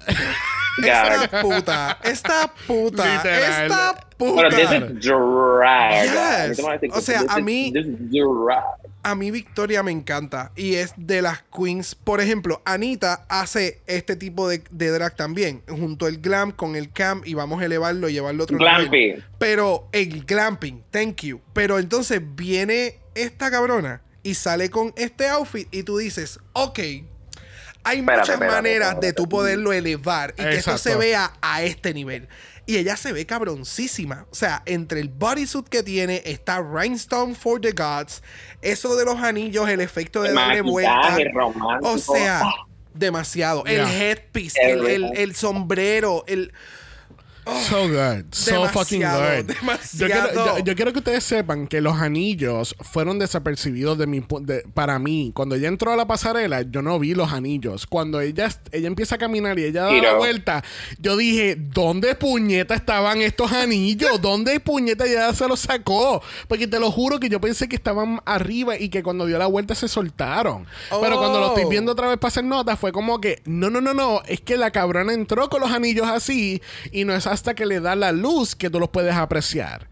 Gag. 0.81 1.23
Esta 1.23 1.41
puta, 1.41 1.99
esta 2.03 2.53
puta, 2.67 3.15
Literal. 3.17 3.63
esta 3.63 4.07
Pero 4.17 4.33
puta. 4.35 4.49
this 4.49 4.71
is 4.71 5.05
drag. 5.07 6.49
Yes. 6.49 6.59
O 6.91 7.01
sea, 7.01 7.19
this 7.21 7.29
a 7.29 7.39
mí-. 7.39 7.73
A 9.01 9.15
mí 9.15 9.31
Victoria 9.31 9.81
me 9.81 9.91
encanta 9.91 10.51
y 10.57 10.75
es 10.75 10.93
de 10.97 11.21
las 11.21 11.41
queens. 11.43 11.95
Por 11.95 12.19
ejemplo, 12.19 12.61
Anita 12.65 13.25
hace 13.29 13.79
este 13.87 14.17
tipo 14.17 14.49
de, 14.49 14.61
de 14.71 14.89
drag 14.89 15.15
también, 15.15 15.63
junto 15.69 16.05
el 16.07 16.19
glam 16.19 16.51
con 16.51 16.75
el 16.75 16.91
camp 16.91 17.25
y 17.25 17.33
vamos 17.33 17.61
a 17.61 17.65
elevarlo 17.65 18.09
y 18.09 18.13
llevarlo 18.13 18.43
a 18.43 18.45
otro 18.45 18.57
nivel. 18.57 18.73
Glamping. 18.89 19.23
Pero 19.37 19.87
el 19.93 20.25
glamping, 20.25 20.83
thank 20.91 21.21
you. 21.21 21.39
Pero 21.53 21.79
entonces 21.79 22.21
viene 22.35 22.97
esta 23.15 23.49
cabrona 23.49 24.01
y 24.21 24.33
sale 24.33 24.69
con 24.69 24.93
este 24.97 25.29
outfit 25.29 25.67
y 25.71 25.83
tú 25.83 25.97
dices, 25.97 26.39
ok, 26.51 26.79
hay 27.83 27.99
Espérate, 27.99 28.21
muchas 28.21 28.33
espérate, 28.35 28.55
maneras 28.55 28.89
de 28.89 29.07
espérate. 29.07 29.13
tú 29.13 29.29
poderlo 29.29 29.73
elevar 29.73 30.33
y 30.37 30.41
que 30.43 30.55
esto 30.55 30.77
se 30.77 30.95
vea 30.95 31.33
a 31.41 31.63
este 31.63 31.93
nivel. 31.93 32.27
Y 32.65 32.77
ella 32.77 32.95
se 32.97 33.13
ve 33.13 33.25
cabroncísima. 33.25 34.27
O 34.29 34.35
sea, 34.35 34.61
entre 34.67 34.99
el 34.99 35.09
bodysuit 35.09 35.67
que 35.69 35.81
tiene 35.81 36.21
está 36.25 36.61
Rhinestone 36.61 37.33
for 37.33 37.59
the 37.59 37.71
Gods, 37.71 38.21
eso 38.61 38.95
de 38.95 39.05
los 39.05 39.17
anillos, 39.21 39.67
el 39.69 39.81
efecto 39.81 40.21
de 40.21 40.33
darle 40.33 40.61
vuelta. 40.61 41.17
romántico. 41.33 41.91
O 41.93 41.97
sea, 41.97 42.43
demasiado. 42.93 43.65
El 43.65 43.81
headpiece, 43.87 44.59
el, 44.61 44.79
el- 44.79 44.85
Everything. 45.05 45.13
el 45.21 45.35
sombrero, 45.35 46.23
el. 46.27 46.53
So 47.67 47.87
good. 47.87 48.25
So 48.31 48.67
fucking 48.69 48.99
Demasiado, 48.99 49.43
good. 49.43 49.53
Yo 49.93 50.07
quiero, 50.07 50.33
yo- 50.33 50.59
yo 50.63 50.75
quiero 50.75 50.93
que 50.93 50.99
ustedes 50.99 51.23
sepan 51.23 51.67
que 51.67 51.81
los 51.81 51.95
anillos 51.97 52.75
fueron 52.79 53.17
desapercibidos 53.19 53.97
de 53.97 54.07
mi 54.07 54.23
de- 54.41 54.63
para 54.73 54.99
mí. 54.99 55.31
Cuando 55.33 55.55
ella 55.55 55.67
entró 55.67 55.91
a 55.91 55.95
la 55.95 56.05
pasarela, 56.05 56.61
yo 56.61 56.81
no 56.81 56.99
vi 56.99 57.13
los 57.15 57.31
anillos. 57.31 57.87
Cuando 57.87 58.21
ella, 58.21 58.49
ella 58.71 58.87
empieza 58.87 59.15
a 59.15 59.17
caminar 59.17 59.57
y 59.57 59.63
ella 59.65 59.83
da 59.83 59.91
la 59.93 60.13
vuelta, 60.13 60.63
yo 60.99 61.17
dije, 61.17 61.55
¿dónde 61.57 62.13
puñeta 62.15 62.75
estaban 62.75 63.21
estos 63.21 63.51
anillos? 63.51 64.21
¿Dónde 64.21 64.59
puñeta 64.59 65.05
ella 65.05 65.33
se 65.33 65.47
los 65.47 65.61
sacó? 65.61 66.21
Porque 66.47 66.67
te 66.67 66.79
lo 66.79 66.91
juro 66.91 67.19
que 67.19 67.29
yo 67.29 67.41
pensé 67.41 67.67
que 67.67 67.75
estaban 67.75 68.21
arriba 68.25 68.77
y 68.77 68.89
que 68.89 69.01
cuando 69.03 69.25
dio 69.25 69.37
la 69.39 69.47
vuelta 69.47 69.73
se 69.75 69.87
soltaron. 69.87 70.65
Pero 71.01 71.17
cuando 71.17 71.39
lo 71.39 71.47
estoy 71.47 71.63
Oh. 71.65 71.69
viendo 71.69 71.91
otra 71.93 72.07
vez 72.09 72.17
para 72.17 72.29
hacer 72.29 72.43
notas, 72.43 72.79
fue 72.79 72.91
como 72.91 73.19
que, 73.19 73.41
no, 73.45 73.69
no, 73.69 73.81
no, 73.81 73.93
no, 73.93 74.21
es 74.27 74.39
que 74.41 74.55
la 74.57 74.71
cabrona 74.71 75.13
entró 75.13 75.49
con 75.49 75.61
los 75.61 75.71
anillos 75.71 76.07
así 76.07 76.61
y 76.91 77.05
no 77.05 77.13
es 77.13 77.25
hasta 77.39 77.53
que 77.55 77.65
le 77.65 77.79
da 77.79 77.95
la 77.95 78.11
luz 78.11 78.55
que 78.55 78.69
tú 78.69 78.79
los 78.79 78.89
puedes 78.89 79.13
apreciar. 79.15 79.87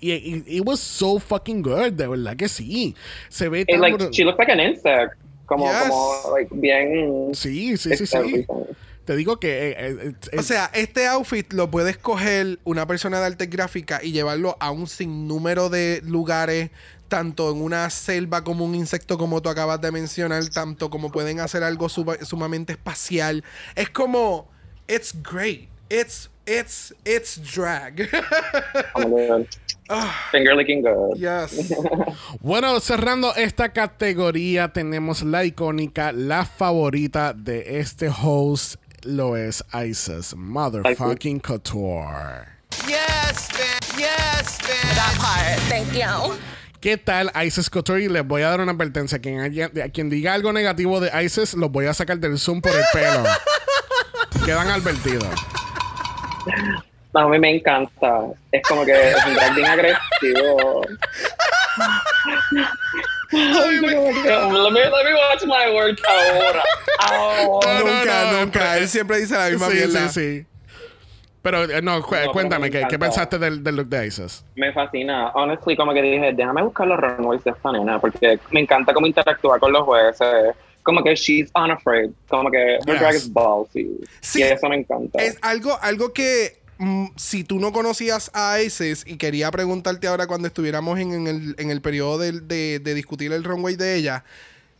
Y 0.00 0.42
it 0.46 0.62
was 0.66 0.80
so 0.80 1.18
fucking 1.18 1.62
good, 1.62 1.92
de 1.92 2.06
verdad 2.08 2.36
que 2.36 2.48
sí. 2.48 2.94
Se 3.28 3.48
ve 3.48 3.60
It, 3.60 3.68
tan 3.68 3.80
like, 3.80 4.10
she 4.12 4.24
looks 4.24 4.38
like 4.38 4.50
an 4.52 4.60
insect. 4.60 5.14
Como, 5.46 5.66
Yes. 5.66 5.82
como, 5.88 6.34
like, 6.36 6.50
bien... 6.54 7.30
Sí, 7.34 7.76
sí, 7.76 7.96
sí, 7.96 8.06
sí. 8.06 8.46
Te 9.04 9.16
digo 9.16 9.38
que... 9.38 9.70
eh, 9.70 9.74
eh, 9.78 10.12
eh, 10.32 10.38
O 10.38 10.42
sea, 10.42 10.70
este 10.74 11.06
outfit 11.08 11.52
lo 11.52 11.70
puede 11.70 11.90
escoger 11.90 12.58
una 12.64 12.86
persona 12.86 13.20
de 13.20 13.26
arte 13.26 13.46
gráfica 13.46 14.00
y 14.02 14.12
llevarlo 14.12 14.56
a 14.60 14.70
un 14.70 14.86
sinnúmero 14.86 15.68
de 15.68 16.00
lugares, 16.04 16.70
tanto 17.08 17.50
en 17.52 17.60
una 17.62 17.88
selva 17.90 18.42
como 18.42 18.64
un 18.64 18.74
insecto, 18.74 19.18
como 19.18 19.40
tú 19.42 19.50
acabas 19.50 19.80
de 19.80 19.92
mencionar, 19.92 20.48
tanto 20.48 20.88
como 20.90 21.10
pueden 21.12 21.40
hacer 21.40 21.62
algo 21.62 21.88
suma- 21.88 22.24
sumamente 22.24 22.72
espacial. 22.72 23.44
Es 23.76 23.88
como, 23.90 24.48
it's 24.88 25.14
great. 25.22 25.68
It's, 25.90 26.30
it's, 26.46 26.92
it's 27.04 27.36
drag. 27.38 28.08
Oh 29.94 30.10
Finger 30.30 30.54
licking 30.54 30.80
good. 30.82 31.18
yes. 31.18 31.70
Bueno, 32.40 32.80
cerrando 32.80 33.34
esta 33.34 33.70
categoría, 33.72 34.72
tenemos 34.72 35.22
la 35.22 35.44
icónica, 35.44 36.12
la 36.12 36.46
favorita 36.46 37.34
de 37.34 37.80
este 37.80 38.08
host, 38.08 38.76
lo 39.02 39.36
es 39.36 39.62
Isis, 39.74 40.34
Motherfucking 40.34 41.40
Couture. 41.40 42.46
Yes, 42.86 43.48
bitch. 43.50 43.98
Yes, 43.98 44.58
bitch. 44.60 44.94
That 44.94 45.16
part. 45.18 45.58
Thank 45.68 45.92
you. 45.92 46.36
¿Qué 46.80 46.96
tal 46.96 47.30
Isis 47.44 47.68
Couture? 47.68 48.02
Y 48.02 48.08
les 48.08 48.26
voy 48.26 48.42
a 48.42 48.48
dar 48.48 48.60
una 48.62 48.72
advertencia. 48.72 49.18
Quien, 49.18 49.40
haya- 49.40 49.70
a 49.84 49.88
quien 49.90 50.08
diga 50.08 50.32
algo 50.32 50.52
negativo 50.54 51.00
de 51.00 51.10
Isis, 51.22 51.52
los 51.54 51.70
voy 51.70 51.86
a 51.86 51.92
sacar 51.92 52.18
del 52.18 52.38
Zoom 52.38 52.62
por 52.62 52.72
el 52.72 52.84
pelo. 52.94 53.24
Quedan 54.46 54.68
advertidos. 54.68 55.26
No, 57.14 57.20
a 57.20 57.28
mí 57.28 57.38
me 57.38 57.56
encanta. 57.56 58.20
Es 58.50 58.62
como 58.66 58.84
que 58.86 58.92
es 59.10 59.26
un 59.26 59.34
drag 59.34 59.54
bien 59.54 59.66
agresivo. 59.66 60.82
Ay, 63.34 63.80
mío. 63.80 63.90
let, 63.90 64.70
me, 64.72 64.80
let 64.80 65.04
me 65.04 65.14
watch 65.14 65.44
my 65.44 65.74
work 65.74 65.98
ahora. 66.06 66.62
Ahora. 66.98 67.68
No, 67.74 67.84
no, 67.84 67.90
nunca, 67.96 68.24
no, 68.32 68.40
nunca. 68.40 68.58
pero- 68.60 68.72
Él 68.74 68.88
siempre 68.88 69.18
dice 69.18 69.34
la 69.36 69.48
misma 69.50 69.68
Sí, 69.68 69.74
mierda. 69.74 70.08
sí, 70.08 70.20
sí. 70.40 70.46
Pero 71.42 71.64
eh, 71.64 71.82
no, 71.82 72.00
cu- 72.02 72.10
pero 72.10 72.30
cuéntame, 72.30 72.66
me 72.66 72.70
¿qué, 72.70 72.86
qué 72.88 72.98
pensaste 72.98 73.36
del, 73.38 73.64
del 73.64 73.74
look 73.74 73.88
de 73.88 74.06
Isis? 74.06 74.44
Me 74.54 74.72
fascina. 74.72 75.30
Honestly, 75.34 75.76
como 75.76 75.92
que 75.92 76.00
dije, 76.00 76.32
déjame 76.34 76.62
buscar 76.62 76.86
los 76.86 77.00
runways 77.00 77.42
de 77.42 77.50
esta 77.50 77.72
nena, 77.72 77.98
porque 77.98 78.38
me 78.50 78.60
encanta 78.60 78.94
cómo 78.94 79.06
interactúa 79.08 79.58
con 79.58 79.72
los 79.72 79.82
jueces. 79.82 80.54
Como 80.82 81.02
que 81.02 81.14
she's 81.14 81.50
unafraid. 81.54 82.10
Como 82.28 82.50
que 82.50 82.58
her 82.58 82.78
Yes. 82.86 82.98
drag 83.00 83.14
is 83.14 83.32
ballsy. 83.32 83.88
Sí. 84.20 84.40
Y 84.40 84.42
eso 84.42 84.68
me 84.68 84.76
encanta. 84.76 85.18
Es 85.22 85.36
algo, 85.42 85.78
algo 85.80 86.12
que 86.12 86.58
mm, 86.78 87.06
si 87.16 87.44
tú 87.44 87.60
no 87.60 87.72
conocías 87.72 88.30
a 88.34 88.60
Isis 88.60 89.04
y 89.06 89.16
quería 89.16 89.50
preguntarte 89.50 90.06
ahora 90.08 90.26
cuando 90.26 90.48
estuviéramos 90.48 90.98
en, 90.98 91.12
en 91.12 91.26
el, 91.28 91.54
en 91.58 91.70
el 91.70 91.80
periodo 91.80 92.18
de, 92.18 92.32
de- 92.40 92.78
de 92.80 92.94
discutir 92.94 93.32
el 93.32 93.44
runway 93.44 93.76
de 93.76 93.94
ella, 93.94 94.24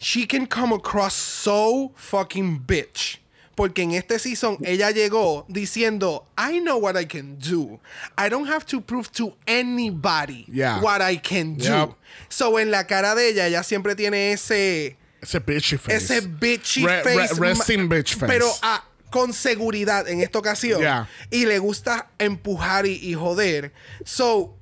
she 0.01 0.27
can 0.27 0.47
come 0.47 0.75
across 0.75 1.15
so 1.15 1.93
fucking 1.95 2.67
bitch. 2.67 3.21
Porque 3.55 3.83
en 3.83 3.93
este 3.93 4.19
season 4.19 4.57
ella 4.65 4.91
llegó 4.91 5.45
diciendo, 5.47 6.27
I 6.39 6.59
know 6.61 6.79
what 6.79 6.97
I 6.99 7.05
can 7.07 7.39
do. 7.39 7.79
I 8.17 8.31
don't 8.31 8.49
have 8.49 8.65
to 8.67 8.81
prove 8.81 9.11
to 9.13 9.37
anybody 9.47 10.47
Yeah. 10.49 10.81
what 10.81 11.01
I 11.03 11.19
can 11.19 11.57
do. 11.57 11.65
Yep. 11.65 11.91
So 12.31 12.59
en 12.59 12.71
la 12.71 12.87
cara 12.87 13.15
de 13.15 13.29
ella, 13.29 13.47
ella 13.47 13.63
siempre 13.63 13.95
tiene 13.95 14.33
ese 14.33 14.97
Ese 15.23 15.39
bitchy 15.39 15.79
face. 15.79 15.97
ese 15.97 16.21
bitchy 16.21 16.85
Re- 16.85 17.03
re- 17.03 17.15
face. 17.29 17.41
resting 17.41 17.89
bitch 17.89 18.17
face. 18.17 18.33
Pero 18.33 18.47
ah, 18.63 18.85
con 19.11 19.33
seguridad 19.33 20.09
en 20.09 20.21
esta 20.21 20.39
ocasión. 20.39 20.81
Yeah. 20.81 21.09
Y 21.31 21.47
le 21.47 21.59
gusta 21.59 22.11
empujar 22.19 22.87
y, 22.87 22.95
y 22.95 23.15
joder. 23.15 23.73
So, 24.05 24.57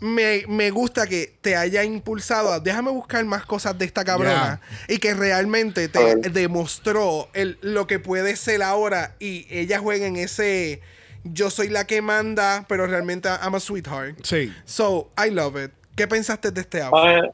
me, 0.00 0.44
me 0.46 0.70
gusta 0.70 1.06
que 1.06 1.36
te 1.40 1.56
haya 1.56 1.82
impulsado 1.82 2.52
a 2.52 2.60
déjame 2.60 2.90
buscar 2.90 3.24
más 3.24 3.44
cosas 3.44 3.76
de 3.76 3.86
esta 3.86 4.04
cabrona. 4.04 4.60
Y 4.88 4.98
que 4.98 5.14
realmente 5.14 5.88
te 5.88 6.16
demostró 6.16 7.28
el, 7.32 7.58
lo 7.60 7.86
que 7.86 7.98
puede 7.98 8.36
ser 8.36 8.62
ahora. 8.62 9.16
Y 9.18 9.46
ella 9.50 9.80
juega 9.80 10.06
en 10.06 10.16
ese 10.16 10.80
yo 11.24 11.50
soy 11.50 11.68
la 11.68 11.86
que 11.86 12.02
manda, 12.02 12.66
pero 12.68 12.86
realmente 12.86 13.28
I'm 13.28 13.54
a 13.54 13.60
sweetheart. 13.60 14.24
Sí. 14.24 14.52
So, 14.64 15.10
I 15.18 15.30
love 15.30 15.56
it. 15.56 15.72
¿Qué 15.96 16.06
pensaste 16.06 16.50
de 16.50 16.60
este 16.60 16.82
outfit? 16.82 17.32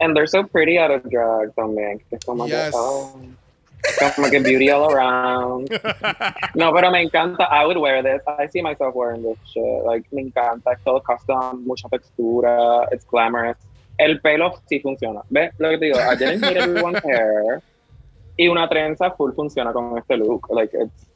And 0.00 0.14
they're 0.14 0.26
so 0.26 0.44
pretty 0.44 0.78
out 0.78 0.90
of 0.90 1.02
que 1.04 1.18
Es 2.10 2.24
como 2.24 2.46
Yes. 2.46 2.72
oh, 2.74 3.18
como 4.14 4.28
que 4.30 4.40
beauty 4.40 4.70
all 4.70 4.92
around. 4.92 5.68
no, 6.54 6.72
pero 6.72 6.90
me 6.90 7.02
encanta. 7.02 7.48
I 7.50 7.64
would 7.64 7.78
wear 7.78 8.02
this. 8.02 8.20
I 8.26 8.46
see 8.46 8.60
myself 8.62 8.94
wearing 8.94 9.22
this 9.22 9.38
shit. 9.52 9.84
Like, 9.84 10.04
me 10.12 10.22
encanta. 10.22 10.72
Es 10.72 10.84
todo 10.84 11.00
custom, 11.00 11.64
mucha 11.66 11.88
textura. 11.88 12.86
It's 12.92 13.04
glamorous. 13.06 13.56
El 13.98 14.20
pelo 14.20 14.52
sí 14.68 14.80
funciona. 14.80 15.22
¿Ves 15.30 15.52
lo 15.58 15.70
que 15.70 15.78
te 15.78 15.86
digo? 15.86 15.98
I 15.98 16.14
didn't 16.16 16.44
hate 16.44 16.58
everyone's 16.58 17.02
hair. 17.04 17.62
Y 18.36 18.48
una 18.48 18.68
trenza 18.68 19.10
full 19.12 19.32
funciona 19.32 19.72
con 19.72 19.96
este 19.96 20.18
look. 20.18 20.46
Like, 20.50 20.74
it's, 20.74 21.06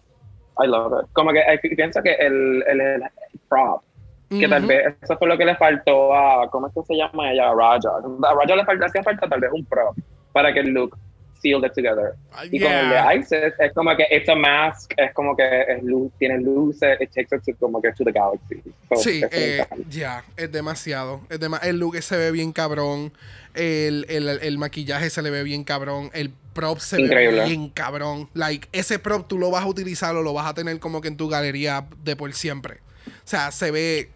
I 0.59 0.67
love 0.67 0.93
it. 1.03 1.11
Como 1.13 1.33
que 1.33 1.41
I 1.41 1.59
pienso 1.77 2.03
que 2.03 2.15
el, 2.15 2.65
el, 2.67 2.81
el 2.81 3.03
prop 3.49 3.83
que 4.31 4.49
tal 4.49 4.65
vez 4.67 4.95
eso 5.03 5.19
fue 5.19 5.27
lo 5.29 5.37
que 5.37 5.45
le 5.45 5.57
faltó 5.57 6.15
a, 6.15 6.49
¿cómo 6.51 6.69
es 6.69 6.75
que 6.75 6.83
se 6.85 6.95
llama 6.97 7.33
ella? 7.33 7.51
A 7.51 7.55
Raja. 7.55 7.89
A 7.99 8.35
Raja 8.35 8.57
le 8.57 8.65
falta, 8.65 8.87
hacía 8.87 9.03
falta 9.03 9.29
tal 9.29 9.41
vez 9.41 9.51
un 9.53 9.65
prop 9.67 9.97
para 10.33 10.53
que 10.55 10.61
el 10.61 10.69
look 10.71 10.97
sealed 11.43 11.65
it 11.67 11.73
together. 11.75 12.13
Y 12.53 12.61
con 12.61 12.71
el 12.71 12.91
Yeah. 12.91 13.09
de 13.09 13.17
Isis 13.17 13.33
es 13.59 13.73
como 13.75 13.97
que 13.97 14.07
it's 14.11 14.29
a 14.29 14.35
mask, 14.35 14.93
es 14.97 15.13
como 15.15 15.35
que 15.35 15.43
es 15.69 15.83
luz, 15.83 16.13
tiene 16.19 16.39
luces, 16.39 17.01
it 17.01 17.11
takes 17.15 17.35
it 17.35 17.43
to, 17.45 17.53
como 17.59 17.81
que 17.81 17.91
to 17.93 18.05
the 18.05 18.13
galaxy. 18.13 18.63
So, 18.91 18.97
Sí, 18.97 19.23
eh, 19.33 19.65
ya, 19.89 20.23
es 20.37 20.53
demasiado. 20.53 21.23
Es 21.31 21.41
dema- 21.41 21.61
el 21.63 21.79
look 21.79 21.97
se 22.03 22.17
ve 22.17 22.31
bien 22.31 22.53
cabrón. 22.53 23.13
El, 23.55 24.05
el- 24.11 24.29
el 24.29 24.59
maquillaje 24.59 25.11
se 25.11 25.23
le 25.23 25.31
ve 25.31 25.43
bien 25.43 25.65
cabrón. 25.65 26.11
El 26.13 26.31
prop 26.53 26.79
se 26.79 27.01
Increíble. 27.01 27.41
ve 27.41 27.47
bien 27.47 27.69
cabrón. 27.71 28.29
Like, 28.35 28.69
ese 28.73 28.99
prop 28.99 29.27
tú 29.27 29.39
lo 29.39 29.51
vas 29.51 29.65
a 29.65 29.67
utilizar 29.67 30.15
o 30.15 30.23
lo 30.23 30.33
vas 30.35 30.47
a 30.47 30.55
tener 30.55 30.79
como 30.79 31.01
que 31.01 31.09
en 31.09 31.17
tu 31.17 31.29
galería 31.29 31.87
de 32.05 32.15
por 32.17 32.33
siempre. 32.35 32.79
O 33.07 33.11
sea, 33.25 33.51
se 33.51 33.71
ve. 33.71 34.11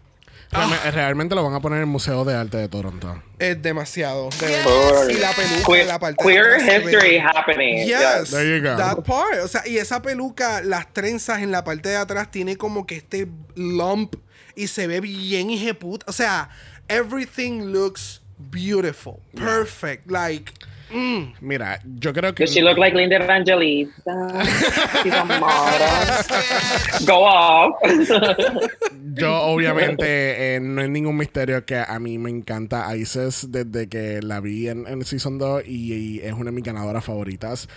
Realme- 0.51 0.91
Realmente 0.91 1.35
lo 1.35 1.43
van 1.43 1.53
a 1.53 1.59
poner 1.59 1.77
en 1.77 1.81
el 1.81 1.87
Museo 1.89 2.23
de 2.25 2.35
Arte 2.35 2.57
de 2.57 2.67
Toronto. 2.69 3.21
Es 3.39 3.61
demasiado. 3.61 4.29
de 4.39 4.45
verdad. 4.47 4.63
Por- 4.63 5.11
Y 5.11 5.15
la 5.15 5.31
peluca, 5.33 5.65
queer, 5.65 5.87
la 5.87 5.99
parte 5.99 6.23
de 6.23 6.29
queer 6.29 6.59
history 6.85 7.17
happening. 7.17 7.85
Yes, 7.85 7.99
Yes. 8.21 8.29
There 8.31 8.57
you 8.57 8.63
go. 8.63 8.77
that 8.77 9.03
part. 9.03 9.39
O 9.43 9.47
sea, 9.47 9.67
y 9.67 9.77
esa 9.77 10.01
peluca, 10.01 10.61
las 10.61 10.91
trenzas 10.93 11.41
en 11.41 11.51
la 11.51 11.63
parte 11.63 11.89
de 11.89 11.97
atrás 11.97 12.31
tiene 12.31 12.55
como 12.57 12.85
que 12.85 12.95
este 12.97 13.27
lump 13.55 14.15
y 14.55 14.67
se 14.67 14.87
ve 14.87 15.01
bien 15.01 15.49
hijeputa. 15.49 16.05
O 16.07 16.13
sea, 16.13 16.49
everything 16.87 17.71
looks 17.71 18.21
beautiful, 18.37 19.15
perfect, 19.35 20.09
like. 20.09 20.51
Mm. 20.91 21.33
Mira, 21.41 21.79
yo 21.83 22.13
creo 22.13 22.33
que... 22.33 22.43
Does 22.45 22.53
she 22.53 22.61
look 22.61 22.77
like 22.77 22.95
Linda 22.95 23.17
Evangelista? 23.17 24.43
She's 25.03 25.13
a 25.13 25.25
model. 25.25 27.05
Go 27.05 27.25
off. 27.25 27.75
Yo, 29.15 29.33
obviamente, 29.43 30.55
eh, 30.55 30.59
no 30.59 30.81
es 30.81 30.89
ningún 30.89 31.15
misterio 31.15 31.65
que 31.65 31.77
a 31.77 31.99
mí 31.99 32.17
me 32.17 32.29
encanta 32.29 32.93
Isis 32.95 33.49
desde 33.49 33.87
que 33.87 34.21
la 34.21 34.41
vi 34.41 34.67
en, 34.67 34.85
en 34.87 35.05
Season 35.05 35.37
2 35.37 35.63
y, 35.65 35.93
y 35.93 36.19
es 36.19 36.33
una 36.33 36.45
de 36.45 36.51
mis 36.51 36.63
ganadoras 36.65 37.05
favoritas. 37.05 37.69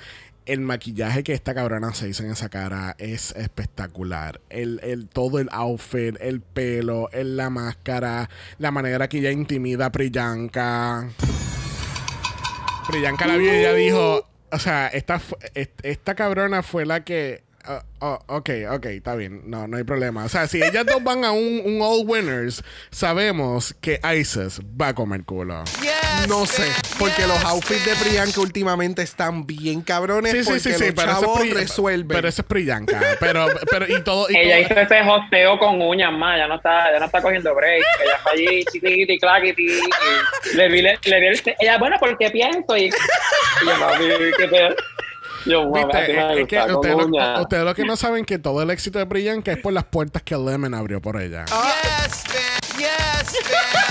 El 0.46 0.60
maquillaje 0.60 1.22
que 1.22 1.34
esta 1.34 1.54
cabrona 1.54 1.92
se 1.94 2.08
hizo 2.08 2.24
en 2.24 2.30
esa 2.30 2.48
cara 2.48 2.96
es 2.98 3.32
espectacular. 3.36 4.40
El, 4.48 4.80
el, 4.82 5.06
todo 5.06 5.38
el 5.38 5.48
outfit, 5.52 6.16
el 6.20 6.40
pelo, 6.40 7.08
el, 7.12 7.36
la 7.36 7.50
máscara, 7.50 8.30
la 8.58 8.70
manera 8.70 9.08
que 9.08 9.18
ella 9.18 9.30
intimida 9.30 9.86
a 9.86 9.92
Priyanka. 9.92 11.10
Priyanka 12.88 13.26
la 13.26 13.36
vio 13.36 13.52
y 13.52 13.56
ella 13.58 13.74
dijo, 13.74 14.26
o 14.50 14.58
sea, 14.58 14.88
esta, 14.88 15.20
esta 15.82 16.14
cabrona 16.14 16.62
fue 16.62 16.86
la 16.86 17.04
que... 17.04 17.42
ah, 17.68 17.82
ah, 18.00 18.18
ok, 18.26 18.50
ok, 18.72 18.86
está 18.86 19.14
bien. 19.14 19.42
No, 19.46 19.68
no 19.68 19.76
hay 19.76 19.84
problema. 19.84 20.24
O 20.24 20.28
sea, 20.28 20.48
si 20.48 20.62
ellas 20.62 20.84
dos 20.86 21.02
van 21.04 21.24
a 21.24 21.30
un, 21.32 21.62
un 21.64 21.80
All 21.82 22.02
Winners, 22.06 22.62
sabemos 22.90 23.74
que 23.80 24.00
Isis 24.18 24.60
va 24.80 24.88
a 24.88 24.94
comer 24.94 25.24
culo. 25.24 25.62
No 26.28 26.46
sé, 26.46 26.64
porque 26.98 27.26
los 27.26 27.42
outfits 27.44 27.84
de 27.84 27.94
Priyanka 27.96 28.40
últimamente 28.40 29.02
están 29.02 29.46
bien 29.46 29.82
cabrones 29.82 30.32
Sí, 30.32 30.38
sí, 30.38 30.44
porque 30.46 30.60
sí, 30.60 30.72
sí, 30.74 30.84
los 30.86 30.94
pero 30.94 31.12
eso 31.12 31.20
chavos 31.20 31.44
es 31.44 31.54
resuelven. 31.54 32.08
Pero 32.08 32.28
eso 32.28 32.42
es 32.42 32.48
Priyanka. 32.48 33.00
Pero, 33.20 33.46
pero, 33.70 33.86
y 33.86 34.02
todo. 34.02 34.26
Y 34.30 34.36
Ella 34.36 34.66
todo- 34.68 34.80
hizo 34.80 34.94
ese 34.94 35.08
hosteo 35.08 35.58
con 35.58 35.80
uñas 35.80 36.12
más, 36.12 36.38
ya 36.38 36.48
no 36.48 36.56
está, 36.56 36.92
ya 36.92 36.98
no 36.98 37.06
está 37.06 37.22
cogiendo 37.22 37.54
break. 37.54 37.82
Ella 38.02 38.14
está 38.16 38.30
allí, 38.30 38.64
chiquiti, 38.72 39.18
claquiti. 39.18 39.62
y 39.66 40.56
Le 40.56 40.68
vi, 40.68 40.82
le, 40.82 40.98
le 41.04 41.20
vi 41.20 41.26
el, 41.26 41.42
ella, 41.60 41.78
bueno, 41.78 41.96
porque 42.00 42.30
pienso 42.30 42.76
y, 42.76 42.86
y 42.86 42.90
yo, 43.64 43.76
mami, 43.78 44.06
¿qué 44.36 44.48
te? 44.48 44.68
Yo, 45.48 45.72
Viste, 45.72 46.40
es, 46.40 46.46
que 46.46 46.58
ustedes 46.58 46.96
lo, 46.96 47.06
uñas. 47.06 47.40
ustedes 47.40 47.64
lo 47.64 47.74
que 47.74 47.84
no 47.84 47.96
saben 47.96 48.24
que 48.24 48.38
todo 48.38 48.62
el 48.62 48.70
éxito 48.70 48.98
de 48.98 49.06
Priyanka 49.06 49.52
es 49.52 49.58
por 49.58 49.72
las 49.72 49.84
puertas 49.84 50.22
que 50.22 50.36
Lemon 50.36 50.74
abrió 50.74 51.00
por 51.00 51.20
ella. 51.20 51.44
Yes, 51.46 52.24
bitch. 52.24 52.78
Yes, 52.78 53.32
bitch. 53.32 53.87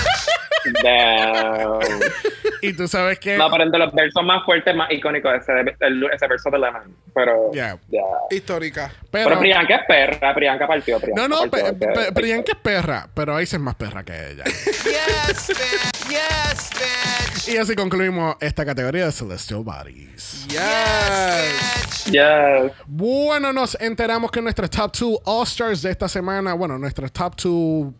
Y 2.60 2.72
tú 2.72 2.88
sabes 2.88 3.18
que. 3.20 3.36
No, 3.36 3.48
pero 3.50 3.64
entre 3.64 3.78
los 3.78 3.92
versos 3.92 4.24
más 4.24 4.44
fuertes, 4.44 4.74
más 4.74 4.90
icónicos, 4.90 5.32
ese, 5.34 5.52
el- 5.80 6.04
ese 6.12 6.26
verso 6.26 6.50
de 6.50 6.58
Lemon. 6.58 6.96
Pero, 7.14 7.50
Yeah. 7.52 7.78
ya. 7.88 8.00
Histórica. 8.30 8.90
Pero, 9.10 9.28
pero, 9.28 9.40
Priyanka 9.40 9.76
es 9.76 9.82
perra, 9.86 10.34
Priyanka 10.34 10.66
partió. 10.66 10.98
Priyanka 11.00 11.28
no, 11.28 11.44
no, 11.44 11.50
partió, 11.50 11.78
Pe- 11.78 11.86
que- 11.86 11.92
Pe- 11.92 12.12
Priyanka 12.12 12.52
es 12.52 12.58
perra, 12.58 13.08
pero 13.14 13.40
Isis 13.40 13.54
es 13.54 13.60
más 13.60 13.74
perra 13.76 14.04
que 14.04 14.12
ella. 14.32 14.44
Yes, 14.44 15.48
bitch. 15.48 16.08
Yes, 16.08 16.70
bitch. 17.46 17.54
y 17.54 17.56
así 17.58 17.74
concluimos 17.76 18.36
esta 18.40 18.64
categoría 18.64 19.06
de 19.06 19.12
Celestial 19.12 19.62
Bodies. 19.62 20.46
Yes. 20.48 22.04
Yes. 22.06 22.72
Bueno, 22.86 23.52
nos 23.52 23.76
enteramos 23.80 24.30
que 24.30 24.40
nuestros 24.42 24.70
top 24.70 24.92
2 24.96 25.18
All-Stars 25.24 25.82
de 25.82 25.90
esta 25.90 26.08
semana, 26.08 26.54
bueno, 26.54 26.78
nuestros 26.78 27.12
top 27.12 27.34
2, 27.36 27.92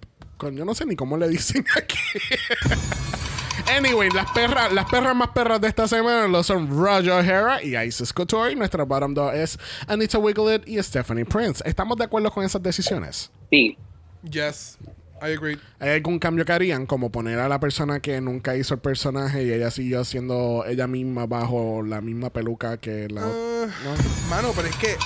yo 0.53 0.65
no 0.65 0.75
sé 0.75 0.87
ni 0.87 0.97
cómo 0.97 1.17
le 1.17 1.29
dicen 1.29 1.65
aquí. 1.77 1.99
anyway, 3.77 4.09
las 4.11 4.31
perras, 4.33 4.73
las 4.73 4.87
perras 4.87 5.15
más 5.15 5.29
perras 5.29 5.61
de 5.61 5.69
esta 5.69 5.87
semana 5.89 6.27
lo 6.29 6.43
son 6.43 6.69
Roger 6.69 7.13
O'Hara 7.13 7.63
y 7.63 7.77
Isis 7.77 8.13
Couture. 8.13 8.53
Y 8.53 8.57
nuestra 8.57 8.85
bottom 8.85 9.15
2 9.15 9.35
es 9.35 9.59
Anita 9.87 10.19
Wiglet 10.19 10.67
y 10.69 10.83
Stephanie 10.83 11.25
Prince. 11.25 11.63
¿Estamos 11.67 11.97
de 11.99 12.05
acuerdo 12.05 12.31
con 12.31 12.45
esas 12.45 12.63
decisiones? 12.63 13.31
Sí. 13.51 13.77
Yes. 14.23 14.79
I 15.21 15.33
agree. 15.33 15.59
¿Hay 15.81 15.91
algún 15.91 16.21
cambio 16.21 16.45
que 16.45 16.53
harían? 16.53 16.87
Como 16.87 17.11
poner 17.11 17.41
a 17.41 17.49
la 17.49 17.59
persona 17.59 17.99
que 17.99 18.21
nunca 18.21 18.55
hizo 18.57 18.75
el 18.75 18.81
personaje 18.81 19.43
y 19.43 19.53
ella 19.53 19.71
siguió 19.73 20.05
siendo 20.05 20.65
ella 20.65 20.87
misma 20.87 21.27
bajo 21.27 21.83
la 21.83 22.01
misma 22.01 22.31
peluca 22.31 22.77
que 22.77 23.09
la 23.09 23.27
Uh, 23.27 23.67
¿no? 23.67 24.31
Mano, 24.31 24.53
pero 24.55 24.69
es 24.69 24.77
que 24.77 24.97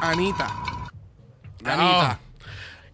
Anita. 0.00 0.48
Ah. 0.50 0.90
Anita. 1.64 2.20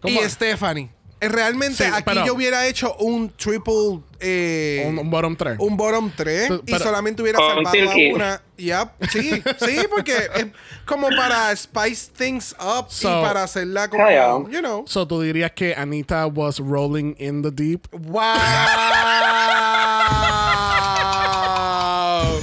Y 0.03 0.15
¿Cómo? 0.15 0.29
Stephanie. 0.29 0.91
Eh, 1.21 1.27
Realmente 1.27 1.75
Sí, 1.83 1.91
aquí 1.91 2.03
pero- 2.05 2.25
yo 2.25 2.33
hubiera 2.33 2.65
hecho 2.65 2.95
un 2.95 3.29
triple. 3.31 3.99
eh, 4.21 4.85
Un, 4.87 4.99
un 4.99 5.09
bottom 5.09 5.35
3. 5.35 5.57
un 5.59 5.75
bottom 5.77 6.11
3 6.15 6.47
Pero- 6.49 6.63
y 6.65 6.83
solamente 6.83 7.21
hubiera 7.21 7.39
Con 7.39 7.63
salvado 7.65 7.91
a 7.91 8.15
una. 8.15 8.41
Yep, 8.57 8.87
sí, 9.11 9.43
sí, 9.65 9.77
porque 9.89 10.13
es 10.35 10.47
como 10.85 11.07
para 11.09 11.53
spice 11.55 12.11
things 12.17 12.55
up 12.59 12.85
So- 12.89 13.19
y 13.19 13.23
para 13.23 13.43
hacerla 13.43 13.89
como, 13.89 14.03
Calla. 14.05 14.27
you 14.49 14.59
know. 14.59 14.83
So 14.87 15.05
tú 15.07 15.21
dirías 15.21 15.51
que 15.51 15.73
Anita 15.75 16.25
was 16.27 16.59
rolling 16.59 17.15
in 17.17 17.41
the 17.41 17.51
deep. 17.51 17.87
¡Wow! 17.91 18.33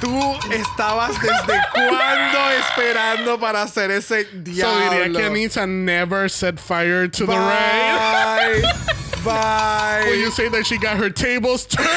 Tú 0.00 0.34
estabas 0.52 1.10
desde 1.20 1.58
cuándo 1.72 2.35
esperando 2.76 3.38
para 3.38 3.62
hacer 3.62 3.90
ese 3.90 4.24
So 4.24 4.28
diablo. 4.42 4.90
diría 4.90 5.12
que 5.12 5.24
Anita 5.26 5.66
never 5.66 6.28
set 6.28 6.58
fire 6.58 7.08
to 7.08 7.26
the 7.26 7.32
rain. 7.32 7.96
Bye. 7.96 8.62
Bye. 9.24 10.04
Will 10.08 10.16
you 10.20 10.30
say 10.30 10.48
that 10.48 10.64
she 10.66 10.78
got 10.78 10.96
her 10.96 11.10
tables 11.10 11.66
turned? 11.66 11.88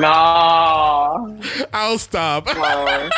No. 0.00 1.38
I'll 1.72 1.98
stop. 1.98 2.46
no. 2.46 3.08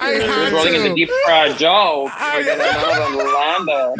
I 0.00 0.12
You're 0.12 0.22
had 0.26 0.52
rolling 0.52 0.74
in 0.74 0.82
the 0.82 0.88
to. 0.90 0.94
deep 0.94 1.08
for 1.08 1.32
a 1.32 1.54
joke. 1.54 2.10
Porque 2.12 2.46
no, 2.46 3.10
no, 3.10 3.20
Orlando. 3.20 3.94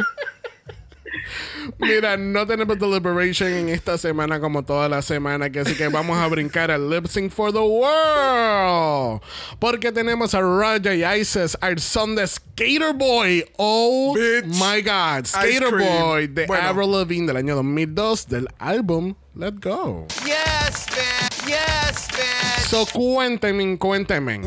Mira, 1.81 2.17
no 2.17 2.45
tenemos 2.45 2.77
deliberation 2.79 3.49
en 3.53 3.69
esta 3.69 3.97
semana 3.99 4.41
como 4.41 4.65
toda 4.65 4.89
la 4.89 5.01
semana, 5.01 5.49
que 5.51 5.61
así 5.61 5.77
que 5.77 5.87
vamos 5.89 6.19
a 6.19 6.27
brincar 6.27 6.71
al 6.73 6.91
lip 6.91 7.07
sync 7.07 7.31
for 7.31 7.53
the 7.53 7.59
world. 7.61 9.21
Porque 9.61 9.93
tenemos 9.93 10.35
a 10.35 10.41
Raja 10.41 10.95
y 10.95 11.21
Isis, 11.21 11.57
al 11.61 11.79
son 11.79 12.17
de 12.17 12.27
Skater 12.27 12.95
Boy. 12.95 13.45
Oh 13.57 14.15
Bitch. 14.15 14.47
my 14.47 14.83
God. 14.83 15.27
Skater. 15.27 15.71
Boy 15.79 16.27
de 16.27 16.47
Bueno. 16.47 16.67
Avril 16.69 16.91
Lavigne 16.93 17.27
del 17.29 17.37
año 17.37 17.55
2002 17.55 18.27
del 18.27 18.49
álbum 18.59 19.15
Let's 19.35 19.61
Go. 19.61 20.07
Yes, 20.25 20.87
bitch. 20.89 21.47
Yes, 21.47 22.09
bitch. 22.09 22.69
So 22.69 22.85
cuéntenme, 22.87 23.79
cuéntenme. 23.79 24.41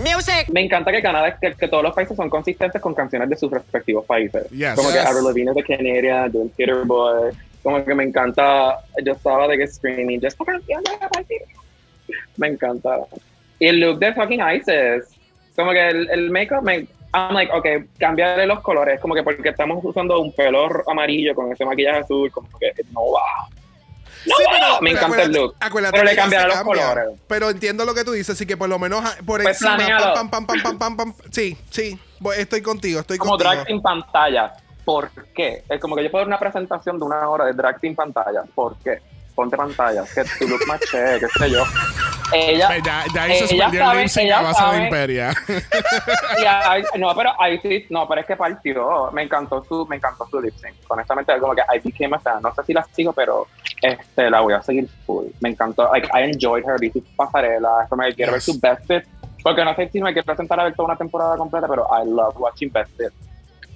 Me 0.52 0.62
encanta 0.62 0.92
que 0.92 1.02
Canadá, 1.02 1.38
que, 1.40 1.54
que 1.54 1.68
todos 1.68 1.84
los 1.84 1.94
países 1.94 2.16
son 2.18 2.30
consistentes 2.30 2.82
con 2.82 2.94
canciones 2.94 3.30
de 3.30 3.38
sus 3.38 3.50
respectivos 3.52 4.06
países. 4.06 4.50
Yes. 4.50 4.76
Como 4.76 4.90
que 4.90 4.96
Yes. 4.96 5.06
Avril 5.06 5.26
Lavigne 5.26 5.52
es 5.52 5.56
de 5.56 5.64
Canada, 5.64 6.30
de 6.30 6.50
Skater 6.50 6.86
Boy. 6.86 7.32
Como 7.64 7.84
que 7.86 7.96
me 7.96 8.04
encanta. 8.04 8.80
Yo 9.04 9.14
estaba 9.14 9.48
de 9.48 9.58
que 9.58 9.68
screaming, 9.68 10.20
partir. 10.20 11.42
Me 12.38 12.48
encanta. 12.48 12.98
Y 13.60 13.68
el 13.68 13.80
look 13.80 14.00
de 14.00 14.14
fucking 14.14 14.42
Isis. 14.56 15.16
Como 15.56 15.72
que 15.72 15.88
el, 15.88 16.10
el 16.10 16.32
make-up, 16.32 16.64
me, 16.64 16.88
I'm 17.14 17.34
like, 17.34 17.52
ok, 17.54 17.88
cambiarle 17.98 18.46
los 18.48 18.62
colores. 18.62 19.00
Como 19.00 19.14
que 19.14 19.24
porque 19.24 19.50
estamos 19.50 19.84
usando 19.84 20.20
un 20.20 20.32
pelo 20.34 20.68
amarillo 20.90 21.36
con 21.36 21.52
ese 21.52 21.66
maquillaje 21.66 22.00
azul, 22.00 22.32
como 22.32 22.48
que 22.60 22.72
no 22.92 23.12
va. 23.12 23.48
No 24.26 24.36
Sí, 24.38 24.44
pero- 24.52 24.82
me 24.82 24.92
pero 24.92 24.98
encanta 25.06 25.22
el 25.24 25.32
look. 25.32 25.56
acuérdate 25.60 25.92
pero 26.00 26.04
le 26.12 26.16
cambiaron 26.16 26.48
los 26.50 26.58
cambia. 26.58 26.84
colores. 26.88 27.20
Pero 27.28 27.50
entiendo 27.50 27.86
lo 27.86 27.94
que 27.94 28.04
tú 28.04 28.12
dices, 28.12 28.36
así 28.36 28.46
que 28.46 28.56
por 28.58 28.70
lo 28.70 28.78
menos 28.80 29.04
ah, 29.06 29.16
por 29.26 29.42
Pues 29.42 29.56
encima. 29.62 29.76
planéalo. 29.78 30.14
Pam, 30.14 30.30
pam, 30.30 30.46
pam, 30.46 30.62
pam, 30.62 30.78
pam, 30.80 30.96
pam, 30.96 31.14
pam. 31.14 31.14
Sí, 31.32 31.58
sí. 31.70 32.00
Estoy 32.38 32.62
contigo, 32.62 33.00
estoy 33.00 33.18
como 33.18 33.32
contigo. 33.32 33.52
drag 33.52 33.66
sin 33.68 33.82
pantalla. 33.82 34.54
¿Por 34.86 35.10
qué? 35.36 35.64
Es 35.70 35.80
como 35.80 35.96
que 35.96 36.04
yo 36.04 36.12
puedo 36.12 36.22
dar 36.24 36.28
una 36.28 36.40
presentación 36.40 36.98
de 37.00 37.06
una 37.06 37.28
hora 37.30 37.46
de 37.46 37.54
drag 37.54 37.80
sin 37.80 37.96
pantalla. 37.96 38.44
¿Por 38.54 38.76
qué? 38.80 39.00
Ponte 39.36 39.56
pantalla, 39.56 40.04
que 40.14 40.24
tu 40.38 40.48
look 40.48 40.60
más 40.68 40.80
chévere, 40.82 41.20
qué 41.22 41.28
sé 41.40 41.50
yo. 41.52 41.64
Ella, 42.34 42.78
Ya, 42.84 43.06
ya 43.14 43.28
Isis 43.30 43.52
ella 43.54 43.72
sabe, 43.72 44.06
ella 44.18 44.40
a 44.40 44.42
base 44.42 44.64
de. 44.78 44.84
Imperia. 44.84 45.34
ahí- 46.66 46.84
no, 46.98 47.16
pero 47.16 47.32
ahí 47.42 47.60
sí, 47.60 47.86
no, 47.90 48.08
pero 48.08 48.22
es 48.22 48.28
que 48.28 48.36
partió. 48.36 49.10
Me 49.12 49.24
encantó 49.24 49.64
su, 49.68 49.86
me 49.88 49.96
encantó 49.98 50.28
su 50.30 50.42
lip 50.42 50.54
sync. 50.58 50.76
Honestamente, 50.88 51.38
como 51.40 51.54
que 51.56 51.62
I 51.62 51.80
became 51.80 52.16
a 52.16 52.20
fan. 52.20 52.42
No 52.42 52.54
sé 52.54 52.64
si 52.66 52.74
la 52.74 52.86
sigo, 52.94 53.14
pero 53.14 53.48
este, 53.82 54.30
la 54.30 54.42
voy 54.42 54.54
a 54.54 54.62
seguir 54.62 54.88
full. 55.06 55.28
Me 55.40 55.50
encantó. 55.50 55.90
Like, 55.92 56.08
I 56.14 56.30
enjoyed 56.32 56.64
her, 56.66 56.80
vi 56.80 56.90
sus 56.92 57.04
pasarelas. 57.16 57.90
Que 57.90 58.14
quiero 58.16 58.32
ver 58.32 58.42
Yes. 58.42 58.46
su 58.46 58.60
best 58.60 58.86
fit. 58.88 59.04
Porque 59.44 59.66
no 59.66 59.74
sé 59.76 59.90
si 59.90 60.00
me 60.02 60.14
quiero 60.14 60.26
presentar 60.26 60.60
a 60.60 60.66
ver 60.66 60.76
toda 60.76 60.88
una 60.90 60.98
temporada 60.98 61.36
completa, 61.36 61.68
pero 61.68 61.88
I 61.92 62.06
love 62.08 62.36
watching 62.38 62.72
best 62.72 62.92
fit. 62.96 63.12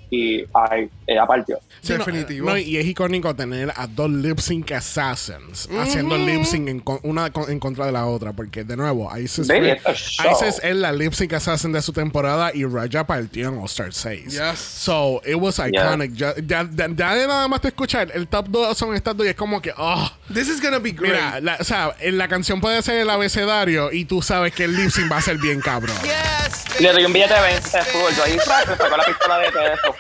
Y 0.09 0.43
ay, 0.53 0.89
ella 1.07 1.25
partió. 1.25 1.59
Sí, 1.81 1.93
no, 1.93 1.99
Definitivo. 1.99 2.49
no, 2.49 2.57
y 2.57 2.77
es 2.77 2.85
icónico 2.85 3.35
tener 3.35 3.71
a 3.75 3.85
dos 3.87 4.09
lip 4.09 4.39
sync 4.39 4.71
assassins 4.71 5.67
haciendo 5.79 6.17
lip 6.17 6.43
sync 6.45 6.67
en 6.69 6.83
una 7.03 7.31
en 7.47 7.59
contra 7.59 7.85
de 7.85 7.91
la 7.91 8.05
otra. 8.05 8.33
Porque, 8.33 8.63
de 8.63 8.75
nuevo, 8.77 9.09
Isis, 9.17 9.47
Baby, 9.47 9.73
fue- 9.83 9.93
a. 10.19 10.31
Isis 10.31 10.59
es 10.63 10.75
la 10.75 10.91
lip 10.91 11.13
sync 11.13 11.33
assassin 11.33 11.71
de 11.71 11.81
su 11.81 11.93
temporada 11.93 12.51
y 12.53 12.65
Raja 12.65 13.05
partió 13.05 13.49
en 13.49 13.57
All 13.59 13.65
Star 13.65 13.93
6. 13.93 14.31
Yes. 14.33 14.59
So, 14.59 15.21
it 15.25 15.35
was 15.35 15.59
iconic. 15.59 16.13
Ya, 16.13 16.33
ya, 16.35 16.67
ya- 16.73 16.87
ya 16.95 17.15
de 17.15 17.27
nada 17.27 17.47
más 17.47 17.61
te 17.61 17.67
escuchar, 17.69 18.09
el 18.13 18.27
top 18.27 18.47
2 18.49 18.77
son 18.77 18.95
estas 18.95 19.15
dos 19.17 19.25
y 19.25 19.29
es 19.29 19.35
como 19.35 19.61
que, 19.61 19.73
oh. 19.77 20.11
This 20.33 20.47
is 20.49 20.61
gonna 20.61 20.79
be 20.79 20.91
great. 20.91 21.13
Mira, 21.13 21.39
la, 21.41 21.57
o 21.59 21.63
sea, 21.63 21.95
en 21.99 22.17
la 22.17 22.27
canción 22.27 22.59
puede 22.61 22.81
ser 22.81 22.95
el 22.99 23.09
abecedario 23.09 23.91
y 23.91 24.05
tú 24.05 24.21
sabes 24.21 24.53
que 24.53 24.63
el 24.65 24.75
lip 24.75 24.89
sync 24.89 25.11
va 25.11 25.17
a 25.17 25.21
ser 25.21 25.37
bien 25.37 25.59
cabrón. 25.61 25.95
Yes. 26.03 26.79
Le 26.81 26.91
doy 26.91 27.05
un 27.05 27.13
billete 27.13 27.33
de 27.33 27.41
20 27.41 27.61
full. 27.83 28.13
Yo 28.17 28.23
ahí 28.23 28.37
sacó 28.43 28.97
la 28.97 29.05
pistola 29.05 29.37
de 29.39 29.51
peso. 29.51 29.94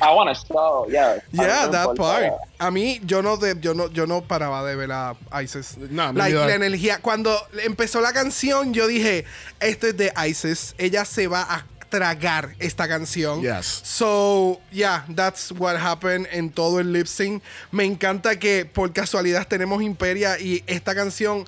I 0.00 0.12
wanna 0.14 0.34
show, 0.34 0.86
yes. 0.88 1.22
Yeah, 1.32 1.66
No 1.66 1.72
that 1.72 1.96
part. 1.96 2.32
A 2.58 2.70
mí, 2.70 3.00
yo 3.04 3.20
no, 3.22 3.36
de, 3.36 3.54
yo 3.60 3.74
no, 3.74 3.88
yo 3.88 4.06
no 4.06 4.22
paraba 4.22 4.64
de 4.64 4.76
ver 4.76 4.90
a 4.92 5.16
Isis. 5.42 5.76
No, 5.76 6.12
me 6.12 6.18
Like, 6.18 6.34
la 6.34 6.54
energía. 6.54 7.00
Cuando 7.00 7.36
empezó 7.64 8.00
la 8.00 8.12
canción, 8.12 8.72
yo 8.72 8.86
dije, 8.86 9.24
esto 9.60 9.88
es 9.88 9.96
de 9.96 10.12
Isis. 10.28 10.74
Ella 10.78 11.04
se 11.04 11.26
va 11.26 11.42
a 11.42 11.64
tragar 11.88 12.54
esta 12.58 12.86
canción. 12.86 13.42
Yes. 13.42 13.66
So, 13.84 14.60
yeah, 14.70 15.04
that's 15.14 15.50
what 15.52 15.76
happened 15.76 16.26
en 16.30 16.50
todo 16.50 16.78
el 16.80 16.92
lip 16.92 17.06
sync. 17.06 17.42
Me 17.72 17.84
encanta 17.84 18.38
que 18.38 18.64
por 18.66 18.92
casualidad 18.92 19.46
tenemos 19.48 19.82
Imperia 19.82 20.38
y 20.38 20.62
esta 20.66 20.94
canción 20.94 21.46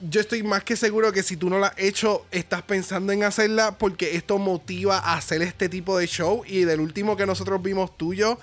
yo 0.00 0.20
estoy 0.20 0.42
más 0.42 0.62
que 0.64 0.76
seguro 0.76 1.12
que 1.12 1.22
si 1.22 1.36
tú 1.36 1.50
no 1.50 1.58
la 1.58 1.68
has 1.68 1.78
hecho, 1.78 2.24
estás 2.30 2.62
pensando 2.62 3.12
en 3.12 3.24
hacerla 3.24 3.76
porque 3.78 4.16
esto 4.16 4.38
motiva 4.38 4.98
a 4.98 5.14
hacer 5.14 5.42
este 5.42 5.68
tipo 5.68 5.98
de 5.98 6.06
show. 6.06 6.44
Y 6.46 6.60
del 6.60 6.80
último 6.80 7.16
que 7.16 7.26
nosotros 7.26 7.60
vimos 7.62 7.96
tuyo, 7.96 8.38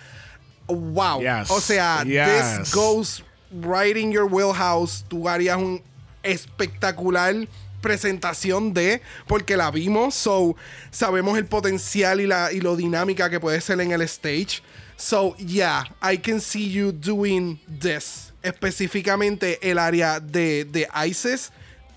wow. 0.68 1.22
Yes. 1.22 1.50
O 1.50 1.62
sea, 1.62 2.04
Yes. 2.04 2.60
this 2.60 2.74
goes 2.74 3.24
right 3.52 3.96
in 3.96 4.12
your 4.12 4.26
wheelhouse. 4.26 5.06
Tú 5.08 5.30
harías 5.30 5.58
un 5.58 5.82
espectacular 6.24 7.48
presentación 7.82 8.74
de 8.74 9.00
porque 9.28 9.56
la 9.56 9.70
vimos 9.70 10.16
so 10.16 10.56
sabemos 10.90 11.38
el 11.38 11.46
potencial 11.46 12.20
y 12.20 12.26
la 12.26 12.52
y 12.52 12.60
lo 12.60 12.76
dinámica 12.76 13.30
que 13.30 13.40
puede 13.40 13.62
ser 13.62 13.80
en 13.80 13.92
el 13.92 14.02
stage 14.02 14.64
so 14.98 15.36
yeah 15.38 15.86
I 16.02 16.18
can 16.18 16.42
see 16.42 16.68
you 16.72 16.92
doing 16.92 17.60
this 17.80 18.25
específicamente 18.46 19.60
el 19.70 19.78
área 19.80 20.20
de, 20.20 20.66
de 20.66 20.88
ISIS 21.08 21.52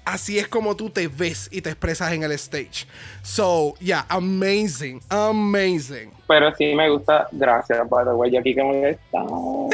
así 0.04 0.38
es 0.38 0.48
como 0.48 0.74
tú 0.74 0.88
te 0.90 1.06
ves 1.06 1.48
y 1.52 1.60
te 1.60 1.68
expresas 1.70 2.12
en 2.12 2.22
el 2.22 2.32
stage 2.32 2.86
so 3.22 3.74
yeah 3.78 4.06
amazing 4.08 5.00
amazing 5.10 6.10
Pero 6.26 6.54
sí 6.56 6.74
me 6.74 6.90
gusta, 6.90 7.26
gracias, 7.32 7.88
by 7.88 8.04
the 8.04 8.10
way. 8.12 8.30
Yo 8.30 8.40
aquí 8.40 8.54
como 8.54 8.72
que 8.72 8.90
está. 8.90 9.20
Como 9.20 9.70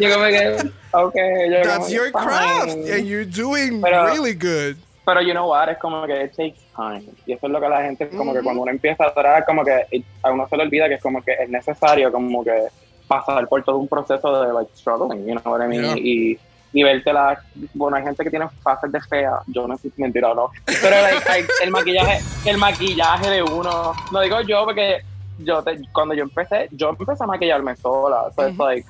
yo, 0.00 0.10
como 0.14 0.24
que, 0.24 0.70
ok. 0.92 1.14
Yo 1.50 1.60
como 1.60 1.62
that's 1.62 1.86
que, 1.88 1.94
your 1.94 2.10
craft 2.10 2.70
fine. 2.72 2.92
and 2.94 3.06
you're 3.06 3.26
doing 3.26 3.82
Pero- 3.82 4.06
really 4.06 4.32
good 4.34 4.76
Pero 5.04 5.20
you 5.22 5.32
know 5.32 5.48
what, 5.48 5.68
es 5.70 5.78
como 5.78 6.06
que 6.06 6.24
it 6.24 6.32
takes 6.36 6.56
time. 6.76 7.04
Y 7.26 7.32
eso 7.32 7.46
es 7.46 7.52
lo 7.52 7.60
que 7.60 7.68
la 7.68 7.82
gente, 7.82 8.08
como 8.08 8.32
que 8.34 8.40
cuando 8.42 8.62
uno 8.62 8.70
empieza 8.70 9.04
a 9.04 9.08
adorar, 9.08 9.44
como 9.46 9.62
que 9.64 10.04
a 10.22 10.30
uno 10.30 10.46
se 10.48 10.56
le 10.56 10.62
olvida 10.64 10.88
que 10.88 10.94
es 10.94 11.02
como 11.02 11.22
que 11.22 11.32
es 11.32 11.48
necesario 11.48 12.10
como 12.12 12.42
que 12.44 12.68
pasar 13.08 13.48
por 13.48 13.62
todo 13.64 13.78
un 13.78 13.88
proceso 13.88 14.42
de 14.42 14.52
like 14.52 14.70
struggling, 14.74 15.26
you 15.26 15.34
know 15.34 15.52
what 15.52 15.64
I 15.64 15.66
mean? 15.68 15.82
Yeah. 15.82 15.96
Y, 15.98 16.38
y 16.72 16.82
verte 16.82 17.12
la, 17.12 17.42
bueno, 17.74 17.96
hay 17.96 18.04
gente 18.04 18.22
que 18.22 18.30
tiene 18.30 18.46
fases 18.62 18.92
de 18.92 19.00
fea, 19.00 19.40
yo 19.46 19.66
no 19.66 19.76
sé 19.78 19.90
si 19.90 20.02
mentira 20.02 20.30
o 20.30 20.34
no, 20.34 20.50
pero 20.66 20.96
like, 21.26 21.48
el 21.62 21.70
maquillaje, 21.70 22.20
el 22.44 22.58
maquillaje 22.58 23.30
de 23.30 23.42
uno, 23.42 23.94
no 24.12 24.20
digo 24.20 24.42
yo 24.42 24.64
porque 24.66 25.00
yo 25.38 25.62
te- 25.62 25.80
cuando 25.92 26.14
yo 26.14 26.24
empecé, 26.24 26.68
yo 26.72 26.90
empecé 26.90 27.24
a 27.24 27.26
maquillarme 27.26 27.74
sola, 27.76 28.30
so 28.36 28.46
it's 28.46 28.58
like, 28.58 28.86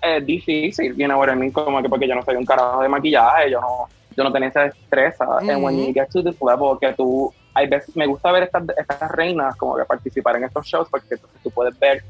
es 0.00 0.24
difícil, 0.24 0.94
you 0.96 1.06
know 1.06 1.18
what 1.18 1.28
I 1.28 1.34
mean? 1.34 1.50
Como 1.50 1.82
que 1.82 1.88
porque 1.88 2.06
yo 2.06 2.14
no 2.14 2.22
soy 2.22 2.36
un 2.36 2.44
carajo 2.46 2.82
de 2.82 2.88
maquillaje, 2.88 3.50
yo 3.50 3.60
no, 3.60 3.88
yo 4.16 4.22
no 4.22 4.30
tenía 4.32 4.48
esa 4.48 4.60
destreza. 4.62 5.38
And 5.38 5.62
when 5.64 5.76
you 5.76 5.92
get 5.92 6.08
to 6.10 6.22
this 6.22 6.40
level, 6.40 6.78
que 6.80 6.92
tú, 6.92 7.32
hay 7.54 7.66
veces, 7.66 7.96
me 7.96 8.06
gusta 8.06 8.30
ver 8.30 8.44
estas, 8.44 8.62
estas 8.76 9.10
reinas 9.10 9.56
como 9.56 9.76
que 9.76 9.84
participar 9.84 10.36
en 10.36 10.44
estos 10.44 10.64
shows, 10.66 10.88
porque 10.88 11.14
entonces 11.14 11.40
tú 11.42 11.50
puedes 11.50 11.76
ver, 11.80 12.04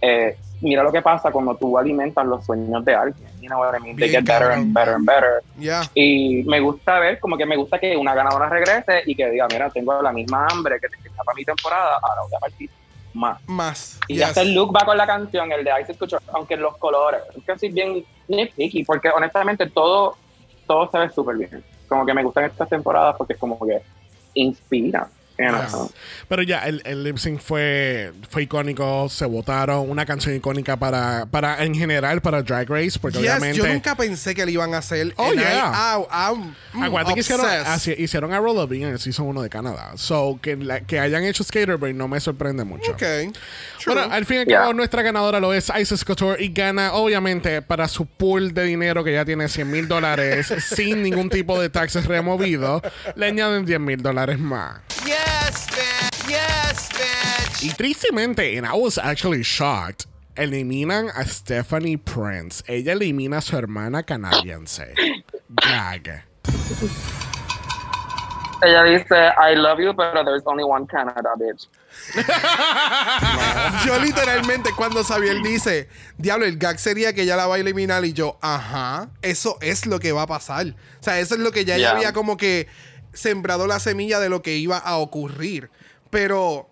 eh, 0.00 0.36
mira 0.64 0.82
lo 0.82 0.90
que 0.90 1.02
pasa 1.02 1.30
cuando 1.30 1.54
tú 1.54 1.76
alimentas 1.78 2.24
los 2.26 2.44
sueños 2.44 2.84
de 2.84 2.94
alguien, 2.94 3.28
you 3.40 3.48
know 3.48 3.60
what 3.60 3.74
I 3.76 3.80
mean? 3.82 3.96
They 3.96 4.08
Bien 4.08 4.24
get 4.24 4.32
better 4.32 4.48
cabrón. 4.48 4.58
and 4.60 4.74
better 4.74 4.94
and 4.94 5.06
better. 5.06 5.42
yeah 5.58 5.82
Y 5.94 6.42
me 6.44 6.60
gusta 6.60 6.98
ver, 6.98 7.20
como 7.20 7.36
que 7.36 7.44
me 7.46 7.56
gusta 7.56 7.78
que 7.78 7.96
una 7.96 8.14
ganadora 8.14 8.48
regrese 8.48 9.02
y 9.06 9.14
que 9.14 9.30
diga, 9.30 9.46
mira, 9.48 9.68
tengo 9.70 10.00
la 10.00 10.12
misma 10.12 10.46
hambre 10.50 10.80
que 10.80 10.88
tenía 10.88 11.10
para 11.24 11.36
mi 11.36 11.44
temporada, 11.44 11.98
ahora 12.02 12.22
voy 12.22 12.34
a 12.36 12.40
partir 12.40 12.70
más. 13.12 13.38
más 13.46 14.00
Y 14.08 14.14
yes. 14.16 14.34
ya 14.34 14.42
el 14.42 14.54
look 14.54 14.74
va 14.74 14.84
con 14.84 14.96
la 14.96 15.06
canción, 15.06 15.52
el 15.52 15.62
de 15.64 15.70
Ice 15.82 15.92
escuchó, 15.92 16.18
aunque 16.32 16.56
los 16.56 16.76
colores, 16.78 17.20
es 17.36 17.48
así 17.48 17.68
bien 17.68 18.04
nitpicky, 18.28 18.84
porque 18.84 19.10
honestamente 19.10 19.68
todo, 19.70 20.16
todo 20.66 20.90
se 20.90 20.98
ve 20.98 21.08
súper 21.10 21.36
bien. 21.36 21.62
Como 21.88 22.04
que 22.06 22.14
me 22.14 22.24
gustan 22.24 22.44
estas 22.44 22.68
temporadas 22.68 23.14
porque 23.16 23.34
es 23.34 23.38
como 23.38 23.58
que 23.64 23.82
inspira. 24.34 25.08
Yes. 25.38 25.72
Pero 26.28 26.42
ya, 26.42 26.60
el, 26.60 26.80
el 26.84 27.02
lip 27.02 27.18
sync 27.18 27.40
fue, 27.40 28.12
fue 28.30 28.44
icónico, 28.44 29.08
se 29.08 29.26
votaron, 29.26 29.88
una 29.90 30.06
canción 30.06 30.34
icónica 30.34 30.76
para, 30.76 31.26
para 31.26 31.62
en 31.64 31.74
general 31.74 32.20
para 32.20 32.42
Drag 32.42 32.68
Race, 32.68 32.98
porque 33.00 33.18
Yes, 33.18 33.30
obviamente... 33.30 33.58
yo 33.58 33.66
nunca 33.66 33.94
pensé 33.96 34.34
que 34.34 34.44
lo 34.44 34.50
iban 34.52 34.74
a 34.74 34.78
hacer. 34.78 35.12
Oh, 35.16 35.32
yeah. 35.32 35.98
Mm, 36.72 36.82
Acuérdate 36.84 37.14
que 37.14 37.20
hicieron, 37.20 37.46
así- 37.46 37.94
hicieron 37.98 38.32
a 38.32 38.38
Roll 38.38 38.72
in 38.74 38.84
el 38.84 38.98
Season 38.98 39.26
1 39.26 39.42
de 39.42 39.50
Canadá. 39.50 39.92
So, 39.96 40.38
que, 40.40 40.56
la- 40.56 40.80
que 40.80 41.00
hayan 41.00 41.24
hecho 41.24 41.42
Skaterboy 41.44 41.92
no 41.94 42.06
me 42.08 42.20
sorprende 42.20 42.64
mucho. 42.64 42.92
Ok. 42.92 42.98
True. 42.98 43.32
Bueno, 43.94 44.12
al 44.12 44.24
fin 44.24 44.36
y 44.36 44.40
al 44.40 44.46
Yeah. 44.46 44.60
cabo, 44.60 44.72
nuestra 44.74 45.02
ganadora 45.02 45.40
lo 45.40 45.52
es 45.52 45.70
Isis 45.80 46.04
Couture 46.04 46.42
y 46.42 46.48
gana, 46.52 46.92
obviamente, 46.92 47.60
para 47.62 47.88
su 47.88 48.06
pool 48.06 48.54
de 48.54 48.64
dinero 48.64 49.02
que 49.02 49.12
ya 49.12 49.24
tiene 49.24 49.48
100 49.48 49.70
mil 49.70 49.88
dólares 49.88 50.52
sin 50.74 51.02
ningún 51.02 51.28
tipo 51.28 51.60
de 51.60 51.70
taxes 51.70 52.06
removido, 52.06 52.80
le 53.16 53.26
añaden 53.26 53.64
10 53.64 53.80
mil 53.80 54.00
dólares 54.02 54.38
más. 54.38 54.80
Yes, 55.34 55.66
bitch. 55.66 56.30
Yes, 56.30 56.88
bitch. 56.90 57.64
Y 57.64 57.70
tristemente, 57.74 58.56
and 58.56 58.66
I 58.66 58.74
was 58.74 58.98
actually 58.98 59.42
shocked, 59.42 60.06
eliminan 60.36 61.10
a 61.16 61.26
Stephanie 61.26 61.96
Prince. 61.96 62.62
Ella 62.68 62.92
elimina 62.92 63.38
a 63.38 63.40
su 63.40 63.56
hermana 63.56 64.02
canadiense. 64.04 64.94
Gag. 65.60 66.22
Ella 68.62 68.84
dice, 68.84 69.32
I 69.36 69.54
love 69.54 69.80
you, 69.80 69.92
pero 69.94 70.24
there's 70.24 70.42
only 70.46 70.64
one 70.64 70.86
Canada, 70.86 71.34
bitch. 71.36 71.66
Yo 73.86 73.98
literalmente 73.98 74.70
cuando 74.76 75.02
Xavier 75.02 75.42
dice, 75.42 75.88
diablo, 76.18 76.46
el 76.46 76.56
gag 76.58 76.78
sería 76.78 77.12
que 77.12 77.22
ella 77.22 77.36
la 77.36 77.46
va 77.46 77.56
a 77.56 77.58
eliminar 77.58 78.04
y 78.04 78.12
yo, 78.12 78.36
ajá, 78.40 79.08
eso 79.22 79.58
es 79.60 79.86
lo 79.86 80.00
que 80.00 80.12
va 80.12 80.22
a 80.22 80.26
pasar. 80.26 80.66
O 80.66 81.02
sea, 81.02 81.18
eso 81.18 81.34
es 81.34 81.40
lo 81.40 81.50
que 81.50 81.64
ya 81.64 81.76
ella 81.76 81.92
había 81.92 82.12
como 82.12 82.36
que 82.36 82.68
sembrado 83.14 83.66
la 83.66 83.80
semilla 83.80 84.20
de 84.20 84.28
lo 84.28 84.42
que 84.42 84.56
iba 84.56 84.76
a 84.78 84.96
ocurrir. 84.98 85.70
Pero 86.10 86.68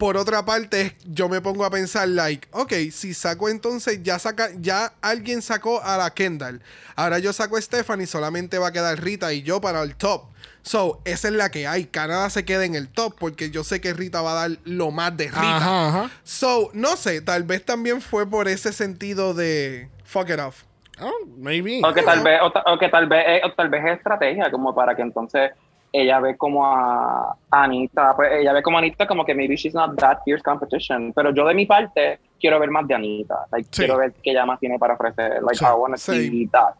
por 0.00 0.16
otra 0.16 0.46
parte, 0.46 0.96
yo 1.04 1.28
me 1.28 1.42
pongo 1.42 1.62
a 1.62 1.70
pensar, 1.70 2.08
like, 2.08 2.48
ok, 2.52 2.72
si 2.90 3.12
saco 3.12 3.50
entonces, 3.50 4.02
ya 4.02 4.18
saca, 4.18 4.48
ya 4.58 4.94
alguien 5.02 5.42
sacó 5.42 5.82
a 5.82 5.98
la 5.98 6.14
Kendall. 6.14 6.62
Ahora 6.96 7.18
yo 7.18 7.34
saco 7.34 7.58
a 7.58 7.60
Stephanie, 7.60 8.06
solamente 8.06 8.56
va 8.56 8.68
a 8.68 8.72
quedar 8.72 8.98
Rita 9.02 9.30
y 9.34 9.42
yo 9.42 9.60
para 9.60 9.82
el 9.82 9.96
top. 9.96 10.24
So, 10.62 11.02
esa 11.04 11.28
es 11.28 11.34
la 11.34 11.50
que 11.50 11.66
hay. 11.66 11.84
Canadá 11.84 12.30
se 12.30 12.46
queda 12.46 12.64
en 12.64 12.76
el 12.76 12.88
top 12.88 13.14
porque 13.18 13.50
yo 13.50 13.62
sé 13.62 13.82
que 13.82 13.92
Rita 13.92 14.22
va 14.22 14.32
a 14.32 14.48
dar 14.48 14.58
lo 14.64 14.90
más 14.90 15.14
de 15.18 15.26
Rita. 15.26 15.56
Ajá, 15.56 15.88
ajá. 15.88 16.10
So, 16.24 16.70
no 16.72 16.96
sé, 16.96 17.20
tal 17.20 17.42
vez 17.42 17.62
también 17.62 18.00
fue 18.00 18.26
por 18.26 18.48
ese 18.48 18.72
sentido 18.72 19.34
de 19.34 19.90
fuck 20.04 20.30
it 20.30 20.38
off. 20.38 20.62
Oh, 21.02 21.26
maybe. 21.38 21.80
O 21.84 21.92
que 21.92 22.02
tal 22.02 22.22
vez, 22.22 22.40
o, 22.42 22.52
o 22.72 22.78
que 22.78 22.88
tal 22.88 23.06
vez, 23.06 23.24
eh, 23.26 23.40
o 23.44 23.52
tal 23.52 23.68
vez 23.68 23.84
es 23.84 23.92
estrategia, 23.98 24.50
como 24.50 24.74
para 24.74 24.94
que 24.94 25.02
entonces 25.02 25.52
ella 25.92 26.20
ve 26.20 26.36
como 26.36 26.64
a 26.64 27.34
Anita, 27.50 28.14
pues 28.14 28.30
ella 28.32 28.52
ve 28.52 28.62
como 28.62 28.76
a 28.76 28.80
Anita 28.80 29.06
como 29.08 29.24
que 29.24 29.34
maybe 29.34 29.56
she's 29.56 29.74
not 29.74 29.96
that 29.98 30.18
fierce 30.24 30.42
competition, 30.44 31.12
pero 31.12 31.32
yo 31.34 31.44
de 31.46 31.54
mi 31.54 31.66
parte 31.66 32.20
quiero 32.38 32.60
ver 32.60 32.70
más 32.70 32.86
de 32.86 32.94
Anita, 32.94 33.46
like, 33.50 33.68
Sí. 33.72 33.82
quiero 33.82 33.96
ver 33.98 34.12
qué 34.22 34.30
ella 34.30 34.46
más 34.46 34.60
tiene 34.60 34.78
para 34.78 34.94
ofrecer, 34.94 35.42
like 35.42 35.56
Sí, 35.56 35.64
I 35.64 35.72
wanna 35.76 35.96
sí. 35.96 36.28
see 36.30 36.46
that. 36.48 36.74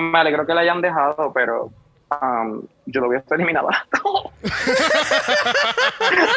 Me 0.00 0.18
alegro 0.18 0.44
que 0.44 0.52
la 0.54 0.62
hayan 0.62 0.80
dejado, 0.80 1.32
pero 1.32 1.70
um, 2.20 2.62
yo 2.86 3.00
lo 3.02 3.08
hubiese 3.08 3.32
eliminado. 3.36 3.68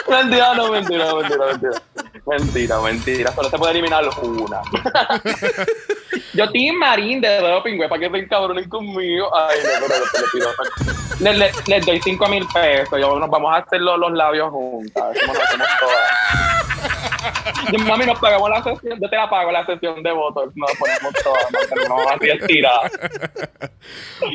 mentira, 0.10 0.54
no, 0.56 0.72
mentira, 0.72 1.16
mentira, 1.16 1.46
mentira. 1.48 1.82
Mentira, 2.30 2.80
mentira. 2.80 3.32
Solo 3.34 3.50
se 3.50 3.58
puede 3.58 3.72
eliminar 3.72 4.04
una. 4.22 4.62
Yo 6.34 6.50
Team 6.52 6.76
Marín 6.76 7.22
de 7.22 7.40
doping, 7.40 7.78
güey, 7.78 7.90
para 7.90 8.02
que 8.02 8.10
se 8.10 8.18
encabronen 8.18 8.70
conmigo. 8.70 9.36
Ay, 9.36 9.58
no, 9.64 9.88
lo 9.88 9.96
pido. 10.32 10.50
Les, 11.20 11.38
les, 11.38 11.68
les 11.68 11.86
doy 11.86 12.00
5 12.00 12.28
mil 12.28 12.46
pesos. 12.54 13.00
Yo, 13.00 13.20
nos 13.20 13.30
vamos 13.30 13.52
a 13.52 13.58
hacer 13.58 13.82
los, 13.82 13.98
los 13.98 14.12
labios 14.12 14.52
juntas. 14.52 15.18
Como 15.20 15.34
nos 15.34 15.44
hacemos 15.44 15.68
todas. 15.80 17.19
Mami, 17.88 18.06
nos 18.06 18.20
pagamos 18.20 18.50
la 18.50 18.64
sesión. 18.64 19.00
Yo 19.02 19.10
te 19.10 19.16
la 19.16 19.30
pago 19.30 19.52
la 19.52 19.66
sesión 19.66 20.02
de 20.04 20.12
votos. 20.12 20.52
Nos 20.56 20.72
ponemos 20.78 21.14
todas. 21.24 21.90
Vamos 21.90 22.06
así 22.16 22.30
estiradas. 22.30 22.92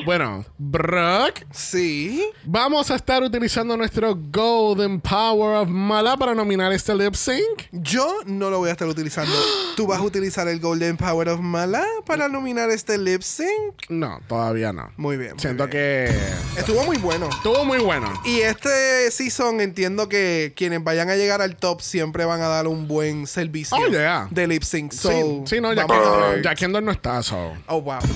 Bueno, 0.07 0.45
Brock, 0.59 1.41
Sí. 1.53 2.25
vamos 2.45 2.91
a 2.91 2.97
estar 2.97 3.23
utilizando 3.23 3.77
nuestro 3.77 4.17
Golden 4.17 5.01
Power 5.01 5.57
of 5.59 5.69
Mala 5.69 6.17
para 6.17 6.35
nominar 6.35 6.73
este 6.73 6.95
lip 6.95 7.15
sync. 7.15 7.69
Yo 7.71 8.21
no 8.27 8.51
lo 8.51 8.59
voy 8.59 8.71
a 8.71 8.73
estar 8.73 8.89
utilizando. 8.89 9.33
¿Tú 9.77 9.87
vas 9.87 10.01
a 10.01 10.03
utilizar 10.03 10.49
el 10.49 10.59
Golden 10.61 10.97
Power 10.97 11.29
of 11.29 11.41
Mala 11.41 11.85
para 12.07 12.29
nominar 12.29 12.71
este 12.71 12.99
lip 12.99 13.23
sync? 13.23 13.75
No, 13.91 14.19
todavía 14.27 14.73
no. 14.73 14.91
Muy 14.97 15.17
bien. 15.19 15.33
muy 15.33 15.41
Siento 15.41 15.67
bien. 15.69 15.71
que 15.71 16.59
Estuvo 16.59 16.83
muy 16.85 16.97
bueno. 16.97 17.29
estuvo 17.29 17.65
muy 17.65 17.79
bueno. 17.79 18.13
Y 18.25 18.41
este 18.41 19.11
season 19.11 19.61
entiendo 19.61 20.09
que 20.09 20.53
quienes 20.57 20.83
vayan 20.83 21.11
a 21.11 21.17
llegar 21.17 21.43
al 21.43 21.57
top 21.57 21.81
siempre 21.81 22.25
van 22.25 22.41
a 22.41 22.49
dar 22.49 22.67
un 22.67 22.74
buen 22.89 23.27
servicio 23.27 23.77
Oh, 23.79 23.87
yeah. 23.89 24.27
de 24.31 24.47
lip 24.47 24.63
sync. 24.65 24.93
So, 24.93 25.11
sí, 25.11 25.43
sí, 25.47 25.61
no, 25.61 25.75
ver. 25.75 26.43
ya 26.43 26.55
Kendall 26.55 26.85
no 26.85 26.93
está, 26.93 27.23
so. 27.23 27.53
Oh, 27.69 27.79
wow. 27.79 28.01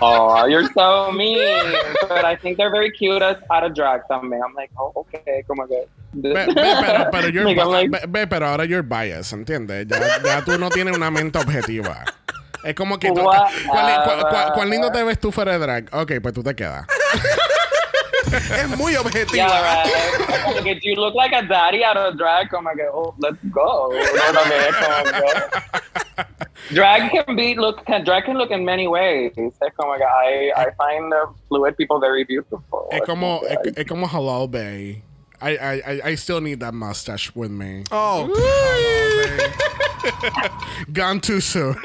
Oh, 0.00 0.46
you're 0.46 0.68
so 0.74 1.10
mean. 1.12 1.38
But 2.08 2.24
I 2.24 2.36
think 2.36 2.56
they're 2.56 2.70
very 2.70 2.90
cute 2.90 3.22
as 3.22 3.36
out 3.50 3.64
of 3.64 3.74
drag 3.74 4.02
también. 4.10 4.40
I'm 4.46 4.54
like, 4.54 4.70
oh, 4.78 4.92
okay. 4.96 5.42
Como 5.46 5.66
que. 5.66 5.86
Ve, 6.14 6.32
ve, 6.32 6.46
pero, 6.54 7.10
pero 7.10 7.28
you're 7.28 7.44
Like, 7.54 7.66
like, 7.66 7.90
ve- 7.90 8.06
ve, 8.08 8.26
pero 8.26 8.46
ahora 8.46 8.64
you're 8.66 8.82
biased, 8.82 9.32
¿entiendes? 9.32 9.86
Ya, 9.88 9.98
ya 10.24 10.44
tú 10.44 10.58
no 10.58 10.68
tienes 10.70 10.96
una 10.96 11.10
mente 11.10 11.38
objetiva. 11.38 12.04
Es 12.64 12.74
como 12.74 12.98
que... 12.98 13.08
tú-? 13.08 13.22
¿cuál, 13.22 13.40
cuál- 13.68 14.26
cuál- 14.30 14.52
cuál 14.54 14.70
lindo 14.70 14.90
te 14.92 15.02
ves 15.02 15.18
tú 15.18 15.32
fuera 15.32 15.52
de 15.52 15.58
drag? 15.58 15.88
Ok, 15.92 16.12
pues 16.22 16.34
tú 16.34 16.42
te 16.42 16.54
quedas. 16.54 16.86
es 18.62 18.68
muy 18.78 18.96
objetiva. 18.96 19.34
Yeah, 19.48 19.84
right. 19.84 20.42
Como 20.44 20.62
que 20.62 20.78
you 20.82 20.94
look 20.96 21.14
like 21.14 21.34
a 21.34 21.42
daddy 21.42 21.84
out 21.84 21.96
of 21.96 22.16
drag. 22.16 22.48
Como 22.50 22.70
que, 22.74 22.84
oh, 22.92 23.14
let's 23.18 23.38
go. 23.50 23.90
No, 23.92 24.40
como 24.40 24.50
que- 24.50 26.22
Drag 26.74 27.10
can 27.10 27.36
be 27.36 27.54
look 27.54 27.84
can 27.84 28.04
drag 28.04 28.24
can 28.24 28.38
look 28.38 28.50
in 28.50 28.64
many 28.64 28.86
ways. 28.86 29.32
Es 29.36 29.74
como 29.76 29.94
que 29.96 30.04
I 30.04 30.52
I 30.56 30.70
find 30.78 31.12
the 31.12 31.26
fluid 31.48 31.76
people 31.76 31.98
very 32.00 32.24
beautiful. 32.24 32.88
Es 32.90 33.02
como, 33.02 33.40
es, 33.48 33.76
es 33.76 33.86
como 33.86 34.06
Hello 34.06 34.46
Bay. 34.48 35.02
I, 35.42 35.56
I, 35.56 35.72
I- 35.92 36.00
I 36.10 36.14
still 36.16 36.40
need 36.40 36.60
that 36.60 36.74
mustache 36.74 37.32
with 37.34 37.50
me. 37.50 37.84
Oh. 37.90 38.28
Gone 40.92 41.20
too 41.20 41.40
soon. 41.40 41.76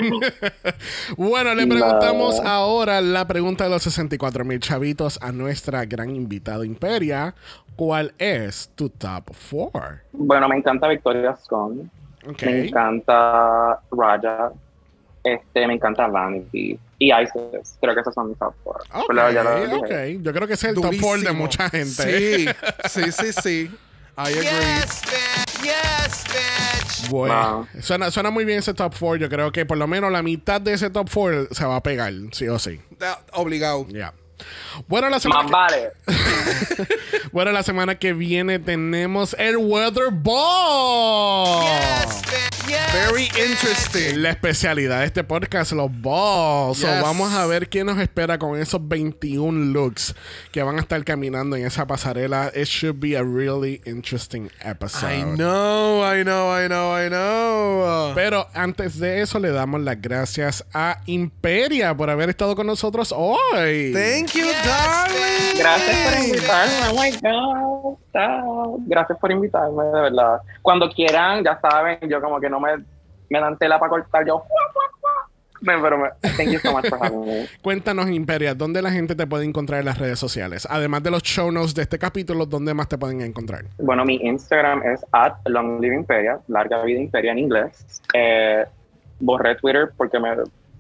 bueno, 1.18 1.54
le 1.54 1.68
preguntamos 1.68 2.40
ahora 2.40 3.00
la 3.02 3.28
pregunta 3.28 3.64
de 3.66 3.70
los 3.70 3.84
64 3.84 4.44
mil 4.46 4.60
chavitos 4.60 5.20
a 5.22 5.32
nuestra 5.32 5.86
gran 5.86 6.16
invitada 6.16 6.66
Imperia. 6.66 7.36
¿Cuál 7.76 8.14
es 8.18 8.72
tu 8.76 8.90
top 8.90 9.32
4? 9.52 10.00
Bueno, 10.14 10.48
me 10.50 10.58
encanta 10.58 10.88
Victoria 10.88 11.36
Scone. 11.36 11.90
Me 12.42 12.68
encanta 12.68 13.80
Raja. 13.92 14.52
Este, 15.24 15.68
me 15.68 15.74
encanta 15.76 16.08
Vanity. 16.08 16.80
Y 17.00 17.12
Isis. 17.14 17.78
Creo 17.82 17.94
que 17.94 18.02
esos 18.02 18.14
son 18.14 18.30
mis 18.30 18.38
top 18.40 18.54
four. 18.64 18.78
Ok, 18.94 19.06
Pero 19.08 19.32
ya 19.32 19.44
lo 19.44 19.60
dije. 19.82 20.16
ok. 20.18 20.24
Yo 20.24 20.34
creo 20.34 20.48
que 20.48 20.54
ese 20.56 20.68
es 20.68 20.76
el 20.76 20.82
top 20.82 20.86
4 20.86 21.00
de 21.00 21.12
Durísimo. 21.18 21.34
mucha 21.44 21.70
gente. 21.70 21.88
Sí, 21.88 22.48
sí, 22.90 23.12
sí, 23.12 23.34
sí. 23.42 23.72
I 24.18 24.22
agree. 24.22 24.42
Yes, 24.44 25.02
bitch. 25.04 25.64
Yes, 25.64 26.24
bitch. 27.04 27.10
Bueno, 27.12 27.68
Wow. 27.74 27.82
suena, 27.84 28.10
suena 28.10 28.32
muy 28.32 28.46
bien 28.46 28.60
ese 28.60 28.74
top 28.74 28.94
4. 29.00 29.16
Yo 29.18 29.30
creo 29.30 29.52
que 29.52 29.66
por 29.66 29.78
lo 29.78 29.86
menos 29.88 30.12
la 30.12 30.24
mitad 30.24 30.60
de 30.60 30.74
ese 30.74 30.90
top 30.90 31.08
4 31.14 31.48
se 31.52 31.66
va 31.66 31.76
a 31.76 31.84
pegar, 31.84 32.12
sí 32.32 32.48
o 32.48 32.58
sí. 32.58 32.82
Obligado. 33.34 33.86
Ya. 33.90 34.14
Bueno, 34.88 35.10
la 35.10 35.20
semana 35.20 35.44
Más 35.44 35.72
que- 35.74 35.92
vale. 36.08 36.88
Bueno, 37.32 37.52
la 37.52 37.62
semana 37.62 37.96
que 37.96 38.14
viene 38.14 38.58
tenemos 38.58 39.36
el 39.38 39.58
Weather 39.58 40.10
Ball. 40.12 41.64
Yes. 41.64 42.22
Yes. 42.68 42.78
Very 42.94 43.24
interesting. 43.26 44.22
La 44.22 44.32
especialidad 44.32 45.00
de 45.00 45.06
este 45.06 45.24
podcast, 45.24 45.72
los 45.72 45.90
balls. 46.02 46.80
So, 46.80 46.88
Yes. 46.88 47.02
vamos 47.02 47.32
a 47.34 47.46
ver 47.46 47.70
qué 47.70 47.84
nos 47.86 47.98
espera 48.00 48.38
con 48.38 48.60
esos 48.60 48.86
21 48.86 49.72
looks 49.72 50.14
que 50.52 50.64
van 50.64 50.78
a 50.78 50.82
estar 50.82 51.02
caminando 51.06 51.56
en 51.56 51.66
esa 51.66 51.86
pasarela. 51.88 52.52
It 52.56 52.66
should 52.66 53.00
be 53.00 53.16
a 53.18 53.24
really 53.24 53.82
interesting 53.86 54.50
episode. 54.62 55.14
I 55.14 55.24
know, 55.24 56.02
I 56.04 56.24
know, 56.24 56.50
I 56.52 56.68
know, 56.68 56.98
I 56.98 57.08
know. 57.10 58.14
Pero 58.16 58.48
antes 58.54 59.00
de 59.00 59.22
eso, 59.22 59.40
le 59.40 59.52
damos 59.52 59.82
las 59.82 60.02
gracias 60.02 60.66
a 60.74 61.02
Imperia 61.06 61.96
por 61.96 62.10
haber 62.10 62.30
estado 62.30 62.56
con 62.56 62.68
nosotros 62.68 63.14
hoy. 63.16 63.94
Thank 63.94 64.27
you, 64.34 64.46
darling. 64.64 65.58
Gracias 65.58 65.98
por 66.06 66.26
invitarme. 66.26 66.74
Oh 66.90 67.02
my 67.02 67.12
God. 67.22 67.98
Chao. 68.14 68.78
Gracias 68.86 69.18
por 69.20 69.32
invitarme, 69.32 69.84
de 69.84 70.02
verdad. 70.02 70.42
Cuando 70.62 70.90
quieran, 70.90 71.44
ya 71.44 71.60
saben, 71.60 72.00
yo 72.10 72.22
como 72.22 72.40
que 72.40 72.50
no 72.50 72.60
me, 72.60 72.78
me 73.30 73.40
dan 73.40 73.58
tela 73.58 73.80
para 73.80 73.90
cortar. 73.90 74.26
Yo. 74.26 74.44
Pero 75.66 75.98
me, 75.98 76.10
thank 76.38 76.50
you 76.50 76.60
so 76.60 76.72
much 76.72 76.88
for 76.88 77.00
having 77.02 77.26
me. 77.26 77.48
Cuéntanos, 77.62 78.10
Imperia, 78.10 78.54
¿dónde 78.54 78.82
la 78.82 78.92
gente 78.92 79.16
te 79.16 79.26
puede 79.26 79.46
encontrar 79.46 79.80
en 79.80 79.86
las 79.86 79.98
redes 79.98 80.20
sociales? 80.20 80.68
Además 80.70 81.04
de 81.04 81.12
los 81.12 81.24
show 81.24 81.52
notes 81.52 81.74
de 81.74 81.82
este 81.82 81.98
capítulo, 81.98 82.46
¿dónde 82.46 82.74
más 82.74 82.88
te 82.88 82.98
pueden 82.98 83.22
encontrar? 83.22 83.66
Bueno, 83.80 84.06
mi 84.06 84.16
Instagram 84.16 84.84
es 84.84 85.04
at 85.12 85.34
Long 85.46 85.82
Live 85.82 85.96
Imperia, 85.96 86.40
larga 86.48 86.84
vida 86.84 87.00
imperia 87.00 87.32
en 87.32 87.40
inglés. 87.40 88.02
Eh, 88.14 88.66
borré 89.20 89.56
Twitter 89.56 89.90
porque 89.98 90.20
me, 90.20 90.30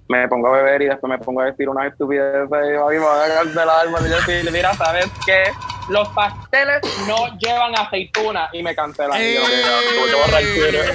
me 0.10 0.28
pongo 0.28 0.48
a 0.48 0.58
beber 0.58 0.82
y 0.82 0.86
después 0.86 1.10
me 1.10 1.18
pongo 1.18 1.42
a 1.42 1.46
decir 1.46 1.68
una 1.70 1.88
estupidez 1.88 2.48
y 2.50 2.54
a 2.54 2.86
mí 2.86 2.94
me 2.94 3.00
va 3.00 3.26
a 3.26 3.30
cancelar. 3.44 3.88
Y 3.88 4.10
yo 4.10 4.20
sí, 4.22 4.50
mira, 4.52 4.74
¿sabes 4.74 5.08
qué? 5.26 5.44
Los 5.90 6.08
pasteles 6.10 6.82
no 7.08 7.38
llevan 7.40 7.78
aceituna 7.78 8.50
y 8.54 8.62
me 8.64 8.76
cancelan. 8.76 9.22
Y 9.22 9.34
yo, 9.36 9.42
"Mira, 9.42 9.70
tuve 9.90 10.10
que 10.10 10.16
borrar 10.16 10.42
Twitter". 10.42 10.94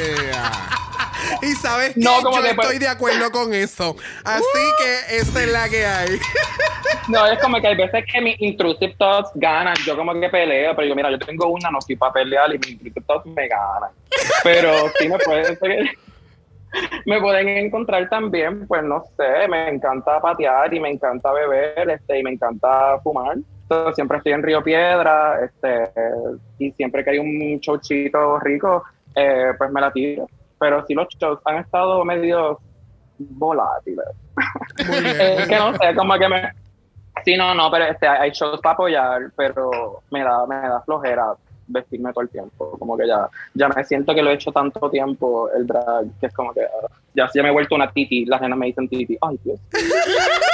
Y 1.41 1.55
sabes 1.55 1.95
que 1.95 2.01
No, 2.01 2.21
yo 2.23 2.31
que 2.31 2.55
pues- 2.55 2.67
estoy 2.67 2.79
de 2.79 2.89
acuerdo 2.89 3.31
con 3.31 3.55
eso. 3.55 3.97
Así 4.25 4.43
que 4.79 5.17
esta 5.19 5.43
es 5.43 5.49
la 5.49 5.69
que 5.69 5.87
hay. 5.87 6.19
No, 7.09 7.27
es 7.27 7.37
como 7.41 7.61
que 7.61 7.67
hay 7.67 7.75
veces 7.75 8.05
que 8.11 8.21
mis 8.21 8.41
intrusive 8.41 8.95
thoughts 8.97 9.31
ganan. 9.35 9.75
Yo 9.85 9.97
como 9.97 10.13
que 10.21 10.29
peleo, 10.29 10.75
pero 10.77 10.87
yo, 10.87 10.95
mira, 10.95 11.11
yo 11.11 11.19
tengo 11.19 11.49
una, 11.49 11.69
no 11.69 11.79
estoy 11.81 11.97
para 11.97 12.13
pelear 12.13 12.55
y 12.55 12.59
mis 12.59 12.69
intrusive 12.71 13.01
thoughts 13.07 13.27
me 13.27 13.49
ganan. 13.49 13.91
Pero 14.45 14.89
sí 14.99 15.09
me 15.09 15.19
pueden 15.19 15.59
me 17.07 17.21
pueden 17.21 17.49
encontrar 17.49 18.09
también, 18.09 18.67
pues 18.67 18.83
no 18.83 19.03
sé, 19.17 19.49
me 19.49 19.69
encanta 19.69 20.21
patear 20.21 20.73
y 20.73 20.81
me 20.81 20.91
encanta 20.91 21.33
beber, 21.33 21.91
este, 21.91 22.19
y 22.19 22.23
me 22.23 22.31
encanta 22.31 22.99
fumar. 23.03 23.37
Entonces, 23.63 23.95
siempre 23.95 24.19
estoy 24.19 24.33
en 24.33 24.43
Río 24.43 24.63
Piedra, 24.63 25.45
este, 25.45 25.91
y 26.59 26.73
siempre 26.73 27.05
que 27.05 27.11
hay 27.11 27.19
un 27.19 27.59
showcito 27.59 28.39
rico, 28.41 28.83
eh, 29.15 29.53
pues 29.57 29.71
me 29.71 29.81
la 29.81 29.93
tiro. 29.93 30.27
Pero 30.59 30.85
sí 30.87 30.95
los 30.95 31.09
shows 31.09 31.41
han 31.45 31.59
estado 31.59 32.05
medio 32.05 32.59
volátiles. 33.19 34.05
Muy 34.89 35.01
bien. 35.01 35.21
Es 35.21 35.49
que 35.49 35.57
no 35.57 35.75
sé, 35.75 35.95
como 35.95 36.15
que 36.19 36.29
me... 36.29 36.53
Sí, 37.25 37.37
no, 37.37 37.55
no, 37.55 37.71
pero 37.71 37.85
este, 37.85 38.09
hay 38.09 38.31
shows 38.31 38.61
para 38.61 38.75
apoyar, 38.75 39.21
pero 39.37 40.03
me 40.11 40.25
da, 40.25 40.47
me 40.47 40.57
da 40.57 40.81
flojera 40.83 41.35
vestirme 41.73 42.13
todo 42.13 42.23
el 42.23 42.31
tiempo. 42.31 42.77
Como 42.79 42.97
que 42.97 43.07
ya, 43.07 43.29
ya 43.55 43.69
me 43.69 43.85
siento 43.85 44.15
que 44.15 44.23
lo 44.23 44.31
he 44.31 44.35
hecho 44.35 44.53
tanto 44.53 44.91
tiempo, 44.91 45.51
el 45.51 45.67
drag, 45.67 46.07
que 46.21 46.27
es 46.27 46.35
como 46.35 46.53
que 46.53 46.63
ah, 46.63 46.89
ya, 47.15 47.29
ya 47.35 47.43
me 47.43 47.49
he 47.49 47.53
vuelto 47.53 47.75
una 47.75 47.91
titi. 47.91 48.25
Las 48.27 48.41
nenas 48.41 48.59
me 48.59 48.67
dicen 48.67 48.89
titi. 48.89 49.17
Ay, 49.21 49.39
Dios. 49.45 49.61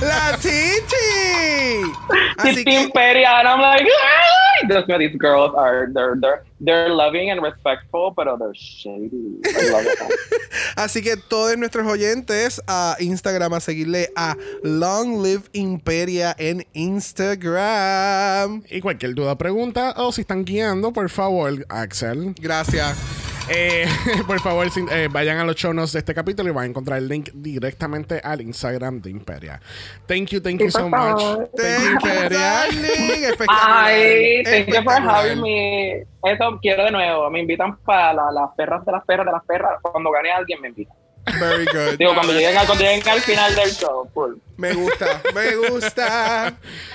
¡La 0.00 0.36
Titi! 0.38 1.92
Así 2.38 2.54
Titi 2.56 2.64
que, 2.64 2.82
Imperia, 2.82 3.38
and 3.40 3.48
I'm 3.48 3.60
like, 3.60 3.84
ay, 3.84 4.68
Dios 4.68 4.86
mío, 4.86 4.98
these 4.98 5.16
girls 5.16 5.54
are, 5.56 5.88
they're, 5.92 6.16
they're, 6.20 6.44
they're 6.60 6.88
loving 6.88 7.30
and 7.30 7.42
respectful, 7.42 8.12
pero 8.14 8.36
they're 8.36 8.54
shady. 8.54 9.40
I 9.44 9.70
love 9.70 9.86
it. 9.86 9.98
así 10.76 11.02
que 11.02 11.16
todos 11.16 11.56
nuestros 11.56 11.86
oyentes 11.86 12.60
a 12.66 12.96
Instagram 13.00 13.54
a 13.54 13.60
seguirle 13.60 14.10
a 14.16 14.36
Long 14.62 15.22
Live 15.22 15.44
Imperia 15.52 16.34
en 16.38 16.66
Instagram. 16.72 18.62
Y 18.70 18.80
cualquier 18.80 19.14
duda, 19.14 19.36
pregunta 19.36 19.94
o 19.96 20.12
si 20.12 20.22
están 20.22 20.44
guiando, 20.44 20.92
por 20.92 21.08
favor, 21.10 21.66
Axel, 21.68 22.34
Gracias. 22.40 23.23
Eh, 23.48 23.86
por 24.26 24.40
favor, 24.40 24.70
sin- 24.70 24.88
eh, 24.90 25.08
vayan 25.10 25.38
a 25.38 25.44
los 25.44 25.56
show 25.56 25.72
notes 25.72 25.92
de 25.92 25.98
este 26.00 26.14
capítulo 26.14 26.48
y 26.48 26.52
van 26.52 26.64
a 26.64 26.66
encontrar 26.68 26.98
el 26.98 27.08
link 27.08 27.30
directamente 27.34 28.20
al 28.22 28.40
Instagram 28.40 29.00
de 29.00 29.10
Imperia. 29.10 29.60
Thank 30.06 30.28
you, 30.28 30.40
thank 30.40 30.60
you 30.60 30.70
so 30.70 30.88
much. 30.88 31.20
Thank 31.56 32.02
you. 32.02 32.08
Espectacular. 33.24 33.48
Ay, 33.48 34.42
thank 34.44 34.66
you 34.68 34.82
for 34.82 34.92
having 34.92 35.40
me. 35.42 35.92
Eso 36.24 36.58
quiero 36.62 36.84
de 36.84 36.90
nuevo. 36.90 37.28
Me 37.30 37.40
invitan 37.40 37.76
para 37.78 38.14
la- 38.14 38.30
las 38.32 38.50
perras 38.56 38.84
de 38.84 38.92
las 38.92 39.04
perras 39.04 39.26
de 39.26 39.32
las 39.32 39.44
perras. 39.44 39.72
Cuando 39.82 40.10
gane 40.10 40.30
alguien 40.32 40.60
me 40.60 40.68
invita. 40.68 40.92
Very 41.40 41.64
good. 41.66 41.96
Digo, 41.98 42.14
cuando 42.14 42.32
lleguen, 42.34 42.56
al- 42.56 42.66
cuando 42.66 42.84
lleguen 42.84 43.08
al 43.08 43.20
final 43.20 43.54
del 43.54 43.70
show. 43.70 44.08
Me 44.56 44.72
gusta, 44.74 45.20
me 45.34 45.56
gusta. 45.68 46.54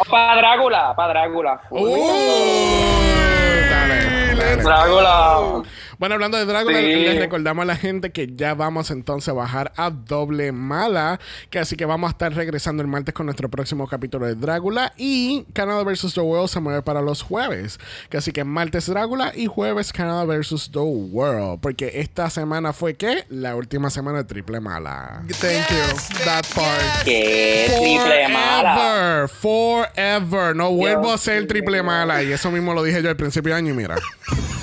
Para 0.10 0.36
Drácula, 0.38 0.94
para 0.96 1.10
Drácula. 1.14 1.62
Uh, 1.72 1.86
dale, 3.70 4.36
dale. 4.36 4.64
Drácula. 4.64 5.64
Bueno, 6.00 6.16
hablando 6.16 6.38
de 6.38 6.46
Drácula, 6.46 6.80
Sí. 6.80 6.86
les 6.86 7.20
recordamos 7.20 7.64
a 7.64 7.66
la 7.66 7.76
gente 7.76 8.12
que 8.12 8.34
ya 8.34 8.54
vamos 8.54 8.90
entonces 8.90 9.28
a 9.28 9.34
bajar 9.34 9.74
a 9.76 9.90
doble 9.90 10.54
mala. 10.54 11.20
Que 11.50 11.60
así 11.60 11.76
que 11.76 11.84
vamos 11.84 12.08
a 12.08 12.12
estar 12.12 12.34
regresando 12.34 12.82
el 12.82 12.88
martes 12.88 13.14
con 13.14 13.26
nuestro 13.26 13.50
próximo 13.50 13.86
capítulo 13.86 14.26
de 14.26 14.36
Drácula. 14.36 14.94
Y 14.96 15.44
Canada 15.52 15.84
vs. 15.84 16.14
The 16.14 16.22
World 16.22 16.48
se 16.48 16.62
mueve 16.62 16.82
para 16.84 17.02
los 17.02 17.22
jueves. 17.22 17.80
Que 18.10 18.16
así 18.16 18.32
que 18.32 18.46
martes 18.46 18.88
Drácula 18.88 19.34
y 19.36 19.48
jueves 19.48 19.92
Canada 19.92 20.24
vs. 20.24 20.70
The 20.72 20.80
World. 20.80 21.60
Porque 21.60 21.92
esta 21.96 22.30
semana 22.30 22.72
fue 22.72 22.96
que 22.96 23.26
la 23.28 23.58
última 23.58 23.90
semana 23.90 24.20
de 24.20 24.24
triple 24.24 24.62
mala. 24.62 25.24
Thank 25.42 25.70
you. 25.70 26.24
That 26.24 26.46
part. 26.56 27.04
Qué 27.04 27.66
triple 27.78 28.30
mala. 28.30 29.28
Forever, 29.28 29.28
forever. 29.28 30.56
No 30.56 30.72
vuelvo 30.72 31.02
Dios 31.08 31.14
a 31.16 31.18
ser 31.18 31.46
triple 31.46 31.84
mala. 31.84 32.24
Y 32.24 32.32
eso 32.32 32.50
mismo 32.52 32.74
lo 32.74 32.84
dije 32.84 33.04
yo 33.04 33.10
al 33.10 33.18
principio 33.18 33.52
de 33.52 33.58
año 33.60 33.74
y 33.74 33.76
mira. 33.76 33.98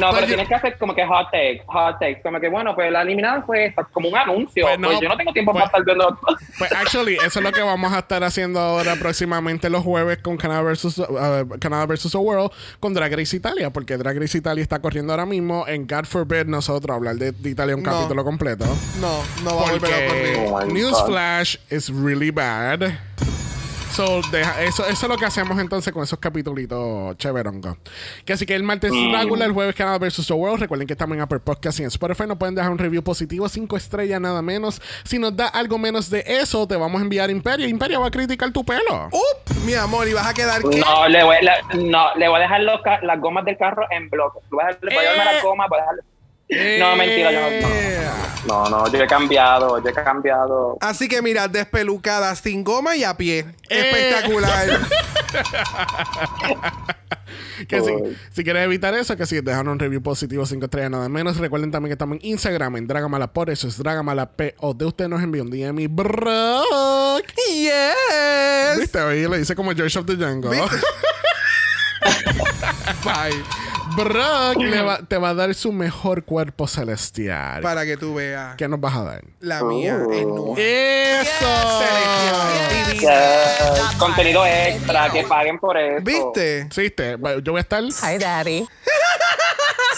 No, 0.00 0.10
Pues 0.10 0.14
pero 0.14 0.20
yo- 0.22 0.26
tienes 0.28 0.48
que 0.48 0.54
hacer 0.54 0.78
como 0.78 0.94
que 0.94 1.04
hot 1.06 1.26
takes, 1.30 1.62
hot 1.66 1.98
takes. 2.00 2.22
Como 2.22 2.40
que, 2.40 2.48
bueno, 2.48 2.74
pues 2.74 2.90
la 2.90 3.02
eliminada 3.02 3.42
fue 3.42 3.66
esta, 3.66 3.84
como 3.84 4.08
un 4.08 4.16
anuncio. 4.16 4.64
Pues 4.64 4.78
Pues, 4.78 4.80
no, 4.80 5.00
yo 5.00 5.08
no 5.08 5.16
tengo 5.16 5.32
tiempo 5.32 5.52
pues- 5.52 5.64
para 5.64 5.78
estar 5.78 5.84
viendo. 5.84 6.18
Pues 6.58 6.72
actually, 6.72 7.14
eso 7.16 7.38
es 7.40 7.42
lo 7.44 7.52
que 7.52 7.60
vamos 7.62 7.92
a 7.92 7.98
estar 8.00 8.22
haciendo 8.24 8.60
ahora 8.60 8.94
próximamente 8.96 9.68
los 9.70 9.82
jueves 9.82 10.18
con 10.18 10.36
Canada 10.36 10.62
vs. 10.62 10.98
uh, 10.98 11.58
Canada 11.60 11.86
versus 11.86 12.12
The 12.12 12.18
World 12.18 12.50
con 12.80 12.94
Drag 12.94 13.12
Race 13.14 13.36
Italia, 13.36 13.70
porque 13.70 13.96
Drag 13.96 14.18
Race 14.18 14.36
Italia 14.38 14.62
está 14.62 14.80
corriendo 14.80 15.12
ahora 15.12 15.26
mismo 15.26 15.66
en 15.66 15.86
God 15.86 16.04
Forbid 16.04 16.44
nosotros 16.46 16.94
hablar 16.94 17.16
de, 17.16 17.32
de 17.32 17.50
Italia 17.50 17.74
un 17.74 17.82
No. 17.82 17.90
capítulo 17.90 18.24
completo. 18.24 18.64
No, 19.00 19.22
no 19.44 19.56
va 19.56 19.68
a 19.68 19.72
volver 19.72 19.92
a 19.92 20.06
ocurrir. 20.06 20.48
Porque 20.50 20.50
Oh 20.52 20.66
Newsflash 20.66 21.56
is 21.70 21.88
really 21.90 22.30
bad. 22.30 22.92
So, 23.94 24.22
deja- 24.30 24.62
eso, 24.62 24.86
eso 24.86 25.06
es 25.06 25.08
lo 25.08 25.16
que 25.18 25.26
hacemos 25.26 25.58
entonces 25.58 25.92
con 25.92 26.02
esos 26.02 26.18
capítulos 26.18 26.58
chéverongos. 27.18 27.76
Que 28.24 28.32
así 28.32 28.46
que 28.46 28.54
el 28.54 28.62
martes 28.62 28.90
Mm. 28.90 29.12
Drácula, 29.12 29.44
el 29.44 29.52
jueves 29.52 29.74
Canada 29.74 29.98
vs. 29.98 30.26
The 30.26 30.32
World. 30.32 30.60
Recuerden 30.60 30.86
que 30.86 30.94
estamos 30.94 31.14
en 31.16 31.20
Apple 31.22 31.40
Podcast 31.40 31.78
y 31.78 31.82
en 31.82 31.88
Spotify. 31.88 32.24
Nos 32.26 32.38
pueden 32.38 32.54
dejar 32.54 32.70
un 32.70 32.78
review 32.78 33.02
positivo, 33.02 33.48
cinco 33.50 33.76
estrellas 33.76 34.18
nada 34.20 34.40
menos. 34.40 34.80
Si 35.04 35.18
nos 35.18 35.36
da 35.36 35.48
algo 35.48 35.76
menos 35.76 36.08
de 36.08 36.24
eso, 36.26 36.66
te 36.66 36.76
vamos 36.76 37.00
a 37.00 37.04
enviar 37.04 37.28
a 37.28 37.32
Imperia. 37.32 37.68
Imperia 37.68 37.98
va 37.98 38.06
a 38.06 38.10
criticar 38.10 38.50
tu 38.50 38.64
pelo. 38.64 39.08
Up, 39.12 39.54
mi 39.66 39.74
amor, 39.74 40.08
y 40.08 40.14
vas 40.14 40.26
a 40.26 40.32
quedar 40.34 40.62
qué? 40.62 40.78
No, 40.80 41.08
le 41.08 41.22
voy, 41.22 41.36
le- 41.42 41.84
no, 41.90 42.14
le 42.16 42.28
voy 42.28 42.38
a 42.38 42.42
dejar 42.42 42.60
los 42.62 42.80
ca- 42.80 43.00
las 43.02 43.20
gomas 43.20 43.44
del 43.44 43.58
carro 43.58 43.84
en 43.90 44.08
bloque. 44.08 44.38
Le 44.50 44.56
voy 44.56 44.64
a, 44.64 44.66
dejar, 44.68 44.84
le 44.84 44.94
voy 44.94 45.04
a 45.04 45.10
llevarme 45.12 45.30
Eh. 45.30 45.34
las 45.34 45.42
gomas, 45.44 45.68
voy 45.68 45.78
a 45.78 45.82
dejarle- 45.82 46.02
No, 46.78 46.96
mentira, 46.96 47.32
yo 47.32 47.40
no. 47.40 47.50
no. 47.50 47.68
Yeah. 47.68 48.34
No, 48.46 48.68
no, 48.68 48.92
yo 48.92 49.02
he 49.02 49.06
cambiado, 49.06 49.82
yo 49.82 49.88
he 49.88 49.92
cambiado. 49.92 50.76
Así 50.80 51.08
que 51.08 51.22
mira, 51.22 51.48
despelucada, 51.48 52.34
sin 52.34 52.64
goma 52.64 52.96
y 52.96 53.04
a 53.04 53.16
pie. 53.16 53.46
Eh. 53.68 53.90
Espectacular. 53.90 54.80
Que 57.68 57.80
si, 57.80 57.92
si 58.30 58.44
quieres 58.44 58.64
evitar 58.64 58.92
eso, 58.94 59.16
que 59.16 59.24
si 59.24 59.40
dejan 59.40 59.68
un 59.68 59.78
review 59.78 60.02
positivo 60.02 60.44
5 60.44 60.64
estrellas 60.64 60.90
nada 60.90 61.08
menos. 61.08 61.36
Recuerden 61.38 61.70
también 61.70 61.90
que 61.90 61.94
estamos 61.94 62.18
en 62.20 62.26
Instagram, 62.26 62.76
en 62.76 62.86
Dragamala 62.86 63.32
por 63.32 63.50
eso 63.50 63.68
es 63.68 63.78
Dragamala 63.78 64.30
P. 64.32 64.54
O 64.58 64.74
de 64.74 64.84
usted 64.84 65.08
nos 65.08 65.22
envió 65.22 65.42
un 65.42 65.50
DM 65.50 65.78
y 65.80 65.86
Brock. 65.86 67.24
yes. 67.48 68.78
¿Viste? 68.78 69.00
Oye, 69.00 69.28
le 69.28 69.38
dice 69.38 69.54
como 69.54 69.72
George 69.72 69.98
of 69.98 70.06
the 70.06 70.16
Jungle. 70.16 70.60
Bye. 73.04 73.42
Brock 73.96 74.56
le 74.58 74.80
va- 74.82 74.98
te 75.06 75.18
va 75.18 75.30
a 75.30 75.34
dar 75.34 75.54
su 75.54 75.70
mejor 75.72 76.24
cuerpo 76.24 76.66
celestial. 76.66 77.62
Para 77.62 77.84
que 77.84 77.96
tú 77.96 78.14
veas. 78.14 78.56
¿Qué 78.56 78.66
nos 78.68 78.80
vas 78.80 78.94
a 78.96 79.02
dar? 79.04 79.24
La 79.40 79.62
mía 79.64 79.98
es 80.12 80.24
nueva. 80.26 80.54
¡Eso! 80.56 81.46
Celestial. 81.78 82.86
Divina. 82.86 83.12
Yes. 83.12 83.96
Contenido 83.98 84.46
extra, 84.46 85.10
que 85.10 85.24
paguen 85.24 85.58
por 85.58 85.76
eso. 85.76 86.02
¿Viste? 86.04 86.68
Sí, 86.70 86.90
te- 86.90 87.16
yo 87.42 87.52
voy 87.52 87.58
a 87.58 87.62
estar. 87.62 87.82
Hi, 87.82 88.18
Daddy. 88.18 88.66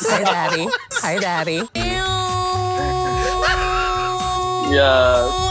Hi, 0.01 0.25
Daddy. 0.25 0.69
Hi, 1.03 1.19
Daddy. 1.21 1.69
Yes. 4.71 5.45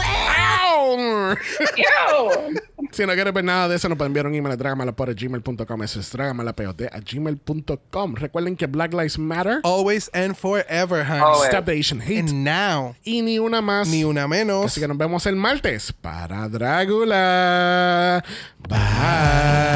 Si 2.94 3.06
no 3.06 3.12
quieres 3.14 3.32
ver 3.32 3.44
nada 3.44 3.68
de 3.68 3.76
eso, 3.76 3.88
nos 3.88 3.98
pueden 3.98 4.10
enviar 4.10 4.26
un 4.26 4.34
email 4.34 4.52
a 4.52 4.56
dragamalapod.gmail.com. 4.56 5.82
Eso 5.82 6.00
es 6.00 6.10
dragamalapod 6.12 6.82
a 6.90 7.00
gmail.com. 7.00 8.14
Recuerden 8.14 8.56
que 8.56 8.66
Black 8.66 8.92
Lives 8.92 9.18
Matter. 9.18 9.60
Always 9.62 10.10
and 10.14 10.34
forever, 10.36 11.04
honey. 11.04 11.20
Always. 11.22 11.48
Stop 11.48 11.66
the 11.66 11.72
Asian 11.72 12.00
Hate. 12.00 12.20
And 12.20 12.44
now, 12.44 12.94
y 13.04 13.22
ni 13.22 13.38
una 13.38 13.60
más. 13.60 13.88
ni 13.88 14.04
una 14.04 14.26
menos. 14.28 14.66
Así 14.66 14.80
que 14.80 14.88
nos 14.88 14.96
vemos 14.98 15.26
el 15.26 15.36
martes 15.36 15.92
para 15.92 16.48
Drácula. 16.48 18.24
Bye. 18.68 19.74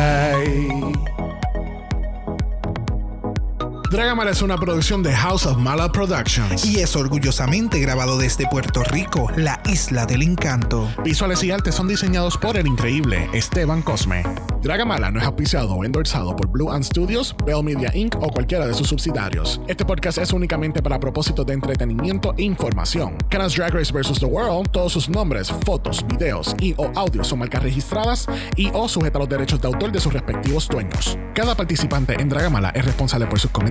Dragamala 3.90 4.32
es 4.32 4.42
una 4.42 4.58
producción 4.58 5.02
de 5.02 5.14
House 5.14 5.46
of 5.46 5.56
Mala 5.56 5.90
Productions. 5.90 6.66
Y 6.66 6.80
es 6.80 6.94
orgullosamente 6.94 7.80
grabado 7.80 8.18
desde 8.18 8.46
Puerto 8.46 8.84
Rico, 8.84 9.30
la 9.34 9.62
isla 9.64 10.04
del 10.04 10.22
encanto. 10.22 10.86
Visuales 11.02 11.42
y 11.42 11.50
artes 11.50 11.74
son 11.74 11.88
diseñados 11.88 12.36
por 12.36 12.58
el 12.58 12.66
increíble 12.66 13.30
Esteban 13.32 13.80
Cosme. 13.80 14.24
Dragamala 14.60 15.10
no 15.10 15.20
es 15.20 15.24
auspiciado 15.24 15.72
o 15.72 15.84
endorsado 15.84 16.36
por 16.36 16.48
Blue 16.48 16.70
Ant 16.70 16.84
Studios, 16.84 17.34
Bell 17.46 17.62
Media 17.62 17.90
Inc. 17.94 18.16
o 18.16 18.28
cualquiera 18.28 18.66
de 18.66 18.74
sus 18.74 18.88
subsidiarios. 18.88 19.60
Este 19.68 19.86
podcast 19.86 20.18
es 20.18 20.32
únicamente 20.34 20.82
para 20.82 21.00
propósitos 21.00 21.46
de 21.46 21.54
entretenimiento 21.54 22.34
e 22.36 22.42
información. 22.42 23.16
Canas 23.30 23.54
Drag 23.54 23.72
Race 23.72 23.92
vs. 23.92 24.18
The 24.20 24.26
World, 24.26 24.70
todos 24.70 24.92
sus 24.92 25.08
nombres, 25.08 25.50
fotos, 25.64 26.04
videos 26.06 26.54
y 26.60 26.74
o 26.76 26.90
audios 26.94 27.28
son 27.28 27.38
marcas 27.38 27.62
registradas 27.62 28.26
y 28.54 28.70
o 28.74 28.86
sujeta 28.86 29.16
a 29.16 29.20
los 29.20 29.28
derechos 29.30 29.62
de 29.62 29.68
autor 29.68 29.92
de 29.92 30.00
sus 30.00 30.12
respectivos 30.12 30.68
dueños. 30.68 31.16
Cada 31.34 31.54
participante 31.54 32.20
en 32.20 32.28
Dragamala 32.28 32.70
es 32.70 32.84
responsable 32.84 33.26
por 33.26 33.38
sus 33.38 33.50